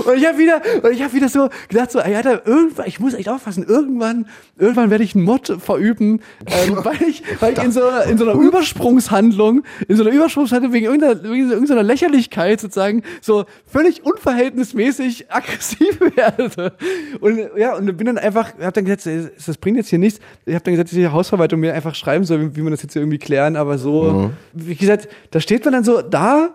Und 0.05 0.17
ich 0.17 0.27
habe 0.27 0.38
wieder, 0.38 0.61
und 0.84 0.91
ich 0.91 1.01
habe 1.01 1.13
wieder 1.13 1.29
so 1.29 1.47
gedacht, 1.69 1.91
so, 1.91 1.99
ey, 1.99 2.13
Alter, 2.13 2.45
irgendwann, 2.45 2.88
ich 2.88 2.99
muss 2.99 3.13
echt 3.13 3.29
aufpassen, 3.29 3.63
irgendwann, 3.65 4.25
irgendwann 4.57 4.89
werde 4.89 5.05
ich 5.05 5.15
einen 5.15 5.23
Mod 5.23 5.55
verüben, 5.59 6.19
ähm, 6.45 6.77
weil 6.84 7.01
ich, 7.03 7.23
weil 7.39 7.53
ich 7.53 7.63
in 7.63 7.71
so 7.71 7.88
einer, 7.88 8.03
in 8.03 8.17
so 8.17 8.29
einer 8.29 8.38
Übersprungshandlung, 8.38 9.63
in 9.88 9.95
so 9.95 10.03
einer 10.03 10.11
Übersprungshandlung 10.11 10.73
wegen 10.73 10.88
irgendeiner, 10.88 11.23
wegen 11.23 11.51
irgendeiner 11.51 11.84
Lächerlichkeit 11.84 12.59
sozusagen, 12.59 13.03
so 13.21 13.45
völlig 13.65 14.05
unverhältnismäßig 14.05 15.27
aggressiv 15.31 16.01
werde. 16.17 16.73
Und 17.21 17.39
ja, 17.55 17.77
und 17.77 17.95
bin 17.95 18.07
dann 18.07 18.17
einfach, 18.17 18.59
hab 18.59 18.73
dann 18.73 18.84
gesagt, 18.84 19.07
das 19.45 19.57
bringt 19.57 19.77
jetzt 19.77 19.88
hier 19.88 19.99
nichts. 19.99 20.19
Ich 20.45 20.53
habe 20.53 20.65
dann 20.65 20.73
gesagt, 20.73 20.89
dass 20.89 20.97
die 20.97 21.07
Hausverwaltung 21.07 21.61
mir 21.61 21.73
einfach 21.73 21.95
schreiben 21.95 22.25
soll, 22.25 22.41
wie, 22.41 22.55
wie 22.57 22.61
man 22.61 22.71
das 22.71 22.81
jetzt 22.81 22.97
irgendwie 22.97 23.19
klären, 23.19 23.55
aber 23.55 23.77
so, 23.77 24.31
wie 24.51 24.75
gesagt, 24.75 25.07
da 25.31 25.39
steht 25.39 25.63
man 25.63 25.73
dann 25.73 25.86
so 25.86 26.01
da, 26.01 26.49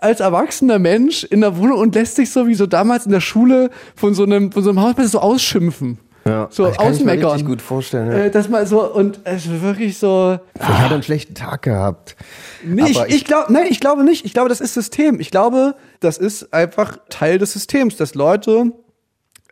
als 0.00 0.20
erwachsener 0.20 0.78
Mensch 0.78 1.24
in 1.24 1.40
der 1.40 1.56
Wohnung 1.56 1.78
und 1.78 1.94
lässt 1.94 2.16
sich 2.16 2.30
so 2.30 2.46
wie 2.46 2.54
so 2.54 2.66
damals 2.66 3.06
in 3.06 3.12
der 3.12 3.20
Schule 3.20 3.70
von 3.94 4.14
so 4.14 4.24
einem, 4.24 4.52
von 4.52 4.62
so 4.62 4.70
einem 4.70 4.80
Hausmeister 4.80 5.10
so 5.12 5.20
ausschimpfen. 5.20 5.98
Ja, 6.24 6.48
So 6.50 6.64
das 6.66 6.76
kann 6.76 6.86
ich 6.86 6.98
mir 6.98 7.12
ausmeckern. 7.12 7.30
richtig 7.30 7.46
gut 7.46 7.62
vorstellen. 7.62 8.10
Ja. 8.10 8.18
Äh, 8.24 8.30
dass 8.32 8.48
man 8.48 8.66
so, 8.66 8.82
und 8.92 9.20
es 9.22 9.46
ist 9.46 9.62
wirklich 9.62 9.96
so. 9.96 10.38
Vielleicht 10.56 10.78
hat 10.80 10.90
er 10.90 10.94
einen 10.94 11.02
schlechten 11.04 11.34
Tag 11.36 11.62
gehabt. 11.62 12.16
Nee, 12.64 12.90
ich, 12.90 13.00
ich 13.06 13.24
glaube, 13.24 13.52
nein, 13.52 13.66
ich 13.70 13.78
glaube 13.78 14.02
nicht. 14.02 14.24
Ich 14.24 14.32
glaube, 14.32 14.48
das 14.48 14.60
ist 14.60 14.74
System. 14.74 15.20
Ich 15.20 15.30
glaube, 15.30 15.76
das 16.00 16.18
ist 16.18 16.52
einfach 16.52 16.98
Teil 17.10 17.38
des 17.38 17.52
Systems, 17.52 17.94
dass 17.94 18.16
Leute, 18.16 18.72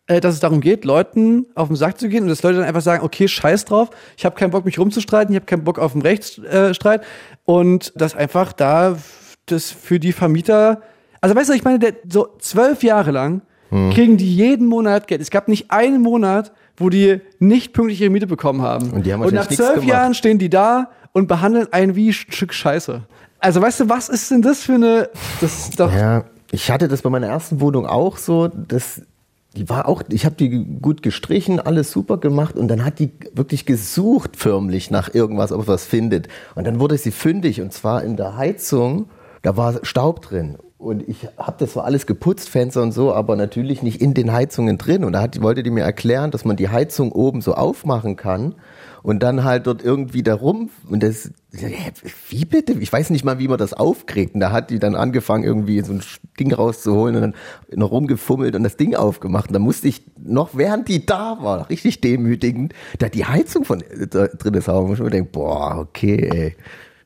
äh, 0.09 0.21
dass 0.21 0.35
es 0.35 0.41
darum 0.41 0.61
geht, 0.61 0.85
Leuten 0.85 1.47
auf 1.55 1.69
den 1.69 1.77
Sack 1.77 2.01
zu 2.01 2.09
gehen 2.09 2.25
und 2.25 2.29
dass 2.29 2.43
Leute 2.43 2.57
dann 2.59 2.67
einfach 2.67 2.83
sagen, 2.83 3.05
okay, 3.05 3.29
scheiß 3.29 3.67
drauf, 3.67 3.91
ich 4.17 4.25
habe 4.25 4.35
keinen 4.35 4.51
Bock, 4.51 4.65
mich 4.65 4.77
rumzustreiten, 4.77 5.33
ich 5.33 5.37
habe 5.37 5.47
keinen 5.47 5.63
Bock 5.63 5.79
auf 5.79 5.93
einen 5.93 6.03
Rechtsstreit 6.03 7.05
und 7.45 7.93
dass 7.95 8.17
einfach 8.17 8.53
da 8.53 8.97
das 9.47 9.71
für 9.71 10.01
die 10.01 10.13
Vermieter, 10.13 10.83
also 11.21 11.35
weißt 11.35 11.51
du, 11.51 11.55
ich 11.55 11.65
meine, 11.65 11.79
der, 11.79 11.95
so 12.09 12.29
zwölf 12.39 12.83
Jahre 12.83 13.11
lang 13.11 13.43
Hm. 13.71 13.91
kriegen 13.91 14.17
die 14.17 14.33
jeden 14.33 14.67
Monat 14.67 15.09
Geld. 15.09 15.21
Es 15.21 15.31
gab 15.31 15.49
nicht 15.49 15.71
einen 15.71 16.01
Monat, 16.03 16.53
wo 16.77 16.91
die 16.91 17.21
nicht 17.39 17.73
pünktlich 17.73 18.01
ihre 18.01 18.11
Miete 18.11 18.27
bekommen 18.27 18.63
haben. 18.63 18.91
Und 18.91 19.07
die 19.07 19.13
haben 19.13 19.23
und 19.23 19.35
nach 19.35 19.49
zwölf. 19.49 19.83
Jahren 19.85 20.15
stehen 20.15 20.39
die 20.39 20.51
da 20.51 20.91
und 21.13 21.27
behandeln 21.29 21.73
einen 21.73 21.97
wie 21.97 22.11
ein 22.11 22.13
Stück 22.13 22.53
Scheiße. 22.53 23.03
Also 23.41 23.61
weißt 23.61 23.81
du, 23.81 23.89
was 23.89 24.09
ist 24.09 24.31
denn 24.31 24.43
das 24.43 24.61
für 24.61 24.75
eine, 24.75 25.09
das 25.41 25.69
ist 25.69 25.81
doch, 25.81 25.93
Ja, 25.93 26.25
ich 26.53 26.71
hatte 26.71 26.89
das 26.89 27.03
bei 27.03 27.11
meiner 27.11 27.27
ersten 27.27 27.61
Wohnung 27.61 27.87
auch 27.87 28.17
so, 28.17 28.49
dass 28.49 29.03
die 29.57 29.69
war 29.69 29.89
auch, 29.89 30.03
ich 30.09 30.25
habe 30.25 30.35
die 30.35 30.65
gut 30.81 31.03
gestrichen, 31.03 31.59
alles 31.61 31.91
super 31.91 32.19
gemacht 32.19 32.57
und 32.57 32.69
dann 32.69 32.85
hat 32.85 32.99
die 32.99 33.11
wirklich 33.35 33.67
gesucht 33.67 34.37
förmlich 34.37 34.91
nach 34.91 35.15
irgendwas, 35.15 35.53
ob 35.53 35.63
es 35.63 35.69
was 35.69 35.85
findet. 35.85 36.29
Und 36.55 36.67
dann 36.67 36.81
wurde 36.81 36.99
sie 36.99 37.13
fündig 37.13 37.61
und 37.61 37.73
zwar 37.73 38.03
in 38.03 38.17
der 38.17 38.37
Heizung, 38.37 39.07
da 39.45 39.57
war 39.57 39.85
Staub 39.85 40.23
drin. 40.23 40.57
Und 40.79 41.09
ich 41.09 41.29
habe 41.39 41.57
das 41.59 41.73
zwar 41.73 41.85
alles 41.85 42.07
geputzt, 42.07 42.49
Fenster 42.49 42.83
und 42.83 42.93
so, 42.93 43.15
aber 43.15 43.37
natürlich 43.37 43.83
nicht 43.83 44.03
in 44.03 44.13
den 44.13 44.33
Heizungen 44.33 44.77
drin. 44.77 45.05
Und 45.05 45.13
da 45.13 45.21
hat, 45.21 45.41
wollte 45.41 45.63
die 45.63 45.71
mir 45.71 45.85
erklären, 45.85 46.31
dass 46.31 46.45
man 46.45 46.57
die 46.57 46.69
Heizung 46.69 47.13
oben 47.13 47.41
so 47.41 47.55
aufmachen 47.55 48.17
kann 48.17 48.55
und 49.03 49.23
dann 49.23 49.45
halt 49.45 49.67
dort 49.67 49.85
irgendwie 49.85 50.23
da 50.23 50.35
rum. 50.35 50.71
Und 50.89 51.03
das 51.03 51.31
wie 52.29 52.45
bitte? 52.45 52.73
Ich 52.73 52.93
weiß 52.93 53.11
nicht 53.11 53.25
mal 53.25 53.39
wie 53.39 53.49
man 53.49 53.59
das 53.59 53.75
aufkriegt. 53.75 54.35
Und 54.35 54.41
da 54.41 54.51
hat 54.51 54.71
die 54.71 54.79
dann 54.79 54.95
angefangen 54.95 55.45
irgendwie 55.45 55.81
so 55.83 55.93
ein 55.93 56.03
Ding 56.41 56.53
rauszuholen 56.53 57.17
und 57.17 57.23
dann 57.23 57.35
noch 57.75 57.91
rumgefummelt 57.91 58.57
und 58.57 58.63
das 58.63 58.77
Ding 58.77 58.95
aufgemacht. 58.95 59.49
Und 59.49 59.55
da 59.55 59.61
musste 59.61 59.89
ich 59.89 60.05
noch 60.23 60.51
während 60.55 60.89
die 60.89 61.07
da 61.07 61.39
war 61.41 61.69
richtig 61.71 62.01
demütigend 62.01 62.75
da 62.99 63.09
die 63.09 63.25
Heizung 63.25 63.65
von 63.65 63.83
äh, 63.83 64.07
da 64.07 64.27
drin 64.27 64.55
ist. 64.55 64.69
Und 64.69 64.95
ich 64.95 65.01
mir 65.01 65.11
denke 65.11 65.31
boah 65.33 65.79
okay 65.79 66.29
ey 66.33 66.57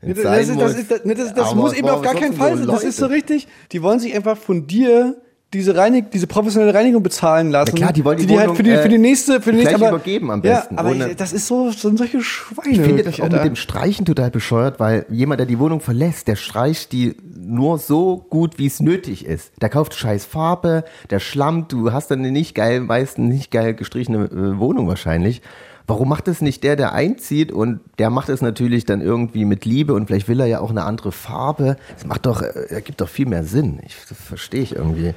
das, 0.01 0.18
ist, 0.18 0.24
das, 0.24 0.49
muss. 0.55 0.74
ist, 0.74 0.90
das, 0.90 1.05
nee, 1.05 1.14
das, 1.14 1.34
das 1.34 1.46
Aber 1.49 1.61
muss 1.61 1.72
eben 1.72 1.88
auf 1.88 2.03
gar 2.03 2.14
keinen 2.14 2.34
Fall 2.34 2.57
sein. 2.57 2.66
Das 2.66 2.84
ist 2.84 2.99
so 2.99 3.07
richtig. 3.07 3.49
Die 3.72 3.82
wollen 3.82 3.99
sich 3.99 4.14
einfach 4.14 4.36
von 4.36 4.66
dir 4.66 5.16
diese 5.55 5.74
Reinig, 5.74 6.11
diese 6.11 6.26
professionelle 6.26 6.74
Reinigung 6.74 7.03
bezahlen 7.03 7.51
lassen. 7.51 7.70
Na 7.72 7.78
klar, 7.78 7.92
die 7.94 8.05
wollen 8.05 8.18
die 8.18 8.26
die, 8.26 8.36
halt 8.36 8.49
Wohnung, 8.49 8.57
für 8.57 8.62
die, 8.62 8.76
für 8.76 8.88
die 8.90 8.96
äh, 8.96 8.99
nächste, 8.99 9.40
für 9.40 9.53
die 9.53 9.59
nächste, 9.59 9.76
aber, 9.76 9.88
übergeben 9.88 10.30
am 10.30 10.42
Ja, 10.42 10.57
besten, 10.61 10.76
aber 10.76 10.90
ohne- 10.90 11.09
ich, 11.09 11.16
das 11.16 11.32
ist 11.32 11.46
so, 11.46 11.70
so 11.70 11.96
solche 11.96 12.20
Schweine. 12.20 12.70
Ich 12.70 12.80
finde 12.80 13.03
das 13.03 13.18
auch 13.18 13.24
Alter. 13.24 13.36
mit 13.36 13.46
dem 13.46 13.57
Streichen 13.57 14.05
total 14.05 14.30
bescheuert, 14.30 14.78
weil 14.78 15.07
jemand, 15.09 15.40
der 15.40 15.46
die 15.46 15.59
Wohnung 15.59 15.80
verlässt, 15.80 16.28
der 16.28 16.36
streicht 16.36 16.92
die 16.92 17.16
nur 17.40 17.78
so 17.78 18.26
gut, 18.28 18.59
wie 18.59 18.66
es 18.66 18.80
nötig 18.80 19.24
ist. 19.24 19.53
Der 19.62 19.70
kauft 19.70 19.94
scheiß 19.94 20.26
Farbe, 20.26 20.84
der 21.09 21.18
schlammt, 21.18 21.72
du 21.72 21.92
hast 21.92 22.11
dann 22.11 22.18
eine 22.18 22.30
nicht 22.30 22.55
geil, 22.55 22.80
meistens 22.80 23.26
nicht 23.34 23.51
geil 23.51 23.72
gestrichene 23.72 24.24
äh, 24.26 24.59
Wohnung 24.59 24.86
wahrscheinlich. 24.86 25.40
Warum 25.89 26.09
macht 26.11 26.28
es 26.28 26.43
nicht 26.43 26.62
der, 26.64 26.76
der 26.76 26.93
einzieht 26.93 27.51
und 27.51 27.80
der 27.99 28.11
macht 28.11 28.28
es 28.28 28.43
natürlich 28.43 28.84
dann 28.84 29.01
irgendwie 29.01 29.45
mit 29.47 29.64
Liebe 29.64 29.95
und 29.95 30.07
vielleicht 30.07 30.28
will 30.28 30.39
er 30.39 30.47
ja 30.47 30.61
auch 30.61 30.70
eine 30.70 30.84
andere 30.84 31.11
Farbe. 31.12 31.76
Das 31.95 32.07
macht 32.07 32.26
doch, 32.26 32.43
äh, 32.43 32.66
ergibt 32.68 33.01
doch 33.01 33.09
viel 33.09 33.26
mehr 33.26 33.43
Sinn. 33.43 33.80
Ich, 33.86 33.97
das 34.09 34.18
verstehe 34.18 34.61
ich 34.61 34.76
irgendwie 34.76 35.14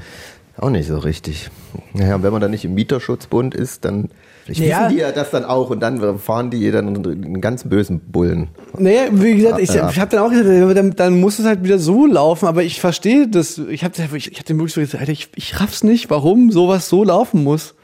auch 0.58 0.70
nicht 0.70 0.88
so 0.88 0.98
richtig. 0.98 1.50
Naja, 1.94 2.16
und 2.16 2.24
wenn 2.24 2.32
man 2.32 2.42
dann 2.42 2.52
nicht 2.52 2.64
im 2.66 2.74
Mieterschutzbund 2.74 3.54
ist, 3.54 3.84
dann 3.84 4.10
vielleicht 4.46 4.62
Ja. 4.62 4.80
wissen 4.86 4.96
die 4.96 5.02
ja 5.02 5.12
das 5.12 5.30
dann 5.32 5.44
auch 5.44 5.70
und 5.72 5.82
dann 5.82 6.20
fahren 6.20 6.52
die 6.52 6.72
dann 6.72 6.88
einen 7.06 7.42
ganz 7.42 7.64
bösen 7.66 8.00
Bullen. 8.00 8.48
Naja, 8.78 9.08
wie 9.12 9.36
gesagt, 9.36 9.60
ich, 9.60 9.70
ich 9.76 10.00
habe 10.00 10.12
dann 10.12 10.20
auch 10.24 10.30
gesagt, 10.30 10.78
dann, 10.78 10.92
dann 10.96 11.20
muss 11.20 11.40
es 11.40 11.46
halt 11.46 11.64
wieder 11.64 11.80
so 11.80 12.06
laufen, 12.06 12.46
aber 12.48 12.64
ich 12.64 12.80
verstehe 12.80 13.28
das. 13.28 13.58
Ich 13.58 13.84
habe 13.84 13.94
ich, 14.16 14.32
ich 14.32 14.40
hab 14.40 14.46
den 14.46 14.58
wirklich 14.58 14.74
so 14.74 14.82
gesagt, 14.82 15.10
ich, 15.10 15.30
ich 15.36 15.60
raff's 15.60 15.84
nicht, 15.84 16.10
warum 16.10 16.52
sowas 16.52 16.88
so 16.88 17.04
laufen 17.04 17.44
muss. 17.44 17.76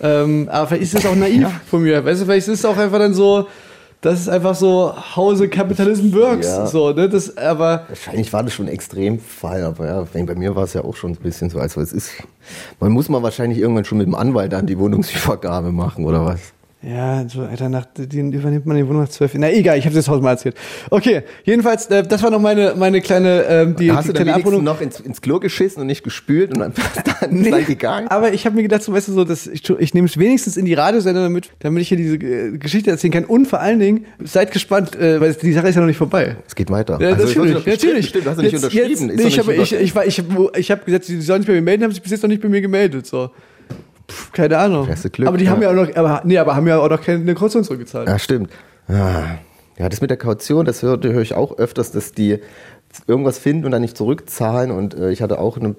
Ähm, 0.00 0.48
aber 0.50 0.68
vielleicht 0.68 0.94
ist 0.94 0.94
es 0.94 1.06
auch 1.06 1.14
naiv 1.16 1.46
von 1.68 1.82
mir. 1.82 2.04
Weißt 2.04 2.20
du, 2.20 2.26
vielleicht 2.26 2.48
ist 2.48 2.60
es 2.60 2.64
auch 2.64 2.76
einfach 2.76 2.98
dann 2.98 3.14
so, 3.14 3.46
das 4.00 4.20
ist 4.20 4.28
einfach 4.28 4.54
so 4.54 4.94
Hause 5.16 5.48
Capitalism 5.48 6.14
works. 6.14 6.46
Ja. 6.46 6.66
So, 6.66 6.92
ne? 6.92 7.08
Das, 7.08 7.36
aber 7.36 7.84
Wahrscheinlich 7.88 8.32
war 8.32 8.44
das 8.44 8.52
schon 8.52 8.66
ein 8.66 8.72
Extremfall, 8.72 9.64
aber 9.64 9.86
ja, 9.86 10.06
bei 10.12 10.22
bei 10.22 10.34
mir 10.36 10.54
war 10.54 10.64
es 10.64 10.74
ja 10.74 10.84
auch 10.84 10.94
schon 10.94 11.12
ein 11.12 11.16
bisschen 11.16 11.50
so. 11.50 11.58
Also 11.58 11.80
es 11.80 11.92
ist, 11.92 12.12
man 12.78 12.92
muss 12.92 13.08
mal 13.08 13.22
wahrscheinlich 13.22 13.58
irgendwann 13.58 13.84
schon 13.84 13.98
mit 13.98 14.06
dem 14.06 14.14
Anwalt 14.14 14.52
dann 14.52 14.66
die 14.66 14.78
Wohnungsübergabe 14.78 15.72
machen 15.72 16.04
oder 16.04 16.24
was? 16.24 16.40
Ja, 16.80 17.28
so, 17.28 17.40
Alter, 17.42 17.68
nach, 17.68 17.86
den 17.96 18.32
übernimmt 18.32 18.64
man 18.64 18.76
die 18.76 18.86
Wohnung 18.86 19.02
nach 19.02 19.08
zwölf. 19.08 19.32
Na, 19.34 19.50
egal, 19.50 19.76
ich 19.78 19.84
habe 19.84 19.96
das 19.96 20.04
tausendmal 20.04 20.34
erzählt. 20.34 20.54
Okay, 20.90 21.22
jedenfalls, 21.42 21.86
äh, 21.86 22.04
das 22.06 22.22
war 22.22 22.30
noch 22.30 22.38
meine, 22.38 22.74
meine 22.76 23.00
kleine, 23.00 23.42
ähm, 23.48 23.74
die, 23.74 23.90
Hast 23.90 24.04
die 24.04 24.12
du 24.12 24.14
kleine 24.14 24.34
Abwohnung. 24.34 24.62
noch 24.62 24.80
ins, 24.80 25.00
ins 25.00 25.20
Klo 25.20 25.40
geschissen 25.40 25.80
und 25.80 25.88
nicht 25.88 26.04
gespült 26.04 26.54
und 26.54 26.60
dann, 26.60 26.72
dann 27.20 27.30
Nee, 27.34 27.50
sei 27.50 27.62
gegangen? 27.62 28.06
aber 28.06 28.32
ich 28.32 28.46
habe 28.46 28.54
mir 28.54 28.62
gedacht, 28.62 28.84
so, 28.84 28.92
weißt 28.92 29.08
du, 29.08 29.12
so, 29.12 29.24
dass 29.24 29.48
ich, 29.48 29.68
ich 29.68 29.92
nehme 29.92 30.06
es 30.06 30.16
wenigstens 30.18 30.56
in 30.56 30.66
die 30.66 30.74
Radiosendung, 30.74 31.24
damit, 31.24 31.50
damit 31.58 31.82
ich 31.82 31.88
hier 31.88 31.96
diese 31.96 32.14
äh, 32.14 32.56
Geschichte 32.58 32.92
erzählen 32.92 33.12
kann. 33.12 33.24
Und 33.24 33.46
vor 33.46 33.60
allen 33.60 33.80
Dingen, 33.80 34.06
seid 34.22 34.52
gespannt, 34.52 34.94
äh, 34.94 35.20
weil 35.20 35.34
die 35.34 35.52
Sache 35.52 35.66
ist 35.68 35.74
ja 35.74 35.80
noch 35.80 35.88
nicht 35.88 35.96
vorbei. 35.96 36.36
Es 36.46 36.54
geht 36.54 36.70
weiter. 36.70 37.00
Ja, 37.00 37.08
Also, 37.08 37.26
natürlich, 37.26 37.66
natürlich. 37.66 38.08
Stimmt, 38.10 38.26
hast 38.26 38.36
du 38.38 38.42
nicht 38.42 38.52
Jetzt- 38.52 38.62
unterschrieben. 38.62 38.88
Jetzt, 39.08 39.16
nee, 39.16 39.22
ich 39.26 39.38
habe 39.40 39.52
ich, 39.52 39.72
ich, 39.72 39.96
ich, 39.96 40.18
hab- 40.20 40.56
ich 40.56 40.70
hab 40.70 40.84
gesagt, 40.86 41.04
sie 41.06 41.20
sollen 41.22 41.42
sich 41.42 41.48
bei 41.48 41.54
mir 41.54 41.62
melden, 41.62 41.82
haben 41.82 41.90
sich 41.90 42.02
bis 42.02 42.12
jetzt 42.12 42.22
noch 42.22 42.28
nicht 42.28 42.40
bei 42.40 42.48
mir 42.48 42.60
gemeldet. 42.60 43.04
So. 43.04 43.30
Pff, 44.10 44.32
keine 44.32 44.58
Ahnung. 44.58 44.88
Du 44.88 45.10
Glück, 45.10 45.28
aber 45.28 45.36
die 45.36 45.44
ja. 45.44 45.50
haben 45.50 45.62
ja 45.62 45.70
auch 45.70 45.74
noch, 45.74 45.94
aber, 45.94 46.22
nee, 46.24 46.38
aber 46.38 46.56
haben 46.56 46.66
ja 46.66 46.78
auch 46.78 46.88
noch 46.88 47.00
keine 47.00 47.34
Kaution 47.34 47.64
zurückgezahlt. 47.64 48.08
Ja, 48.08 48.18
stimmt. 48.18 48.50
Ah. 48.88 49.38
Ja, 49.78 49.88
das 49.88 50.00
mit 50.00 50.10
der 50.10 50.16
Kaution, 50.16 50.64
das 50.64 50.82
höre 50.82 50.98
höre 51.02 51.22
ich 51.22 51.34
auch 51.34 51.56
öfters, 51.58 51.92
dass 51.92 52.12
die 52.12 52.40
irgendwas 53.06 53.38
finden 53.38 53.64
und 53.66 53.70
dann 53.72 53.82
nicht 53.82 53.96
zurückzahlen. 53.96 54.70
Und 54.70 54.94
äh, 54.94 55.10
ich 55.10 55.22
hatte 55.22 55.38
auch 55.38 55.56
eine 55.56 55.74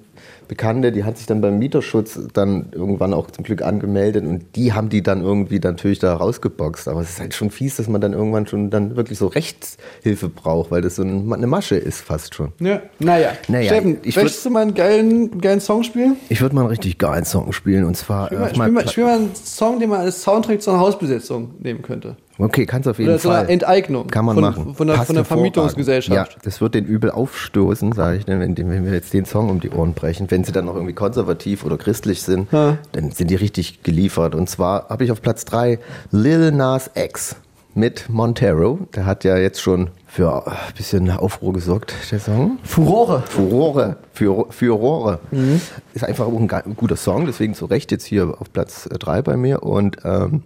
Bekannte, 0.48 0.90
die 0.90 1.04
hat 1.04 1.16
sich 1.16 1.26
dann 1.26 1.40
beim 1.40 1.58
Mieterschutz 1.60 2.18
dann 2.32 2.70
irgendwann 2.72 3.14
auch 3.14 3.30
zum 3.30 3.44
Glück 3.44 3.62
angemeldet 3.62 4.24
und 4.26 4.44
die 4.56 4.72
haben 4.72 4.88
die 4.88 5.00
dann 5.02 5.22
irgendwie 5.22 5.60
natürlich 5.60 6.00
da 6.00 6.14
rausgeboxt. 6.14 6.88
Aber 6.88 7.00
es 7.02 7.10
ist 7.10 7.20
halt 7.20 7.34
schon 7.34 7.50
fies, 7.50 7.76
dass 7.76 7.88
man 7.88 8.00
dann 8.00 8.12
irgendwann 8.14 8.46
schon 8.48 8.68
dann 8.70 8.96
wirklich 8.96 9.18
so 9.18 9.28
Rechtshilfe 9.28 10.28
braucht, 10.28 10.70
weil 10.72 10.82
das 10.82 10.96
so 10.96 11.02
ein- 11.02 11.32
eine 11.32 11.46
Masche 11.46 11.76
ist 11.76 12.00
fast 12.00 12.34
schon. 12.34 12.52
Ja, 12.58 12.82
naja. 12.98 13.30
Naja, 13.48 13.68
Steffen, 13.68 13.98
ich 14.02 14.16
möchtest 14.16 14.44
du 14.44 14.50
mal 14.50 14.62
einen 14.62 14.74
geilen, 14.74 15.40
geilen 15.40 15.60
Song 15.60 15.84
spielen? 15.84 16.16
Ich 16.28 16.40
würde 16.40 16.54
mal 16.56 16.62
einen 16.62 16.70
richtig 16.70 16.98
geilen 16.98 17.24
Song 17.24 17.52
spielen 17.52 17.84
und 17.84 17.96
zwar 17.96 18.26
Spiel 18.26 18.38
äh, 18.38 18.40
mal, 18.40 18.46
auf 18.46 18.50
spiel, 18.56 18.68
mal, 18.72 18.88
spiel 18.88 19.04
mal 19.04 19.16
einen 19.18 19.34
Song, 19.36 19.78
den 19.78 19.88
man 19.90 20.00
als 20.00 20.22
Soundtrack 20.22 20.60
zu 20.60 20.70
einer 20.70 20.80
Hausbesetzung 20.80 21.50
nehmen 21.60 21.82
könnte. 21.82 22.16
Okay, 22.40 22.66
kannst 22.66 22.88
auf 22.88 22.98
jeden 22.98 23.10
Oder 23.10 23.18
Fall. 23.18 23.48
Enteignung. 23.50 24.06
Kann 24.08 24.24
man 24.24 24.34
von, 24.34 24.42
machen. 24.44 24.74
Von 24.74 24.86
der, 24.86 24.94
Passt 24.94 25.06
von 25.06 25.16
der. 25.16 25.24
Vermietungsgesellschaft. 25.24 26.32
Ja, 26.32 26.38
das 26.42 26.60
wird 26.60 26.74
den 26.74 26.84
übel 26.86 27.10
aufstoßen, 27.10 27.92
sage 27.92 28.18
ich, 28.18 28.24
denn 28.24 28.40
wenn, 28.40 28.56
wenn 28.56 28.84
wir 28.84 28.92
jetzt 28.92 29.12
den 29.12 29.24
Song 29.24 29.50
um 29.50 29.60
die 29.60 29.70
Ohren 29.70 29.94
brechen. 29.94 30.30
Wenn 30.30 30.44
sie 30.44 30.52
dann 30.52 30.64
noch 30.64 30.74
irgendwie 30.74 30.94
konservativ 30.94 31.64
oder 31.64 31.76
christlich 31.78 32.22
sind, 32.22 32.50
Ja. 32.52 32.78
dann 32.92 33.10
sind 33.10 33.30
die 33.30 33.36
richtig 33.36 33.82
geliefert. 33.82 34.34
Und 34.34 34.48
zwar 34.48 34.88
habe 34.88 35.04
ich 35.04 35.12
auf 35.12 35.20
Platz 35.22 35.44
drei 35.44 35.78
Lil 36.10 36.52
Nas 36.52 36.90
X 36.94 37.36
mit 37.74 38.08
Montero. 38.08 38.80
Der 38.96 39.06
hat 39.06 39.22
ja 39.24 39.36
jetzt 39.36 39.60
schon 39.60 39.90
für 40.06 40.46
ein 40.46 40.52
bisschen 40.76 41.08
Aufruhr 41.10 41.52
gesorgt, 41.52 41.94
der 42.10 42.18
Song. 42.18 42.58
Furore. 42.64 43.22
Furore, 43.28 43.96
für, 44.12 44.46
Furore. 44.50 45.20
Mhm. 45.30 45.60
Ist 45.94 46.04
einfach 46.04 46.26
auch 46.26 46.36
ein 46.36 46.76
guter 46.76 46.96
Song, 46.96 47.26
deswegen 47.26 47.54
zu 47.54 47.66
Recht 47.66 47.92
jetzt 47.92 48.04
hier 48.04 48.34
auf 48.40 48.52
Platz 48.52 48.88
3 48.90 49.22
bei 49.22 49.36
mir. 49.36 49.62
Und 49.62 49.98
ähm, 50.04 50.42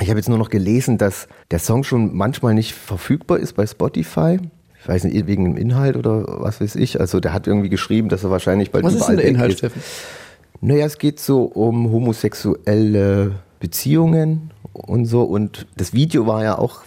ich 0.00 0.08
habe 0.08 0.18
jetzt 0.18 0.28
nur 0.28 0.38
noch 0.38 0.50
gelesen, 0.50 0.98
dass 0.98 1.28
der 1.50 1.58
Song 1.58 1.84
schon 1.84 2.14
manchmal 2.14 2.54
nicht 2.54 2.74
verfügbar 2.74 3.38
ist 3.38 3.54
bei 3.54 3.66
Spotify. 3.66 4.38
Ich 4.80 4.88
weiß 4.88 5.04
nicht, 5.04 5.26
wegen 5.26 5.44
dem 5.44 5.56
Inhalt 5.56 5.96
oder 5.96 6.24
was 6.40 6.60
weiß 6.60 6.76
ich. 6.76 7.00
Also 7.00 7.20
der 7.20 7.32
hat 7.32 7.46
irgendwie 7.46 7.68
geschrieben, 7.68 8.08
dass 8.08 8.22
er 8.24 8.30
wahrscheinlich 8.30 8.70
bald 8.70 8.84
Was 8.84 8.94
ist 8.94 9.00
überall 9.00 9.16
denn 9.16 9.24
der 9.24 9.34
Inhalt, 9.34 9.52
ist. 9.52 9.58
Steffen? 9.58 9.82
Naja, 10.60 10.86
es 10.86 10.98
geht 10.98 11.20
so 11.20 11.42
um 11.42 11.90
homosexuelle 11.90 13.36
Beziehungen 13.60 14.50
und 14.72 15.06
so. 15.06 15.22
Und 15.22 15.66
das 15.76 15.92
Video 15.92 16.26
war 16.26 16.44
ja 16.44 16.58
auch 16.58 16.82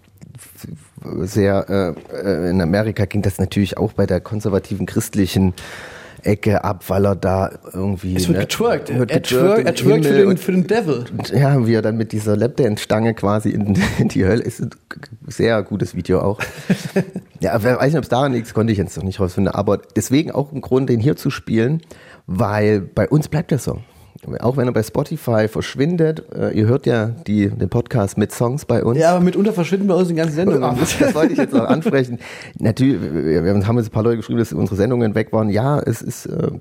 sehr, 1.22 1.95
äh, 2.14 2.16
äh, 2.16 2.49
in 2.49 2.62
Amerika 2.62 3.05
ging 3.05 3.22
das 3.22 3.39
natürlich 3.39 3.78
auch 3.78 3.93
bei 3.93 4.05
der 4.05 4.22
konservativen 4.22 4.86
christlichen 4.86 5.53
Ecke 6.24 6.64
ab, 6.64 6.84
weil 6.88 7.06
er 7.06 7.16
da 7.16 7.52
irgendwie. 7.74 8.16
Es 8.16 8.28
wird 8.28 8.38
ne, 8.38 8.46
getwerkt. 8.46 8.90
wird 8.98 9.12
Er 9.12 9.20
getwerkt 9.20 9.66
er 9.66 9.76
twerkt 9.76 10.06
für 10.06 10.14
den, 10.14 10.38
für 10.38 10.52
den 10.52 10.68
Devil. 10.68 11.06
ja, 11.34 11.66
wie 11.66 11.74
er 11.74 11.82
dann 11.82 11.98
mit 11.98 12.12
dieser 12.12 12.36
Lapdance-Stange 12.36 13.14
quasi 13.14 13.50
in, 13.50 13.78
in 13.98 14.08
die 14.10 14.26
Hölle 14.26 14.44
ist. 14.44 14.62
Ein 14.62 14.72
sehr 15.28 15.62
gutes 15.64 15.96
Video 15.96 16.22
auch. 16.22 16.40
ja, 17.40 17.62
wer 17.64 17.78
weiß 17.78 17.88
nicht, 17.88 17.98
ob 17.98 18.04
es 18.04 18.10
daran 18.10 18.34
liegt, 18.34 18.54
konnte 18.54 18.72
ich 18.72 18.80
jetzt 18.80 18.96
noch 18.98 19.04
nicht 19.04 19.20
rausfinden. 19.20 19.54
Aber 19.54 19.80
deswegen 19.96 20.32
auch 20.32 20.52
ein 20.52 20.62
Grund, 20.62 20.90
den 20.90 21.00
hier 21.00 21.16
zu 21.16 21.30
spielen, 21.30 21.82
weil 22.28 22.82
bei 22.82 23.08
uns 23.10 23.28
bleibt 23.28 23.52
der 23.52 23.60
Song. 23.60 23.84
Auch 24.40 24.56
wenn 24.56 24.68
er 24.68 24.74
bei 24.74 24.84
Spotify 24.84 25.48
verschwindet, 25.48 26.24
äh, 26.36 26.52
ihr 26.52 26.68
hört 26.68 26.86
ja 26.86 27.08
die, 27.08 27.50
den 27.50 27.70
Podcast 27.70 28.18
mit 28.18 28.32
Songs 28.32 28.66
bei 28.66 28.84
uns. 28.84 29.00
Ja, 29.00 29.12
aber 29.12 29.22
mitunter 29.22 29.52
verschwinden 29.52 29.88
wir 29.88 29.96
aus 29.96 30.08
den 30.08 30.18
ganzen 30.18 30.36
Sendungen. 30.36 30.62
Das 31.00 31.16
wollte 31.16 31.34
ich 31.34 31.40
jetzt 31.40 31.54
noch 31.54 31.66
ansprechen. 31.66 32.20
Natürlich, 32.60 33.02
wir 33.02 33.44
wir 33.44 33.68
haben 33.68 33.78
jetzt 33.78 33.88
ein 33.88 33.92
paar 33.92 34.04
Leute 34.04 34.18
geschrieben, 34.18 34.40
dass 34.40 34.54
unsere 34.54 34.76
Sendungen 34.76 35.16
weg 35.16 35.34
waren. 35.34 35.50
Ja, 35.50 35.80
es 35.80 36.02
ist 36.02 36.28
äh, 36.28 36.52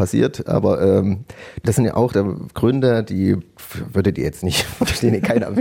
passiert, 0.00 0.46
aber 0.48 0.80
ähm, 0.80 1.24
das 1.62 1.76
sind 1.76 1.84
ja 1.84 1.94
auch 1.94 2.12
der 2.12 2.24
Gründe, 2.54 3.02
die 3.04 3.36
würdet 3.92 4.16
ihr 4.16 4.24
jetzt 4.24 4.42
nicht 4.42 4.62
verstehen, 4.78 5.20
keiner, 5.20 5.52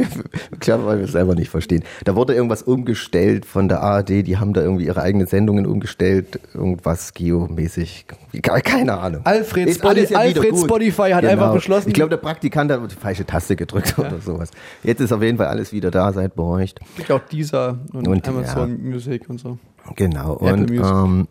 klar, 0.59 0.85
weil 0.85 0.99
wir 0.99 1.05
es 1.05 1.11
selber 1.11 1.35
nicht 1.35 1.49
verstehen. 1.49 1.83
Da 2.05 2.15
wurde 2.15 2.33
irgendwas 2.33 2.63
umgestellt 2.63 3.45
von 3.45 3.67
der 3.67 3.81
ARD, 3.81 4.25
die 4.25 4.37
haben 4.37 4.53
da 4.53 4.61
irgendwie 4.61 4.85
ihre 4.85 5.01
eigenen 5.01 5.27
Sendungen 5.27 5.65
umgestellt, 5.65 6.39
irgendwas 6.53 7.13
geomäßig, 7.13 8.05
Ke- 8.41 8.61
keine 8.63 8.97
Ahnung. 8.97 9.21
Alfred 9.25 9.83
alles 9.83 10.09
ja 10.09 10.19
Alfred. 10.19 10.57
Spotify 10.57 11.11
hat 11.11 11.25
einfach 11.25 11.53
beschlossen- 11.53 11.89
Ich 11.89 11.93
glaube, 11.93 12.09
der 12.11 12.17
Praktikant 12.17 12.71
hat 12.71 12.79
die 12.89 12.95
falsche 12.95 13.25
Taste 13.25 13.55
gedrückt 13.57 13.99
oder 13.99 14.19
sowas. 14.19 14.51
Jetzt 14.83 15.01
ist 15.01 15.11
auf 15.11 15.21
jeden 15.21 15.37
Fall 15.37 15.47
alles 15.47 15.73
wieder 15.73 15.91
da, 15.91 16.13
seid 16.13 16.35
beruhigt. 16.35 16.79
gibt 16.95 17.11
auch 17.11 17.19
dieser 17.29 17.77
und, 17.93 18.07
Und, 18.07 18.27
Amazon 18.27 18.81
Music 18.81 19.29
und 19.29 19.39
so. 19.39 19.57
Genau. 19.95 20.35
Apple 20.35 20.53
Und 20.53 20.71
ähm, 20.71 21.27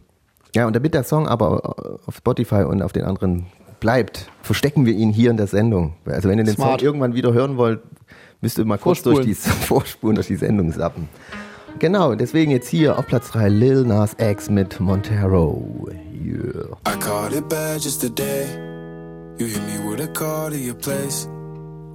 ja, 0.54 0.66
und 0.66 0.74
damit 0.74 0.94
der 0.94 1.04
Song 1.04 1.28
aber 1.28 1.98
auf 2.06 2.16
Spotify 2.16 2.62
und 2.62 2.82
auf 2.82 2.92
den 2.92 3.04
anderen 3.04 3.46
bleibt, 3.80 4.30
verstecken 4.42 4.86
wir 4.86 4.94
ihn 4.94 5.10
hier 5.10 5.30
in 5.30 5.36
der 5.36 5.46
Sendung. 5.46 5.94
Also 6.06 6.28
wenn 6.28 6.38
ihr 6.38 6.44
den 6.44 6.54
Smart. 6.54 6.80
Song 6.80 6.86
irgendwann 6.86 7.14
wieder 7.14 7.32
hören 7.32 7.56
wollt, 7.56 7.80
müsst 8.40 8.58
ihr 8.58 8.64
mal 8.64 8.78
kurz 8.78 9.02
durch 9.02 9.24
die 9.24 9.34
Vorspulen. 9.34 9.62
Vorspulen 9.66 10.14
durch 10.16 10.26
die 10.26 10.36
Sendung 10.36 10.72
zappen. 10.72 11.08
Genau, 11.78 12.14
deswegen 12.14 12.50
jetzt 12.50 12.68
hier 12.68 12.98
auf 12.98 13.06
Platz 13.06 13.30
3 13.30 13.48
Lil 13.48 13.84
Nas 13.84 14.16
X 14.18 14.50
mit 14.50 14.80
Montero. 14.80 15.88
Yeah. 16.12 16.76
I 16.86 16.98
caught 16.98 17.32
it 17.32 17.48
bad 17.48 17.80
just 17.80 18.00
today. 18.00 18.46
You 19.38 19.46
hit 19.46 19.62
me 19.62 19.78
with 19.88 20.00
a 20.00 20.08
call 20.12 20.50
to 20.50 20.56
your 20.56 20.74
place. 20.74 21.28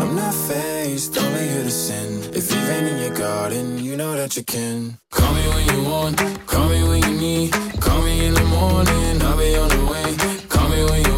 I'm 0.00 0.14
not 0.16 0.34
faced, 0.34 1.18
only 1.18 1.48
here 1.48 1.64
to 1.64 1.70
sin. 1.70 2.22
If 2.34 2.50
you've 2.50 2.68
in 2.68 2.98
your 2.98 3.14
garden, 3.16 3.78
you 3.84 3.96
know 3.96 4.14
that 4.16 4.36
you 4.36 4.44
can. 4.44 4.98
Call 5.10 5.34
me 5.34 5.48
when 5.54 5.64
you 5.74 5.90
want, 5.90 6.16
call 6.46 6.68
me 6.68 6.82
when 6.88 7.02
you 7.02 7.20
need. 7.20 7.52
Call 7.80 8.02
me 8.02 8.26
in 8.26 8.34
the 8.34 8.44
morning, 8.44 9.22
I'll 9.22 9.38
be 9.38 9.56
on 9.56 9.68
the 9.68 9.84
way. 9.92 10.08
Call 10.48 10.68
me 10.68 10.84
when 10.84 11.04
you 11.04 11.11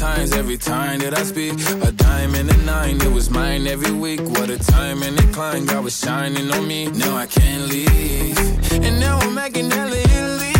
times 0.00 0.32
every 0.32 0.56
time 0.56 0.98
that 1.00 1.12
I 1.12 1.22
speak. 1.24 1.52
A 1.86 1.92
diamond 1.92 2.48
and 2.50 2.62
a 2.62 2.64
nine, 2.64 2.96
it 3.02 3.12
was 3.12 3.28
mine 3.28 3.66
every 3.66 3.92
week. 3.92 4.22
What 4.34 4.48
a 4.48 4.58
time 4.58 5.02
and 5.02 5.18
climb, 5.34 5.66
God 5.66 5.84
was 5.84 5.98
shining 5.98 6.50
on 6.50 6.66
me. 6.66 6.86
Now 6.86 7.16
I 7.16 7.26
can't 7.26 7.64
leave. 7.68 8.38
And 8.72 8.98
now 8.98 9.18
I'm 9.18 9.34
making 9.34 9.70
hella 9.70 9.98
Italy. 10.16 10.54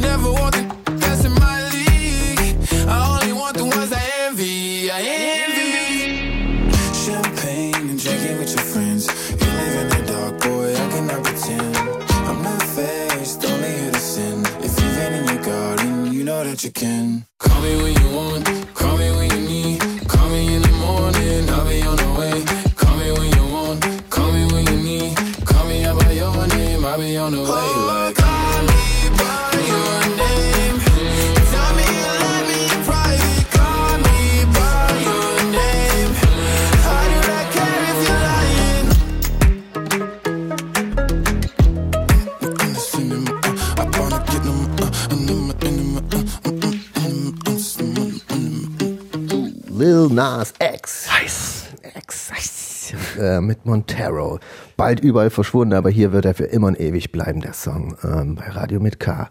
Never 0.00 0.32
want 0.32 0.54
the 0.56 0.62
that's 1.02 1.24
in 1.26 1.34
my 1.46 1.58
league. 1.74 2.56
I 2.88 2.96
only 3.12 3.34
want 3.34 3.54
the 3.58 3.66
ones 3.66 3.92
I 3.92 4.02
envy. 4.24 4.90
I 4.90 5.00
envy. 5.42 6.72
Champagne 7.04 7.90
and 7.90 8.00
drinking 8.02 8.38
with 8.38 8.50
your 8.56 8.66
friends. 8.72 9.02
You 9.40 9.48
live 9.60 9.76
in 9.82 9.88
the 9.94 10.02
dark, 10.10 10.40
boy, 10.40 10.72
I 10.72 10.84
cannot 10.92 11.22
pretend. 11.22 11.76
I'm 12.28 12.42
not 12.42 12.62
faced, 12.62 13.44
only 13.44 13.72
here 13.78 13.92
to 13.92 13.98
sin. 13.98 14.40
If 14.66 14.72
you've 14.80 14.96
been 14.98 15.12
in 15.18 15.24
your 15.34 15.42
garden, 15.44 16.12
you 16.14 16.24
know 16.24 16.42
that 16.44 16.64
you 16.64 16.70
can. 16.70 17.26
Call 17.38 17.60
me 17.60 17.76
when 17.82 17.92
you 18.00 18.03
Lil 50.04 50.14
Nas 50.14 50.52
X. 50.60 51.08
Nice. 51.20 51.64
X. 51.96 52.92
Äh, 53.18 53.40
mit 53.40 53.64
Montero. 53.64 54.38
Bald 54.76 55.00
überall 55.00 55.30
verschwunden, 55.30 55.72
aber 55.72 55.88
hier 55.88 56.12
wird 56.12 56.26
er 56.26 56.34
für 56.34 56.44
immer 56.44 56.66
und 56.66 56.78
ewig 56.78 57.10
bleiben, 57.10 57.40
der 57.40 57.54
Song 57.54 57.96
ähm, 58.04 58.34
bei 58.34 58.48
Radio 58.48 58.80
mit 58.80 59.00
K. 59.00 59.30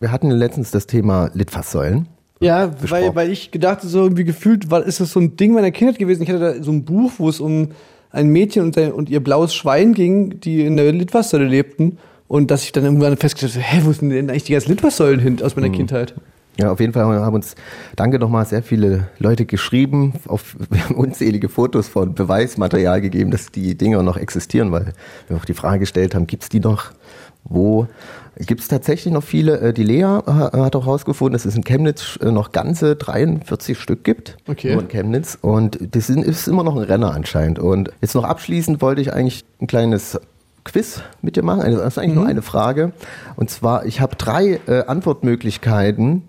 Wir 0.00 0.12
hatten 0.12 0.30
letztens 0.30 0.70
das 0.70 0.86
Thema 0.86 1.30
Litfaßsäulen. 1.32 2.08
Ja, 2.40 2.66
besprochen. 2.66 2.90
weil, 2.90 3.14
weil 3.14 3.30
ich 3.30 3.50
gedacht 3.50 3.80
so 3.82 4.02
irgendwie 4.02 4.24
gefühlt, 4.24 4.70
war, 4.70 4.84
ist 4.84 5.00
das 5.00 5.12
so 5.12 5.20
ein 5.20 5.36
Ding 5.36 5.54
meiner 5.54 5.70
Kindheit 5.70 5.98
gewesen. 5.98 6.22
Ich 6.22 6.28
hatte 6.28 6.40
da 6.40 6.62
so 6.62 6.72
ein 6.72 6.84
Buch, 6.84 7.12
wo 7.16 7.28
es 7.28 7.40
um 7.40 7.68
ein 8.10 8.28
Mädchen 8.28 8.64
und, 8.64 8.74
sein, 8.74 8.92
und 8.92 9.08
ihr 9.08 9.24
blaues 9.24 9.54
Schwein 9.54 9.94
ging, 9.94 10.40
die 10.40 10.64
in 10.64 10.76
der 10.76 10.92
Litfaßsäule 10.92 11.46
lebten. 11.46 11.98
Und 12.28 12.50
dass 12.50 12.64
ich 12.64 12.72
dann 12.72 12.84
irgendwann 12.84 13.16
festgestellt 13.16 13.54
habe, 13.54 13.64
hä, 13.64 13.80
wo 13.84 13.92
sind 13.92 14.10
denn 14.10 14.28
eigentlich 14.28 14.44
die 14.44 14.52
ganzen 14.52 14.70
Litfaßsäulen 14.70 15.20
hin 15.20 15.42
aus 15.42 15.56
meiner 15.56 15.70
Kindheit? 15.70 16.14
Ja, 16.58 16.70
auf 16.70 16.80
jeden 16.80 16.92
Fall 16.92 17.04
haben 17.04 17.34
uns, 17.34 17.54
danke 17.96 18.18
nochmal, 18.18 18.44
sehr 18.44 18.62
viele 18.62 19.08
Leute 19.18 19.46
geschrieben, 19.46 20.14
auf, 20.28 20.56
wir 20.70 20.84
haben 20.84 20.94
unzählige 20.96 21.48
Fotos 21.48 21.88
von 21.88 22.14
Beweismaterial 22.14 23.00
gegeben, 23.00 23.30
dass 23.30 23.50
die 23.50 23.74
Dinger 23.76 24.02
noch 24.02 24.16
existieren, 24.16 24.70
weil 24.72 24.92
wir 25.28 25.36
auch 25.36 25.44
die 25.44 25.54
Frage 25.54 25.80
gestellt 25.80 26.14
haben, 26.14 26.26
gibt's 26.26 26.48
die 26.48 26.60
noch? 26.60 26.92
Wo? 27.44 27.88
Gibt's 28.36 28.68
tatsächlich 28.68 29.12
noch 29.12 29.22
viele? 29.22 29.60
Äh, 29.60 29.72
Die 29.72 29.82
Lea 29.82 30.02
äh, 30.02 30.06
hat 30.06 30.76
auch 30.76 30.86
herausgefunden, 30.86 31.32
dass 31.32 31.44
es 31.44 31.56
in 31.56 31.64
Chemnitz 31.64 32.18
äh, 32.22 32.30
noch 32.30 32.52
ganze 32.52 32.96
43 32.96 33.78
Stück 33.78 34.04
gibt. 34.04 34.36
Okay. 34.48 34.72
Nur 34.72 34.82
in 34.82 34.88
Chemnitz. 34.88 35.38
Und 35.40 35.78
das 35.94 36.08
ist 36.08 36.46
immer 36.46 36.62
noch 36.62 36.76
ein 36.76 36.82
Renner 36.82 37.12
anscheinend. 37.12 37.58
Und 37.58 37.90
jetzt 38.00 38.14
noch 38.14 38.24
abschließend 38.24 38.80
wollte 38.80 39.00
ich 39.00 39.12
eigentlich 39.12 39.44
ein 39.60 39.66
kleines 39.66 40.20
Quiz 40.64 41.02
mit 41.20 41.36
dir 41.36 41.42
machen. 41.42 41.62
Das 41.72 41.86
ist 41.86 41.98
eigentlich 41.98 42.14
nur 42.14 42.26
eine 42.26 42.42
Frage. 42.42 42.92
Und 43.36 43.50
zwar, 43.50 43.84
ich 43.84 44.00
habe 44.00 44.16
drei 44.16 44.60
äh, 44.66 44.84
Antwortmöglichkeiten. 44.86 46.22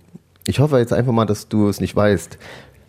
Ich 0.46 0.60
hoffe 0.60 0.78
jetzt 0.78 0.94
einfach 0.94 1.14
mal, 1.14 1.26
dass 1.26 1.48
du 1.48 1.70
es 1.70 1.80
nicht 1.80 1.96
weißt. 1.96 2.38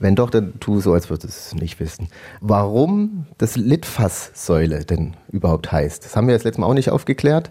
Wenn 0.00 0.16
doch, 0.16 0.28
dann 0.30 0.58
tu 0.60 0.80
so, 0.80 0.92
als 0.92 1.08
würdest 1.08 1.24
du 1.24 1.28
es 1.28 1.54
nicht 1.54 1.78
wissen. 1.80 2.08
Warum 2.40 3.26
das 3.38 3.56
Litfaßsäule 3.56 4.84
denn 4.84 5.14
überhaupt 5.30 5.70
heißt, 5.70 6.04
das 6.04 6.16
haben 6.16 6.26
wir 6.26 6.34
das 6.34 6.44
letzte 6.44 6.60
Mal 6.60 6.66
auch 6.66 6.74
nicht 6.74 6.90
aufgeklärt. 6.90 7.50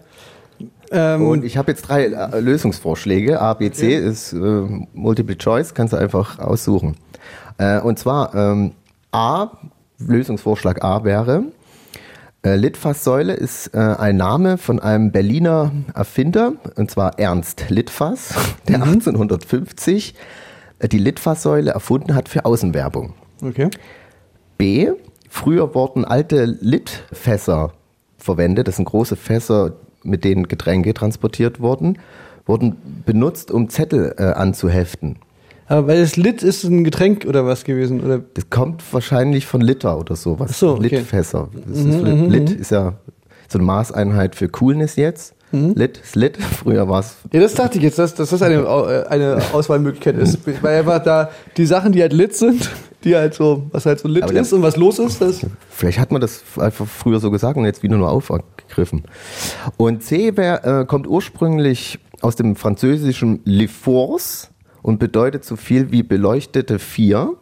Ähm, 0.90 1.26
Und 1.26 1.44
ich 1.44 1.56
habe 1.56 1.72
jetzt 1.72 1.82
drei 1.82 2.04
äh, 2.04 2.40
Lösungsvorschläge. 2.40 3.40
A, 3.40 3.54
B, 3.54 3.70
C 3.70 3.96
ist 3.96 4.32
äh, 4.34 4.36
Multiple 4.92 5.36
Choice, 5.38 5.74
kannst 5.74 5.94
du 5.94 5.96
einfach 5.96 6.38
aussuchen. 6.38 6.96
Äh, 7.58 7.80
und 7.80 7.98
zwar 7.98 8.34
ähm, 8.34 8.72
A, 9.10 9.48
Lösungsvorschlag 9.98 10.84
A 10.84 11.02
wäre, 11.04 11.44
äh, 12.44 12.56
Litfaßsäule 12.56 13.32
ist 13.32 13.74
äh, 13.74 13.78
ein 13.78 14.16
Name 14.16 14.58
von 14.58 14.78
einem 14.78 15.10
Berliner 15.12 15.72
Erfinder, 15.94 16.52
und 16.76 16.90
zwar 16.90 17.18
Ernst 17.18 17.70
Litfaß, 17.70 18.34
der 18.68 18.82
1850 18.82 20.14
äh, 20.78 20.88
die 20.88 20.98
Litfaßsäule 20.98 21.70
erfunden 21.70 22.14
hat 22.14 22.28
für 22.28 22.44
Außenwerbung. 22.44 23.14
okay. 23.42 23.70
B. 24.58 24.92
Früher 25.28 25.74
wurden 25.74 26.04
alte 26.04 26.44
Litfässer 26.44 27.72
verwendet. 28.18 28.68
Das 28.68 28.76
sind 28.76 28.84
große 28.84 29.16
Fässer, 29.16 29.72
mit 30.04 30.22
denen 30.22 30.46
Getränke 30.46 30.94
transportiert 30.94 31.58
wurden, 31.58 31.98
wurden 32.46 32.76
benutzt, 33.04 33.50
um 33.50 33.68
Zettel 33.68 34.14
äh, 34.16 34.22
anzuheften. 34.22 35.16
Aber 35.66 35.86
weil 35.88 36.00
das 36.02 36.16
Lit 36.16 36.42
ist 36.42 36.64
ein 36.64 36.84
Getränk 36.84 37.24
oder 37.26 37.46
was 37.46 37.64
gewesen? 37.64 38.02
Oder? 38.04 38.18
Das 38.34 38.50
kommt 38.50 38.82
wahrscheinlich 38.92 39.46
von 39.46 39.60
Liter 39.60 39.98
oder 39.98 40.14
sowas. 40.16 40.50
Ach 40.52 40.56
so, 40.56 40.70
okay. 40.74 40.88
Litfässer. 40.96 41.48
Ist, 41.72 41.84
Mhm, 41.84 42.28
Lit 42.30 42.50
ist 42.50 42.70
ja 42.70 42.94
so 43.48 43.58
eine 43.58 43.64
Maßeinheit 43.66 44.34
für 44.36 44.48
Coolness 44.48 44.96
jetzt. 44.96 45.34
Mhm. 45.52 45.72
Lit 45.74 45.98
ist 45.98 46.16
Lit. 46.16 46.36
Früher 46.42 46.88
war 46.88 47.00
es 47.00 47.16
Ja, 47.32 47.40
das 47.40 47.54
dachte 47.54 47.78
ich 47.78 47.84
jetzt, 47.84 47.98
dass, 47.98 48.14
dass 48.14 48.30
das 48.30 48.42
eine, 48.42 48.56
äh, 48.56 49.06
eine 49.08 49.40
Auswahlmöglichkeit 49.52 50.16
ist. 50.18 50.38
Weil 50.62 50.80
einfach 50.80 51.02
da 51.02 51.30
die 51.56 51.64
Sachen, 51.66 51.92
die 51.92 52.02
halt 52.02 52.12
lit 52.12 52.34
sind, 52.34 52.70
die 53.04 53.14
halt 53.16 53.34
so, 53.34 53.64
was 53.70 53.86
halt 53.86 54.00
so 54.00 54.08
lit 54.08 54.24
das- 54.24 54.32
ist 54.32 54.52
und 54.52 54.62
was 54.62 54.76
los 54.76 54.98
ist, 54.98 55.20
das. 55.20 55.46
Vielleicht 55.70 55.98
hat 55.98 56.10
man 56.12 56.20
das 56.20 56.42
einfach 56.58 56.86
früher 56.86 57.20
so 57.20 57.30
gesagt 57.30 57.56
und 57.56 57.64
jetzt 57.64 57.82
wieder 57.82 57.96
nur 57.96 58.10
aufgegriffen. 58.10 59.04
Und 59.76 60.02
C 60.02 60.36
wär, 60.36 60.80
äh, 60.80 60.84
kommt 60.84 61.06
ursprünglich 61.06 61.98
aus 62.20 62.36
dem 62.36 62.56
französischen 62.56 63.40
Le 63.44 63.68
Force 63.68 64.50
und 64.84 64.98
bedeutet 64.98 65.46
so 65.46 65.56
viel 65.56 65.92
wie 65.92 66.02
beleuchtete 66.02 66.78
vier, 66.78 67.36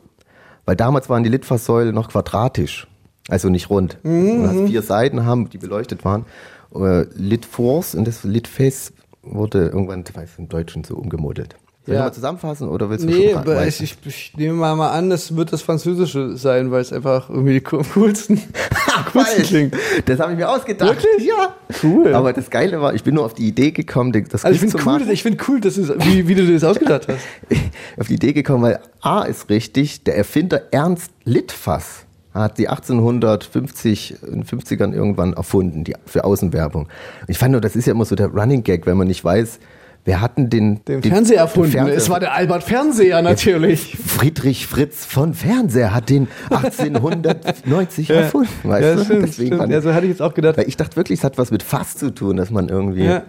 weil 0.64 0.76
damals 0.76 1.08
waren 1.08 1.24
die 1.24 1.28
Litfaßsäulen 1.28 1.92
noch 1.92 2.08
quadratisch, 2.08 2.86
also 3.28 3.48
nicht 3.48 3.68
rund. 3.68 3.98
Und 4.04 4.44
das 4.44 4.70
vier 4.70 4.80
Seiten 4.80 5.26
haben, 5.26 5.50
die 5.50 5.58
beleuchtet 5.58 6.04
waren. 6.04 6.24
Äh, 6.72 7.06
Lit 7.16 7.44
Force 7.44 7.96
und 7.96 8.06
das 8.06 8.22
Lit 8.22 8.46
Face 8.46 8.92
wurde 9.22 9.66
irgendwann, 9.66 10.04
ich 10.08 10.14
weiß 10.14 10.38
im 10.38 10.48
Deutschen 10.48 10.84
so 10.84 10.94
umgemodelt. 10.94 11.56
Soll 11.84 11.96
Ja. 11.96 12.02
ich 12.02 12.06
mal 12.06 12.12
zusammenfassen 12.12 12.68
oder 12.68 12.88
willst 12.90 13.04
du 13.04 13.08
Nee, 13.08 13.32
schon 13.32 13.44
weiter? 13.44 13.66
ich, 13.66 13.96
ich, 14.06 14.32
nehme 14.36 14.54
mal, 14.54 14.76
mal 14.76 14.90
an, 14.90 15.10
das 15.10 15.34
wird 15.34 15.52
das 15.52 15.62
Französische 15.62 16.36
sein, 16.36 16.70
weil 16.70 16.80
es 16.80 16.92
einfach 16.92 17.28
irgendwie 17.28 17.58
die 17.58 17.66
am 17.66 17.82
coolsten, 17.94 18.40
coolsten 19.12 19.42
klingt. 19.42 19.74
Das 20.06 20.20
habe 20.20 20.30
ich 20.32 20.38
mir 20.38 20.48
ausgedacht. 20.48 20.88
Wirklich? 21.02 21.26
Ja. 21.26 21.56
Cool. 21.82 22.14
Aber 22.14 22.32
das 22.32 22.50
Geile 22.50 22.80
war, 22.80 22.94
ich 22.94 23.02
bin 23.02 23.16
nur 23.16 23.24
auf 23.24 23.34
die 23.34 23.48
Idee 23.48 23.72
gekommen, 23.72 24.12
das 24.30 24.44
Also 24.44 24.64
ich 24.64 24.70
zu 24.70 24.78
cool, 24.78 24.84
machen. 24.84 25.10
ich 25.10 25.22
finde 25.24 25.42
cool, 25.48 25.60
dass 25.60 25.74
du, 25.74 25.88
wie, 26.04 26.28
wie 26.28 26.34
du 26.36 26.46
dir 26.46 26.54
das 26.54 26.62
ausgedacht 26.64 27.08
hast. 27.08 27.18
auf 27.98 28.06
die 28.06 28.14
Idee 28.14 28.32
gekommen, 28.32 28.62
weil 28.62 28.78
A 29.00 29.22
ist 29.22 29.50
richtig, 29.50 30.04
der 30.04 30.16
Erfinder 30.16 30.62
Ernst 30.70 31.10
Littfass 31.24 32.04
hat 32.32 32.58
die 32.58 32.68
1850 32.68 34.22
in 34.26 34.32
den 34.32 34.44
50ern 34.44 34.92
irgendwann 34.94 35.32
erfunden, 35.34 35.84
die 35.84 35.94
für 36.06 36.24
Außenwerbung. 36.24 36.88
Ich 37.28 37.38
fand 37.38 37.52
nur, 37.52 37.60
das 37.60 37.76
ist 37.76 37.86
ja 37.86 37.92
immer 37.92 38.04
so 38.04 38.14
der 38.14 38.28
Running 38.28 38.62
Gag, 38.62 38.86
wenn 38.86 38.96
man 38.96 39.06
nicht 39.08 39.24
weiß, 39.24 39.58
wer 40.04 40.20
hat 40.20 40.36
denn 40.38 40.50
den, 40.50 40.84
Den 40.84 41.02
Fernseher 41.02 41.38
erfunden. 41.38 41.70
Fernseher- 41.72 41.96
es 41.96 42.08
war 42.10 42.20
der 42.20 42.34
Albert 42.34 42.64
Fernseher 42.64 43.22
natürlich. 43.22 43.96
Friedrich 44.04 44.66
Fritz 44.66 45.04
von 45.04 45.34
Fernseher 45.34 45.94
hat 45.94 46.10
den 46.10 46.28
1890 46.50 48.10
erfunden, 48.10 48.48
weißt 48.64 48.82
ja, 48.84 48.94
du? 48.96 49.04
stimmt, 49.04 49.22
Deswegen 49.28 49.56
stimmt. 49.56 49.72
Ja, 49.72 49.80
so 49.80 49.94
hatte 49.94 50.06
ich 50.06 50.10
jetzt 50.10 50.22
auch 50.22 50.34
gedacht. 50.34 50.58
ich 50.58 50.76
dachte 50.76 50.96
wirklich, 50.96 51.18
es 51.20 51.24
hat 51.24 51.38
was 51.38 51.50
mit 51.50 51.62
Fass 51.62 51.96
zu 51.96 52.10
tun, 52.14 52.36
dass 52.36 52.50
man 52.50 52.68
irgendwie 52.68 53.04
Ja. 53.04 53.22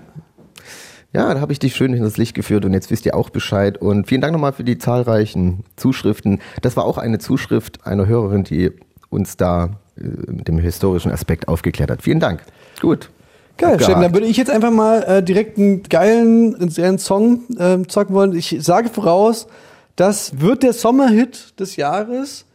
Ja, 1.16 1.32
da 1.32 1.42
habe 1.42 1.52
ich 1.54 1.60
dich 1.60 1.76
schön 1.76 1.94
hinters 1.94 2.18
Licht 2.18 2.34
geführt 2.34 2.66
und 2.66 2.74
jetzt 2.74 2.90
wisst 2.90 3.06
ihr 3.06 3.14
auch 3.16 3.30
Bescheid. 3.30 3.78
Und 3.78 4.08
vielen 4.08 4.20
Dank 4.22 4.34
nochmal 4.34 4.52
für 4.52 4.64
die 4.64 4.80
zahlreichen 4.80 5.64
Zuschriften. 5.76 6.40
Das 6.64 6.76
war 6.76 6.86
auch 6.86 6.98
eine 6.98 7.20
Zuschrift 7.20 7.86
einer 7.86 8.08
Hörerin, 8.08 8.44
die 8.44 8.72
uns 9.12 9.38
da 9.38 9.70
äh, 9.96 10.02
mit 10.32 10.48
dem 10.48 10.58
historischen 10.58 11.12
Aspekt 11.12 11.48
aufgeklärt 11.48 11.92
hat. 11.92 12.02
Vielen 12.02 12.20
Dank. 12.20 12.42
Gut. 12.82 13.12
Geil. 13.58 13.80
Steffen, 13.80 14.02
dann 14.02 14.14
würde 14.14 14.28
ich 14.28 14.38
jetzt 14.38 14.50
einfach 14.50 14.72
mal 14.72 15.04
äh, 15.04 15.24
direkt 15.24 15.58
einen 15.58 15.84
geilen, 15.84 16.56
einen 16.56 16.70
sehr 16.70 16.98
Song 16.98 17.44
ähm, 17.60 17.88
zocken 17.88 18.16
wollen. 18.16 18.36
Ich 18.36 18.58
sage 18.62 18.90
voraus, 18.90 19.48
das 19.96 20.40
wird 20.40 20.64
der 20.64 20.74
Sommerhit 20.74 21.60
des 21.60 21.76
Jahres. 21.76 22.46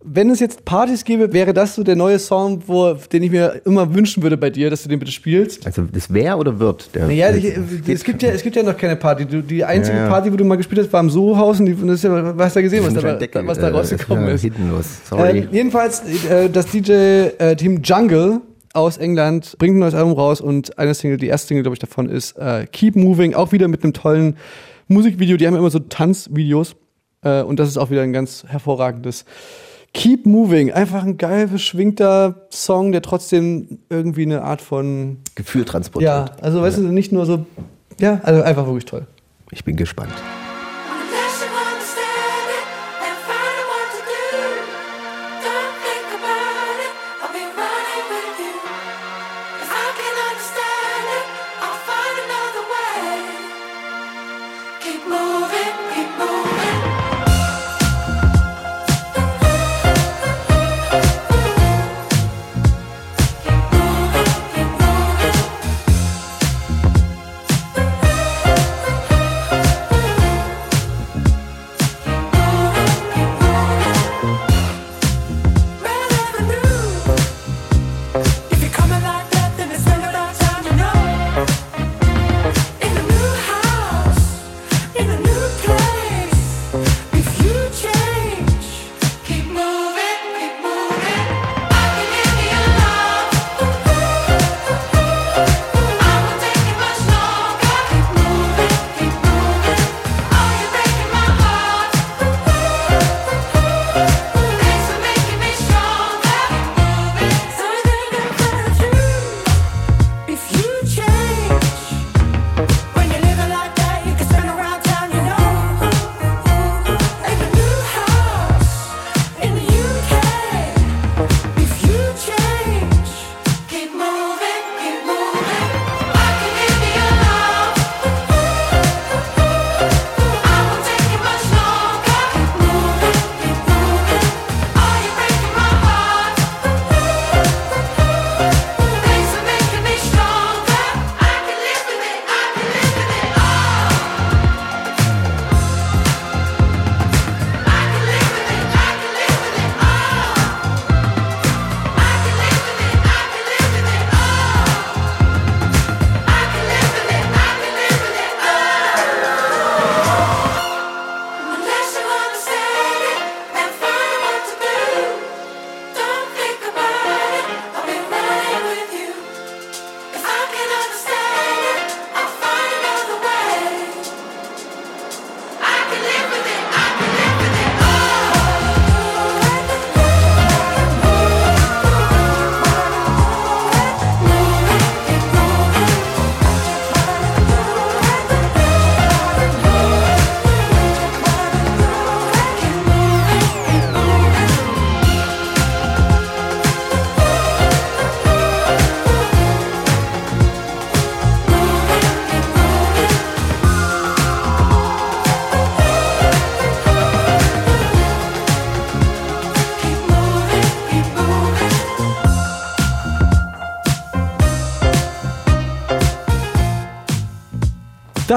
Wenn 0.00 0.30
es 0.30 0.38
jetzt 0.38 0.64
Partys 0.64 1.04
gäbe, 1.04 1.32
wäre 1.32 1.52
das 1.52 1.74
so 1.74 1.82
der 1.82 1.96
neue 1.96 2.20
Song, 2.20 2.62
wo, 2.66 2.94
den 2.94 3.24
ich 3.24 3.32
mir 3.32 3.60
immer 3.64 3.92
wünschen 3.92 4.22
würde 4.22 4.36
bei 4.36 4.48
dir, 4.48 4.70
dass 4.70 4.84
du 4.84 4.88
den 4.88 5.00
bitte 5.00 5.10
spielst. 5.10 5.66
Also 5.66 5.82
das 5.92 6.12
wäre 6.12 6.36
oder 6.36 6.58
wird? 6.58 6.94
Der, 6.94 7.06
Naja, 7.06 7.34
ich, 7.34 7.44
es, 7.88 8.04
gibt 8.04 8.22
ja, 8.22 8.30
es 8.30 8.42
gibt 8.42 8.54
ja 8.54 8.62
noch 8.62 8.76
keine 8.76 8.94
Party. 8.94 9.26
Du, 9.26 9.42
die 9.42 9.64
einzige 9.64 9.96
Ja, 9.96 10.04
ja. 10.04 10.08
Party, 10.08 10.32
wo 10.32 10.36
du 10.36 10.44
mal 10.44 10.56
gespielt 10.56 10.82
hast, 10.82 10.92
war 10.92 11.00
im 11.00 11.10
Soho-Haus 11.10 11.58
und 11.58 11.66
die, 11.66 11.74
das 11.74 11.96
ist 11.96 12.04
ja, 12.04 12.32
du 12.32 12.38
hast 12.44 12.54
ja 12.54 12.62
gesehen, 12.62 12.84
was 12.84 12.94
da, 12.94 13.12
Decke, 13.14 13.44
was 13.44 13.58
da 13.58 13.68
äh, 13.68 13.72
rausgekommen 13.72 14.28
ja, 14.28 14.34
ist. 14.34 15.08
Sorry. 15.08 15.38
Ähm, 15.38 15.48
jedenfalls, 15.50 16.02
äh, 16.30 16.48
das 16.48 16.66
DJ-Team 16.66 17.82
Jungle 17.82 18.40
aus 18.74 18.96
England 18.96 19.56
bringt 19.58 19.76
ein 19.76 19.80
neues 19.80 19.94
Album 19.94 20.12
raus 20.12 20.40
und 20.40 20.78
eine 20.78 20.94
Single, 20.94 21.18
die 21.18 21.26
erste 21.26 21.48
Single, 21.48 21.62
glaube 21.62 21.74
ich, 21.74 21.80
davon 21.80 22.08
ist 22.08 22.36
äh, 22.38 22.66
Keep 22.66 22.96
Moving, 22.96 23.34
auch 23.34 23.52
wieder 23.52 23.68
mit 23.68 23.82
einem 23.82 23.92
tollen 23.92 24.36
Musikvideo. 24.88 25.36
Die 25.36 25.46
haben 25.46 25.56
immer 25.56 25.70
so 25.70 25.78
Tanzvideos 25.78 26.76
äh, 27.22 27.42
und 27.42 27.58
das 27.58 27.68
ist 27.68 27.76
auch 27.76 27.90
wieder 27.90 28.02
ein 28.02 28.12
ganz 28.12 28.44
hervorragendes. 28.46 29.24
Keep 29.94 30.26
Moving, 30.26 30.70
einfach 30.70 31.02
ein 31.02 31.16
geil 31.16 31.48
beschwingter 31.48 32.46
Song, 32.50 32.92
der 32.92 33.02
trotzdem 33.02 33.78
irgendwie 33.88 34.22
eine 34.22 34.42
Art 34.42 34.60
von, 34.60 35.18
Gefühl 35.34 35.64
transportiert. 35.64 36.10
ja, 36.10 36.30
also 36.42 36.60
weißt 36.60 36.78
du, 36.78 36.82
nicht 36.82 37.10
nur 37.10 37.24
so, 37.24 37.46
ja, 37.98 38.20
also 38.22 38.42
einfach 38.42 38.66
wirklich 38.66 38.84
toll. 38.84 39.06
Ich 39.50 39.64
bin 39.64 39.76
gespannt. 39.76 40.12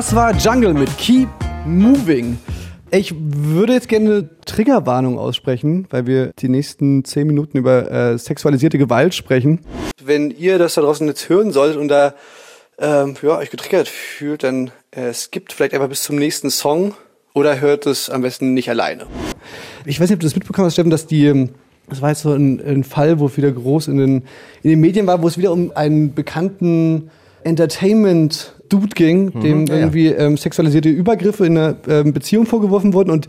Das 0.02 0.15
war 0.15 0.36
Jungle 0.36 0.73
mit 0.73 0.98
Keep 0.98 1.30
Moving. 1.64 2.40
Ich 2.90 3.14
würde 3.15 3.73
jetzt 3.73 3.88
gerne 3.88 4.10
eine 4.10 4.30
Triggerwarnung 4.45 5.19
aussprechen, 5.19 5.86
weil 5.91 6.07
wir 6.07 6.32
die 6.40 6.49
nächsten 6.49 7.06
zehn 7.06 7.28
Minuten 7.28 7.60
über 7.60 7.91
äh, 7.91 8.18
sexualisierte 8.18 8.80
Gewalt 8.80 9.14
sprechen. 9.14 9.60
Wenn 10.03 10.32
ihr 10.32 10.57
das 10.57 10.73
da 10.73 10.82
draußen 10.82 11.07
jetzt 11.07 11.30
hören 11.30 11.52
solltet 11.52 11.78
und 11.78 11.88
da 11.88 12.15
ähm, 12.80 13.14
ja, 13.22 13.38
euch 13.38 13.52
getriggert 13.52 13.88
fühlt, 13.88 14.41
dann 14.41 14.72
äh, 14.90 15.14
skippt 15.14 15.53
vielleicht 15.53 15.76
einfach 15.76 15.90
bis 15.90 16.02
zum 16.02 16.15
nächsten 16.15 16.49
Song 16.49 16.95
oder 17.36 17.61
hört 17.61 17.86
es 17.86 18.10
am 18.10 18.23
besten 18.23 18.56
nicht 18.56 18.72
alleine. 18.72 19.06
Ich 19.86 19.99
weiß 19.99 20.10
nicht, 20.10 20.15
ob 20.15 20.22
du 20.22 20.26
das 20.26 20.36
mitbekommen 20.36 20.65
hast, 20.65 20.73
Steffen, 20.73 20.90
dass 20.90 21.06
die, 21.06 21.28
ähm, 21.28 21.49
das 21.90 22.02
war 22.02 22.10
jetzt 22.10 22.23
so 22.23 22.34
ein, 22.34 22.60
ein 22.60 22.84
Fall, 22.84 23.19
wo 23.19 23.28
es 23.28 23.38
wieder 23.38 23.52
groß 23.52 23.88
in 23.90 23.98
den, 23.98 24.23
in 24.64 24.72
den 24.72 24.80
Medien 24.80 25.06
war, 25.06 25.22
wo 25.22 25.28
es 25.28 25.38
wieder 25.38 25.52
um 25.52 25.72
einen 25.76 26.15
bekannten 26.15 27.11
Entertainment-Dude 28.72 28.95
ging, 28.95 29.39
dem 29.41 29.65
ja, 29.65 29.76
irgendwie 29.76 30.07
ähm, 30.07 30.38
sexualisierte 30.38 30.89
Übergriffe 30.89 31.45
in 31.45 31.57
einer 31.57 31.76
ähm, 31.88 32.14
Beziehung 32.14 32.45
vorgeworfen 32.45 32.93
wurden 32.93 33.11
und 33.11 33.27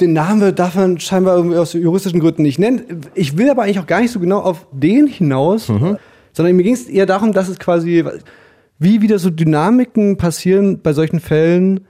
den 0.00 0.12
Namen 0.12 0.54
darf 0.54 0.74
man 0.74 1.00
scheinbar 1.00 1.36
irgendwie 1.36 1.56
aus 1.56 1.72
juristischen 1.72 2.20
Gründen 2.20 2.42
nicht 2.42 2.58
nennen. 2.58 3.00
Ich 3.14 3.38
will 3.38 3.48
aber 3.48 3.62
eigentlich 3.62 3.78
auch 3.78 3.86
gar 3.86 4.02
nicht 4.02 4.10
so 4.10 4.20
genau 4.20 4.40
auf 4.40 4.66
den 4.70 5.06
hinaus, 5.06 5.70
sondern 6.32 6.54
mir 6.54 6.64
ging 6.64 6.74
es 6.74 6.86
eher 6.86 7.06
darum, 7.06 7.32
dass 7.32 7.48
es 7.48 7.58
quasi, 7.58 8.04
wie 8.78 9.00
wieder 9.00 9.18
so 9.18 9.30
Dynamiken 9.30 10.18
passieren 10.18 10.80
bei 10.82 10.92
solchen 10.92 11.18
Fällen, 11.18 11.86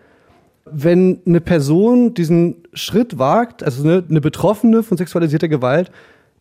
wenn 0.70 1.20
eine 1.26 1.40
Person 1.40 2.14
diesen 2.14 2.58
Schritt 2.74 3.18
wagt, 3.18 3.64
also 3.64 3.82
eine, 3.82 4.04
eine 4.08 4.20
Betroffene 4.20 4.84
von 4.84 4.96
sexualisierter 4.96 5.48
Gewalt, 5.48 5.90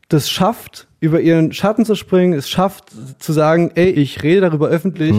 das 0.07 0.29
schafft, 0.29 0.87
über 0.99 1.19
ihren 1.19 1.51
Schatten 1.51 1.83
zu 1.83 1.95
springen, 1.95 2.33
es 2.33 2.47
schafft 2.47 2.91
zu 3.17 3.33
sagen, 3.33 3.71
ey, 3.73 3.89
ich 3.89 4.21
rede 4.21 4.41
darüber 4.41 4.67
öffentlich, 4.67 5.15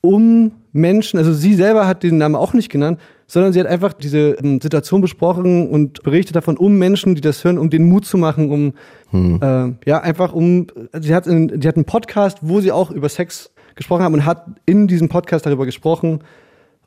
um 0.00 0.52
Menschen, 0.76 1.18
also 1.18 1.32
sie 1.32 1.54
selber 1.54 1.86
hat 1.86 2.02
den 2.02 2.18
Namen 2.18 2.34
auch 2.36 2.52
nicht 2.52 2.70
genannt, 2.70 3.00
sondern 3.26 3.52
sie 3.52 3.60
hat 3.60 3.66
einfach 3.66 3.92
diese 3.92 4.32
ähm, 4.42 4.60
Situation 4.60 5.00
besprochen 5.00 5.68
und 5.68 6.02
berichtet 6.02 6.36
davon, 6.36 6.56
um 6.56 6.78
Menschen, 6.78 7.14
die 7.14 7.20
das 7.20 7.42
hören, 7.44 7.58
um 7.58 7.70
den 7.70 7.88
Mut 7.88 8.06
zu 8.06 8.18
machen, 8.18 8.50
um 8.50 9.40
äh, 9.42 9.72
ja 9.84 10.00
einfach 10.00 10.32
um, 10.32 10.66
sie 11.00 11.14
hat, 11.14 11.26
in, 11.26 11.60
sie 11.60 11.66
hat 11.66 11.76
einen 11.76 11.84
Podcast, 11.86 12.38
wo 12.42 12.60
sie 12.60 12.70
auch 12.72 12.90
über 12.90 13.08
Sex 13.08 13.50
gesprochen 13.74 14.02
haben 14.04 14.14
und 14.14 14.24
hat 14.24 14.46
in 14.66 14.86
diesem 14.86 15.08
Podcast 15.08 15.44
darüber 15.46 15.64
gesprochen, 15.66 16.20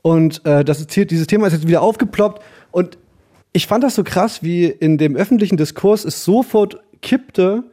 und 0.01 0.45
äh, 0.45 0.63
das 0.63 0.79
ist, 0.79 0.93
hier- 0.93 1.05
dieses 1.05 1.27
Thema 1.27 1.47
ist 1.47 1.53
jetzt 1.53 1.67
wieder 1.67 1.81
aufgeploppt. 1.81 2.41
Und 2.71 2.97
ich 3.51 3.67
fand 3.67 3.83
das 3.83 3.95
so 3.95 4.05
krass, 4.05 4.41
wie 4.41 4.63
in 4.65 4.97
dem 4.97 5.17
öffentlichen 5.17 5.57
Diskurs 5.57 6.05
es 6.05 6.23
sofort 6.23 6.79
kippte 7.01 7.63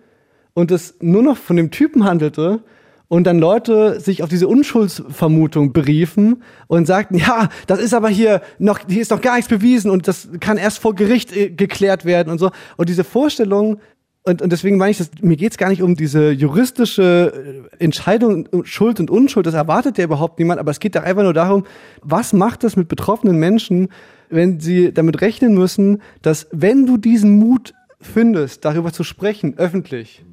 und 0.53 0.73
es 0.73 0.97
nur 1.01 1.23
noch 1.23 1.37
von 1.37 1.55
dem 1.57 1.71
Typen 1.71 2.05
handelte 2.05 2.61
und 3.09 3.25
dann 3.25 3.39
Leute 3.39 4.01
sich 4.01 4.23
auf 4.23 4.29
diese 4.29 4.49
Unschuldsvermutung 4.49 5.73
beriefen 5.73 6.43
und 6.67 6.87
sagten, 6.87 7.17
ja, 7.17 7.49
das 7.67 7.79
ist 7.79 7.95
aber 7.95 8.09
hier 8.09 8.43
noch, 8.59 8.81
hier 8.89 9.03
ist 9.03 9.11
noch 9.11 9.21
gar 9.21 9.37
nichts 9.37 9.49
bewiesen 9.49 9.91
und 9.91 10.09
das 10.09 10.29
kann 10.41 10.57
erst 10.57 10.79
vor 10.79 10.95
Gericht 10.95 11.35
äh, 11.37 11.51
geklärt 11.51 12.05
werden 12.05 12.31
und 12.31 12.39
so. 12.39 12.51
Und 12.77 12.89
diese 12.89 13.05
Vorstellung, 13.05 13.79
und, 14.25 14.43
und 14.43 14.51
deswegen 14.51 14.77
meine 14.77 14.91
ich, 14.91 14.99
das, 14.99 15.11
mir 15.21 15.37
geht's 15.37 15.57
gar 15.57 15.69
nicht 15.69 15.83
um 15.83 15.95
diese 15.95 16.33
juristische 16.33 17.69
äh, 17.79 17.85
Entscheidung, 17.85 18.49
Schuld 18.65 18.99
und 18.99 19.11
Unschuld, 19.11 19.47
das 19.47 19.55
erwartet 19.55 19.99
ja 19.99 20.05
überhaupt 20.05 20.41
niemand, 20.41 20.59
aber 20.59 20.73
es 20.73 20.81
geht 20.81 20.97
da 20.97 21.03
einfach 21.03 21.23
nur 21.23 21.35
darum, 21.35 21.65
was 22.03 22.33
macht 22.33 22.65
das 22.65 22.75
mit 22.75 22.89
betroffenen 22.89 23.37
Menschen, 23.37 23.89
wenn 24.29 24.59
sie 24.59 24.93
damit 24.93 25.21
rechnen 25.21 25.55
müssen, 25.55 26.03
dass 26.23 26.49
wenn 26.51 26.87
du 26.87 26.97
diesen 26.97 27.39
Mut 27.39 27.73
findest, 28.01 28.65
darüber 28.65 28.93
zu 28.93 29.05
sprechen, 29.05 29.55
öffentlich, 29.59 30.25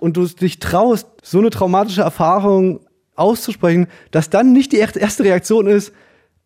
und 0.00 0.16
du 0.16 0.26
dich 0.26 0.58
traust, 0.58 1.06
so 1.22 1.38
eine 1.38 1.50
traumatische 1.50 2.02
Erfahrung 2.02 2.80
auszusprechen, 3.14 3.86
dass 4.10 4.30
dann 4.30 4.52
nicht 4.52 4.72
die 4.72 4.78
erste 4.78 5.24
Reaktion 5.24 5.66
ist, 5.66 5.92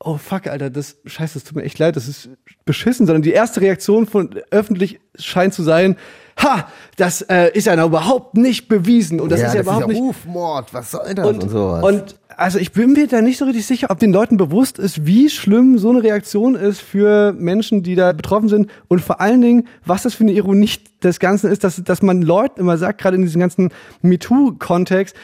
oh 0.01 0.19
fuck, 0.19 0.47
Alter, 0.47 0.71
das 0.71 0.97
scheiße, 1.05 1.35
das 1.35 1.45
tut 1.45 1.57
mir 1.57 1.63
echt 1.63 1.79
leid, 1.79 1.97
das 1.97 2.09
ist 2.09 2.29
beschissen, 2.65 3.07
sondern 3.07 3.23
die 3.23 3.33
erste 3.33 3.61
Reaktion 3.61 4.07
von 4.07 4.31
öffentlich 4.51 5.01
scheint 5.17 5.55
zu 5.55 5.63
sein, 5.63 5.97
ha, 6.43 6.69
das 6.97 7.23
äh, 7.23 7.51
ist 7.53 7.67
ja 7.67 7.77
noch 7.77 7.87
überhaupt 7.87 8.37
nicht 8.37 8.69
bewiesen 8.69 9.21
und 9.21 9.31
das 9.31 9.41
ja, 9.41 9.47
ist 9.47 9.55
ja 9.55 9.63
das 9.63 9.67
überhaupt 9.67 9.91
ist 9.91 9.97
ja 9.97 10.03
nicht 10.03 10.17
Rufmord, 10.17 10.75
was 10.75 10.91
soll 10.91 11.15
das 11.15 11.27
und, 11.27 11.43
und, 11.43 11.49
sowas. 11.51 11.85
und 11.85 12.17
also 12.37 12.59
ich 12.59 12.73
bin 12.73 12.93
mir 12.93 13.07
da 13.07 13.21
nicht 13.21 13.39
so 13.39 13.45
richtig 13.45 13.67
sicher, 13.67 13.89
ob 13.91 13.99
den 13.99 14.13
Leuten 14.13 14.37
bewusst 14.37 14.79
ist, 14.79 15.07
wie 15.07 15.29
schlimm 15.29 15.79
so 15.79 15.91
eine 15.91 16.03
Reaktion 16.03 16.55
ist 16.55 16.81
für 16.81 17.33
Menschen, 17.33 17.83
die 17.83 17.95
da 17.95 18.13
betroffen 18.13 18.49
sind 18.49 18.71
und 18.89 19.01
vor 19.01 19.21
allen 19.21 19.41
Dingen, 19.41 19.69
was 19.85 20.03
das 20.03 20.15
für 20.15 20.25
eine 20.25 20.33
Ironie 20.33 20.71
des 21.03 21.21
Ganzen 21.21 21.51
ist, 21.51 21.65
dass, 21.65 21.83
dass 21.83 22.03
man 22.03 22.23
Leuten 22.23 22.61
immer 22.61 22.79
sagt, 22.79 23.01
gerade 23.01 23.17
in 23.17 23.23
diesem 23.23 23.41
ganzen 23.41 23.71
MeToo-Kontext, 24.03 25.15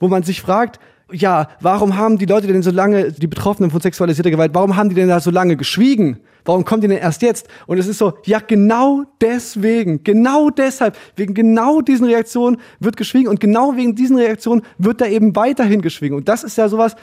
wo 0.00 0.08
man 0.08 0.22
sich 0.22 0.40
fragt, 0.40 0.80
ja, 1.10 1.48
warum 1.60 1.96
haben 1.96 2.18
die 2.18 2.26
Leute 2.26 2.46
denn 2.46 2.62
so 2.62 2.70
lange, 2.70 3.12
die 3.12 3.26
Betroffenen 3.26 3.70
von 3.70 3.80
sexualisierter 3.80 4.30
Gewalt, 4.30 4.52
warum 4.54 4.76
haben 4.76 4.90
die 4.90 4.94
denn 4.94 5.08
da 5.08 5.20
so 5.20 5.30
lange 5.30 5.56
geschwiegen? 5.56 6.18
Warum 6.48 6.64
kommt 6.64 6.82
die 6.82 6.88
denn 6.88 6.96
erst 6.96 7.20
jetzt? 7.20 7.46
Und 7.66 7.76
es 7.76 7.86
ist 7.86 7.98
so, 7.98 8.14
ja, 8.24 8.38
genau 8.38 9.04
deswegen, 9.20 10.02
genau 10.02 10.48
deshalb, 10.48 10.96
wegen 11.14 11.34
genau 11.34 11.82
diesen 11.82 12.06
Reaktionen 12.06 12.56
wird 12.80 12.96
geschwiegen 12.96 13.28
und 13.28 13.38
genau 13.38 13.76
wegen 13.76 13.94
diesen 13.94 14.16
Reaktionen 14.16 14.62
wird 14.78 15.02
da 15.02 15.04
eben 15.04 15.36
weiterhin 15.36 15.82
geschwiegen. 15.82 16.16
Und 16.16 16.26
das 16.26 16.44
ist 16.44 16.56
ja 16.56 16.70
sowas, 16.70 16.96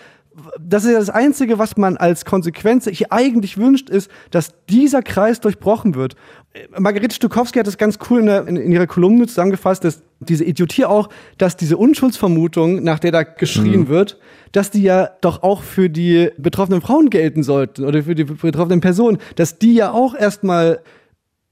das 0.59 0.83
ist 0.83 0.91
ja 0.91 0.99
das 0.99 1.09
Einzige, 1.09 1.59
was 1.59 1.77
man 1.77 1.97
als 1.97 2.25
Konsequenz 2.25 2.85
sich 2.85 3.11
eigentlich 3.11 3.57
wünscht, 3.57 3.89
ist, 3.89 4.09
dass 4.31 4.53
dieser 4.69 5.01
Kreis 5.01 5.39
durchbrochen 5.39 5.95
wird. 5.95 6.15
Äh, 6.53 6.67
Margarete 6.79 7.15
Stukowski 7.15 7.59
hat 7.59 7.67
das 7.67 7.77
ganz 7.77 7.99
cool 8.09 8.19
in, 8.19 8.25
der, 8.25 8.47
in, 8.47 8.57
in 8.57 8.71
ihrer 8.71 8.87
Kolumne 8.87 9.27
zusammengefasst, 9.27 9.83
dass 9.83 10.01
diese 10.19 10.43
Idiotie 10.43 10.85
auch, 10.85 11.09
dass 11.37 11.57
diese 11.57 11.77
Unschuldsvermutung, 11.77 12.83
nach 12.83 12.99
der 12.99 13.11
da 13.11 13.23
geschrien 13.23 13.87
wird, 13.87 14.17
dass 14.51 14.71
die 14.71 14.83
ja 14.83 15.09
doch 15.21 15.43
auch 15.43 15.61
für 15.61 15.89
die 15.89 16.31
betroffenen 16.37 16.81
Frauen 16.81 17.09
gelten 17.09 17.43
sollten 17.43 17.83
oder 17.83 18.03
für 18.03 18.15
die 18.15 18.23
betroffenen 18.23 18.81
Personen, 18.81 19.17
dass 19.35 19.59
die 19.59 19.75
ja 19.75 19.91
auch 19.91 20.15
erstmal 20.15 20.79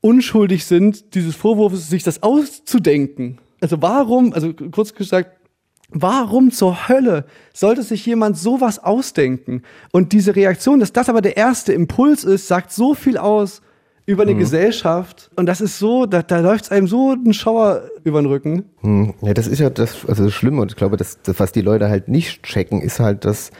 unschuldig 0.01 0.65
sind, 0.65 1.15
dieses 1.15 1.35
Vorwurfs, 1.35 1.89
sich 1.89 2.03
das 2.03 2.23
auszudenken. 2.23 3.39
Also 3.61 3.81
warum, 3.81 4.34
also 4.34 4.53
kurz 4.53 4.93
gesagt, 4.93 5.43
Warum 5.89 6.51
zur 6.51 6.88
Hölle 6.88 7.26
sollte 7.53 7.84
sich 7.84 8.05
jemand 8.05 8.38
sowas 8.38 8.80
ausdenken? 8.84 9.61
Und 9.91 10.11
diese 10.11 10.35
Reaktion, 10.35 10.80
dass 10.80 10.91
das 10.93 11.10
aber 11.10 11.22
der 11.22 11.38
erste 11.38 11.73
Impuls 11.73 12.23
ist, 12.23 12.47
sagt 12.47 12.72
so 12.72 12.93
viel 12.95 13.18
aus 13.18 13.61
über 14.05 14.23
eine 14.23 14.35
Gesellschaft. 14.35 15.30
Und 15.35 15.45
das 15.45 15.61
ist 15.61 15.80
so, 15.80 16.05
da, 16.05 16.22
da 16.23 16.39
läuft 16.39 16.65
es 16.65 16.72
einem 16.72 16.88
so 16.88 17.14
ein 17.14 17.34
Schauer 17.34 17.84
über 18.03 18.22
den 18.22 18.26
Rücken. 18.26 18.65
Hm, 18.81 19.14
Ja, 19.22 19.34
das 19.34 19.47
ist 19.47 19.60
ja 19.60 19.69
das, 19.69 20.05
also 20.05 20.26
das 20.26 20.34
Schlimme 20.34 20.61
und 20.61 20.72
ich 20.72 20.77
glaube, 20.77 20.97
das, 20.97 21.22
das, 21.22 21.39
was 21.39 21.51
die 21.51 21.61
Leute 21.61 21.89
halt 21.89 22.10
nicht 22.10 22.43
checken, 22.43 22.81
ist 22.81 22.99
halt, 22.99 23.23
dass 23.23 23.51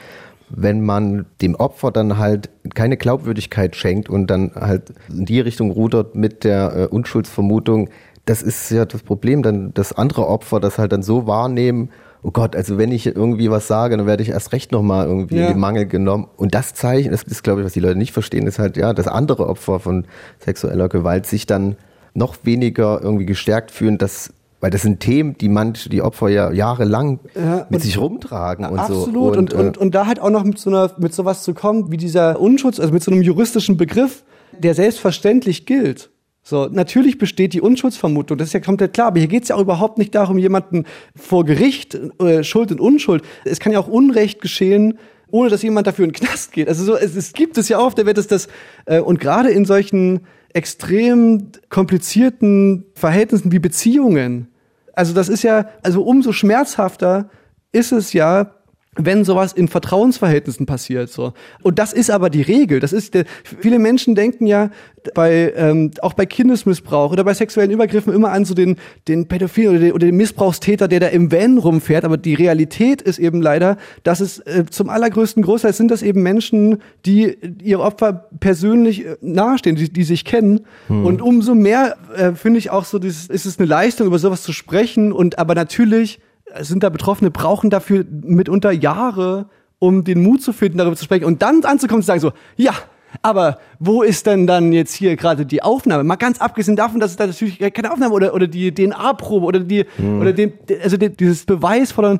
wenn 0.50 0.82
man 0.82 1.26
dem 1.42 1.56
Opfer 1.56 1.92
dann 1.92 2.18
halt 2.18 2.50
keine 2.76 2.98
Glaubwürdigkeit 2.98 3.76
schenkt 3.76 4.10
und 4.10 4.28
dann 4.28 4.52
halt 4.56 4.94
in 5.10 5.26
die 5.26 5.40
Richtung 5.40 5.72
rudert 5.72 6.16
mit 6.16 6.44
der 6.44 6.76
äh, 6.76 6.86
Unschuldsvermutung, 6.88 7.90
das 8.26 8.42
ist 8.42 8.70
ja 8.70 8.86
das 8.86 9.02
Problem, 9.02 9.44
dann 9.44 9.74
das 9.74 9.94
andere 9.94 10.28
Opfer 10.28 10.60
das 10.60 10.78
halt 10.78 10.92
dann 10.92 11.04
so 11.04 11.26
wahrnehmen, 11.26 11.90
oh 12.24 12.32
Gott, 12.32 12.56
also 12.56 12.78
wenn 12.78 12.92
ich 12.92 13.06
irgendwie 13.06 13.52
was 13.52 13.68
sage, 13.68 13.98
dann 13.98 14.08
werde 14.08 14.24
ich 14.24 14.30
erst 14.30 14.54
recht 14.54 14.72
nochmal 14.72 15.06
irgendwie 15.06 15.36
Ja. 15.36 15.48
in 15.48 15.54
den 15.54 15.60
Mangel 15.60 15.86
genommen. 15.86 16.28
Und 16.38 16.56
das 16.56 16.74
Zeichen, 16.74 17.12
das 17.12 17.24
ist, 17.24 17.44
glaube 17.44 17.62
ich, 17.62 17.66
was 17.66 17.74
die 17.74 17.80
Leute 17.82 17.98
nicht 17.98 18.14
verstehen, 18.14 18.48
ist 18.48 18.60
halt, 18.60 18.78
ja, 18.78 18.94
dass 18.94 19.08
andere 19.08 19.48
Opfer 19.48 19.80
von 19.80 20.06
sexueller 20.40 20.90
Gewalt 20.90 21.26
sich 21.26 21.46
dann 21.46 21.76
noch 22.14 22.38
weniger 22.44 23.02
irgendwie 23.02 23.26
gestärkt 23.26 23.72
fühlen, 23.72 23.98
dass 23.98 24.34
weil 24.62 24.70
das 24.72 24.84
sind 24.84 25.02
Themen, 25.02 25.38
die 25.38 25.50
manche, 25.50 25.90
die 25.90 26.02
Opfer 26.02 26.30
ja 26.30 26.50
jahrelang 26.50 27.20
Ja, 27.36 27.68
mit 27.70 27.82
sich 27.82 27.98
rumtragen 27.98 28.66
und 28.66 28.78
so. 28.86 28.94
Absolut. 28.94 29.36
Und, 29.36 29.54
und, 29.54 29.76
äh, 29.76 29.78
und, 29.78 29.94
da 29.94 30.08
halt 30.08 30.22
auch 30.22 30.30
noch 30.30 30.46
mit 30.46 30.58
so 30.58 30.70
einer, 30.70 30.90
mit 31.00 31.14
sowas 31.14 31.44
zu 31.44 31.54
kommen, 31.54 31.92
wie 31.92 31.98
dieser 31.98 32.40
Unschutz, 32.40 32.80
also 32.80 32.94
mit 32.94 33.04
so 33.04 33.12
einem 33.12 33.22
juristischen 33.24 33.76
Begriff, 33.76 34.24
der 34.58 34.74
selbstverständlich 34.74 35.66
gilt. 35.66 36.12
So, 36.46 36.68
natürlich 36.70 37.18
besteht 37.18 37.54
die 37.54 37.62
Unschuldsvermutung, 37.62 38.38
das 38.38 38.50
ist 38.50 38.54
ja 38.54 38.60
komplett 38.60 38.94
klar, 38.94 39.08
aber 39.08 39.20
hier 39.20 39.30
geht 39.30 39.44
es 39.44 39.50
ja 39.50 39.56
auch 39.56 39.62
überhaupt 39.62 39.98
nicht 39.98 40.14
darum, 40.14 40.38
jemanden 40.38 40.84
vor 41.16 41.46
Gericht, 41.46 41.98
äh, 42.20 42.44
Schuld 42.44 42.70
und 42.74 42.82
Unschuld. 42.82 43.24
Es 43.46 43.62
kann 43.62 43.72
ja 43.72 43.80
auch 43.80 43.88
Unrecht 43.88 44.42
geschehen, 44.42 45.00
ohne 45.32 45.50
dass 45.50 45.64
jemand 45.64 45.88
dafür 45.88 46.04
in 46.04 46.12
den 46.12 46.18
Knast 46.18 46.52
geht. 46.52 46.68
Also 46.68 46.84
so, 46.84 46.98
es, 46.98 47.16
es 47.16 47.32
gibt 47.32 47.58
es 47.58 47.70
ja 47.70 47.80
auch 47.80 47.94
der 47.94 48.06
Welt, 48.06 48.18
dass 48.18 48.28
das, 48.28 48.50
äh, 48.86 49.00
und 49.00 49.22
gerade 49.22 49.52
in 49.52 49.64
solchen 49.64 50.28
extrem 50.54 51.48
komplizierten 51.70 52.86
Verhältnissen 52.94 53.54
wie 53.54 53.60
Beziehungen, 53.60 54.50
also 54.94 55.14
das 55.14 55.30
ist 55.30 55.44
ja, 55.44 55.70
also 55.82 56.04
umso 56.04 56.34
schmerzhafter 56.34 57.30
ist 57.72 57.94
es 57.94 58.14
ja, 58.14 58.52
wenn 58.96 59.24
sowas 59.24 59.54
in 59.54 59.68
Vertrauensverhältnissen 59.68 60.66
passiert. 60.66 61.10
So. 61.10 61.34
Und 61.62 61.80
das 61.80 61.94
ist 61.94 62.12
aber 62.12 62.30
die 62.30 62.42
Regel. 62.42 62.80
Das 62.80 62.94
ist 62.94 63.14
der, 63.14 63.26
viele 63.44 63.80
Menschen 63.80 64.16
denken 64.16 64.46
ja 64.46 64.70
bei 65.14 65.54
ähm, 65.56 65.92
auch 66.02 66.14
bei 66.14 66.26
Kindesmissbrauch 66.26 67.12
oder 67.12 67.24
bei 67.24 67.34
sexuellen 67.34 67.72
Übergriffen 67.72 68.14
immer 68.14 68.32
an 68.32 68.46
so 68.46 68.54
den, 68.54 68.78
den 69.08 69.28
Pädophilen 69.28 69.72
oder 69.72 69.80
den, 69.80 69.92
oder 69.94 70.06
den 70.06 70.16
Missbrauchstäter, 70.16 70.88
der 70.88 71.00
da 71.00 71.08
im 71.08 71.32
Van 71.32 71.58
rumfährt. 71.58 72.06
Aber 72.06 72.18
die 72.18 72.34
Realität 72.34 73.02
ist 73.02 73.20
eben 73.20 73.42
leider, 73.42 73.78
dass 74.04 74.20
es 74.20 74.40
äh, 74.40 74.66
zum 74.70 74.90
allergrößten 74.90 75.44
Großteil 75.44 75.74
sind 75.74 75.92
das 75.92 76.02
eben 76.04 76.24
Menschen, 76.24 76.82
die 77.06 77.38
ihre 77.62 77.82
Opfer 77.82 78.30
persönlich 78.40 79.06
äh, 79.06 79.18
nahestehen, 79.22 79.76
die, 79.76 79.92
die 79.92 80.04
sich 80.04 80.24
kennen. 80.26 80.62
Und 80.88 81.22
umso 81.22 81.56
mehr 81.56 81.96
äh, 82.16 82.34
finde 82.34 82.60
ich 82.60 82.70
auch 82.70 82.86
so, 82.86 83.00
dieses, 83.00 83.28
ist 83.28 83.46
es 83.46 83.60
eine 83.60 83.68
Leistung, 83.68 84.08
über 84.08 84.20
sowas 84.20 84.44
zu 84.44 84.54
sprechen. 84.54 85.12
Und 85.12 85.40
aber 85.40 85.56
natürlich 85.56 86.20
sind 86.62 86.84
da 86.84 86.90
Betroffene, 86.90 87.32
brauchen 87.32 87.70
dafür 87.70 88.06
mitunter 88.10 88.72
Jahre, 88.72 89.48
um 89.80 90.04
den 90.04 90.22
Mut 90.24 90.42
zu 90.42 90.54
finden, 90.54 90.78
darüber 90.78 90.96
zu 90.96 91.04
sprechen 91.04 91.26
und 91.26 91.42
dann 91.42 91.64
anzukommen 91.64 91.98
und 91.98 92.04
zu 92.04 92.08
sagen 92.08 92.20
so, 92.20 92.32
ja, 92.56 92.74
aber 93.22 93.60
wo 93.80 94.02
ist 94.02 94.26
denn 94.26 94.48
dann 94.48 94.74
jetzt 94.74 94.94
hier 94.94 95.16
gerade 95.16 95.46
die 95.46 95.62
Aufnahme? 95.62 96.04
Mal 96.04 96.16
ganz 96.16 96.40
abgesehen 96.42 96.76
davon, 96.76 97.00
dass 97.00 97.12
es 97.12 97.18
da 97.18 97.28
natürlich 97.28 97.60
keine 97.74 97.92
Aufnahme 97.92 98.14
oder, 98.14 98.34
oder 98.34 98.48
die 98.48 98.74
DNA-Probe 98.74 99.46
oder 99.46 99.60
die, 99.60 99.86
oder 100.20 100.34
den, 100.34 100.54
also 100.84 100.98
die, 100.98 101.10
dieses 101.10 101.46
Beweis 101.46 101.92
von, 101.92 102.20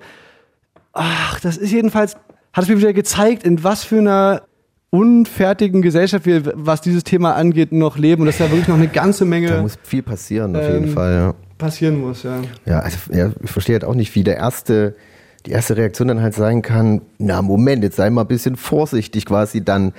ach, 0.92 1.40
das 1.40 1.58
ist 1.58 1.72
jedenfalls, 1.72 2.16
hat 2.54 2.64
es 2.64 2.70
mir 2.70 2.78
wieder 2.78 2.94
gezeigt, 2.94 3.44
in 3.44 3.64
was 3.64 3.84
für 3.84 3.98
einer 3.98 4.44
unfertigen 4.92 5.82
Gesellschaft 5.82 6.28
wir, 6.28 6.44
was 6.54 6.82
dieses 6.82 7.04
Thema 7.04 7.34
angeht, 7.34 7.72
noch 7.72 7.98
leben 7.98 8.22
und 8.22 8.26
dass 8.28 8.38
da 8.38 8.52
wirklich 8.52 8.68
noch 8.68 8.76
eine 8.76 8.88
ganze 8.90 9.24
Da 9.24 9.30
Menge 9.30 9.62
muss 9.62 9.80
viel 9.82 10.04
passieren, 10.04 10.56
auf 10.56 10.62
Ähm, 10.62 10.74
jeden 10.74 10.94
Fall, 10.94 11.14
ja. 11.14 11.34
Passieren 11.64 12.00
muss, 12.00 12.24
ja. 12.24 12.42
Ja, 12.66 12.80
also 12.80 12.98
ja, 13.12 13.32
ich 13.44 13.50
verstehe 13.52 13.76
halt 13.76 13.86
auch 13.86 13.96
nicht, 13.96 14.14
wie 14.16 14.24
der 14.24 14.38
erste, 14.38 14.96
die 15.46 15.52
erste 15.52 15.76
Reaktion 15.78 16.08
dann 16.10 16.22
halt 16.22 16.34
sein 16.34 16.62
kann, 16.62 17.02
na 17.18 17.42
Moment, 17.42 17.84
jetzt 17.84 17.96
sei 17.96 18.10
mal 18.10 18.22
ein 18.22 18.28
bisschen 18.28 18.56
vorsichtig, 18.56 19.26
quasi 19.26 19.64
dann 19.64 19.94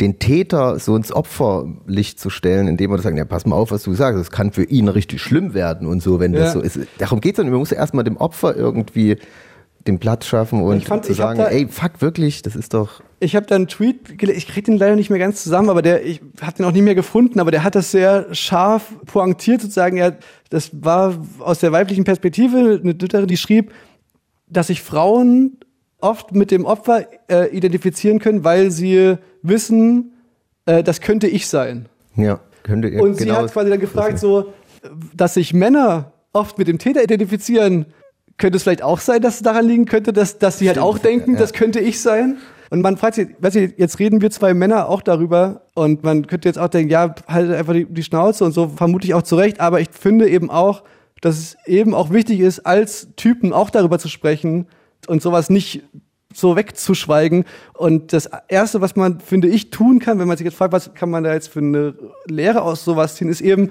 den 0.00 0.18
Täter 0.18 0.78
so 0.78 0.96
ins 0.96 1.12
Opferlicht 1.12 2.18
zu 2.18 2.30
stellen, 2.30 2.68
indem 2.68 2.90
man 2.90 3.00
sagt, 3.02 3.18
ja, 3.18 3.24
pass 3.26 3.44
mal 3.44 3.56
auf, 3.56 3.70
was 3.70 3.82
du 3.82 3.92
sagst, 3.92 4.18
das 4.18 4.30
kann 4.30 4.50
für 4.50 4.64
ihn 4.64 4.88
richtig 4.88 5.20
schlimm 5.20 5.52
werden 5.52 5.86
und 5.86 6.02
so, 6.02 6.18
wenn 6.20 6.32
Ja. 6.32 6.40
das 6.40 6.52
so 6.54 6.60
ist. 6.60 6.78
Darum 6.98 7.20
geht's 7.20 7.36
dann, 7.36 7.50
man 7.50 7.58
muss 7.58 7.70
ja 7.70 7.76
erstmal 7.76 8.04
dem 8.04 8.16
Opfer 8.16 8.56
irgendwie 8.56 9.16
den 9.86 9.98
Platz 9.98 10.26
schaffen 10.26 10.62
und 10.62 10.76
Ich 10.78 10.86
fand- 10.86 11.04
zu 11.04 11.14
sagen, 11.14 11.38
da- 11.38 11.48
ey, 11.48 11.66
fuck, 11.68 12.00
wirklich, 12.00 12.42
das 12.42 12.54
ist 12.56 12.74
doch, 12.74 13.00
Ich 13.18 13.34
habe 13.36 13.46
da 13.46 13.54
einen 13.56 13.66
Tweet, 13.68 14.22
ich 14.22 14.46
krieg 14.46 14.64
den 14.64 14.76
leider 14.78 14.94
nicht 14.96 15.10
mehr 15.10 15.18
ganz 15.18 15.42
zusammen, 15.42 15.70
aber 15.70 15.82
der, 15.82 16.04
ich 16.04 16.20
habe 16.42 16.56
den 16.56 16.66
auch 16.66 16.72
nicht 16.72 16.82
mehr 16.82 16.94
gefunden, 16.94 17.40
aber 17.40 17.50
der 17.50 17.64
hat 17.64 17.74
das 17.74 17.90
sehr 17.90 18.32
scharf 18.34 18.92
pointiert 19.06 19.60
sozusagen. 19.62 19.96
Er, 19.96 20.16
das 20.50 20.70
war 20.84 21.14
aus 21.38 21.60
der 21.60 21.72
weiblichen 21.72 22.04
Perspektive 22.04 22.80
eine 22.82 22.96
Twitter, 22.96 23.26
die 23.26 23.36
schrieb, 23.36 23.72
dass 24.48 24.66
sich 24.68 24.82
Frauen 24.82 25.58
oft 26.00 26.32
mit 26.34 26.50
dem 26.50 26.64
Opfer 26.64 27.06
äh, 27.30 27.54
identifizieren 27.54 28.18
können, 28.20 28.42
weil 28.44 28.70
sie 28.70 29.16
wissen, 29.42 30.12
äh, 30.66 30.82
das 30.82 31.00
könnte 31.00 31.26
ich 31.26 31.46
sein. 31.46 31.88
ja, 32.16 32.40
könnte 32.62 32.88
ihr 32.88 33.02
Und 33.02 33.14
sie 33.16 33.24
genau 33.24 33.36
hat 33.36 33.52
quasi 33.52 33.70
dann 33.70 33.80
gefragt, 33.80 34.18
so, 34.18 34.52
dass 35.14 35.34
sich 35.34 35.52
Männer 35.54 36.12
oft 36.32 36.58
mit 36.58 36.68
dem 36.68 36.78
Täter 36.78 37.02
identifizieren, 37.02 37.86
könnte 38.40 38.56
es 38.56 38.64
vielleicht 38.64 38.82
auch 38.82 38.98
sein, 38.98 39.22
dass 39.22 39.36
es 39.36 39.42
daran 39.42 39.66
liegen 39.66 39.84
könnte, 39.84 40.12
dass, 40.12 40.38
dass 40.38 40.58
sie 40.58 40.66
halt 40.66 40.78
Stimmt, 40.78 40.86
auch 40.86 40.98
denken, 40.98 41.34
ja. 41.34 41.38
das 41.38 41.52
könnte 41.52 41.78
ich 41.78 42.00
sein. 42.00 42.38
Und 42.70 42.82
man 42.82 42.96
fragt 42.96 43.16
sich, 43.16 43.28
weißt 43.38 43.56
du, 43.56 43.72
jetzt 43.76 43.98
reden 43.98 44.20
wir 44.20 44.30
zwei 44.30 44.54
Männer 44.54 44.88
auch 44.88 45.02
darüber 45.02 45.62
und 45.74 46.04
man 46.04 46.26
könnte 46.26 46.48
jetzt 46.48 46.58
auch 46.58 46.68
denken, 46.68 46.90
ja, 46.90 47.14
halt 47.26 47.52
einfach 47.52 47.72
die, 47.72 47.84
die 47.84 48.02
Schnauze 48.02 48.44
und 48.44 48.52
so, 48.52 48.68
vermutlich 48.68 49.14
auch 49.14 49.22
zu 49.22 49.36
Recht, 49.36 49.60
aber 49.60 49.80
ich 49.80 49.88
finde 49.90 50.28
eben 50.28 50.50
auch, 50.50 50.84
dass 51.20 51.38
es 51.38 51.56
eben 51.66 51.94
auch 51.94 52.10
wichtig 52.10 52.40
ist, 52.40 52.60
als 52.60 53.08
Typen 53.16 53.52
auch 53.52 53.70
darüber 53.70 53.98
zu 53.98 54.08
sprechen 54.08 54.66
und 55.06 55.20
sowas 55.20 55.50
nicht 55.50 55.82
so 56.32 56.56
wegzuschweigen. 56.56 57.44
Und 57.74 58.12
das 58.12 58.30
Erste, 58.48 58.80
was 58.80 58.94
man, 58.94 59.20
finde 59.20 59.48
ich, 59.48 59.70
tun 59.70 59.98
kann, 59.98 60.18
wenn 60.18 60.28
man 60.28 60.36
sich 60.36 60.44
jetzt 60.44 60.56
fragt, 60.56 60.72
was 60.72 60.94
kann 60.94 61.10
man 61.10 61.24
da 61.24 61.34
jetzt 61.34 61.48
für 61.48 61.58
eine 61.58 61.94
Lehre 62.26 62.62
aus 62.62 62.84
sowas 62.84 63.16
ziehen, 63.16 63.28
ist 63.28 63.40
eben, 63.40 63.70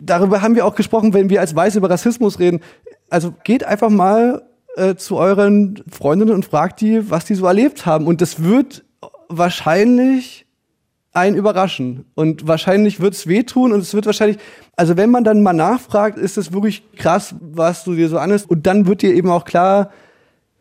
darüber 0.00 0.42
haben 0.42 0.54
wir 0.54 0.66
auch 0.66 0.74
gesprochen, 0.74 1.14
wenn 1.14 1.30
wir 1.30 1.40
als 1.40 1.54
Weiße 1.54 1.78
über 1.78 1.90
Rassismus 1.90 2.38
reden. 2.38 2.60
Also 3.10 3.34
geht 3.44 3.64
einfach 3.64 3.90
mal 3.90 4.42
äh, 4.76 4.94
zu 4.94 5.16
euren 5.16 5.82
Freundinnen 5.90 6.34
und 6.34 6.44
fragt 6.44 6.80
die, 6.80 7.10
was 7.10 7.24
die 7.24 7.34
so 7.34 7.46
erlebt 7.46 7.86
haben. 7.86 8.06
Und 8.06 8.20
das 8.20 8.42
wird 8.42 8.84
wahrscheinlich 9.28 10.46
einen 11.12 11.36
überraschen. 11.36 12.04
Und 12.14 12.46
wahrscheinlich 12.46 13.00
wird 13.00 13.14
es 13.14 13.26
wehtun 13.26 13.72
und 13.72 13.80
es 13.80 13.94
wird 13.94 14.06
wahrscheinlich, 14.06 14.38
also 14.76 14.96
wenn 14.96 15.10
man 15.10 15.24
dann 15.24 15.42
mal 15.42 15.52
nachfragt, 15.52 16.18
ist 16.18 16.38
es 16.38 16.52
wirklich 16.52 16.82
krass, 16.96 17.34
was 17.40 17.84
du 17.84 17.94
dir 17.94 18.08
so 18.08 18.18
anhörst. 18.18 18.48
Und 18.48 18.66
dann 18.66 18.86
wird 18.86 19.02
dir 19.02 19.14
eben 19.14 19.30
auch 19.30 19.44
klar, 19.44 19.90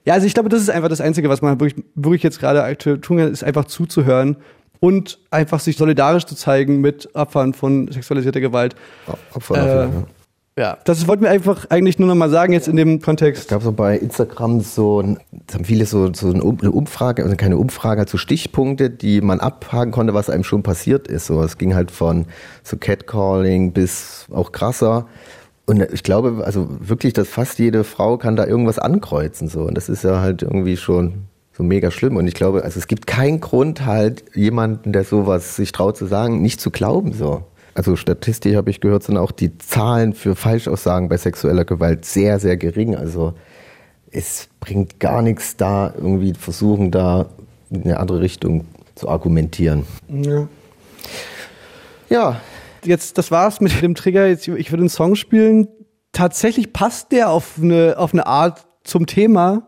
ja, 0.05 0.13
also 0.13 0.25
ich 0.25 0.33
glaube, 0.33 0.49
das 0.49 0.61
ist 0.61 0.69
einfach 0.69 0.89
das 0.89 1.01
Einzige, 1.01 1.29
was 1.29 1.41
man 1.41 1.59
wirklich, 1.59 1.83
wirklich 1.95 2.23
jetzt 2.23 2.39
gerade 2.39 2.63
aktuell 2.63 2.99
tun 2.99 3.17
kann, 3.17 3.31
ist 3.31 3.43
einfach 3.43 3.65
zuzuhören 3.65 4.37
und 4.79 5.19
einfach 5.31 5.59
sich 5.59 5.77
solidarisch 5.77 6.25
zu 6.25 6.35
zeigen 6.35 6.81
mit 6.81 7.13
Opfern 7.13 7.53
von 7.53 7.91
sexualisierter 7.91 8.39
Gewalt. 8.39 8.75
Opfer 9.33 9.55
Äh, 9.55 9.83
ja. 9.83 10.03
Ja, 10.57 10.77
das 10.85 11.07
wollten 11.07 11.21
wir 11.23 11.29
einfach 11.29 11.67
eigentlich 11.69 11.99
nur 11.99 12.07
noch 12.07 12.15
mal 12.15 12.31
sagen 12.31 12.51
jetzt 12.51 12.67
in 12.67 12.75
dem 12.75 12.99
Kontext. 12.99 13.47
gab 13.49 13.61
so 13.61 13.71
bei 13.71 13.95
Instagram 13.95 14.61
so, 14.61 15.01
ein- 15.01 15.19
es 15.47 15.53
haben 15.53 15.65
viele 15.65 15.85
so, 15.85 16.11
so 16.13 16.31
eine 16.31 16.43
Um- 16.43 16.57
eine 16.59 16.71
Umfrage, 16.71 17.23
also 17.23 17.35
keine 17.35 17.57
Umfrage, 17.57 17.99
halt 17.99 18.09
so 18.09 18.17
Stichpunkte, 18.17 18.89
die 18.89 19.21
man 19.21 19.39
abhaken 19.39 19.91
konnte, 19.91 20.15
was 20.15 20.31
einem 20.31 20.43
schon 20.43 20.63
passiert 20.63 21.07
ist. 21.07 21.27
So, 21.27 21.43
es 21.43 21.59
ging 21.59 21.75
halt 21.75 21.91
von 21.91 22.25
so 22.63 22.75
Catcalling 22.75 23.71
bis 23.71 24.25
auch 24.33 24.51
krasser. 24.51 25.05
Und 25.67 25.81
ich 25.93 26.01
glaube, 26.01 26.41
also 26.43 26.67
wirklich, 26.79 27.13
dass 27.13 27.27
fast 27.27 27.59
jede 27.59 27.83
Frau 27.83 28.17
kann 28.17 28.35
da 28.35 28.47
irgendwas 28.47 28.79
ankreuzen. 28.79 29.49
So. 29.49 29.61
Und 29.63 29.75
das 29.75 29.89
ist 29.89 30.03
ja 30.03 30.21
halt 30.21 30.41
irgendwie 30.41 30.77
schon 30.77 31.25
so 31.55 31.61
mega 31.61 31.91
schlimm. 31.91 32.15
Und 32.15 32.25
ich 32.25 32.33
glaube, 32.33 32.63
also 32.63 32.79
es 32.79 32.87
gibt 32.87 33.05
keinen 33.05 33.41
Grund 33.41 33.85
halt, 33.85 34.23
jemanden, 34.33 34.91
der 34.91 35.03
sowas 35.03 35.55
sich 35.55 35.71
traut 35.71 35.97
zu 35.97 36.07
sagen, 36.07 36.41
nicht 36.41 36.61
zu 36.61 36.71
glauben. 36.71 37.13
So. 37.13 37.43
Also 37.77 37.95
statistisch 37.95 38.55
habe 38.55 38.71
ich 38.71 38.81
gehört, 38.81 39.03
sind 39.03 39.17
auch 39.17 39.31
die 39.31 39.55
Zahlen 39.59 40.13
für 40.13 40.35
Falschaussagen 40.35 41.09
bei 41.09 41.17
sexueller 41.17 41.63
Gewalt 41.63 42.05
sehr, 42.05 42.39
sehr 42.39 42.57
gering. 42.57 42.95
Also 42.95 43.33
es 44.09 44.49
bringt 44.59 44.99
gar 44.99 45.21
nichts 45.21 45.57
da, 45.57 45.93
irgendwie 45.95 46.33
versuchen, 46.33 46.89
da 46.89 47.27
in 47.69 47.83
eine 47.83 47.99
andere 47.99 48.21
Richtung 48.21 48.65
zu 48.95 49.07
argumentieren. 49.07 49.83
Ja. 50.09 50.47
Ja, 52.09 52.41
Jetzt, 52.83 53.17
das 53.17 53.31
war's 53.31 53.59
mit 53.59 53.81
dem 53.81 53.95
Trigger. 53.95 54.27
Jetzt, 54.27 54.47
ich 54.47 54.71
würde 54.71 54.81
einen 54.81 54.89
Song 54.89 55.15
spielen. 55.15 55.67
Tatsächlich 56.13 56.73
passt 56.73 57.11
der 57.11 57.29
auf 57.29 57.59
eine, 57.61 57.95
auf 57.97 58.13
eine 58.13 58.25
Art 58.25 58.65
zum 58.83 59.05
Thema. 59.05 59.67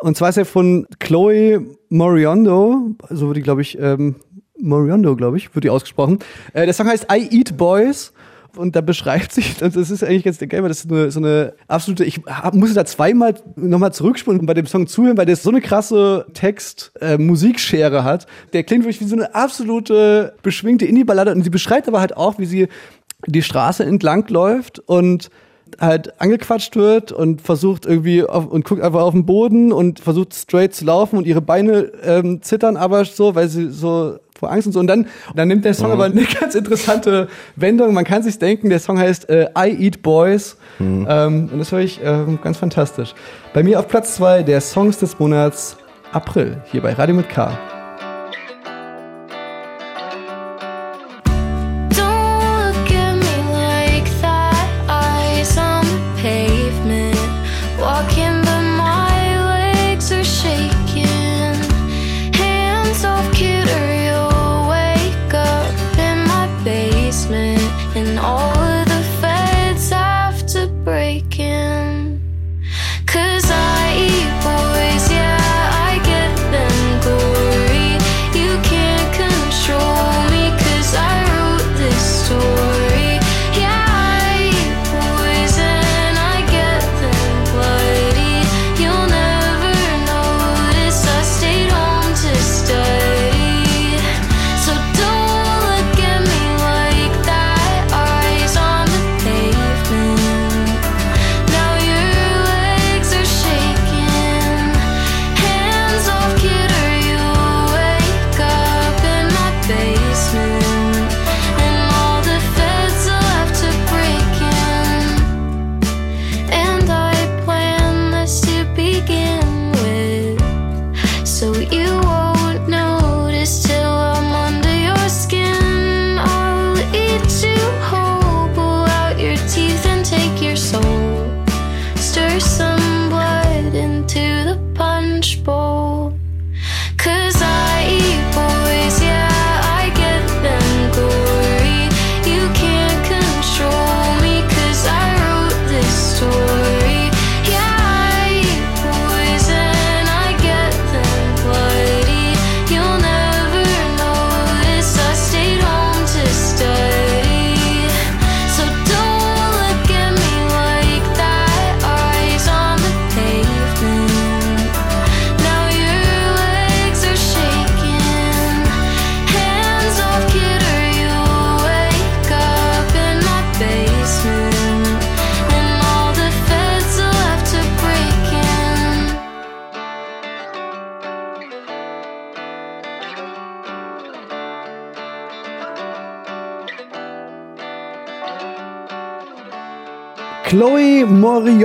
Und 0.00 0.16
zwar 0.16 0.30
ist 0.30 0.38
er 0.38 0.44
von 0.44 0.86
Chloe 0.98 1.66
Moriondo. 1.88 2.94
So 3.10 3.26
würde 3.26 3.40
die, 3.40 3.44
glaube 3.44 3.62
ich, 3.62 3.78
ähm, 3.78 4.16
Moriondo, 4.60 5.16
glaube 5.16 5.36
ich, 5.36 5.54
wird 5.54 5.64
die 5.64 5.70
ausgesprochen. 5.70 6.18
Äh, 6.52 6.64
der 6.64 6.74
Song 6.74 6.88
heißt 6.88 7.06
I 7.12 7.28
Eat 7.38 7.56
Boys. 7.56 8.12
Und 8.56 8.74
da 8.74 8.80
beschreibt 8.80 9.32
sich, 9.32 9.56
das 9.58 9.76
ist 9.76 10.02
eigentlich 10.02 10.24
ganz 10.24 10.38
geil, 10.38 10.62
weil 10.62 10.68
das 10.68 10.84
ist 10.84 10.90
eine, 10.90 11.10
so 11.10 11.20
eine 11.20 11.52
absolute, 11.68 12.04
ich 12.04 12.20
hab, 12.26 12.54
musste 12.54 12.74
da 12.74 12.84
zweimal 12.84 13.34
nochmal 13.56 13.92
zurückspulen 13.92 14.40
und 14.40 14.46
bei 14.46 14.54
dem 14.54 14.66
Song 14.66 14.86
zuhören, 14.86 15.16
weil 15.16 15.26
der 15.26 15.36
so 15.36 15.50
eine 15.50 15.60
krasse 15.60 16.26
Text-Musikschere 16.34 18.04
hat. 18.04 18.26
Der 18.52 18.64
klingt 18.64 18.84
wirklich 18.84 19.00
wie 19.00 19.08
so 19.08 19.16
eine 19.16 19.34
absolute 19.34 20.34
beschwingte 20.42 20.86
Indie-Ballade 20.86 21.32
und 21.32 21.42
sie 21.42 21.50
beschreibt 21.50 21.86
aber 21.88 22.00
halt 22.00 22.16
auch, 22.16 22.38
wie 22.38 22.46
sie 22.46 22.68
die 23.26 23.42
Straße 23.42 23.84
entlang 23.84 24.26
läuft 24.28 24.80
und 24.80 25.30
halt 25.80 26.20
angequatscht 26.20 26.76
wird 26.76 27.12
und 27.12 27.42
versucht 27.42 27.84
irgendwie 27.84 28.24
auf, 28.24 28.46
und 28.46 28.64
guckt 28.64 28.82
einfach 28.82 29.02
auf 29.02 29.12
den 29.12 29.26
Boden 29.26 29.72
und 29.72 30.00
versucht 30.00 30.34
straight 30.34 30.74
zu 30.74 30.84
laufen 30.84 31.18
und 31.18 31.26
ihre 31.26 31.42
Beine 31.42 31.92
ähm, 32.02 32.42
zittern 32.42 32.76
aber 32.76 33.04
so, 33.04 33.34
weil 33.34 33.48
sie 33.48 33.70
so 33.70 34.18
vor 34.38 34.52
Angst 34.52 34.66
und 34.66 34.72
so. 34.72 34.80
Und 34.80 34.86
dann, 34.86 35.00
und 35.00 35.36
dann 35.36 35.48
nimmt 35.48 35.64
der 35.64 35.74
Song 35.74 35.90
aber 35.90 36.04
eine 36.04 36.22
ganz 36.40 36.54
interessante 36.54 37.28
Wendung. 37.56 37.92
Man 37.92 38.04
kann 38.04 38.22
sich 38.22 38.38
denken, 38.38 38.70
der 38.70 38.78
Song 38.78 38.98
heißt 38.98 39.28
äh, 39.28 39.48
I 39.58 39.86
Eat 39.86 40.02
Boys. 40.02 40.56
Ähm, 41.08 41.50
und 41.52 41.58
das 41.58 41.72
höre 41.72 41.80
ich 41.80 42.00
ähm, 42.02 42.38
ganz 42.42 42.58
fantastisch. 42.58 43.14
Bei 43.52 43.62
mir 43.62 43.80
auf 43.80 43.88
Platz 43.88 44.14
zwei 44.14 44.42
der 44.42 44.60
Songs 44.60 44.98
des 44.98 45.18
Monats 45.18 45.76
April, 46.12 46.62
hier 46.70 46.82
bei 46.82 46.92
Radio 46.92 47.14
mit 47.14 47.28
K. 47.28 47.77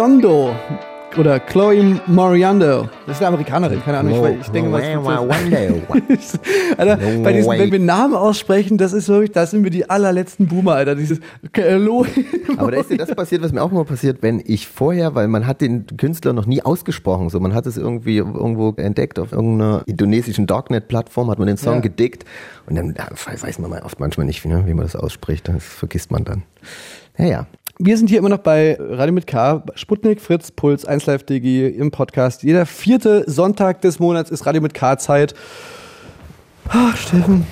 Moriondo. 0.03 0.53
Oder 1.17 1.39
Chloe 1.39 2.01
Moriando. 2.07 2.89
Das 3.05 3.15
ist 3.15 3.21
eine 3.21 3.27
Amerikanerin, 3.27 3.81
keine 3.81 3.99
Ahnung. 3.99 4.25
Ich, 4.35 4.47
ich 4.47 4.49
denke 4.49 4.69
mal, 4.69 4.81
Alter, 6.77 6.97
bei 7.23 7.31
diesen, 7.31 7.51
wenn 7.51 7.71
wir 7.71 7.79
Namen 7.79 8.13
aussprechen, 8.15 8.77
das 8.77 8.91
ist 8.91 9.07
wirklich, 9.07 9.31
da 9.31 9.45
sind 9.45 9.63
wir 9.63 9.69
die 9.71 9.89
allerletzten 9.89 10.47
Boomer, 10.47 10.73
Alter. 10.73 10.95
Dieses 10.95 11.21
Chloe. 11.53 12.07
Aber 12.57 12.71
da 12.71 12.81
ist 12.81 12.89
dir 12.89 12.97
das 12.97 13.15
passiert, 13.15 13.43
was 13.43 13.53
mir 13.53 13.61
auch 13.63 13.71
immer 13.71 13.85
passiert, 13.85 14.17
wenn 14.21 14.43
ich 14.45 14.67
vorher, 14.67 15.15
weil 15.15 15.29
man 15.29 15.47
hat 15.47 15.61
den 15.61 15.85
Künstler 15.97 16.33
noch 16.33 16.47
nie 16.47 16.61
ausgesprochen, 16.61 17.29
so 17.29 17.39
man 17.39 17.53
hat 17.53 17.65
es 17.65 17.77
irgendwie 17.77 18.17
irgendwo 18.17 18.73
entdeckt 18.75 19.19
auf 19.19 19.31
irgendeiner 19.31 19.83
indonesischen 19.85 20.47
Darknet-Plattform, 20.47 21.29
hat 21.29 21.39
man 21.39 21.47
den 21.47 21.57
Song 21.57 21.75
Ja. 21.75 21.79
gedickt 21.79 22.25
und 22.65 22.75
dann 22.75 22.93
ja, 22.97 23.07
weiß 23.25 23.59
man 23.59 23.71
oft 23.83 24.01
manchmal 24.01 24.25
nicht, 24.25 24.43
wie, 24.43 24.49
ne, 24.49 24.63
wie 24.65 24.73
man 24.73 24.83
das 24.85 24.97
ausspricht, 24.97 25.47
das 25.47 25.63
vergisst 25.63 26.11
man 26.11 26.25
dann. 26.25 26.43
Ja, 27.17 27.25
ja. 27.25 27.47
Wir 27.79 27.97
sind 27.97 28.07
hier 28.07 28.19
immer 28.19 28.29
noch 28.29 28.37
bei 28.37 28.77
Radio 28.79 29.13
mit 29.13 29.25
K, 29.25 29.63
Sputnik, 29.73 30.21
Fritz, 30.21 30.51
Puls, 30.51 30.85
1 30.85 31.07
Live 31.07 31.23
Digi 31.23 31.65
im 31.65 31.89
Podcast. 31.89 32.43
Jeder 32.43 32.67
vierte 32.67 33.23
Sonntag 33.25 33.81
des 33.81 33.97
Monats 33.97 34.29
ist 34.29 34.45
Radio 34.45 34.61
mit 34.61 34.75
K 34.75 34.99
Zeit. 34.99 35.33
Ach, 36.69 36.95
Steffen. 36.95 37.47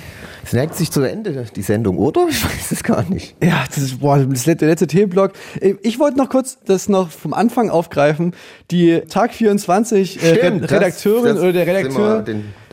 Es 0.52 0.56
neigt 0.56 0.74
sich 0.74 0.90
zu 0.90 1.00
Ende, 1.00 1.46
die 1.56 1.62
Sendung, 1.62 1.96
oder? 1.96 2.26
Ich 2.28 2.44
weiß 2.44 2.72
es 2.72 2.82
gar 2.82 3.08
nicht. 3.08 3.34
Ja, 3.42 3.64
das 3.66 3.78
ist 3.78 4.00
boah, 4.00 4.18
das 4.18 4.44
letzte, 4.44 4.56
der 4.56 4.68
letzte 4.68 4.86
Themenblock. 4.86 5.32
Ich 5.80 5.98
wollte 5.98 6.18
noch 6.18 6.28
kurz 6.28 6.58
das 6.66 6.90
noch 6.90 7.08
vom 7.08 7.32
Anfang 7.32 7.70
aufgreifen. 7.70 8.34
Die 8.70 9.00
Tag 9.08 9.32
24 9.32 10.22
äh, 10.22 10.36
Stimmt, 10.36 10.64
Red- 10.64 10.72
Redakteurin 10.72 11.24
das- 11.36 11.38
oder 11.38 11.52
der 11.54 11.64
das 11.64 11.74
Redakteur, 11.74 12.22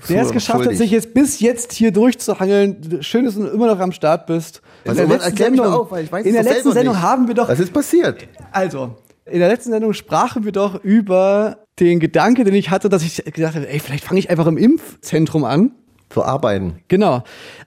der 0.09 0.21
es 0.23 0.31
geschafft 0.31 0.57
hat, 0.59 0.63
schuldig. 0.65 0.77
sich 0.77 0.91
jetzt 0.91 1.13
bis 1.13 1.39
jetzt 1.39 1.71
hier 1.71 1.93
durchzuhangeln. 1.93 2.97
Schön, 2.99 3.23
dass 3.23 3.35
du 3.35 3.47
immer 3.47 3.67
noch 3.67 3.79
am 3.79 3.93
Start 3.93 4.25
bist. 4.27 4.61
In 4.83 4.89
Also, 4.89 5.05
der 5.07 5.17
letzten 5.17 5.37
Sendung, 5.37 5.65
auf, 5.67 5.89
weil 5.91 6.03
ich 6.03 6.11
weiß 6.11 6.25
in 6.25 6.33
der 6.33 6.43
letzten 6.43 6.73
Sendung 6.73 6.95
nicht. 6.95 7.01
haben 7.01 7.27
wir 7.29 7.33
doch 7.35 7.47
Was 7.47 7.61
ist 7.61 7.71
passiert? 7.71 8.27
also, 8.51 8.97
in 9.25 9.39
der 9.39 9.47
letzten 9.47 9.71
Sendung 9.71 9.93
sprachen 9.93 10.43
wir 10.43 10.51
doch 10.51 10.83
über 10.83 11.59
den 11.79 12.01
Gedanke, 12.01 12.43
den 12.43 12.55
ich 12.55 12.71
hatte, 12.71 12.89
dass 12.89 13.03
ich 13.03 13.23
gedacht 13.23 13.55
habe, 13.55 13.69
ey, 13.69 13.79
vielleicht 13.79 14.03
fange 14.03 14.19
ich 14.19 14.29
einfach 14.29 14.47
im 14.47 14.57
Impfzentrum 14.57 15.45
an. 15.45 15.71
Zu 16.11 16.23
arbeiten. 16.25 16.79
Genau. 16.87 17.21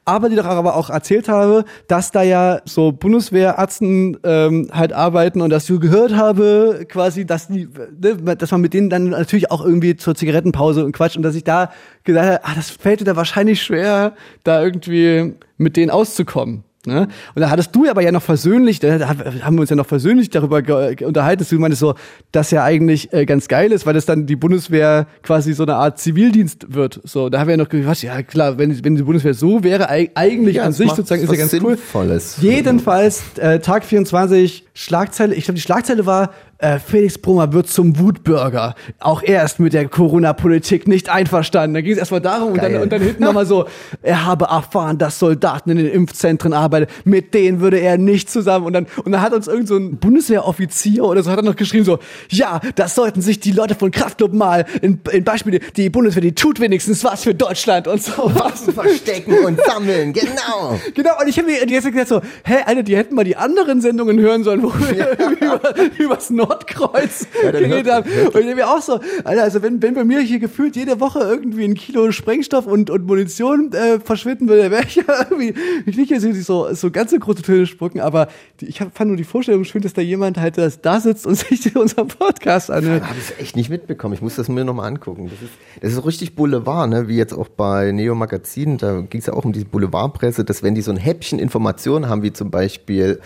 Aber 0.05 0.29
die 0.29 0.35
doch 0.35 0.47
aber 0.47 0.75
auch 0.75 0.91
erzählt 0.91 1.29
habe, 1.29 1.65
dass 1.87 2.11
da 2.11 2.23
ja 2.23 2.61
so 2.65 2.91
Bundeswehrärzten 2.91 4.19
ähm, 4.25 4.69
halt 4.73 4.93
arbeiten 4.93 5.41
und 5.41 5.51
dass 5.51 5.67
du 5.67 5.79
gehört 5.79 6.17
habe, 6.17 6.87
quasi, 6.89 7.25
dass 7.25 7.47
die, 7.47 7.69
ne, 8.01 8.37
dass 8.37 8.51
man 8.51 8.61
mit 8.61 8.75
denen 8.75 8.91
dann 8.91 9.11
natürlich 9.11 9.53
auch 9.53 9.65
irgendwie 9.65 9.97
zur 9.97 10.17
Zigarettenpause 10.17 10.85
und 10.85 10.91
Quatsch 10.91 11.17
und 11.17 11.23
dass 11.23 11.37
ich 11.37 11.45
da 11.45 11.71
gesagt 12.03 12.27
habe, 12.27 12.45
ah, 12.45 12.55
das 12.57 12.71
fällt 12.71 13.01
dir 13.01 13.05
da 13.05 13.15
wahrscheinlich 13.15 13.63
schwer, 13.63 14.15
da 14.43 14.61
irgendwie 14.61 15.35
mit 15.57 15.77
denen 15.77 15.91
auszukommen. 15.91 16.65
Ne? 16.85 17.07
Und 17.37 17.41
da 17.41 17.49
hattest 17.49 17.75
du 17.77 17.89
aber 17.89 18.03
ja 18.03 18.11
noch 18.11 18.23
versöhnlich, 18.23 18.81
da 18.81 19.09
haben 19.09 19.55
wir 19.55 19.61
uns 19.61 19.71
ja 19.71 19.77
noch 19.77 19.87
versöhnlich 19.87 20.31
darüber 20.31 20.63
unterhalten, 21.05 21.39
dass 21.41 21.49
du 21.51 21.59
meintest 21.61 21.79
so, 21.81 21.95
dass 22.33 22.51
ja 22.51 22.65
eigentlich 22.65 23.13
äh, 23.13 23.25
ganz 23.25 23.47
geil 23.47 23.71
ist, 23.71 23.87
weil 23.87 23.95
das 23.95 24.05
dann 24.05 24.27
die 24.27 24.35
Bundeswehr 24.35 25.07
quasi 25.23 25.53
so 25.53 25.63
eine 25.63 25.77
Art 25.77 26.01
Zivildienst 26.01 26.75
wird. 26.75 27.01
So, 27.05 27.29
da 27.29 27.39
haben 27.39 27.47
wir 27.47 27.53
ja 27.53 27.57
noch 27.63 27.69
gesagt, 27.69 28.03
ja 28.03 28.21
klar, 28.23 28.59
wenn, 28.59 28.85
wenn 28.85 28.97
die 28.97 29.03
Bundeswehr 29.05 29.35
so 29.35 29.63
wäre, 29.63 29.91
eig- 29.93 30.11
eigentlich 30.17 30.57
Ja, 30.57 30.65
an 30.65 30.73
sich 30.73 30.91
sozusagen 30.91 31.23
ist 31.23 31.31
ja 31.31 31.37
ganz 31.37 31.53
cool. 31.55 31.77
Sinnvolles. 31.77 32.39
Jedenfalls 32.41 33.23
äh, 33.39 33.61
Tag 33.61 33.85
24 33.85 34.65
Schlagzeile, 34.75 35.35
ich 35.37 35.45
glaube 35.45 35.57
die 35.57 35.63
Schlagzeile 35.63 36.05
war 36.07 36.31
äh, 36.63 36.79
Felix 36.79 37.19
Brummer 37.19 37.53
wird 37.53 37.69
zum 37.69 37.99
Wutbürger. 37.99 38.75
Auch 39.01 39.23
er 39.23 39.45
ist 39.45 39.59
mit 39.59 39.73
der 39.73 39.89
Corona-Politik 39.89 40.87
nicht 40.89 41.09
einverstanden. 41.09 41.75
Da 41.75 41.81
ging 41.81 41.93
es 41.93 41.99
erstmal 41.99 42.21
darum 42.21 42.53
und 42.53 42.63
dann, 42.63 42.77
und 42.77 42.93
dann 42.93 43.03
hinten 43.03 43.25
nochmal 43.25 43.47
so, 43.47 43.67
er 44.01 44.25
habe 44.25 44.47
erfahren, 44.47 44.99
dass 44.99 45.19
Soldaten 45.19 45.71
in 45.71 45.79
den 45.79 45.89
Impfzentren 45.89 46.53
arbeiten. 46.53 46.91
Mit 47.05 47.35
denen 47.35 47.61
würde 47.61 47.79
er 47.79 47.99
nicht 47.99 48.31
zusammen. 48.31 48.67
Und 48.67 48.73
dann, 48.73 48.87
und 49.05 49.13
dann 49.13 49.21
hat 49.21 49.33
uns 49.33 49.49
irgend 49.49 49.69
so 49.69 49.77
ein 49.77 49.97
Bundeswehroffizier 49.97 51.05
oder 51.05 51.23
so 51.23 51.31
hat 51.31 51.39
er 51.39 51.43
noch 51.43 51.57
geschrieben 51.57 51.85
so, 51.85 51.99
ja, 52.31 52.61
das 52.77 52.95
sollten 52.95 53.21
sich 53.21 53.41
die 53.41 53.53
Leute 53.53 53.75
von 53.75 53.91
Kraftclub 53.91 54.33
mal 54.33 54.65
in, 54.81 55.01
in 55.11 55.25
Beispiele, 55.25 55.59
die 55.77 55.91
Bundeswehr, 55.91 56.23
die 56.23 56.35
tut 56.35 56.61
wenigstens 56.61 57.03
was 57.05 57.25
für 57.25 57.35
Deutschland 57.35 57.89
und 57.89 58.03
so 58.03 58.31
was. 58.35 58.63
Verstecken 58.73 59.45
und 59.45 59.61
sammeln, 59.65 60.13
genau. 60.13 60.79
Genau, 60.95 61.13
und 61.21 61.29
ich 61.29 61.39
habe 61.39 61.49
mir 61.49 61.59
Zeit 61.83 61.93
gedacht 61.93 62.09
so, 62.09 62.21
hä, 62.45 62.59
Alter, 62.67 62.83
die 62.83 62.97
hätten 62.97 63.15
mal 63.15 63.25
die 63.25 63.37
anderen 63.37 63.81
Sendungen 63.81 64.19
hören 64.21 64.45
sollen, 64.45 64.63
wo 64.63 64.73
wir 64.75 65.17
über, 65.41 65.61
übers 65.99 66.31
Nordkreuz 66.53 67.27
Ja, 67.43 67.51
geredet 67.51 67.93
haben. 67.93 68.11
Und 68.33 68.37
ich 68.49 68.55
mir 68.55 68.69
auch 68.69 68.81
so, 68.81 69.01
Alter, 69.25 69.43
also 69.43 69.63
wenn, 69.63 69.83
wenn 69.83 69.95
bei 69.95 70.05
mir 70.05 70.21
hier 70.21 70.39
gefühlt 70.39 70.77
jede 70.77 71.01
Woche 71.01 71.21
irgendwie 71.21 71.65
ein 71.65 71.75
Kilo 71.75 72.11
Sprengstoff 72.13 72.67
und, 72.67 72.91
und 72.91 73.07
Munition 73.07 73.73
äh, 73.73 74.01
verschwinden 74.01 74.49
würde, 74.49 74.71
wäre 74.71 74.85
ich 74.85 74.97
ja 74.97 75.05
irgendwie, 75.31 75.55
ich 75.87 75.97
will 75.97 76.05
jetzt 76.05 76.25
nicht 76.25 76.45
so, 76.45 76.73
so 76.75 76.91
ganz 76.91 77.11
so 77.11 77.19
große 77.19 77.43
Töne 77.43 77.67
spucken, 77.67 78.01
aber 78.01 78.29
die, 78.61 78.67
ich 78.67 78.81
hab, 78.81 78.97
fand 78.97 79.09
nur 79.09 79.17
die 79.17 79.25
Vorstellung 79.25 79.65
schön, 79.65 79.83
dass 79.83 79.93
da 79.93 80.03
jemand 80.03 80.39
halt 80.39 80.59
das 80.59 80.81
da 80.81 81.01
sitzt 81.01 81.27
und 81.27 81.35
sich 81.37 81.75
unseren 81.77 82.09
Podcast 82.09 82.71
anhört. 82.71 83.03
Da 83.03 83.09
habe 83.09 83.19
ich 83.19 83.41
echt 83.41 83.57
nicht 83.57 83.71
mitbekommen. 83.71 84.15
Ich 84.15 84.23
muss 84.23 84.37
das 84.37 84.49
mir 84.49 84.65
nochmal 84.65 84.89
angucken. 84.89 85.31
Das 85.31 85.43
ist, 85.43 85.53
das 85.81 85.93
ist 85.93 86.07
richtig 86.07 86.35
Boulevard, 86.35 86.91
ne? 86.91 87.09
wie 87.09 87.17
jetzt 87.17 87.33
auch 87.33 87.49
bei 87.49 87.93
Neo 87.93 88.15
Magazin. 88.15 88.79
Da 88.79 89.01
ging 89.01 89.21
es 89.21 89.27
ja 89.27 89.33
auch 89.33 89.45
um 89.45 89.53
die 89.53 89.65
Boulevardpresse, 89.65 90.45
dass 90.45 90.63
wenn 90.63 90.75
die 90.75 90.83
so 90.83 90.91
ein 90.91 90.97
Häppchen 90.97 91.39
Informationen 91.39 92.09
haben, 92.09 92.23
wie 92.23 92.33
zum 92.33 92.51
Beispiel, 92.51 93.21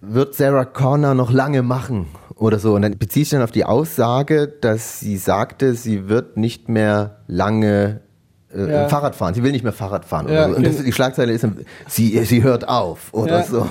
wird 0.00 0.34
Sarah 0.34 0.64
Connor 0.64 1.14
noch 1.14 1.32
lange 1.32 1.62
machen 1.62 2.06
oder 2.36 2.58
so. 2.58 2.74
Und 2.74 2.82
dann 2.82 2.98
bezieht 2.98 3.24
sich 3.24 3.30
dann 3.30 3.42
auf 3.42 3.50
die 3.52 3.64
Aussage, 3.64 4.48
dass 4.60 5.00
sie 5.00 5.16
sagte, 5.16 5.74
sie 5.74 6.08
wird 6.08 6.36
nicht 6.36 6.68
mehr 6.68 7.18
lange 7.26 8.00
äh, 8.54 8.70
Ja. 8.70 8.88
Fahrrad 8.88 9.14
fahren. 9.14 9.34
Sie 9.34 9.42
will 9.42 9.52
nicht 9.52 9.64
mehr 9.64 9.72
Fahrrad 9.72 10.04
fahren. 10.04 10.28
Ja, 10.28 10.48
so. 10.48 10.56
Und 10.56 10.66
das, 10.66 10.82
die 10.82 10.92
Schlagzeile 10.92 11.32
ist, 11.32 11.46
sie, 11.88 12.24
sie 12.24 12.42
hört 12.42 12.68
auf 12.68 13.12
oder 13.12 13.40
Ja. 13.40 13.44
so. 13.44 13.68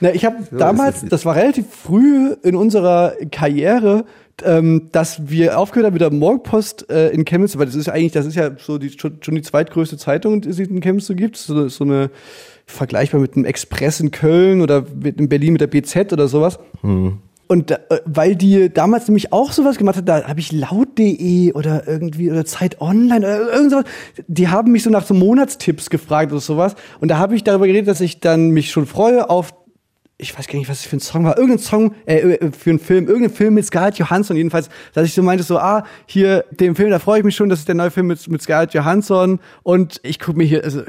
Na, 0.00 0.10
ich 0.12 0.24
habe 0.24 0.36
damals, 0.50 0.96
ist 0.98 1.02
es. 1.04 1.08
das 1.10 1.24
war 1.24 1.36
relativ 1.36 1.66
früh 1.70 2.32
in 2.42 2.56
unserer 2.56 3.12
Karriere, 3.30 4.04
ähm, 4.44 4.88
dass 4.92 5.28
wir 5.30 5.58
aufgehört 5.58 5.86
haben 5.86 5.92
mit 5.94 6.02
der 6.02 6.12
Morgenpost 6.12 6.90
äh, 6.90 7.08
in 7.10 7.24
Chemnitz, 7.24 7.56
weil 7.56 7.66
das 7.66 7.74
ist 7.74 7.86
ja 7.86 7.92
eigentlich, 7.94 8.12
das 8.12 8.26
ist 8.26 8.34
ja 8.34 8.50
so 8.58 8.76
die, 8.78 8.90
schon, 8.90 9.18
schon 9.22 9.34
die 9.34 9.42
zweitgrößte 9.42 9.96
Zeitung, 9.96 10.40
die 10.42 10.48
es 10.50 10.58
in 10.58 10.80
Chemnitz 10.80 11.06
so 11.06 11.14
gibt, 11.14 11.36
so, 11.36 11.68
so 11.68 11.84
eine 11.84 12.10
vergleichbar 12.66 13.20
mit 13.20 13.36
dem 13.36 13.44
Express 13.44 14.00
in 14.00 14.10
Köln 14.10 14.60
oder 14.60 14.84
mit 14.94 15.20
in 15.20 15.28
Berlin 15.28 15.52
mit 15.52 15.60
der 15.60 15.68
BZ 15.68 16.12
oder 16.12 16.28
sowas. 16.28 16.58
Und 17.48 17.70
da, 17.70 17.76
äh, 17.90 18.00
weil 18.04 18.34
die 18.34 18.72
damals 18.72 19.06
nämlich 19.06 19.32
auch 19.32 19.52
sowas 19.52 19.78
gemacht 19.78 19.96
hat, 19.96 20.08
da 20.08 20.26
habe 20.26 20.40
ich 20.40 20.50
laut.de 20.50 21.52
oder 21.52 21.86
irgendwie 21.86 22.30
oder 22.30 22.44
Zeit 22.44 22.80
Online 22.80 23.18
oder 23.18 23.52
irgend 23.52 23.70
sowas, 23.70 23.84
die 24.26 24.48
haben 24.48 24.72
mich 24.72 24.82
so 24.82 24.90
nach 24.90 25.06
so 25.06 25.14
Monatstipps 25.14 25.90
gefragt 25.90 26.32
oder 26.32 26.40
sowas. 26.40 26.74
Und 27.00 27.08
da 27.08 27.18
habe 27.18 27.36
ich 27.36 27.44
darüber 27.44 27.66
geredet, 27.66 27.88
dass 27.88 28.00
ich 28.00 28.20
dann 28.20 28.50
mich 28.50 28.70
schon 28.70 28.86
freue 28.86 29.30
auf 29.30 29.54
ich 30.18 30.36
weiß 30.36 30.46
gar 30.46 30.58
nicht, 30.58 30.68
was 30.70 30.80
es 30.80 30.86
für 30.86 30.96
ein 30.96 31.00
Song 31.00 31.24
war, 31.24 31.36
irgendein 31.36 31.58
Song 31.58 31.94
äh, 32.06 32.16
äh, 32.16 32.50
für 32.50 32.70
einen 32.70 32.78
Film, 32.78 33.06
irgendein 33.06 33.30
Film 33.34 33.54
mit 33.54 33.66
Scarlett 33.66 33.98
Johansson 33.98 34.36
jedenfalls, 34.36 34.70
dass 34.94 35.04
ich 35.06 35.12
so 35.12 35.22
meinte 35.22 35.44
so, 35.44 35.58
ah, 35.58 35.84
hier 36.06 36.44
dem 36.50 36.74
Film, 36.74 36.88
da 36.90 36.98
freue 36.98 37.18
ich 37.18 37.24
mich 37.24 37.36
schon, 37.36 37.50
das 37.50 37.58
ist 37.58 37.68
der 37.68 37.74
neue 37.74 37.90
Film 37.90 38.06
mit, 38.06 38.26
mit 38.28 38.40
Scarlett 38.40 38.72
Johansson 38.72 39.40
und 39.62 40.00
ich 40.02 40.18
gucke 40.18 40.38
mir 40.38 40.44
hier, 40.44 40.64
also 40.64 40.82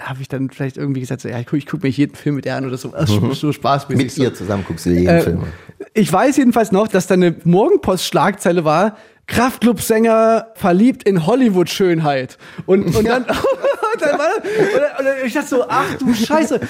habe 0.00 0.22
ich 0.22 0.28
dann 0.28 0.48
vielleicht 0.48 0.78
irgendwie 0.78 1.00
gesagt, 1.00 1.20
so, 1.20 1.28
ja, 1.28 1.38
ich 1.38 1.46
gucke 1.46 1.58
ich 1.58 1.66
guck 1.66 1.82
mir 1.82 1.90
jeden 1.90 2.14
Film 2.14 2.36
mit 2.36 2.46
der 2.46 2.56
an 2.56 2.66
oder 2.66 2.78
so, 2.78 2.92
also 2.92 3.20
so, 3.20 3.34
so 3.34 3.52
spaßmäßig. 3.52 4.04
Mit 4.04 4.10
so. 4.12 4.22
ihr 4.22 4.34
zusammen 4.34 4.64
guckst 4.66 4.86
du 4.86 4.90
jeden 4.90 5.06
Äh, 5.06 5.20
Film. 5.20 5.40
an. 5.42 5.52
Ich 5.92 6.10
weiß 6.10 6.38
jedenfalls 6.38 6.72
noch, 6.72 6.88
dass 6.88 7.06
da 7.06 7.14
eine 7.14 7.34
Morgenpost-Schlagzeile 7.44 8.64
war, 8.64 8.96
Kraftclub-Sänger 9.26 10.48
verliebt 10.54 11.04
in 11.04 11.26
Hollywood-Schönheit. 11.26 12.38
Und, 12.66 12.94
und 12.94 13.06
dann, 13.06 13.22
und 13.92 14.00
dann 14.00 14.18
war, 14.18 14.28
und, 14.36 15.06
und 15.06 15.26
ich 15.26 15.32
dachte 15.32 15.48
so, 15.48 15.64
ach 15.68 15.94
du 15.98 16.12
Scheiße, 16.12 16.60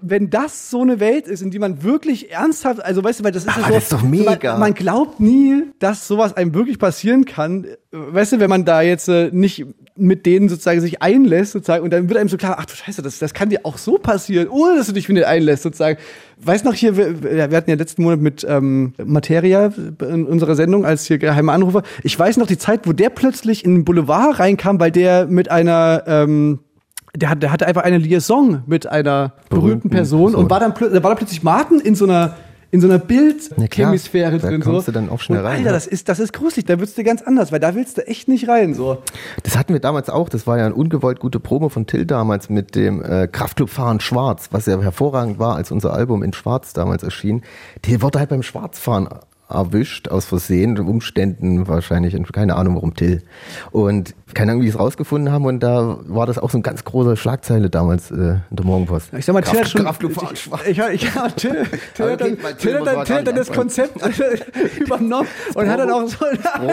wenn 0.00 0.30
das 0.30 0.70
so 0.70 0.82
eine 0.82 0.98
Welt 0.98 1.28
ist, 1.28 1.42
in 1.42 1.50
die 1.50 1.58
man 1.58 1.82
wirklich 1.82 2.32
ernsthaft, 2.32 2.82
also 2.82 3.04
weißt 3.04 3.20
du, 3.20 3.24
weil 3.24 3.32
das 3.32 3.44
ist 3.44 3.56
ja 3.56 3.62
so, 3.62 3.72
das 3.72 3.82
ist 3.84 3.92
doch 3.92 4.02
mega. 4.02 4.52
Man, 4.52 4.60
man 4.60 4.74
glaubt 4.74 5.20
nie, 5.20 5.64
dass 5.78 6.08
sowas 6.08 6.36
einem 6.36 6.54
wirklich 6.54 6.78
passieren 6.78 7.26
kann. 7.26 7.66
Weißt 7.92 8.32
du, 8.32 8.40
wenn 8.40 8.50
man 8.50 8.64
da 8.64 8.82
jetzt 8.82 9.08
äh, 9.08 9.30
nicht 9.32 9.66
mit 9.96 10.24
denen 10.24 10.48
sozusagen 10.48 10.80
sich 10.80 11.02
einlässt 11.02 11.52
sozusagen 11.52 11.84
und 11.84 11.92
dann 11.92 12.08
wird 12.08 12.18
einem 12.18 12.28
so 12.28 12.38
klar, 12.38 12.56
ach 12.58 12.64
du 12.64 12.74
Scheiße, 12.74 13.02
das, 13.02 13.18
das 13.18 13.34
kann 13.34 13.50
dir 13.50 13.60
auch 13.64 13.76
so 13.76 13.98
passieren, 13.98 14.48
ohne 14.48 14.76
dass 14.76 14.86
du 14.86 14.92
dich 14.92 15.08
mit 15.08 15.18
denen 15.18 15.26
einlässt 15.26 15.62
sozusagen. 15.62 15.98
Weißt 16.42 16.64
noch 16.64 16.74
hier, 16.74 16.96
wir, 16.96 17.22
wir 17.22 17.56
hatten 17.56 17.70
ja 17.70 17.76
letzten 17.76 18.02
Monat 18.02 18.20
mit 18.20 18.46
ähm, 18.48 18.94
Materia 19.04 19.72
in 20.00 20.26
unserer 20.26 20.54
Sendung 20.54 20.86
als 20.86 21.04
hier 21.04 21.18
geheime 21.18 21.52
Anrufer. 21.52 21.82
Ich 22.02 22.18
weiß 22.18 22.38
noch 22.38 22.46
die 22.46 22.56
Zeit, 22.56 22.86
wo 22.86 22.92
der 22.92 23.10
plötzlich 23.10 23.64
in 23.64 23.74
den 23.74 23.84
Boulevard 23.84 24.38
reinkam, 24.38 24.80
weil 24.80 24.90
der 24.90 25.26
mit 25.26 25.50
einer 25.50 26.04
ähm, 26.06 26.60
der, 27.14 27.30
hat, 27.30 27.42
der 27.42 27.52
hatte 27.52 27.66
einfach 27.66 27.82
eine 27.82 27.98
Liaison 27.98 28.62
mit 28.66 28.86
einer 28.86 29.34
berühmten 29.48 29.66
Berühmten 29.66 29.90
Person 29.90 30.20
Person. 30.32 30.44
und 30.44 30.50
war 30.50 30.60
dann, 30.60 30.72
da 30.72 31.02
war 31.02 31.10
dann 31.10 31.16
plötzlich 31.16 31.42
Martin 31.42 31.80
in 31.80 31.94
so 31.94 32.04
einer 32.04 32.36
in 32.72 32.80
so 32.80 32.86
einer 32.86 32.94
Ja, 32.94 33.00
klar. 33.00 33.06
Bildhemisphäre 33.06 34.38
Da 34.38 34.48
drin. 34.48 34.60
kommst 34.60 34.86
so. 34.86 34.92
du 34.92 34.98
dann 35.00 35.08
auch 35.10 35.20
schnell 35.20 35.40
und 35.40 35.44
rein, 35.46 35.56
Alter, 35.58 35.66
ja. 35.66 35.72
das 35.72 35.86
ist, 35.86 36.08
das 36.08 36.20
ist 36.20 36.32
gruselig, 36.32 36.66
da 36.66 36.78
wird's 36.78 36.94
dir 36.94 37.04
ganz 37.04 37.22
anders, 37.22 37.50
weil 37.52 37.60
da 37.60 37.74
willst 37.74 37.98
du 37.98 38.06
echt 38.06 38.28
nicht 38.28 38.48
rein. 38.48 38.74
So. 38.74 38.98
Das 39.42 39.56
hatten 39.58 39.72
wir 39.72 39.80
damals 39.80 40.08
auch. 40.08 40.28
Das 40.28 40.46
war 40.46 40.58
ja 40.58 40.66
ein 40.66 40.72
ungewollt 40.72 41.18
gute 41.20 41.40
Promo 41.40 41.68
von 41.68 41.86
Till 41.86 42.06
damals 42.06 42.48
mit 42.48 42.74
dem 42.74 43.02
äh, 43.02 43.26
Kraftclub 43.26 43.70
Fahren 43.70 44.00
Schwarz, 44.00 44.48
was 44.52 44.66
ja 44.66 44.80
hervorragend 44.80 45.38
war, 45.38 45.56
als 45.56 45.70
unser 45.70 45.92
Album 45.92 46.22
in 46.22 46.32
Schwarz 46.32 46.72
damals 46.72 47.02
erschien. 47.02 47.42
Der 47.88 48.02
wurde 48.02 48.18
halt 48.20 48.30
beim 48.30 48.42
Schwarzfahren 48.42 49.08
erwischt, 49.50 50.08
aus 50.08 50.24
Versehen, 50.24 50.78
Umständen 50.78 51.68
wahrscheinlich, 51.68 52.16
keine 52.32 52.56
Ahnung 52.56 52.76
warum 52.76 52.94
Till. 52.94 53.22
Und 53.70 54.14
keine 54.34 54.52
Ahnung, 54.52 54.62
wie 54.62 54.66
sie 54.68 54.74
es 54.74 54.78
rausgefunden 54.78 55.32
haben. 55.32 55.44
Und 55.44 55.60
da 55.60 55.98
war 56.06 56.26
das 56.26 56.38
auch 56.38 56.50
so 56.50 56.58
eine 56.58 56.62
ganz 56.62 56.84
große 56.84 57.16
Schlagzeile 57.16 57.70
damals 57.70 58.10
äh, 58.10 58.14
in 58.14 58.42
der 58.50 58.64
Morgenpost. 58.64 59.12
Ich 59.14 59.24
sag 59.24 59.32
mal, 59.32 59.42
Till 59.42 59.60
hat 59.60 59.68
schon. 59.68 59.86
Schwach. 60.36 60.64
Ich, 60.66 60.78
ich, 60.78 61.14
ja, 61.14 61.28
Till, 61.28 61.66
Till 61.94 62.04
Aber 62.04 62.12
hat 62.12 62.20
dann, 62.20 62.38
Till 62.58 63.24
Till 63.24 63.34
das 63.34 63.52
Konzept 63.52 63.96
übernommen 64.78 65.28
und 65.54 65.68
hat 65.68 65.78
dann 65.78 65.90
auch 65.90 66.06
so 66.06 66.24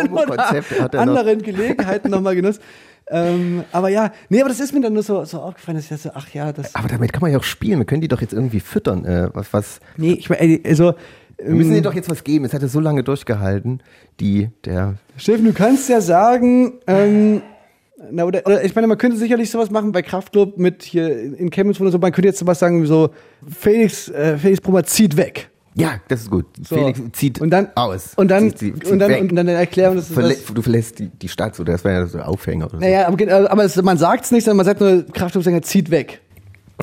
noch. 0.09 0.99
anderen 0.99 1.41
Gelegenheiten 1.41 2.11
nochmal 2.11 2.35
genutzt. 2.35 2.61
Ähm, 3.09 3.63
aber 3.71 3.89
ja, 3.89 4.11
nee, 4.29 4.41
aber 4.41 4.49
das 4.49 4.59
ist 4.59 4.73
mir 4.73 4.81
dann 4.81 4.93
nur 4.93 5.03
so, 5.03 5.23
so 5.23 5.39
aufgefallen, 5.39 5.77
dass 5.77 5.89
ich 5.89 6.01
dachte, 6.01 6.11
ach 6.15 6.29
ja, 6.33 6.51
das. 6.51 6.75
Aber 6.75 6.89
damit 6.89 7.13
kann 7.13 7.21
man 7.21 7.31
ja 7.31 7.37
auch 7.37 7.43
spielen. 7.43 7.79
Wir 7.79 7.85
können 7.85 8.01
die 8.01 8.09
doch 8.09 8.21
jetzt 8.21 8.33
irgendwie 8.33 8.59
füttern. 8.59 9.05
Äh, 9.05 9.29
was, 9.33 9.53
was, 9.53 9.79
Nee, 9.95 10.13
ich 10.13 10.29
meine, 10.29 10.59
also. 10.65 10.93
Wir 11.37 11.53
müssen 11.53 11.69
ähm, 11.69 11.73
denen 11.75 11.83
doch 11.83 11.93
jetzt 11.93 12.09
was 12.09 12.23
geben. 12.23 12.45
Es 12.45 12.53
hat 12.53 12.61
ja 12.61 12.67
so 12.67 12.79
lange 12.79 13.03
durchgehalten. 13.03 13.81
Die, 14.19 14.49
der, 14.65 14.95
Steffen, 15.17 15.45
du 15.45 15.53
kannst 15.53 15.87
ja 15.89 16.01
sagen, 16.01 16.73
ähm, 16.87 17.41
na, 18.11 18.25
oder, 18.25 18.41
oder 18.45 18.63
ich 18.63 18.75
meine, 18.75 18.87
man 18.87 18.97
könnte 18.97 19.17
sicherlich 19.17 19.49
sowas 19.49 19.69
machen 19.71 19.91
bei 19.91 20.01
Kraftclub 20.01 20.57
mit 20.57 20.83
hier 20.83 21.09
in 21.19 21.49
Chemnitz 21.49 21.79
oder 21.81 21.91
so, 21.91 21.97
man 21.97 22.11
könnte 22.11 22.27
jetzt 22.27 22.39
sowas 22.39 22.59
sagen 22.59 22.81
wie 22.81 22.87
so, 22.87 23.09
Felix, 23.47 24.09
äh, 24.09 24.37
Felix 24.37 24.61
Brummer 24.61 24.83
zieht 24.83 25.17
weg. 25.17 25.49
ja, 25.75 25.99
das 26.07 26.21
ist 26.21 26.29
gut. 26.31 26.45
So. 26.67 26.75
Felix 26.75 26.99
zieht 27.13 27.39
und 27.41 27.49
dann, 27.51 27.69
aus. 27.75 28.13
Und 28.15 28.29
dann, 28.29 28.49
Zieht- 28.51 28.57
zieht 28.59 28.85
und 28.91 28.99
dann, 28.99 29.09
weg. 29.11 29.21
und 29.21 29.35
dann 29.35 29.47
erklären, 29.47 29.95
dass 29.95 30.07
Verlä 30.09 30.35
das, 30.35 30.53
du 30.53 30.61
verlässt 30.61 30.99
die, 30.99 31.09
die 31.09 31.27
Stadt, 31.27 31.55
so, 31.55 31.63
das 31.63 31.83
wäre 31.83 32.01
ja 32.01 32.05
so 32.07 32.17
ein 32.19 32.23
Aufhänger 32.23 32.65
oder 32.65 32.77
so. 32.77 32.81
naja, 32.83 33.07
aber, 33.07 33.51
aber 33.51 33.63
es, 33.63 33.75
man 33.81 33.97
sagt's 33.97 34.31
nicht, 34.31 34.45
sondern 34.45 34.57
man 34.57 34.65
sagt 34.65 34.79
nur, 34.79 35.03
Kraftclub-Sänger 35.11 35.61
zieht 35.63 35.89
weg. 35.91 36.21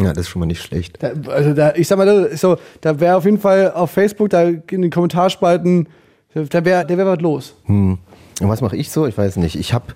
Ja, 0.00 0.12
das 0.12 0.22
ist 0.26 0.28
schon 0.28 0.40
mal 0.40 0.46
nicht 0.46 0.62
schlecht. 0.62 1.02
Da, 1.02 1.12
also 1.30 1.54
da, 1.54 1.74
ich 1.74 1.86
sag 1.86 1.98
mal, 1.98 2.06
da- 2.06 2.36
so, 2.36 2.56
da 2.80 2.98
wäre 2.98 3.16
auf 3.16 3.24
jeden 3.24 3.38
Fall 3.38 3.70
auf 3.72 3.90
Facebook, 3.92 4.30
da 4.30 4.42
in 4.42 4.82
den 4.82 4.90
Kommentarspalten, 4.90 5.88
da 6.34 6.64
wäre, 6.64 6.84
da 6.84 6.96
wäre 6.96 7.06
was 7.06 7.20
los. 7.20 7.54
Hm. 7.66 7.98
Und 8.40 8.48
was 8.48 8.60
mache 8.60 8.76
ich 8.76 8.90
so? 8.90 9.06
Ich 9.06 9.16
weiß 9.16 9.36
nicht. 9.36 9.54
Ich 9.56 9.72
habe 9.72 9.94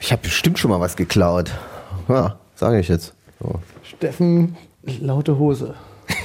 ich 0.00 0.12
hab 0.12 0.22
bestimmt 0.22 0.58
schon 0.60 0.70
mal 0.70 0.78
was 0.80 0.94
geklaut. 0.96 1.50
Ja, 2.08 2.38
sage 2.54 2.78
ich 2.78 2.86
jetzt. 2.88 3.14
So. 3.40 3.58
Steffen, 3.82 4.56
laute 5.00 5.38
Hose. 5.38 5.74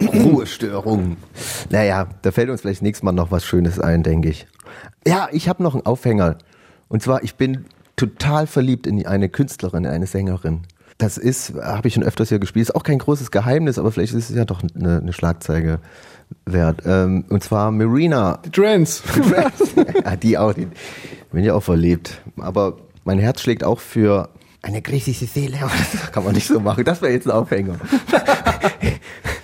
Ruhestörung. 0.00 1.16
Naja, 1.70 2.06
da 2.22 2.30
fällt 2.30 2.50
uns 2.50 2.60
vielleicht 2.60 2.82
nächstes 2.82 3.02
Mal 3.02 3.12
noch 3.12 3.30
was 3.30 3.44
Schönes 3.44 3.80
ein, 3.80 4.02
denke 4.02 4.28
ich. 4.28 4.46
Ja, 5.06 5.28
ich 5.32 5.48
habe 5.48 5.62
noch 5.62 5.74
einen 5.74 5.86
Aufhänger. 5.86 6.36
Und 6.88 7.02
zwar, 7.02 7.22
ich 7.24 7.36
bin 7.36 7.64
total 7.96 8.46
verliebt 8.46 8.86
in 8.86 9.04
eine 9.06 9.28
Künstlerin, 9.28 9.84
in 9.84 9.90
eine 9.90 10.06
Sängerin. 10.06 10.62
Das 10.98 11.18
ist, 11.18 11.54
habe 11.54 11.88
ich 11.88 11.94
schon 11.94 12.02
öfters 12.02 12.30
hier 12.30 12.38
gespielt, 12.38 12.68
ist 12.68 12.74
auch 12.74 12.82
kein 12.82 12.98
großes 12.98 13.30
Geheimnis, 13.30 13.78
aber 13.78 13.92
vielleicht 13.92 14.14
ist 14.14 14.30
es 14.30 14.36
ja 14.36 14.46
doch 14.46 14.62
eine, 14.74 14.98
eine 14.98 15.12
Schlagzeige 15.12 15.80
wert. 16.46 16.82
Ähm, 16.86 17.24
und 17.28 17.42
zwar 17.42 17.70
Marina 17.70 18.38
Die 18.44 18.50
Trends. 18.50 19.02
ja, 20.04 20.16
die 20.16 20.38
auch. 20.38 20.54
Die 20.54 20.68
bin 21.32 21.44
ja 21.44 21.54
auch 21.54 21.62
verliebt. 21.62 22.22
Aber 22.38 22.78
mein 23.04 23.18
Herz 23.18 23.42
schlägt 23.42 23.62
auch 23.62 23.80
für 23.80 24.30
eine 24.62 24.82
griechische 24.82 25.26
Seele. 25.26 25.58
Das 25.92 26.12
kann 26.12 26.24
man 26.24 26.34
nicht 26.34 26.48
so 26.48 26.60
machen. 26.60 26.84
Das 26.84 27.02
wäre 27.02 27.12
jetzt 27.12 27.26
ein 27.26 27.32
Aufhänger. 27.32 27.76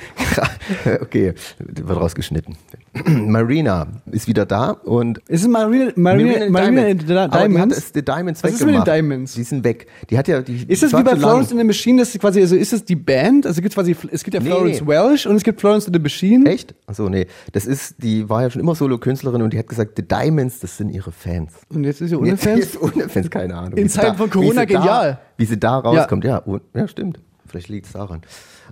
okay, 1.01 1.35
wird 1.59 2.01
rausgeschnitten. 2.01 2.57
Marina 3.07 3.87
ist 4.11 4.29
wieder 4.29 4.47
da 4.47 4.71
und 4.71 5.19
Ist 5.29 5.43
es 5.43 5.49
Marina, 5.49 5.93
Marina, 5.97 6.51
Marina 6.51 6.87
in 6.89 7.01
the 7.01 7.15
Aber 7.15 7.29
die 7.29 7.39
hat 7.39 7.49
Diamonds? 7.49 7.79
es 7.79 7.93
die 7.93 8.05
Diamonds 8.05 8.45
Was 8.45 8.53
ist 8.53 8.65
mit 8.67 8.75
den. 8.75 8.85
Diamonds? 8.85 9.35
Die 9.35 9.43
sind 9.43 9.65
weg. 9.65 9.87
Die 10.11 10.19
hat 10.19 10.29
ja 10.29 10.43
die 10.43 10.65
Ist 10.67 10.83
das 10.83 10.93
war 10.93 11.01
wie 11.01 11.05
bei. 11.05 11.17
Florence 11.17 11.53
in 11.53 11.59
the 11.59 11.65
Machine, 11.65 12.03
das 12.03 12.13
quasi, 12.19 12.41
also 12.41 12.57
ist 12.57 12.73
es 12.73 12.85
die 12.85 12.97
Band? 12.97 13.47
Also 13.47 13.63
gibt 13.63 13.75
quasi, 13.75 13.97
es 14.11 14.23
gibt 14.25 14.35
ja 14.35 14.41
Florence 14.41 14.81
nee. 14.81 14.87
Welsh 14.87 15.27
und 15.27 15.37
es 15.37 15.43
gibt 15.43 15.61
Florence 15.61 15.87
in 15.87 15.95
the 15.95 16.01
Machine. 16.01 16.49
Echt? 16.51 16.75
Achso, 16.87 17.09
nee. 17.09 17.27
Das 17.53 17.67
ist, 17.67 18.03
die 18.03 18.29
war 18.29 18.43
ja 18.43 18.51
schon 18.51 18.61
immer 18.61 18.75
Solo-Künstlerin 18.75 19.43
und 19.43 19.53
die 19.53 19.59
hat 19.59 19.69
gesagt, 19.69 19.93
The 19.97 20.07
Diamonds, 20.07 20.61
das 20.61 20.77
sind 20.77 20.91
ihre 20.91 21.13
Fans. 21.13 21.53
Und 21.71 21.85
jetzt 21.85 22.01
ist 22.01 22.11
sie 22.11 22.17
ohne 22.17 22.29
Jetzt 22.31 22.45
Fans. 22.45 22.61
ist 22.61 22.81
ohne 22.81 23.09
Fans, 23.09 23.31
keine 23.31 23.55
Ahnung. 23.55 23.79
In 23.79 23.89
Zeiten 23.89 24.17
von 24.17 24.29
Corona 24.31 24.63
wie 24.63 24.67
genial. 24.67 25.13
Da, 25.13 25.21
wie 25.37 25.45
sie 25.45 25.59
da 25.59 25.79
rauskommt, 25.79 26.25
ja, 26.25 26.43
oh, 26.47 26.59
ja 26.75 26.87
stimmt. 26.89 27.19
Vielleicht 27.47 27.69
liegt 27.69 27.87
es 27.87 27.93
daran. 27.93 28.23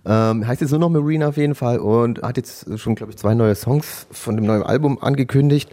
Ähm, 0.04 0.46
heißt 0.46 0.60
jetzt 0.60 0.70
nur 0.70 0.80
noch 0.80 0.88
Marina 0.88 1.28
auf 1.28 1.36
jeden 1.36 1.54
Fall 1.54 1.78
und 1.78 2.22
hat 2.22 2.36
jetzt 2.36 2.78
schon, 2.78 2.94
glaube 2.94 3.12
ich, 3.12 3.18
zwei 3.18 3.34
neue 3.34 3.54
Songs 3.54 4.06
von 4.10 4.36
dem 4.36 4.46
neuen 4.46 4.62
Album 4.62 4.98
angekündigt. 5.00 5.70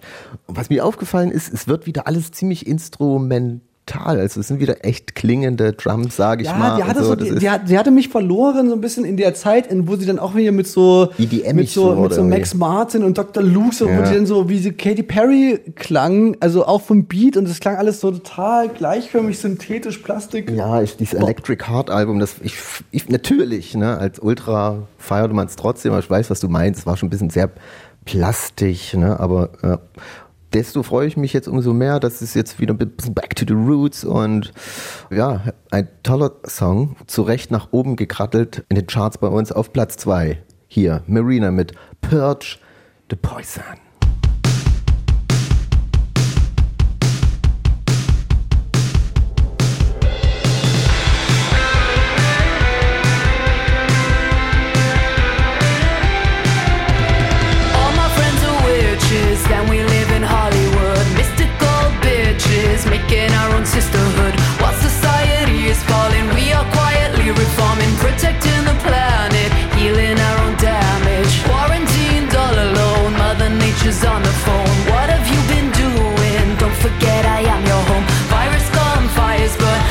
Und 0.48 0.58
was 0.58 0.70
mir 0.70 0.86
aufgefallen 0.86 1.32
ist, 1.32 1.54
es 1.54 1.68
wird 1.68 1.86
wieder 1.86 2.08
alles 2.08 2.32
ziemlich 2.32 2.68
instrumental. 2.68 3.67
Also 3.96 4.42
es 4.42 4.48
sind 4.50 4.60
wieder 4.60 4.84
echt 4.86 5.16
klingende 5.16 5.74
Drums, 5.74 6.16
sage 6.18 6.42
ich 6.44 6.50
Ja, 6.50 6.56
mal. 6.58 6.76
die 6.78 6.84
hatte, 6.84 7.04
so, 7.04 7.16
die, 7.16 7.36
die, 7.36 7.50
hat, 7.50 7.70
die 7.70 7.78
hatte 7.78 7.92
mich 7.92 8.10
verloren 8.10 8.68
so 8.70 8.76
ein 8.76 8.82
bisschen 8.82 9.06
in 9.06 9.16
der 9.18 9.34
Zeit, 9.34 9.68
in, 9.68 9.88
wo 9.88 9.96
sie 9.96 10.06
dann 10.06 10.20
auch 10.20 10.36
wieder 10.36 10.52
mit 10.52 10.68
so 10.68 11.10
EDM-ig 11.18 11.54
mit 11.54 11.70
so, 11.70 11.96
mit 11.96 12.14
so? 12.14 12.24
Max 12.24 12.54
Martin 12.54 13.04
und 13.04 13.18
Dr. 13.18 13.42
Luke, 13.42 13.74
so, 13.74 13.86
wo 13.86 13.92
Ja. 13.92 14.02
die 14.10 14.16
dann 14.16 14.26
so 14.26 14.50
wie 14.50 14.58
sie 14.60 14.74
Katy 14.74 15.04
Perry 15.04 15.60
klang, 15.76 16.36
also 16.42 16.66
auch 16.66 16.82
vom 16.82 17.06
Beat 17.06 17.38
und 17.38 17.48
das 17.48 17.60
klang 17.60 17.78
alles 17.78 18.02
so 18.02 18.12
total 18.12 18.70
gleichförmig, 18.70 19.40
synthetisch, 19.40 20.00
Plastik. 20.00 20.50
Ja, 20.52 20.82
ich, 20.82 20.98
dieses 20.98 21.14
Electric 21.14 21.66
Heart 21.68 21.90
Album, 21.90 22.20
das 22.20 22.36
ich, 22.42 22.56
ich 22.92 23.08
natürlich, 23.10 23.74
ne, 23.76 23.98
als 23.98 24.20
Ultra 24.20 24.80
feierte 24.98 25.34
man 25.34 25.48
es 25.48 25.56
trotzdem, 25.56 25.92
aber 25.94 26.02
ich 26.02 26.10
weiß, 26.10 26.30
was 26.30 26.40
du 26.40 26.50
meinst. 26.50 26.82
Es 26.82 26.86
war 26.86 26.98
schon 26.98 27.08
ein 27.08 27.10
bisschen 27.10 27.30
sehr 27.30 27.50
plastisch, 28.06 28.94
ne, 28.94 29.20
aber 29.20 29.50
äh, 29.62 29.78
desto 30.58 30.82
freue 30.82 31.08
ich 31.08 31.18
mich 31.18 31.34
jetzt 31.34 31.48
umso 31.48 31.72
mehr, 31.72 32.00
dass 32.00 32.24
es 32.24 32.34
jetzt 32.34 32.60
wieder 32.60 32.74
ein 32.74 32.80
bisschen 32.80 33.14
back 33.14 33.36
to 33.36 33.46
the 33.48 33.54
roots 33.54 34.04
und 34.04 34.52
ja, 35.12 35.54
ein 35.70 35.88
toller 36.02 36.32
Song, 36.48 36.96
zu 37.06 37.22
Recht 37.22 37.52
nach 37.52 37.68
oben 37.70 37.96
gekrattelt 37.96 38.66
in 38.68 38.76
den 38.76 38.88
Charts 38.88 39.20
bei 39.20 39.28
uns 39.28 39.52
auf 39.52 39.72
Platz 39.72 39.98
zwei 39.98 40.42
Hier, 40.68 41.04
Marina 41.06 41.52
mit 41.52 41.74
Purge 42.02 42.58
the 43.12 43.16
Poison. 43.16 43.87
Own 63.58 63.66
sisterhood. 63.66 64.34
While 64.62 64.78
society 64.78 65.66
is 65.74 65.82
falling, 65.90 66.28
we 66.38 66.54
are 66.54 66.66
quietly 66.78 67.30
reforming, 67.32 67.94
protecting 67.98 68.62
the 68.70 68.78
planet, 68.86 69.50
healing 69.74 70.18
our 70.28 70.38
own 70.46 70.56
damage. 70.58 71.34
Quarantined 71.50 72.34
all 72.36 72.58
alone, 72.68 73.14
Mother 73.18 73.50
Nature's 73.50 74.04
on 74.06 74.22
the 74.22 74.36
phone. 74.46 74.78
What 74.94 75.10
have 75.10 75.26
you 75.34 75.42
been 75.54 75.70
doing? 75.74 76.46
Don't 76.62 76.78
forget 76.86 77.26
I 77.26 77.42
am 77.56 77.62
your 77.66 77.84
home. 77.90 78.06
Virus 78.30 78.68
come, 78.78 79.06
fires 79.18 79.56
burn, 79.58 79.82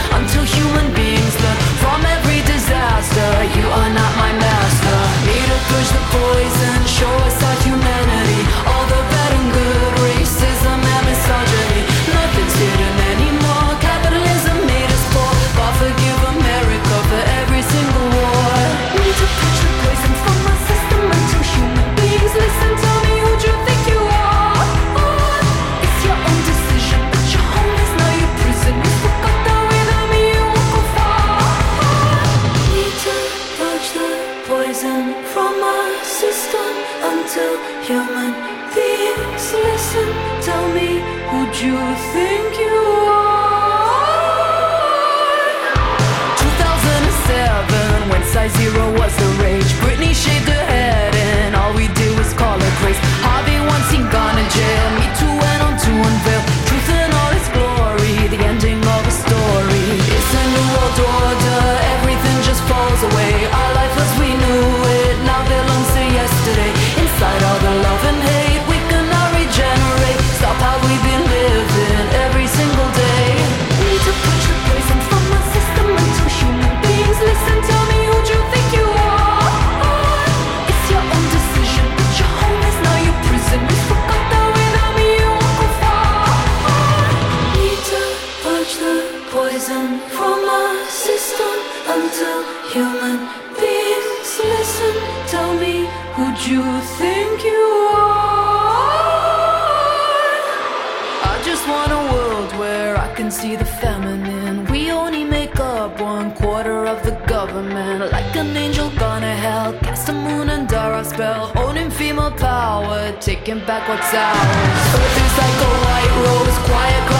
taking 113.46 113.64
back 113.64 113.88
what's 113.88 114.12
ours. 114.12 114.94
Earth 114.98 115.18
is 115.24 115.38
like 115.38 115.58
a 115.62 115.72
white 115.86 116.14
rose, 116.26 116.58
quiet 116.66 117.15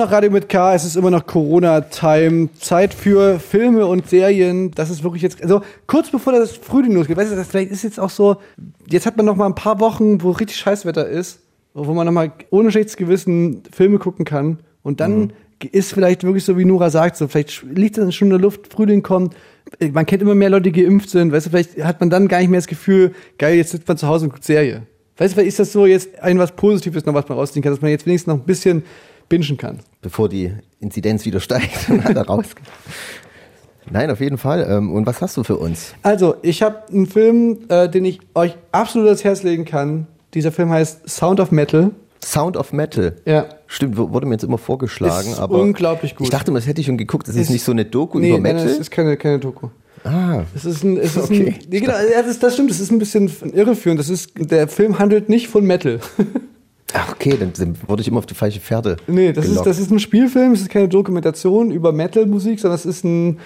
noch 0.00 0.12
Radio 0.12 0.30
mit 0.30 0.48
K, 0.48 0.74
es 0.74 0.86
ist 0.86 0.96
immer 0.96 1.10
noch 1.10 1.26
Corona-Time. 1.26 2.48
Zeit 2.58 2.94
für 2.94 3.38
Filme 3.38 3.84
und 3.84 4.08
Serien. 4.08 4.70
Das 4.70 4.88
ist 4.88 5.04
wirklich 5.04 5.22
jetzt, 5.22 5.42
also 5.42 5.60
kurz 5.86 6.10
bevor 6.10 6.32
das 6.32 6.52
Frühling 6.52 6.92
losgeht, 6.92 7.18
weißt 7.18 7.32
du, 7.32 7.36
das 7.36 7.48
vielleicht 7.48 7.70
ist 7.70 7.82
jetzt 7.82 8.00
auch 8.00 8.08
so, 8.08 8.38
jetzt 8.88 9.04
hat 9.04 9.18
man 9.18 9.26
noch 9.26 9.36
mal 9.36 9.44
ein 9.44 9.54
paar 9.54 9.78
Wochen, 9.78 10.22
wo 10.22 10.30
richtig 10.30 10.56
Scheißwetter 10.56 11.06
ist, 11.06 11.40
wo 11.74 11.92
man 11.92 12.06
noch 12.06 12.14
mal 12.14 12.32
ohne 12.48 12.70
schlechtes 12.70 12.96
Gewissen 12.96 13.62
Filme 13.70 13.98
gucken 13.98 14.24
kann. 14.24 14.60
Und 14.82 15.00
dann 15.00 15.34
ist 15.70 15.92
vielleicht 15.92 16.24
wirklich 16.24 16.44
so, 16.44 16.56
wie 16.56 16.64
Nora 16.64 16.88
sagt, 16.88 17.16
so 17.18 17.28
vielleicht 17.28 17.62
liegt 17.64 17.98
dann 17.98 18.10
schon 18.10 18.28
in 18.28 18.32
der 18.32 18.40
Luft, 18.40 18.72
Frühling 18.72 19.02
kommt. 19.02 19.36
Man 19.92 20.06
kennt 20.06 20.22
immer 20.22 20.34
mehr 20.34 20.48
Leute, 20.48 20.72
die 20.72 20.82
geimpft 20.82 21.10
sind. 21.10 21.30
Weißt 21.30 21.44
du, 21.44 21.50
vielleicht 21.50 21.84
hat 21.84 22.00
man 22.00 22.08
dann 22.08 22.26
gar 22.26 22.38
nicht 22.38 22.48
mehr 22.48 22.58
das 22.60 22.68
Gefühl, 22.68 23.12
geil, 23.36 23.56
jetzt 23.56 23.72
sitzt 23.72 23.86
man 23.86 23.98
zu 23.98 24.06
Hause 24.06 24.24
und 24.24 24.30
guckt 24.30 24.44
Serie. 24.44 24.84
Weißt 25.18 25.32
du, 25.32 25.34
vielleicht 25.34 25.48
ist 25.48 25.58
das 25.58 25.72
so 25.72 25.84
jetzt 25.84 26.18
ein 26.20 26.38
was 26.38 26.52
Positives 26.52 27.04
noch, 27.04 27.12
was 27.12 27.28
man 27.28 27.36
rausziehen 27.36 27.62
kann, 27.62 27.72
dass 27.72 27.82
man 27.82 27.90
jetzt 27.90 28.06
wenigstens 28.06 28.32
noch 28.32 28.40
ein 28.40 28.46
bisschen 28.46 28.84
bingen 29.30 29.56
kann. 29.56 29.78
Bevor 30.02 30.28
die 30.28 30.52
Inzidenz 30.80 31.24
wieder 31.24 31.40
steigt 31.40 31.88
und 31.88 32.04
alle 32.04 32.20
rausgeht. 32.26 32.66
Nein, 33.90 34.10
auf 34.10 34.20
jeden 34.20 34.36
Fall. 34.36 34.66
Ähm, 34.70 34.92
Und 34.92 35.06
was 35.06 35.22
hast 35.22 35.36
du 35.38 35.42
für 35.42 35.56
uns? 35.56 35.94
Also, 36.02 36.36
ich 36.42 36.62
habe 36.62 36.82
einen 36.92 37.06
Film, 37.06 37.60
äh, 37.68 37.88
den 37.88 38.04
ich 38.04 38.20
euch 38.34 38.54
absolut 38.72 39.08
ans 39.08 39.24
Herz 39.24 39.42
legen 39.42 39.64
kann. 39.64 40.06
Dieser 40.34 40.52
Film 40.52 40.70
heißt 40.70 41.08
Sound 41.08 41.40
of 41.40 41.50
Metal. 41.50 41.90
Sound 42.22 42.56
of 42.58 42.72
Metal. 42.72 43.16
Ja. 43.24 43.46
Stimmt, 43.66 43.96
wurde 43.96 44.26
mir 44.26 44.34
jetzt 44.34 44.44
immer 44.44 44.58
vorgeschlagen, 44.58 45.30
Ist 45.30 45.38
aber 45.40 45.58
unglaublich 45.58 46.14
gut. 46.14 46.26
ich 46.26 46.30
dachte 46.30 46.50
mal, 46.50 46.58
das 46.58 46.68
hätte 46.68 46.80
ich 46.82 46.86
schon 46.86 46.98
geguckt. 46.98 47.26
Das 47.26 47.34
ist, 47.34 47.42
Ist- 47.44 47.50
nicht 47.50 47.64
so 47.64 47.72
eine 47.72 47.84
Doku 47.86 48.18
Nee, 48.18 48.28
über 48.30 48.38
Metal. 48.38 48.64
nein, 48.64 48.74
es 48.74 48.78
ist 48.78 48.90
keine, 48.90 49.16
keine 49.16 49.38
Doku. 49.38 49.68
ah, 50.04 50.42
Es 50.54 50.64
ist 50.66 50.84
ein, 50.84 50.98
es 50.98 51.16
ist 51.16 51.24
Okay. 51.24 51.46
ein, 51.58 51.68
nee, 51.70 51.80
genau, 51.80 51.94
ja, 51.94 52.22
das, 52.22 52.38
das 52.38 52.52
stimmt, 52.54 52.70
das 52.70 52.78
ist 52.78 52.92
ein 52.92 52.98
bisschen 52.98 53.30
irreführend. 53.54 53.98
Das 53.98 54.10
ist, 54.10 54.32
der 54.36 54.68
Film 54.68 54.98
handelt 54.98 55.28
nicht 55.30 55.48
von 55.48 55.64
Metal. 55.66 55.98
Ach, 56.94 57.12
okay, 57.12 57.36
dann 57.38 57.54
sind- 57.54 57.88
wurde 57.88 58.02
ich 58.02 58.08
immer 58.08 58.18
auf 58.18 58.26
die 58.26 58.34
falsche 58.34 58.60
Pferde. 58.60 58.96
nee, 59.06 59.32
das 59.32 59.46
ist, 59.46 59.64
das 59.64 59.78
ist 59.78 59.90
ein 59.90 59.98
Spielfilm, 60.00 60.52
es 60.52 60.62
ist 60.62 60.70
keine 60.70 60.88
Dokumentation 60.88 61.70
über 61.70 61.92
Metal-Musik, 61.92 62.58
sondern 62.60 62.76
es 62.78 62.86
ist 62.86 63.04
ein 63.04 63.38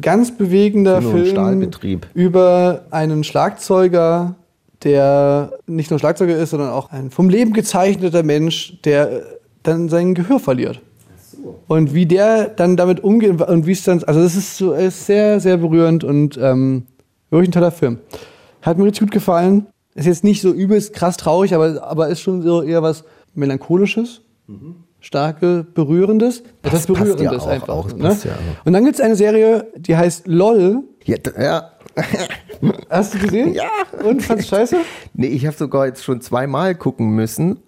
ganz 0.00 0.36
bewegender 0.36 1.00
Film 1.00 1.12
Film 1.14 1.26
Stahlbetrieb. 1.26 2.06
über 2.14 2.82
einen 2.90 3.24
Schlagzeuger, 3.24 4.34
der 4.84 5.52
nicht 5.66 5.90
nur 5.90 5.98
Schlagzeuger 5.98 6.36
ist, 6.36 6.50
sondern 6.50 6.70
auch 6.70 6.90
ein 6.90 7.10
vom 7.10 7.28
Leben 7.30 7.52
gezeichneter 7.52 8.22
Mensch, 8.22 8.78
der 8.84 9.10
äh, 9.12 9.22
dann 9.62 9.88
sein 9.88 10.14
Gehör 10.14 10.38
verliert. 10.40 10.80
Und 11.66 11.94
wie 11.94 12.06
der 12.06 12.48
dann 12.48 12.76
damit 12.76 13.02
umgeht 13.02 13.40
und 13.40 13.66
wie 13.66 13.72
es 13.72 13.82
dann, 13.84 14.02
also 14.04 14.20
das 14.22 14.36
ist 14.36 14.58
so 14.58 14.72
ist 14.74 15.06
sehr, 15.06 15.40
sehr 15.40 15.56
berührend 15.56 16.04
und 16.04 16.38
ähm, 16.40 16.84
wirklich 17.30 17.48
ein 17.48 17.52
toller 17.52 17.70
Film. 17.72 17.98
Hat 18.60 18.78
mir 18.78 18.84
richtig 18.84 19.00
gut 19.00 19.10
gefallen. 19.12 19.66
Ist 19.94 20.06
jetzt 20.06 20.24
nicht 20.24 20.40
so 20.40 20.52
übelst 20.52 20.94
krass 20.94 21.16
traurig, 21.16 21.54
aber, 21.54 21.82
aber 21.82 22.08
ist 22.08 22.20
schon 22.20 22.42
so 22.42 22.62
eher 22.62 22.82
was 22.82 23.04
Melancholisches, 23.34 24.22
starke, 25.00 25.66
Berührendes. 25.74 26.42
Passt- 26.62 26.84
Etwas 26.84 26.86
passt 26.86 27.08
ja 27.10 27.14
Berührendes 27.16 27.42
auch, 27.42 27.48
einfach. 27.48 27.68
auch, 27.68 27.92
ne? 27.94 28.16
ja. 28.24 28.32
Und 28.64 28.72
dann 28.72 28.84
gibt 28.84 28.96
es 28.96 29.00
eine 29.00 29.16
Serie, 29.16 29.66
die 29.76 29.96
heißt 29.96 30.26
LOL. 30.26 30.82
Ja, 31.04 31.16
ja. 31.40 31.70
Hast 32.88 33.14
du 33.14 33.18
gesehen? 33.18 33.54
Ja. 33.54 33.64
Und 34.04 34.22
fand's 34.22 34.46
scheiße? 34.48 34.76
Nee, 35.14 35.26
ich 35.26 35.46
habe 35.46 35.56
sogar 35.56 35.86
jetzt 35.86 36.04
schon 36.04 36.20
zweimal 36.20 36.74
gucken 36.74 37.10
müssen. 37.10 37.58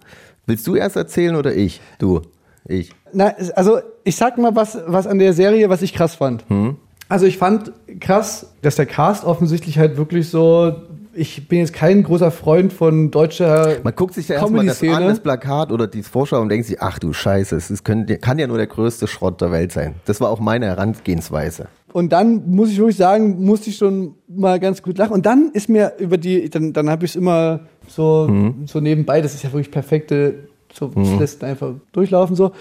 Willst 0.47 0.65
du 0.67 0.75
erst 0.75 0.95
erzählen 0.95 1.35
oder 1.35 1.53
ich? 1.55 1.81
Du. 1.99 2.21
Ich. 2.67 2.91
Na, 3.13 3.35
also 3.55 3.79
ich 4.03 4.15
sag 4.15 4.37
mal 4.39 4.55
was, 4.55 4.77
was 4.87 5.05
an 5.05 5.19
der 5.19 5.33
Serie, 5.33 5.69
was 5.69 5.81
ich 5.83 5.93
krass 5.93 6.15
fand. 6.15 6.45
Hm? 6.49 6.77
Also 7.09 7.27
ich 7.27 7.37
fand 7.37 7.71
krass, 7.99 8.53
dass 8.63 8.75
der 8.77 8.87
Cast 8.87 9.25
offensichtlich 9.25 9.77
halt 9.77 9.97
wirklich 9.97 10.29
so. 10.29 10.73
Ich 11.17 11.47
bin 11.47 11.59
jetzt 11.59 11.71
kein 11.71 12.03
großer 12.03 12.29
Freund 12.29 12.73
von 12.73 13.09
deutscher 13.09 13.77
Man 13.83 13.95
guckt 13.95 14.13
sich 14.13 14.27
ja 14.27 14.35
erstmal 14.35 14.65
das 14.65 14.83
an, 14.83 15.03
das 15.03 15.21
Plakat 15.21 15.71
oder 15.71 15.87
die 15.87 16.03
Vorschau 16.03 16.41
und 16.41 16.49
denkt 16.49 16.67
sich, 16.67 16.81
ach 16.81 16.99
du 16.99 17.13
Scheiße, 17.13 17.55
es 17.55 17.83
kann 17.83 18.37
ja 18.37 18.47
nur 18.47 18.57
der 18.57 18.67
größte 18.67 19.07
Schrott 19.07 19.39
der 19.39 19.51
Welt 19.51 19.71
sein. 19.71 19.95
Das 20.05 20.19
war 20.19 20.29
auch 20.29 20.39
meine 20.41 20.65
Herangehensweise. 20.65 21.67
Und 21.93 22.11
dann 22.11 22.49
muss 22.51 22.69
ich 22.69 22.77
wirklich 22.77 22.97
sagen, 22.97 23.45
musste 23.45 23.69
ich 23.69 23.77
schon 23.77 24.15
mal 24.27 24.59
ganz 24.59 24.83
gut 24.83 24.97
lachen. 24.97 25.13
Und 25.13 25.25
dann 25.25 25.51
ist 25.53 25.69
mir 25.69 25.93
über 25.99 26.17
die, 26.17 26.49
dann, 26.49 26.73
dann 26.73 26.89
habe 26.89 27.05
ich 27.05 27.11
es 27.11 27.15
immer 27.15 27.61
so, 27.87 28.27
Mhm. 28.29 28.67
so 28.67 28.81
nebenbei, 28.81 29.21
das 29.21 29.33
ist 29.33 29.43
ja 29.43 29.53
wirklich 29.53 29.71
perfekte, 29.71 30.49
so 30.73 30.87
das 30.89 31.17
lässt 31.17 31.43
einfach 31.45 31.75
durchlaufen 31.93 32.35
so. 32.35 32.51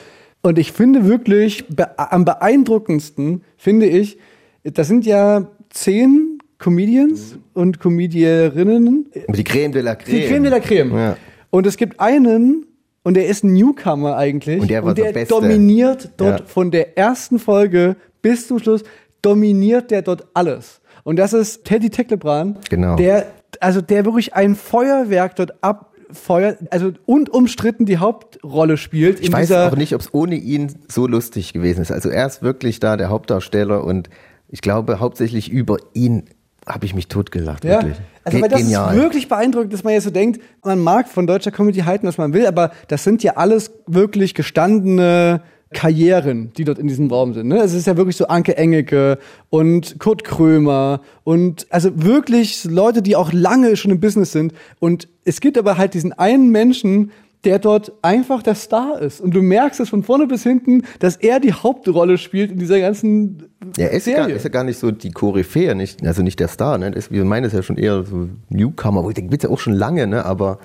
Und 0.42 0.58
ich 0.58 0.70
finde 0.70 1.06
wirklich, 1.06 1.66
be 1.68 1.98
am 1.98 2.24
beeindruckendsten 2.24 3.42
finde 3.56 3.86
ich, 3.86 4.18
das 4.62 4.86
sind 4.86 5.04
ja 5.04 5.48
zehn 5.70 6.33
Comedians 6.58 7.36
und 7.52 7.80
Comedierinnen. 7.80 9.06
Die 9.28 9.44
Creme 9.44 9.72
de 9.72 9.82
la 9.82 9.94
Creme. 9.96 10.16
Die 10.20 10.26
Creme 10.26 10.42
de 10.44 10.50
la 10.50 10.60
Creme. 10.60 10.96
Ja. 10.96 11.16
Und 11.50 11.66
es 11.66 11.76
gibt 11.76 12.00
einen, 12.00 12.66
und 13.02 13.14
der 13.14 13.26
ist 13.28 13.44
ein 13.44 13.52
Newcomer 13.52 14.16
eigentlich. 14.16 14.60
Und 14.60 14.70
der 14.70 14.84
war 14.84 14.94
der 14.94 15.12
Beste. 15.12 15.34
dominiert 15.34 16.10
dort 16.16 16.40
Ja. 16.40 16.46
von 16.46 16.70
der 16.70 16.96
ersten 16.98 17.38
Folge 17.38 17.96
bis 18.22 18.48
zum 18.48 18.58
Schluss, 18.58 18.82
dominiert 19.22 19.90
der 19.90 20.02
dort 20.02 20.26
alles. 20.34 20.80
Und 21.02 21.16
das 21.18 21.32
ist 21.32 21.64
Teddy 21.64 21.90
Tecklebrand, 21.90 22.70
Genau. 22.70 22.96
der, 22.96 23.26
also 23.60 23.80
der 23.80 24.04
wirklich 24.04 24.34
ein 24.34 24.54
Feuerwerk 24.54 25.36
dort 25.36 25.52
abfeuert, 25.62 26.58
also 26.70 26.92
und 27.04 27.28
umstritten 27.30 27.84
die 27.84 27.98
Hauptrolle 27.98 28.76
spielt. 28.78 29.20
Ich 29.20 29.30
weiß 29.32 29.52
auch 29.52 29.76
nicht, 29.76 29.94
ob 29.94 30.00
es 30.00 30.12
ohne 30.14 30.36
ihn 30.36 30.72
so 30.88 31.06
lustig 31.06 31.52
gewesen 31.52 31.82
ist. 31.82 31.92
Also 31.92 32.08
er 32.08 32.26
ist 32.26 32.42
wirklich 32.42 32.80
da 32.80 32.96
der 32.96 33.10
Hauptdarsteller 33.10 33.84
und 33.84 34.08
ich 34.48 34.60
glaube 34.62 34.98
hauptsächlich 35.00 35.50
über 35.50 35.76
ihn 35.92 36.24
habe 36.66 36.86
ich 36.86 36.94
mich 36.94 37.08
totgelacht. 37.08 37.64
Ja, 37.64 37.82
Wirklich. 37.82 37.96
also 38.24 38.40
weil 38.40 38.48
das 38.48 38.60
Genial. 38.60 38.94
ist 38.94 39.02
wirklich 39.02 39.28
beeindruckend, 39.28 39.72
dass 39.72 39.84
man 39.84 39.92
jetzt 39.92 40.04
so 40.04 40.10
denkt, 40.10 40.40
man 40.62 40.78
mag 40.78 41.08
von 41.08 41.26
deutscher 41.26 41.50
Comedy 41.50 41.80
halten, 41.80 42.06
was 42.06 42.18
man 42.18 42.32
will, 42.32 42.46
aber 42.46 42.70
das 42.88 43.04
sind 43.04 43.22
ja 43.22 43.36
alles 43.36 43.72
wirklich 43.86 44.34
gestandene 44.34 45.42
Karrieren, 45.74 46.52
die 46.56 46.64
dort 46.64 46.78
in 46.78 46.86
diesem 46.86 47.10
Raum 47.10 47.34
sind. 47.34 47.48
Ne? 47.48 47.58
Es 47.58 47.74
ist 47.74 47.86
ja 47.86 47.96
wirklich 47.96 48.16
so 48.16 48.28
Anke 48.28 48.56
Engelke 48.56 49.18
und 49.50 49.98
Kurt 49.98 50.24
Krömer 50.24 51.00
und 51.24 51.66
also 51.68 51.90
wirklich 51.94 52.64
Leute, 52.64 53.02
die 53.02 53.16
auch 53.16 53.32
lange 53.32 53.76
schon 53.76 53.90
im 53.90 54.00
Business 54.00 54.32
sind. 54.32 54.54
Und 54.78 55.08
es 55.24 55.40
gibt 55.40 55.58
aber 55.58 55.76
halt 55.76 55.94
diesen 55.94 56.12
einen 56.12 56.50
Menschen, 56.50 57.10
der 57.44 57.58
dort 57.58 57.92
einfach 58.02 58.42
der 58.42 58.54
Star 58.54 59.00
ist. 59.00 59.20
Und 59.20 59.34
du 59.34 59.42
merkst 59.42 59.80
es 59.80 59.88
von 59.90 60.02
vorne 60.02 60.26
bis 60.26 60.42
hinten, 60.42 60.82
dass 60.98 61.16
er 61.16 61.40
die 61.40 61.52
Hauptrolle 61.52 62.18
spielt 62.18 62.50
in 62.50 62.58
dieser 62.58 62.80
ganzen 62.80 63.48
Ja, 63.76 63.86
er 63.86 63.90
ist, 63.92 64.06
gar, 64.06 64.16
Serie. 64.16 64.34
ist 64.34 64.44
ja 64.44 64.50
gar 64.50 64.64
nicht 64.64 64.78
so 64.78 64.90
die 64.90 65.10
Koryphäe, 65.10 65.74
nicht, 65.74 66.04
also 66.06 66.22
nicht 66.22 66.40
der 66.40 66.48
Star, 66.48 66.78
ne? 66.78 66.90
Das, 66.90 67.10
wir 67.10 67.24
meinen 67.24 67.44
es 67.44 67.52
ja 67.52 67.62
schon 67.62 67.76
eher 67.76 68.04
so 68.04 68.28
Newcomer, 68.48 69.04
wo 69.04 69.08
ich 69.08 69.14
denke, 69.14 69.30
gibt's 69.30 69.44
ja 69.44 69.50
auch 69.50 69.58
schon 69.58 69.74
lange, 69.74 70.06
ne? 70.06 70.24
Aber 70.24 70.58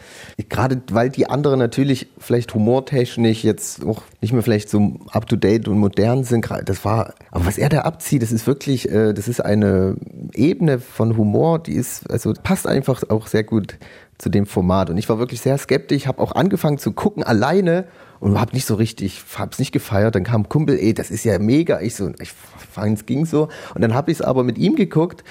gerade 0.50 0.82
weil 0.92 1.10
die 1.10 1.30
anderen 1.30 1.60
natürlich 1.60 2.08
vielleicht 2.18 2.54
humortechnisch 2.54 3.44
jetzt 3.44 3.86
auch 3.86 4.02
nicht 4.22 4.34
mehr 4.34 4.44
vielleicht 4.44 4.70
so 4.70 5.00
up 5.12 5.28
to 5.28 5.36
date 5.36 5.68
und 5.68 5.80
modern 5.80 6.24
sind, 6.24 6.50
das 6.66 6.86
war, 6.86 7.14
aber 7.32 7.46
was 7.46 7.58
er 7.58 7.70
da 7.70 7.82
abzieht, 7.82 8.22
das 8.22 8.32
ist 8.32 8.48
wirklich, 8.48 8.90
äh, 8.90 9.14
das 9.14 9.28
ist 9.28 9.42
eine 9.42 9.96
Ebene 10.34 10.80
von 10.80 11.18
Humor, 11.18 11.60
die 11.60 11.74
ist, 11.74 12.10
also 12.10 12.34
passt 12.42 12.68
einfach 12.68 13.04
auch 13.10 13.28
sehr 13.28 13.44
gut 13.44 13.78
zu 14.20 14.30
dem 14.30 14.46
Format. 14.46 14.92
Und 14.92 14.98
ich 14.98 15.10
war 15.10 15.18
wirklich 15.18 15.42
sehr 15.42 15.58
skeptisch, 15.58 16.06
habe 16.06 16.22
auch 16.22 16.34
angefangen 16.34 16.78
zu 16.78 16.92
gucken 16.92 17.24
alleine 17.24 17.86
und 18.20 18.40
habe 18.40 18.54
nicht 18.54 18.66
so 18.66 18.76
richtig, 18.76 19.24
hab's 19.38 19.58
nicht 19.58 19.72
gefeiert. 19.72 20.14
Dann 20.14 20.26
kam 20.26 20.48
Kumpel, 20.50 20.78
ey, 20.78 20.94
das 20.94 21.10
ist 21.10 21.24
ja 21.24 21.40
mega. 21.40 21.80
Ich 21.80 21.96
so, 21.96 22.12
ich 22.20 22.32
fand 22.32 23.00
es 23.00 23.06
ging 23.06 23.26
so. 23.26 23.48
Und 23.74 23.82
dann 23.82 23.94
habe 23.94 24.12
ich 24.12 24.20
es 24.20 24.22
aber 24.22 24.44
mit 24.44 24.58
ihm 24.58 24.76
geguckt 24.76 25.24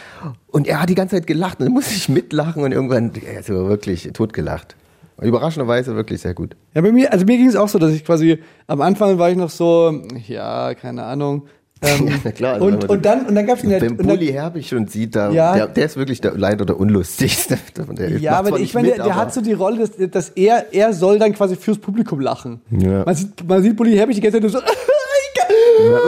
und 0.48 0.66
er 0.66 0.82
hat 0.82 0.88
die 0.88 0.94
ganze 0.94 1.16
Zeit 1.16 1.26
gelacht 1.26 1.60
und 1.60 1.66
dann 1.66 1.74
musste 1.74 1.94
ich 1.94 2.08
mitlachen 2.08 2.62
und 2.64 2.72
irgendwann, 2.72 3.12
also 3.36 3.68
wirklich 3.68 4.10
totgelacht. 4.14 4.74
Überraschenderweise 5.20 5.96
wirklich 5.96 6.20
sehr 6.20 6.32
gut. 6.32 6.56
Ja, 6.74 6.80
bei 6.80 6.92
mir, 6.92 7.12
also 7.12 7.26
mir 7.26 7.36
ging 7.36 7.48
es 7.48 7.56
auch 7.56 7.68
so, 7.68 7.78
dass 7.78 7.92
ich 7.92 8.04
quasi 8.04 8.38
am 8.68 8.80
Anfang 8.80 9.18
war 9.18 9.30
ich 9.30 9.36
noch 9.36 9.50
so, 9.50 10.02
ja, 10.26 10.74
keine 10.74 11.04
Ahnung. 11.04 11.48
Ähm, 11.82 12.20
Na 12.24 12.32
klar, 12.32 12.54
also 12.54 12.66
und, 12.66 12.80
man 12.82 12.90
und 12.90 13.04
dann 13.04 13.26
und 13.26 13.34
dann 13.34 13.46
gab's 13.46 13.62
in 13.62 13.70
der 13.70 13.80
Wenn 13.80 13.96
dann, 13.96 14.06
Bully 14.06 14.28
Herbig 14.28 14.68
schon 14.68 14.86
sieht, 14.86 15.14
da, 15.14 15.30
Ja. 15.30 15.54
der, 15.54 15.66
der 15.68 15.84
ist 15.86 15.96
wirklich 15.96 16.20
der, 16.20 16.32
leider 16.36 16.64
der 16.64 16.78
unlustigste. 16.78 17.58
Der 17.96 18.18
ja, 18.18 18.32
aber 18.32 18.56
ich 18.56 18.60
nicht 18.60 18.74
meine, 18.74 18.88
der, 18.88 19.04
der 19.04 19.16
hat 19.16 19.32
so 19.32 19.40
die 19.40 19.52
Rolle, 19.52 19.78
dass, 19.78 20.10
dass 20.10 20.28
er 20.30 20.72
er 20.72 20.92
soll 20.92 21.18
dann 21.18 21.32
quasi 21.32 21.56
fürs 21.56 21.78
Publikum 21.78 22.20
lachen. 22.20 22.60
Ja. 22.70 23.04
Man 23.04 23.14
sieht 23.14 23.46
man 23.48 23.62
sieht 23.62 23.76
Bully 23.76 23.96
Herbig 23.96 24.16
die 24.16 24.20
ganze 24.20 24.36
Zeit 24.40 24.42
nur 24.42 24.50
so 24.50 24.58
ich 24.58 25.40
kann, 25.40 26.02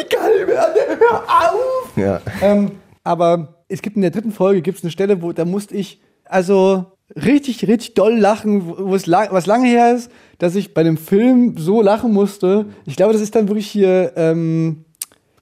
ich 0.00 0.08
kann 0.08 0.46
mehr, 0.46 0.74
hör 0.98 1.22
auf. 1.22 1.92
Ja. 1.96 2.20
Ähm, 2.42 2.72
aber 3.02 3.64
es 3.68 3.82
gibt 3.82 3.96
in 3.96 4.02
der 4.02 4.10
dritten 4.10 4.32
Folge 4.32 4.62
gibt's 4.62 4.82
eine 4.82 4.90
Stelle, 4.90 5.22
wo 5.22 5.32
da 5.32 5.44
musste 5.44 5.74
ich 5.76 6.00
also 6.24 6.86
richtig, 7.16 7.66
richtig 7.68 7.94
doll 7.94 8.16
lachen, 8.18 8.66
wo 8.66 8.94
es 8.94 9.06
lang, 9.06 9.28
was 9.30 9.46
lange 9.46 9.68
her 9.68 9.94
ist, 9.94 10.10
dass 10.38 10.54
ich 10.54 10.74
bei 10.74 10.82
dem 10.82 10.96
Film 10.96 11.56
so 11.58 11.82
lachen 11.82 12.12
musste. 12.12 12.66
Ich 12.86 12.96
glaube, 12.96 13.12
das 13.12 13.22
ist 13.22 13.34
dann 13.34 13.48
wirklich 13.48 13.66
hier, 13.66 14.12
ähm, 14.16 14.83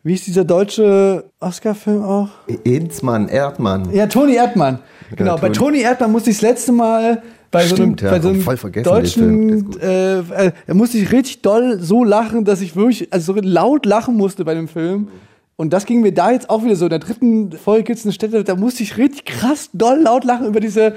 wie 0.04 0.14
ist 0.14 0.26
dieser 0.26 0.44
deutsche 0.44 1.24
Oscar-Film 1.40 2.02
auch? 2.02 2.28
Inzmann, 2.64 3.28
Erdmann. 3.28 3.92
Ja, 3.92 4.06
Toni 4.06 4.34
Erdmann. 4.34 4.80
Genau, 5.16 5.36
bei 5.36 5.50
Toni. 5.50 5.80
Erdmann 5.80 6.10
musste 6.10 6.30
ich 6.30 6.36
das 6.36 6.42
letzte 6.42 6.72
Mal 6.72 7.22
bei 7.52 7.66
so 7.66 7.76
einem, 7.76 7.84
Stimmt, 7.84 8.00
ja, 8.00 8.10
bei 8.10 8.20
so 8.20 8.30
einem 8.30 8.40
voll 8.40 8.56
vergessen, 8.56 8.84
deutschen, 8.84 9.80
äh, 9.80 10.18
äh, 10.18 10.52
da 10.66 10.74
musste 10.74 10.98
ich 10.98 11.12
richtig 11.12 11.42
doll 11.42 11.78
so 11.80 12.02
lachen, 12.02 12.44
dass 12.44 12.62
ich 12.62 12.74
wirklich, 12.74 13.12
also 13.12 13.34
so 13.34 13.40
laut 13.40 13.86
lachen 13.86 14.16
musste 14.16 14.44
bei 14.44 14.54
dem 14.54 14.68
Film. 14.68 15.08
Und 15.56 15.72
das 15.72 15.84
ging 15.84 16.00
mir 16.00 16.12
da 16.12 16.32
jetzt 16.32 16.48
auch 16.48 16.64
wieder 16.64 16.76
so. 16.76 16.86
In 16.86 16.90
der 16.90 16.98
dritten 16.98 17.52
Folge 17.52 17.84
gibt 17.84 17.98
es 17.98 18.04
eine 18.04 18.12
Stelle, 18.12 18.42
da 18.42 18.56
musste 18.56 18.82
ich 18.82 18.96
richtig 18.96 19.26
krass 19.26 19.68
doll 19.72 20.00
laut 20.00 20.24
lachen 20.24 20.46
über 20.46 20.60
diese 20.60 20.94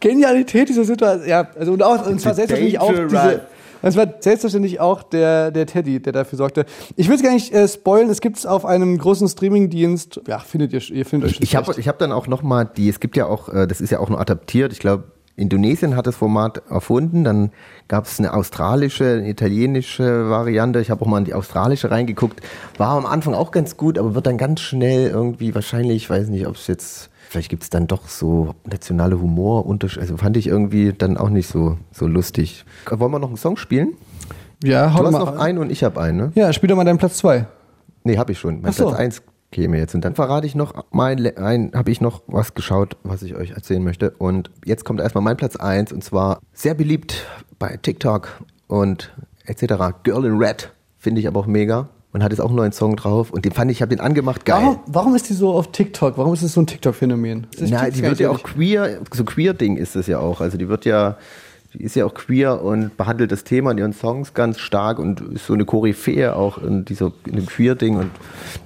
Genialität 0.00 0.68
dieser 0.68 0.84
Situation. 0.84 1.28
Ja, 1.28 1.48
also 1.58 1.72
und, 1.72 1.82
auch, 1.82 2.06
und 2.06 2.20
zwar 2.20 2.34
selbstverständlich 2.34 2.78
auch 2.78 2.92
diese, 2.92 3.42
es 3.82 3.96
war 3.96 4.06
selbstverständlich 4.20 4.80
auch 4.80 5.02
der, 5.02 5.50
der 5.50 5.66
Teddy, 5.66 6.00
der 6.00 6.12
dafür 6.12 6.36
sorgte. 6.36 6.64
Ich 6.96 7.08
will 7.08 7.16
es 7.16 7.22
gar 7.22 7.32
nicht 7.32 7.52
äh, 7.52 7.68
spoilen, 7.68 8.08
es 8.10 8.20
gibt 8.20 8.38
es 8.38 8.46
auf 8.46 8.64
einem 8.64 8.98
großen 8.98 9.28
Streamingdienst. 9.28 10.20
Ja, 10.26 10.38
findet 10.38 10.72
ihr, 10.72 10.82
ihr 10.90 11.06
findet 11.06 11.30
euch 11.30 11.40
Ich 11.40 11.56
habe 11.56 11.74
ich 11.78 11.88
hab 11.88 11.98
dann 11.98 12.12
auch 12.12 12.26
noch 12.26 12.42
mal 12.42 12.64
die, 12.64 12.88
es 12.88 13.00
gibt 13.00 13.16
ja 13.16 13.26
auch, 13.26 13.48
äh, 13.48 13.66
das 13.66 13.80
ist 13.80 13.90
ja 13.90 14.00
auch 14.00 14.08
nur 14.08 14.20
adaptiert, 14.20 14.72
ich 14.72 14.78
glaube, 14.78 15.04
Indonesien 15.36 15.96
hat 15.96 16.06
das 16.06 16.16
Format 16.16 16.62
erfunden, 16.68 17.22
dann 17.22 17.50
gab 17.88 18.06
es 18.06 18.18
eine 18.18 18.32
australische, 18.32 19.18
eine 19.18 19.28
italienische 19.28 20.30
Variante, 20.30 20.80
ich 20.80 20.90
habe 20.90 21.02
auch 21.02 21.06
mal 21.06 21.18
in 21.18 21.26
die 21.26 21.34
australische 21.34 21.90
reingeguckt, 21.90 22.40
war 22.78 22.96
am 22.96 23.04
Anfang 23.04 23.34
auch 23.34 23.50
ganz 23.50 23.76
gut, 23.76 23.98
aber 23.98 24.14
wird 24.14 24.26
dann 24.26 24.38
ganz 24.38 24.60
schnell 24.60 25.10
irgendwie 25.10 25.54
wahrscheinlich, 25.54 25.96
ich 25.96 26.10
weiß 26.10 26.28
nicht, 26.28 26.46
ob 26.46 26.56
es 26.56 26.66
jetzt, 26.66 27.10
vielleicht 27.28 27.48
gibt 27.48 27.62
es 27.62 27.70
dann 27.70 27.86
doch 27.86 28.08
so 28.08 28.54
nationale 28.64 29.20
Humor, 29.20 29.66
also 29.82 30.16
fand 30.16 30.36
ich 30.36 30.46
irgendwie 30.46 30.92
dann 30.92 31.16
auch 31.16 31.30
nicht 31.30 31.48
so, 31.48 31.78
so 31.92 32.06
lustig. 32.06 32.64
Wollen 32.90 33.12
wir 33.12 33.18
noch 33.18 33.28
einen 33.28 33.36
Song 33.36 33.56
spielen? 33.56 33.94
Ja, 34.64 34.94
hau 34.94 35.00
Du 35.00 35.06
hast 35.06 35.12
mal 35.12 35.18
noch 35.18 35.38
einen 35.38 35.58
und 35.58 35.70
ich 35.70 35.84
habe 35.84 36.00
einen, 36.00 36.16
ne? 36.16 36.32
Ja, 36.34 36.52
spiel 36.52 36.68
doch 36.68 36.76
mal 36.76 36.84
deinen 36.84 36.98
Platz 36.98 37.18
zwei. 37.18 37.46
Nee, 38.04 38.18
habe 38.18 38.32
ich 38.32 38.38
schon. 38.38 38.60
Mein 38.62 38.70
Ach. 38.70 38.76
Platz 38.76 38.94
1 38.94 39.22
käme 39.50 39.78
jetzt. 39.78 39.94
Und 39.94 40.04
dann 40.04 40.14
verrate 40.14 40.46
ich 40.46 40.54
noch 40.54 40.84
mein, 40.90 41.36
ein, 41.36 41.72
habe 41.74 41.90
ich 41.90 42.00
noch 42.00 42.22
was 42.26 42.54
geschaut, 42.54 42.96
was 43.02 43.22
ich 43.22 43.34
euch 43.34 43.50
erzählen 43.50 43.82
möchte. 43.82 44.10
Und 44.10 44.50
jetzt 44.64 44.84
kommt 44.84 45.00
erstmal 45.00 45.24
mein 45.24 45.36
Platz 45.36 45.56
1 45.56 45.92
und 45.92 46.04
zwar 46.04 46.40
sehr 46.52 46.74
beliebt 46.74 47.26
bei 47.58 47.76
TikTok 47.76 48.44
und 48.68 49.12
etc. 49.44 49.74
Girl 50.02 50.24
in 50.24 50.38
Red 50.38 50.72
finde 50.98 51.20
ich 51.20 51.28
aber 51.28 51.40
auch 51.40 51.46
mega 51.46 51.88
und 52.16 52.22
hat 52.22 52.32
jetzt 52.32 52.40
auch 52.40 52.48
einen 52.48 52.56
neuen 52.56 52.72
Song 52.72 52.96
drauf 52.96 53.30
und 53.30 53.44
den 53.44 53.52
fand 53.52 53.70
ich, 53.70 53.76
ich 53.76 53.82
habe 53.82 53.90
den 53.94 54.00
angemacht, 54.00 54.46
geil. 54.46 54.62
Warum, 54.62 54.78
warum 54.86 55.14
ist 55.14 55.28
die 55.28 55.34
so 55.34 55.52
auf 55.52 55.70
TikTok? 55.70 56.16
Warum 56.16 56.32
ist 56.32 56.42
das 56.42 56.54
so 56.54 56.62
ein 56.62 56.66
TikTok-Phänomen? 56.66 57.46
Na, 57.60 57.90
die 57.90 58.02
wird 58.02 58.20
ja 58.20 58.30
auch 58.30 58.42
queer, 58.42 59.00
so 59.12 59.22
queer-Ding 59.22 59.76
ist 59.76 59.96
es 59.96 60.06
ja 60.06 60.18
auch. 60.18 60.40
Also 60.40 60.56
die 60.56 60.66
wird 60.66 60.86
ja, 60.86 61.18
die 61.74 61.82
ist 61.82 61.94
ja 61.94 62.06
auch 62.06 62.14
queer 62.14 62.62
und 62.62 62.96
behandelt 62.96 63.32
das 63.32 63.44
Thema 63.44 63.70
in 63.72 63.76
ihren 63.76 63.92
Songs 63.92 64.32
ganz 64.32 64.60
stark 64.60 64.98
und 64.98 65.20
ist 65.34 65.44
so 65.44 65.52
eine 65.52 65.66
Koryphäe 65.66 66.34
auch 66.34 66.56
in, 66.56 66.86
dieser, 66.86 67.12
in 67.26 67.36
dem 67.36 67.44
Queer-Ding 67.44 67.98
und 67.98 68.10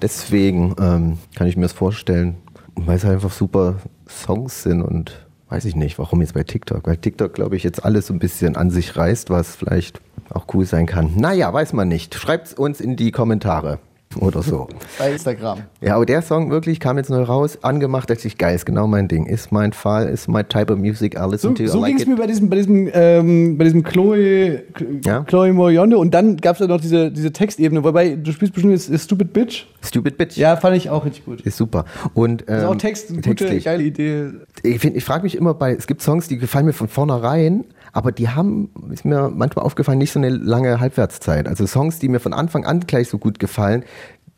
deswegen 0.01 0.77
ähm, 0.81 1.19
kann 1.35 1.49
ich 1.49 1.57
mir 1.57 1.63
das 1.63 1.73
vorstellen, 1.73 2.37
weil 2.77 2.99
es 2.99 3.03
halt 3.03 3.15
einfach 3.15 3.33
super 3.33 3.79
Songs 4.09 4.63
sind 4.63 4.81
und 4.81 5.27
weiß 5.49 5.65
ich 5.65 5.75
nicht, 5.75 5.99
warum 5.99 6.21
jetzt 6.21 6.35
bei 6.35 6.45
TikTok, 6.45 6.87
weil 6.87 6.99
TikTok, 6.99 7.35
glaube 7.35 7.57
ich, 7.57 7.65
jetzt 7.65 7.85
alles 7.85 8.07
so 8.07 8.15
ein 8.15 8.21
bisschen 8.21 8.55
an 8.55 8.71
sich 8.71 8.97
reißt, 8.97 9.29
was 9.29 9.57
vielleicht 9.57 10.01
auch 10.33 10.47
cool 10.55 10.65
sein 10.65 10.87
kann. 10.87 11.11
Naja, 11.17 11.53
weiß 11.53 11.73
man 11.73 11.89
nicht. 11.89 12.15
Schreibt 12.15 12.59
uns 12.59 12.81
in 12.81 12.97
die 12.97 13.11
Kommentare 13.11 13.79
oder 14.21 14.43
so. 14.43 14.67
Bei 14.99 15.13
Instagram. 15.13 15.61
Ja, 15.81 15.95
aber 15.95 16.05
der 16.05 16.21
Song 16.23 16.51
wirklich 16.51 16.81
kam 16.81 16.97
jetzt 16.99 17.11
neu 17.11 17.23
raus, 17.23 17.59
angemacht, 17.63 18.11
dachte 18.11 18.27
ich, 18.27 18.39
geil, 18.39 18.57
ist 18.57 18.67
genau 18.67 18.89
mein 18.89 19.07
Ding. 19.07 19.25
Ist 19.27 19.53
mein 19.53 19.73
Fall, 19.73 20.09
ist 20.09 20.27
my 20.29 20.43
type 20.43 20.73
of 20.73 20.81
music, 20.81 21.15
I 21.15 21.31
listen 21.31 21.55
So, 21.57 21.65
to, 21.65 21.67
so 21.69 21.79
I 21.79 21.81
like 21.83 21.91
ging 21.93 22.01
es 22.01 22.07
mir 22.09 22.17
bei 22.17 22.27
diesem, 22.27 22.49
bei 22.51 22.57
diesem, 22.57 22.91
ähm, 22.93 23.57
bei 23.57 23.63
diesem 23.65 23.85
Chloe, 23.85 24.65
Ja. 25.05 25.23
Chloe 25.23 25.53
Morionde 25.53 25.97
und 25.97 26.13
dann 26.13 26.39
gab 26.39 26.57
es 26.57 26.61
ja 26.61 26.67
noch 26.67 26.81
diese, 26.81 27.13
diese 27.13 27.33
Textebene, 27.33 27.85
wobei 27.85 28.17
du 28.17 28.33
spielst 28.33 28.53
bestimmt 28.53 28.73
jetzt 28.73 28.93
Stupid 29.05 29.33
Bitch. 29.33 29.67
Stupid 29.81 30.19
Bitch. 30.19 30.37
Ja, 30.37 30.57
fand 30.57 30.77
ich 30.77 30.91
auch 30.91 31.05
richtig 31.05 31.25
gut. 31.25 31.43
Ist 31.43 31.57
super. 31.57 31.85
Und, 32.13 32.43
ähm, 32.43 32.47
Das 32.49 32.59
ist 32.63 32.69
auch 32.69 32.75
Text, 32.77 33.11
eine 33.13 33.21
gute, 33.21 33.61
geile 33.61 33.85
Idee. 33.85 34.31
Ich, 34.65 34.81
find- 34.81 34.97
ich 34.97 35.05
frage 35.05 35.23
mich 35.23 35.37
immer 35.37 35.55
bei, 35.55 35.73
es 35.73 35.87
gibt 35.87 36.03
Songs, 36.03 36.27
die 36.27 36.37
gefallen 36.39 36.67
mir 36.67 36.73
von 36.73 36.89
vornherein, 36.89 37.65
aber 37.93 38.13
die 38.13 38.29
haben, 38.29 38.71
ist 38.93 39.05
mir 39.05 39.31
manchmal 39.35 39.65
aufgefallen, 39.65 39.99
nicht 39.99 40.13
so 40.13 40.19
eine 40.19 40.31
lange 40.31 40.81
Halbwertszeit. 40.81 41.49
Also 41.49 41.67
Songs, 41.67 41.99
die 41.99 42.09
mir 42.09 42.21
von 42.21 42.33
Anfang 42.33 42.65
an 42.65 42.81
gleich 42.81 43.09
so 43.09 43.19
gut 43.19 43.39
gefallen, 43.39 43.85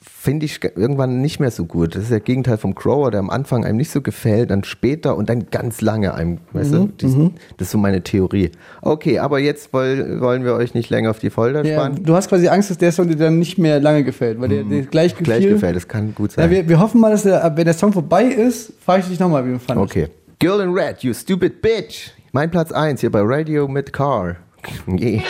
finde 0.05 0.47
ich 0.47 0.61
ge- 0.61 0.73
irgendwann 0.75 1.21
nicht 1.21 1.39
mehr 1.39 1.53
so 1.53 1.65
gut. 1.65 1.95
Das 1.95 2.03
ist 2.03 2.11
der 2.11 2.19
Gegenteil 2.19 2.59
vom 2.59 2.75
Crower, 2.75 3.13
der 3.13 3.21
am 3.21 3.31
Anfang 3.31 3.65
einem 3.65 3.77
nicht 3.77 3.91
so 3.93 4.01
gefällt, 4.01 4.51
dann 4.51 4.65
später 4.65 5.17
und 5.17 5.29
dann 5.29 5.47
ganz 5.51 5.81
lange 5.81 6.15
einem, 6.15 6.39
weißt 6.53 6.73
du? 6.75 6.87
Dies, 7.01 7.15
Das 7.57 7.69
ist 7.69 7.71
so 7.73 7.79
meine 7.79 8.03
Theorie. 8.03 8.51
Okay, 8.81 9.21
aber 9.21 9.39
jetzt 9.39 9.73
woll, 9.73 10.21
wollen 10.21 10.45
wir 10.45 10.55
euch 10.55 10.75
nicht 10.75 10.91
länger 10.91 11.11
auf 11.11 11.21
die 11.21 11.31
Folter 11.31 11.65
Ja, 11.65 11.75
spannen. 11.79 12.03
du 12.03 12.15
hast 12.17 12.29
quasi 12.29 12.49
Angst, 12.49 12.69
dass 12.71 12.79
der 12.79 12.91
Song 12.91 13.07
dir 13.09 13.17
dann 13.17 13.39
nicht 13.39 13.59
mehr 13.59 13.79
lange 13.79 14.03
gefällt, 14.03 14.41
weil 14.41 14.49
der, 14.49 14.65
der 14.65 14.83
gleich 14.83 15.13
gefiel. 15.13 15.25
Gleich 15.25 15.47
gefällt, 15.49 15.77
das 15.77 15.87
kann 15.87 16.15
gut 16.17 16.31
Ja, 16.33 16.43
sein. 16.43 16.51
wir, 16.51 16.69
wir 16.69 16.81
hoffen 16.81 17.01
mal, 17.01 17.13
dass 17.13 17.23
der, 17.23 17.53
wenn 17.57 17.65
der 17.65 17.75
Song 17.75 17.93
vorbei 17.93 18.25
ist, 18.25 18.73
frage 18.85 19.03
ich 19.03 19.09
dich 19.09 19.21
nochmal, 19.21 19.47
wie 19.47 19.53
du 19.53 19.59
fandest. 19.61 19.89
Okay. 19.89 20.09
Girl 20.41 20.61
in 20.63 20.71
Red, 20.73 21.05
you 21.05 21.15
stupid 21.15 21.63
bitch. 21.63 22.11
Mein 22.35 22.51
Platz 22.51 22.73
1 22.73 23.03
hier 23.03 23.13
bei 23.13 23.21
Radio 23.23 23.69
mit 23.69 23.93
Car. 23.93 24.37
Yeah. 24.89 25.23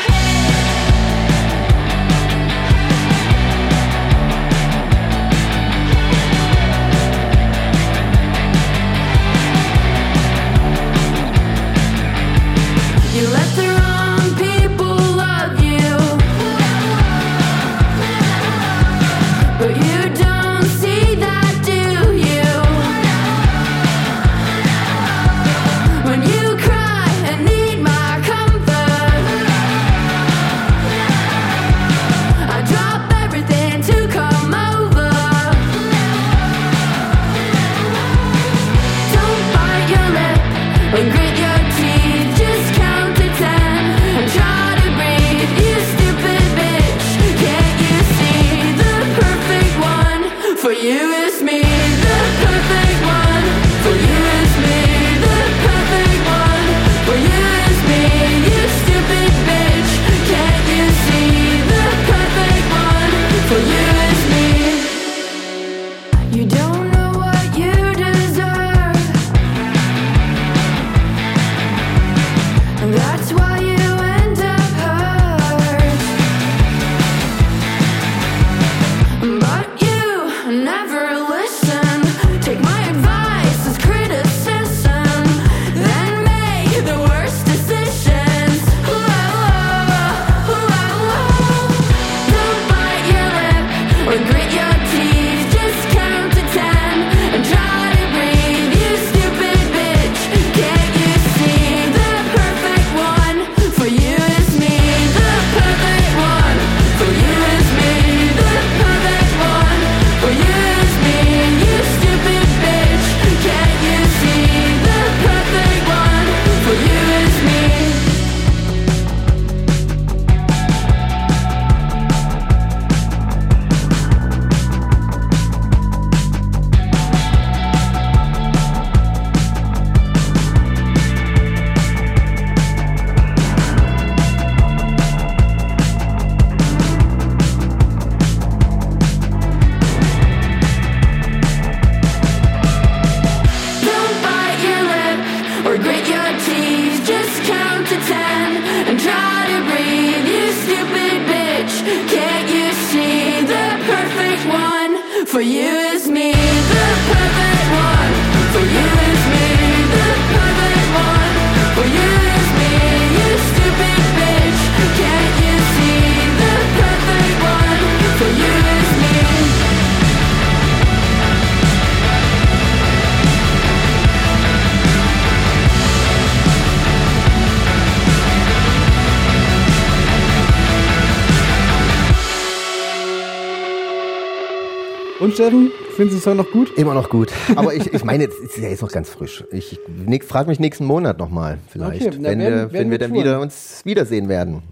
Und 185.33 185.37
Steffen, 185.37 185.71
findest 185.97 185.99
du 185.99 186.19
den 186.19 186.23
Song 186.23 186.37
noch 186.37 186.51
gut? 186.51 186.77
Immer 186.77 186.95
noch 186.95 187.09
gut. 187.09 187.33
Aber 187.57 187.75
ich, 187.75 187.93
ich 187.93 188.05
meine, 188.05 188.25
jetzt 188.25 188.39
ist 188.39 188.59
ja 188.59 188.69
jetzt 188.69 188.83
noch 188.83 188.93
ganz 188.93 189.09
frisch. 189.09 189.45
Ich 189.51 189.79
frage 190.27 190.49
mich 190.49 190.61
nächsten 190.61 190.85
Monat 190.85 191.19
nochmal 191.19 191.59
vielleicht, 191.69 192.07
Okay, 192.07 192.17
na, 192.21 192.29
wenn, 192.31 192.39
werden- 192.41 192.55
wir, 192.55 192.73
wenn 192.73 192.85
wir 192.91 192.91
wir 192.93 192.99
dann 192.99 193.15
wieder 193.15 193.41
uns 193.41 193.81
wiedersehen 193.85 194.29
werden. 194.29 194.63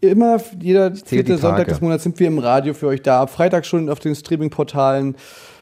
Immer 0.00 0.38
jeder 0.60 0.94
vierte 0.94 1.38
Sonntag 1.38 1.68
des 1.68 1.80
Monats 1.80 2.02
sind 2.02 2.18
wir 2.20 2.26
im 2.26 2.38
Radio 2.38 2.74
für 2.74 2.88
euch 2.88 3.02
da. 3.02 3.20
Ab 3.22 3.30
Freitag 3.30 3.64
schon 3.64 3.88
auf 3.88 4.00
den 4.00 4.14
Streaming-Portalen. 4.14 5.14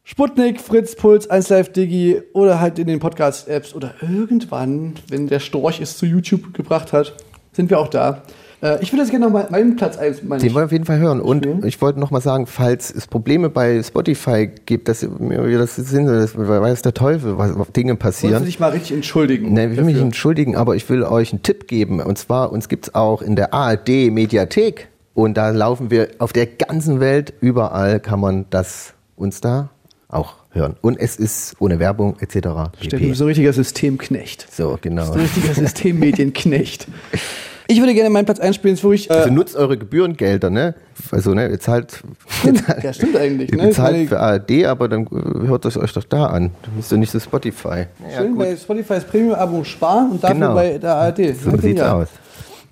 Sputnik, 0.03 0.61
Fritz, 0.61 0.97
Puls, 0.97 1.31
1Live 1.31 1.73
Digi 1.73 2.21
oder 2.33 2.59
halt 2.59 2.79
in 2.79 2.87
den 2.87 2.99
Podcast-Apps 3.01 3.75
oder 3.75 3.95
irgendwann, 4.01 4.95
wenn 5.09 5.27
der 5.29 5.41
Storch 5.41 5.81
es 5.81 5.97
zu 5.99 6.07
YouTube 6.07 6.55
gebracht 6.55 6.93
hat, 6.93 7.15
sind 7.53 7.69
wir 7.71 7.79
auch 7.79 7.89
da. 7.89 8.23
Äh, 8.63 8.83
ich 8.83 8.93
würde 8.93 9.03
jetzt 9.03 9.11
gerne 9.11 9.27
noch 9.27 9.33
mal 9.33 9.47
meinen 9.51 9.77
Platz 9.77 9.97
1 9.97 10.23
meine 10.23 10.43
Den 10.43 10.55
wollen 10.55 10.63
wir 10.63 10.67
auf 10.67 10.73
jeden 10.73 10.85
Fall 10.85 10.99
hören. 10.99 11.21
Und 11.21 11.45
Spielen. 11.45 11.65
ich 11.67 11.81
wollte 11.81 11.99
noch 11.99 12.11
mal 12.11 12.21
sagen, 12.21 12.47
falls 12.47 12.91
es 12.91 13.07
Probleme 13.07 13.49
bei 13.49 13.83
Spotify 13.83 14.51
gibt, 14.67 14.89
dass 14.89 15.03
mir 15.03 15.47
wir 15.47 15.59
das 15.59 15.77
sind, 15.77 16.07
das 16.07 16.37
weiß 16.37 16.83
der 16.83 16.95
Teufel, 16.95 17.39
was 17.39 17.57
auf 17.57 17.71
Dinge 17.73 17.93
Wolltest 17.93 18.23
du 18.23 18.29
passieren. 18.29 18.45
dich 18.45 18.61
mal 18.61 18.71
richtig 18.71 18.93
entschuldigen? 18.93 19.53
Ne, 19.53 19.71
ich 19.71 19.77
will 19.77 19.85
mich 19.85 19.95
dafür? 19.95 20.07
entschuldigen, 20.07 20.57
aber 20.57 20.77
ich 20.77 20.89
will 20.89 21.03
euch 21.03 21.33
einen 21.33 21.43
Tipp 21.43 21.69
geben. 21.69 22.01
Und 22.01 22.19
zwar, 22.19 22.53
uns 22.53 22.69
gibt's 22.69 22.95
auch 22.95 23.23
in 23.23 23.37
der 23.37 23.55
ARD 23.55 24.11
Mediathek. 24.11 24.89
Und 25.15 25.37
da 25.37 25.51
laufen 25.51 25.91
wir 25.91 26.09
auf 26.19 26.33
der 26.33 26.47
ganzen 26.47 27.01
Welt. 27.01 27.35
Überall 27.41 28.01
kann 28.01 28.21
man 28.21 28.47
das 28.51 28.95
uns 29.17 29.41
da 29.41 29.71
auch 30.09 30.35
hören. 30.51 30.77
Und 30.81 30.99
es 30.99 31.17
ist 31.17 31.57
ohne 31.59 31.79
Werbung 31.79 32.17
etc. 32.21 32.73
Steffen, 32.81 33.15
so 33.15 33.25
ein 33.25 33.29
richtiger 33.29 33.53
Systemknecht. 33.53 34.47
So, 34.51 34.79
genau. 34.81 35.07
So 35.07 35.13
ein 35.13 35.21
richtiger 35.21 35.55
Systemmedienknecht. 35.55 36.87
Ich 37.71 37.79
würde 37.81 37.95
gerne 37.95 38.11
meinen 38.11 38.25
Platz 38.25 38.41
einspielen, 38.41 38.77
wo 38.83 38.93
ich. 38.93 39.09
Äh, 39.11 39.13
Also 39.15 39.31
nutzt 39.33 39.55
eure 39.55 39.79
Gebührengelder, 39.79 40.51
ne? 40.51 40.75
Also, 41.13 41.35
ne, 41.35 41.49
ihr 41.49 41.61
zahlt, 41.61 42.03
ihr 42.45 42.55
zahlt, 42.55 42.83
ja, 42.85 42.93
stimmt 42.93 43.17
eigentlich. 43.17 43.53
ihr 43.53 43.59
Ne? 43.59 43.73
Meine, 43.77 44.07
für 44.09 44.19
ARD, 44.19 44.65
aber 44.65 44.89
dann 44.89 45.07
hört 45.11 45.65
es 45.65 45.77
euch 45.77 45.93
doch 45.93 46.03
da 46.05 46.27
an. 46.27 46.51
Dann 46.63 46.77
müsst 46.77 46.91
ihr 46.93 46.99
nicht 46.99 47.13
so 47.13 47.21
Spotify. 47.21 47.87
Ja, 48.11 48.19
schön 48.19 48.31
gut. 48.31 48.39
bei 48.41 48.57
Spotify's 48.57 49.05
Premium-Abo 49.05 49.63
sparen 49.65 50.11
und 50.11 50.25
dafür 50.25 50.35
Genau. 50.35 50.55
bei 50.55 50.79
der 50.79 50.95
ARD. 50.97 51.17
So 51.17 51.23
Ja, 51.23 51.33
sieht's 51.53 51.63
genial. 51.63 52.03
aus. 52.03 52.09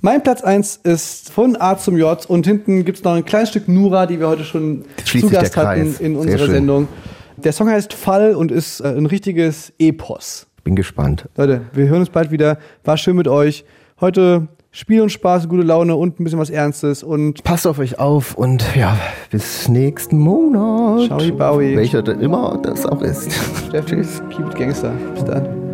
Mein 0.00 0.22
Platz 0.22 0.42
1 0.42 0.80
ist 0.84 1.30
von 1.32 1.56
A 1.60 1.76
zum 1.78 1.96
J 1.96 2.24
und 2.28 2.46
hinten 2.46 2.84
gibt 2.84 2.98
es 2.98 3.04
noch 3.04 3.14
ein 3.14 3.24
kleines 3.24 3.50
Stück 3.50 3.68
Nura, 3.68 4.06
die 4.06 4.18
wir 4.20 4.28
heute 4.28 4.44
schon 4.44 4.84
zu 5.04 5.28
Gast 5.28 5.56
hatten 5.56 5.94
in 6.00 6.16
unserer. 6.16 6.46
Sendung. 6.46 6.88
Der 7.36 7.52
Song 7.52 7.68
heißt 7.68 7.94
Fall 7.94 8.34
und 8.34 8.50
ist 8.50 8.80
äh, 8.80 8.88
ein 8.88 9.06
richtiges 9.06 9.72
Epos. 9.78 10.46
Bin 10.64 10.74
gespannt. 10.74 11.24
Leute, 11.36 11.60
wir 11.72 11.86
hören 11.88 12.00
uns 12.00 12.10
bald 12.10 12.32
wieder. 12.32 12.58
War 12.84 12.96
schön 12.96 13.14
mit 13.16 13.28
euch. 13.28 13.64
Heute 14.00 14.48
Spiel 14.78 15.02
und 15.02 15.10
Spaß, 15.10 15.48
gute 15.48 15.64
Laune 15.64 15.96
und 15.96 16.20
ein 16.20 16.22
bisschen 16.22 16.38
was 16.38 16.50
Ernstes 16.50 17.02
und 17.02 17.42
Passt 17.42 17.66
auf 17.66 17.80
euch 17.80 17.98
auf 17.98 18.36
und 18.36 18.76
ja, 18.76 18.96
bis 19.28 19.68
nächsten 19.68 20.18
Monat. 20.18 21.06
Ciao, 21.06 21.18
Bowie. 21.36 21.76
Welcher 21.76 22.00
da 22.00 22.12
immer 22.12 22.60
das 22.62 22.86
auch 22.86 23.02
ist. 23.02 23.28
Steffen, 23.66 24.06
keep 24.30 24.46
it 24.46 24.54
Gangster. 24.54 24.92
Bis 25.14 25.24
dann. 25.24 25.67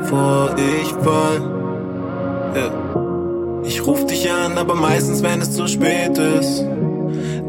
Bevor 0.00 0.54
ich 0.56 0.88
fall. 1.04 1.40
Ja. 2.54 2.70
Ich 3.62 3.86
ruf 3.86 4.06
dich 4.06 4.30
an, 4.30 4.58
aber 4.58 4.74
meistens, 4.74 5.22
wenn 5.22 5.40
es 5.40 5.52
zu 5.52 5.66
spät 5.68 6.18
ist. 6.18 6.64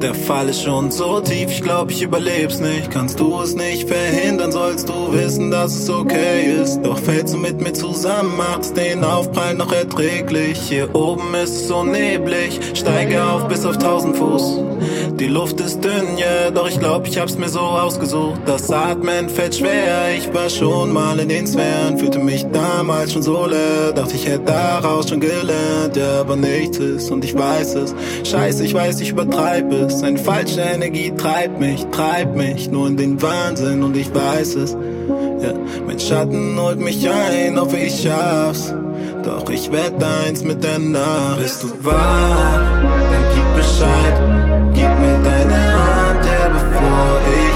Der 0.02 0.16
Fall 0.16 0.50
ist 0.50 0.64
schon 0.64 0.90
so 0.90 1.20
tief, 1.20 1.52
ich 1.52 1.62
glaub, 1.62 1.92
ich 1.92 2.02
überleb's 2.02 2.60
nicht. 2.60 2.90
Kannst 2.90 3.20
du 3.20 3.40
es 3.40 3.54
nicht 3.54 3.88
verhindern, 3.88 4.52
sollst 4.52 4.90
du 4.90 5.14
wissen, 5.14 5.52
dass 5.52 5.76
es 5.76 5.90
okay 5.92 6.60
ist. 6.60 6.82
Doch 6.82 6.98
fällst 6.98 7.36
du 7.36 7.38
mit 7.38 7.62
mir 7.62 7.74
zusammen, 7.74 8.36
macht's 8.36 8.74
den 8.74 9.04
Aufprall 9.04 9.54
noch 9.54 9.72
erträglich. 9.72 10.60
Hier 10.60 10.94
oben 10.96 11.36
ist 11.36 11.52
es 11.52 11.68
so 11.68 11.84
neblig, 11.84 12.60
steige 12.74 13.24
auf 13.24 13.48
bis 13.48 13.64
auf 13.64 13.76
1000 13.76 14.18
Fuß. 14.18 14.60
Die 15.20 15.28
Luft 15.28 15.60
ist 15.60 15.84
dünn, 15.84 16.18
ja, 16.18 16.50
doch 16.50 16.68
ich 16.68 16.80
glaub, 16.80 17.06
ich 17.06 17.20
hab's 17.20 17.38
mir 17.38 17.50
so 17.50 17.60
ausgesucht. 17.60 18.42
Das 18.48 18.72
Atmen 18.72 19.30
fällt 19.30 19.56
schwer, 19.56 20.16
ich 20.18 20.34
war 20.34 20.50
schon 20.50 20.92
mal 20.92 21.20
in 21.20 21.30
den 21.30 21.46
Sphären, 21.46 22.00
fühlte 22.00 22.18
mich 22.18 22.44
damals 22.52 23.14
schon 23.14 23.22
so 23.22 23.46
leer. 23.46 23.92
Dachte, 23.94 24.16
ich 24.16 24.26
hätte 24.26 24.46
daraus 24.46 25.10
schon 25.10 25.20
gelernt, 25.20 25.96
ja, 25.96 26.22
aber 26.22 26.36
nichts 26.36 26.80
ist 26.80 27.12
und 27.12 27.24
ich 27.24 27.38
weiß 27.38 27.76
es. 27.76 27.94
Scheiße, 28.24 28.66
ich 28.66 28.74
weiß, 28.74 29.00
ich 29.02 29.10
übertreibe 29.10 29.76
es. 29.76 29.91
Eine 30.04 30.18
falsche 30.18 30.62
Energie 30.62 31.12
treibt 31.16 31.60
mich, 31.60 31.86
treibt 31.92 32.36
mich 32.36 32.70
nur 32.72 32.88
in 32.88 32.98
den 32.98 33.22
Wahnsinn 33.22 33.84
und 33.84 33.96
ich 33.96 34.14
weiß 34.14 34.56
es. 34.56 34.72
Ja, 34.72 35.54
mein 35.86 36.00
Schatten 36.00 36.60
holt 36.60 36.80
mich 36.80 37.08
ein, 37.08 37.60
hoffe 37.60 37.78
ich 37.78 38.02
schaff's. 38.02 38.74
Doch 39.24 39.50
ich 39.50 39.72
werd 39.72 40.04
eins 40.04 40.44
mit 40.44 40.64
der 40.64 40.80
Nacht. 40.80 41.40
Bist 41.40 41.64
du 41.64 41.68
wach, 41.84 42.82
dann 42.82 43.26
gib 43.36 43.56
Bescheid. 43.56 44.16
Gib 44.74 45.00
mir 45.00 45.20
deine 45.24 45.62
Hand, 45.74 46.26
ja, 46.26 46.48
bevor 46.50 47.20
ich 47.38 47.51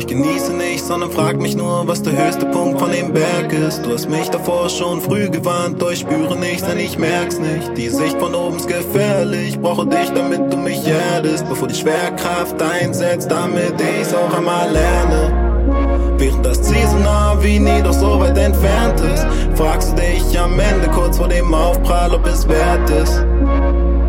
ich 0.00 0.06
genieße 0.06 0.54
nicht, 0.54 0.82
sondern 0.82 1.10
frag 1.10 1.38
mich 1.40 1.54
nur, 1.54 1.86
was 1.86 2.02
der 2.02 2.14
höchste 2.16 2.46
Punkt 2.46 2.80
von 2.80 2.90
dem 2.90 3.12
Berg 3.12 3.52
ist. 3.52 3.84
Du 3.84 3.92
hast 3.92 4.08
mich 4.08 4.30
davor 4.30 4.70
schon 4.70 5.00
früh 5.00 5.28
gewarnt, 5.28 5.80
doch 5.80 5.90
ich 5.90 6.00
spüre 6.00 6.36
nichts, 6.38 6.66
denn 6.66 6.78
ich 6.78 6.98
merk's 6.98 7.38
nicht. 7.38 7.76
Die 7.76 7.90
Sicht 7.90 8.18
von 8.18 8.34
oben 8.34 8.56
ist 8.56 8.66
gefährlich, 8.66 9.60
brauche 9.60 9.86
dich, 9.86 10.10
damit 10.14 10.50
du 10.50 10.56
mich 10.56 10.86
erdest, 10.86 11.46
bevor 11.48 11.68
die 11.68 11.74
Schwerkraft 11.74 12.60
einsetzt, 12.62 13.30
damit 13.30 13.74
ich's 14.00 14.14
auch 14.14 14.32
einmal 14.32 14.70
lerne. 14.70 16.16
Während 16.18 16.46
das 16.46 16.62
Ziel 16.62 16.86
so 16.86 16.96
nah 16.98 17.36
wie 17.42 17.58
nie, 17.58 17.82
doch 17.82 17.92
so 17.92 18.18
weit 18.20 18.38
entfernt 18.38 19.00
ist, 19.00 19.26
fragst 19.54 19.92
du 19.92 19.96
dich 19.96 20.38
am 20.38 20.58
Ende 20.58 20.88
kurz 20.88 21.18
vor 21.18 21.28
dem 21.28 21.52
Aufprall, 21.52 22.14
ob 22.14 22.26
es 22.26 22.48
wert 22.48 22.88
ist. 22.88 23.22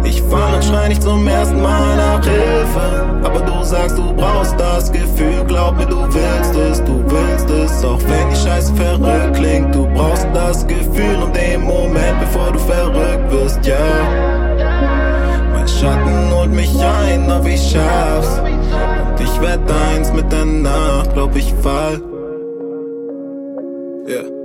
Ich 0.04 0.22
fall 0.24 0.56
und 0.56 0.64
schrei 0.64 0.88
nicht 0.90 1.04
zum 1.04 1.28
ersten 1.28 1.62
Mal 1.62 1.96
nach 1.96 2.24
Hilfe. 2.24 3.22
Aber 3.24 3.40
du 3.40 3.64
sagst, 3.64 3.98
du 3.98 4.14
brauchst 4.14 4.60
das 4.60 4.92
Gefühl. 4.92 5.44
Glaub 5.48 5.78
mir, 5.78 5.86
du 5.86 6.02
willst 6.14 6.56
es, 6.56 6.84
du 6.84 7.04
willst 7.08 7.50
es. 7.50 7.84
Auch 7.86 8.02
wenn 8.02 8.30
die 8.30 8.36
Scheiße 8.36 8.74
verrückt 8.76 9.36
klingt. 9.36 9.74
Du 9.76 9.88
brauchst 9.94 10.28
das 10.34 10.66
Gefühl 10.66 11.16
und 11.24 11.36
den 11.36 11.62
Moment, 11.62 12.20
bevor 12.20 12.52
du 12.52 12.60
verrückt 12.60 13.32
wirst, 13.32 13.66
ja. 13.66 13.78
Mein 15.54 15.68
Schatten 15.68 16.32
holt 16.34 16.52
mich 16.52 16.74
ein, 16.80 17.32
ob 17.32 17.46
ich 17.46 17.62
schaff's. 17.62 18.40
Und 18.40 19.20
ich 19.20 19.42
werd 19.42 19.62
eins 19.94 20.12
mit 20.12 20.32
der 20.32 20.46
Nacht, 20.46 21.14
glaub 21.14 21.36
ich 21.36 21.54
fall. 21.62 22.02
Yeah. 24.08 24.41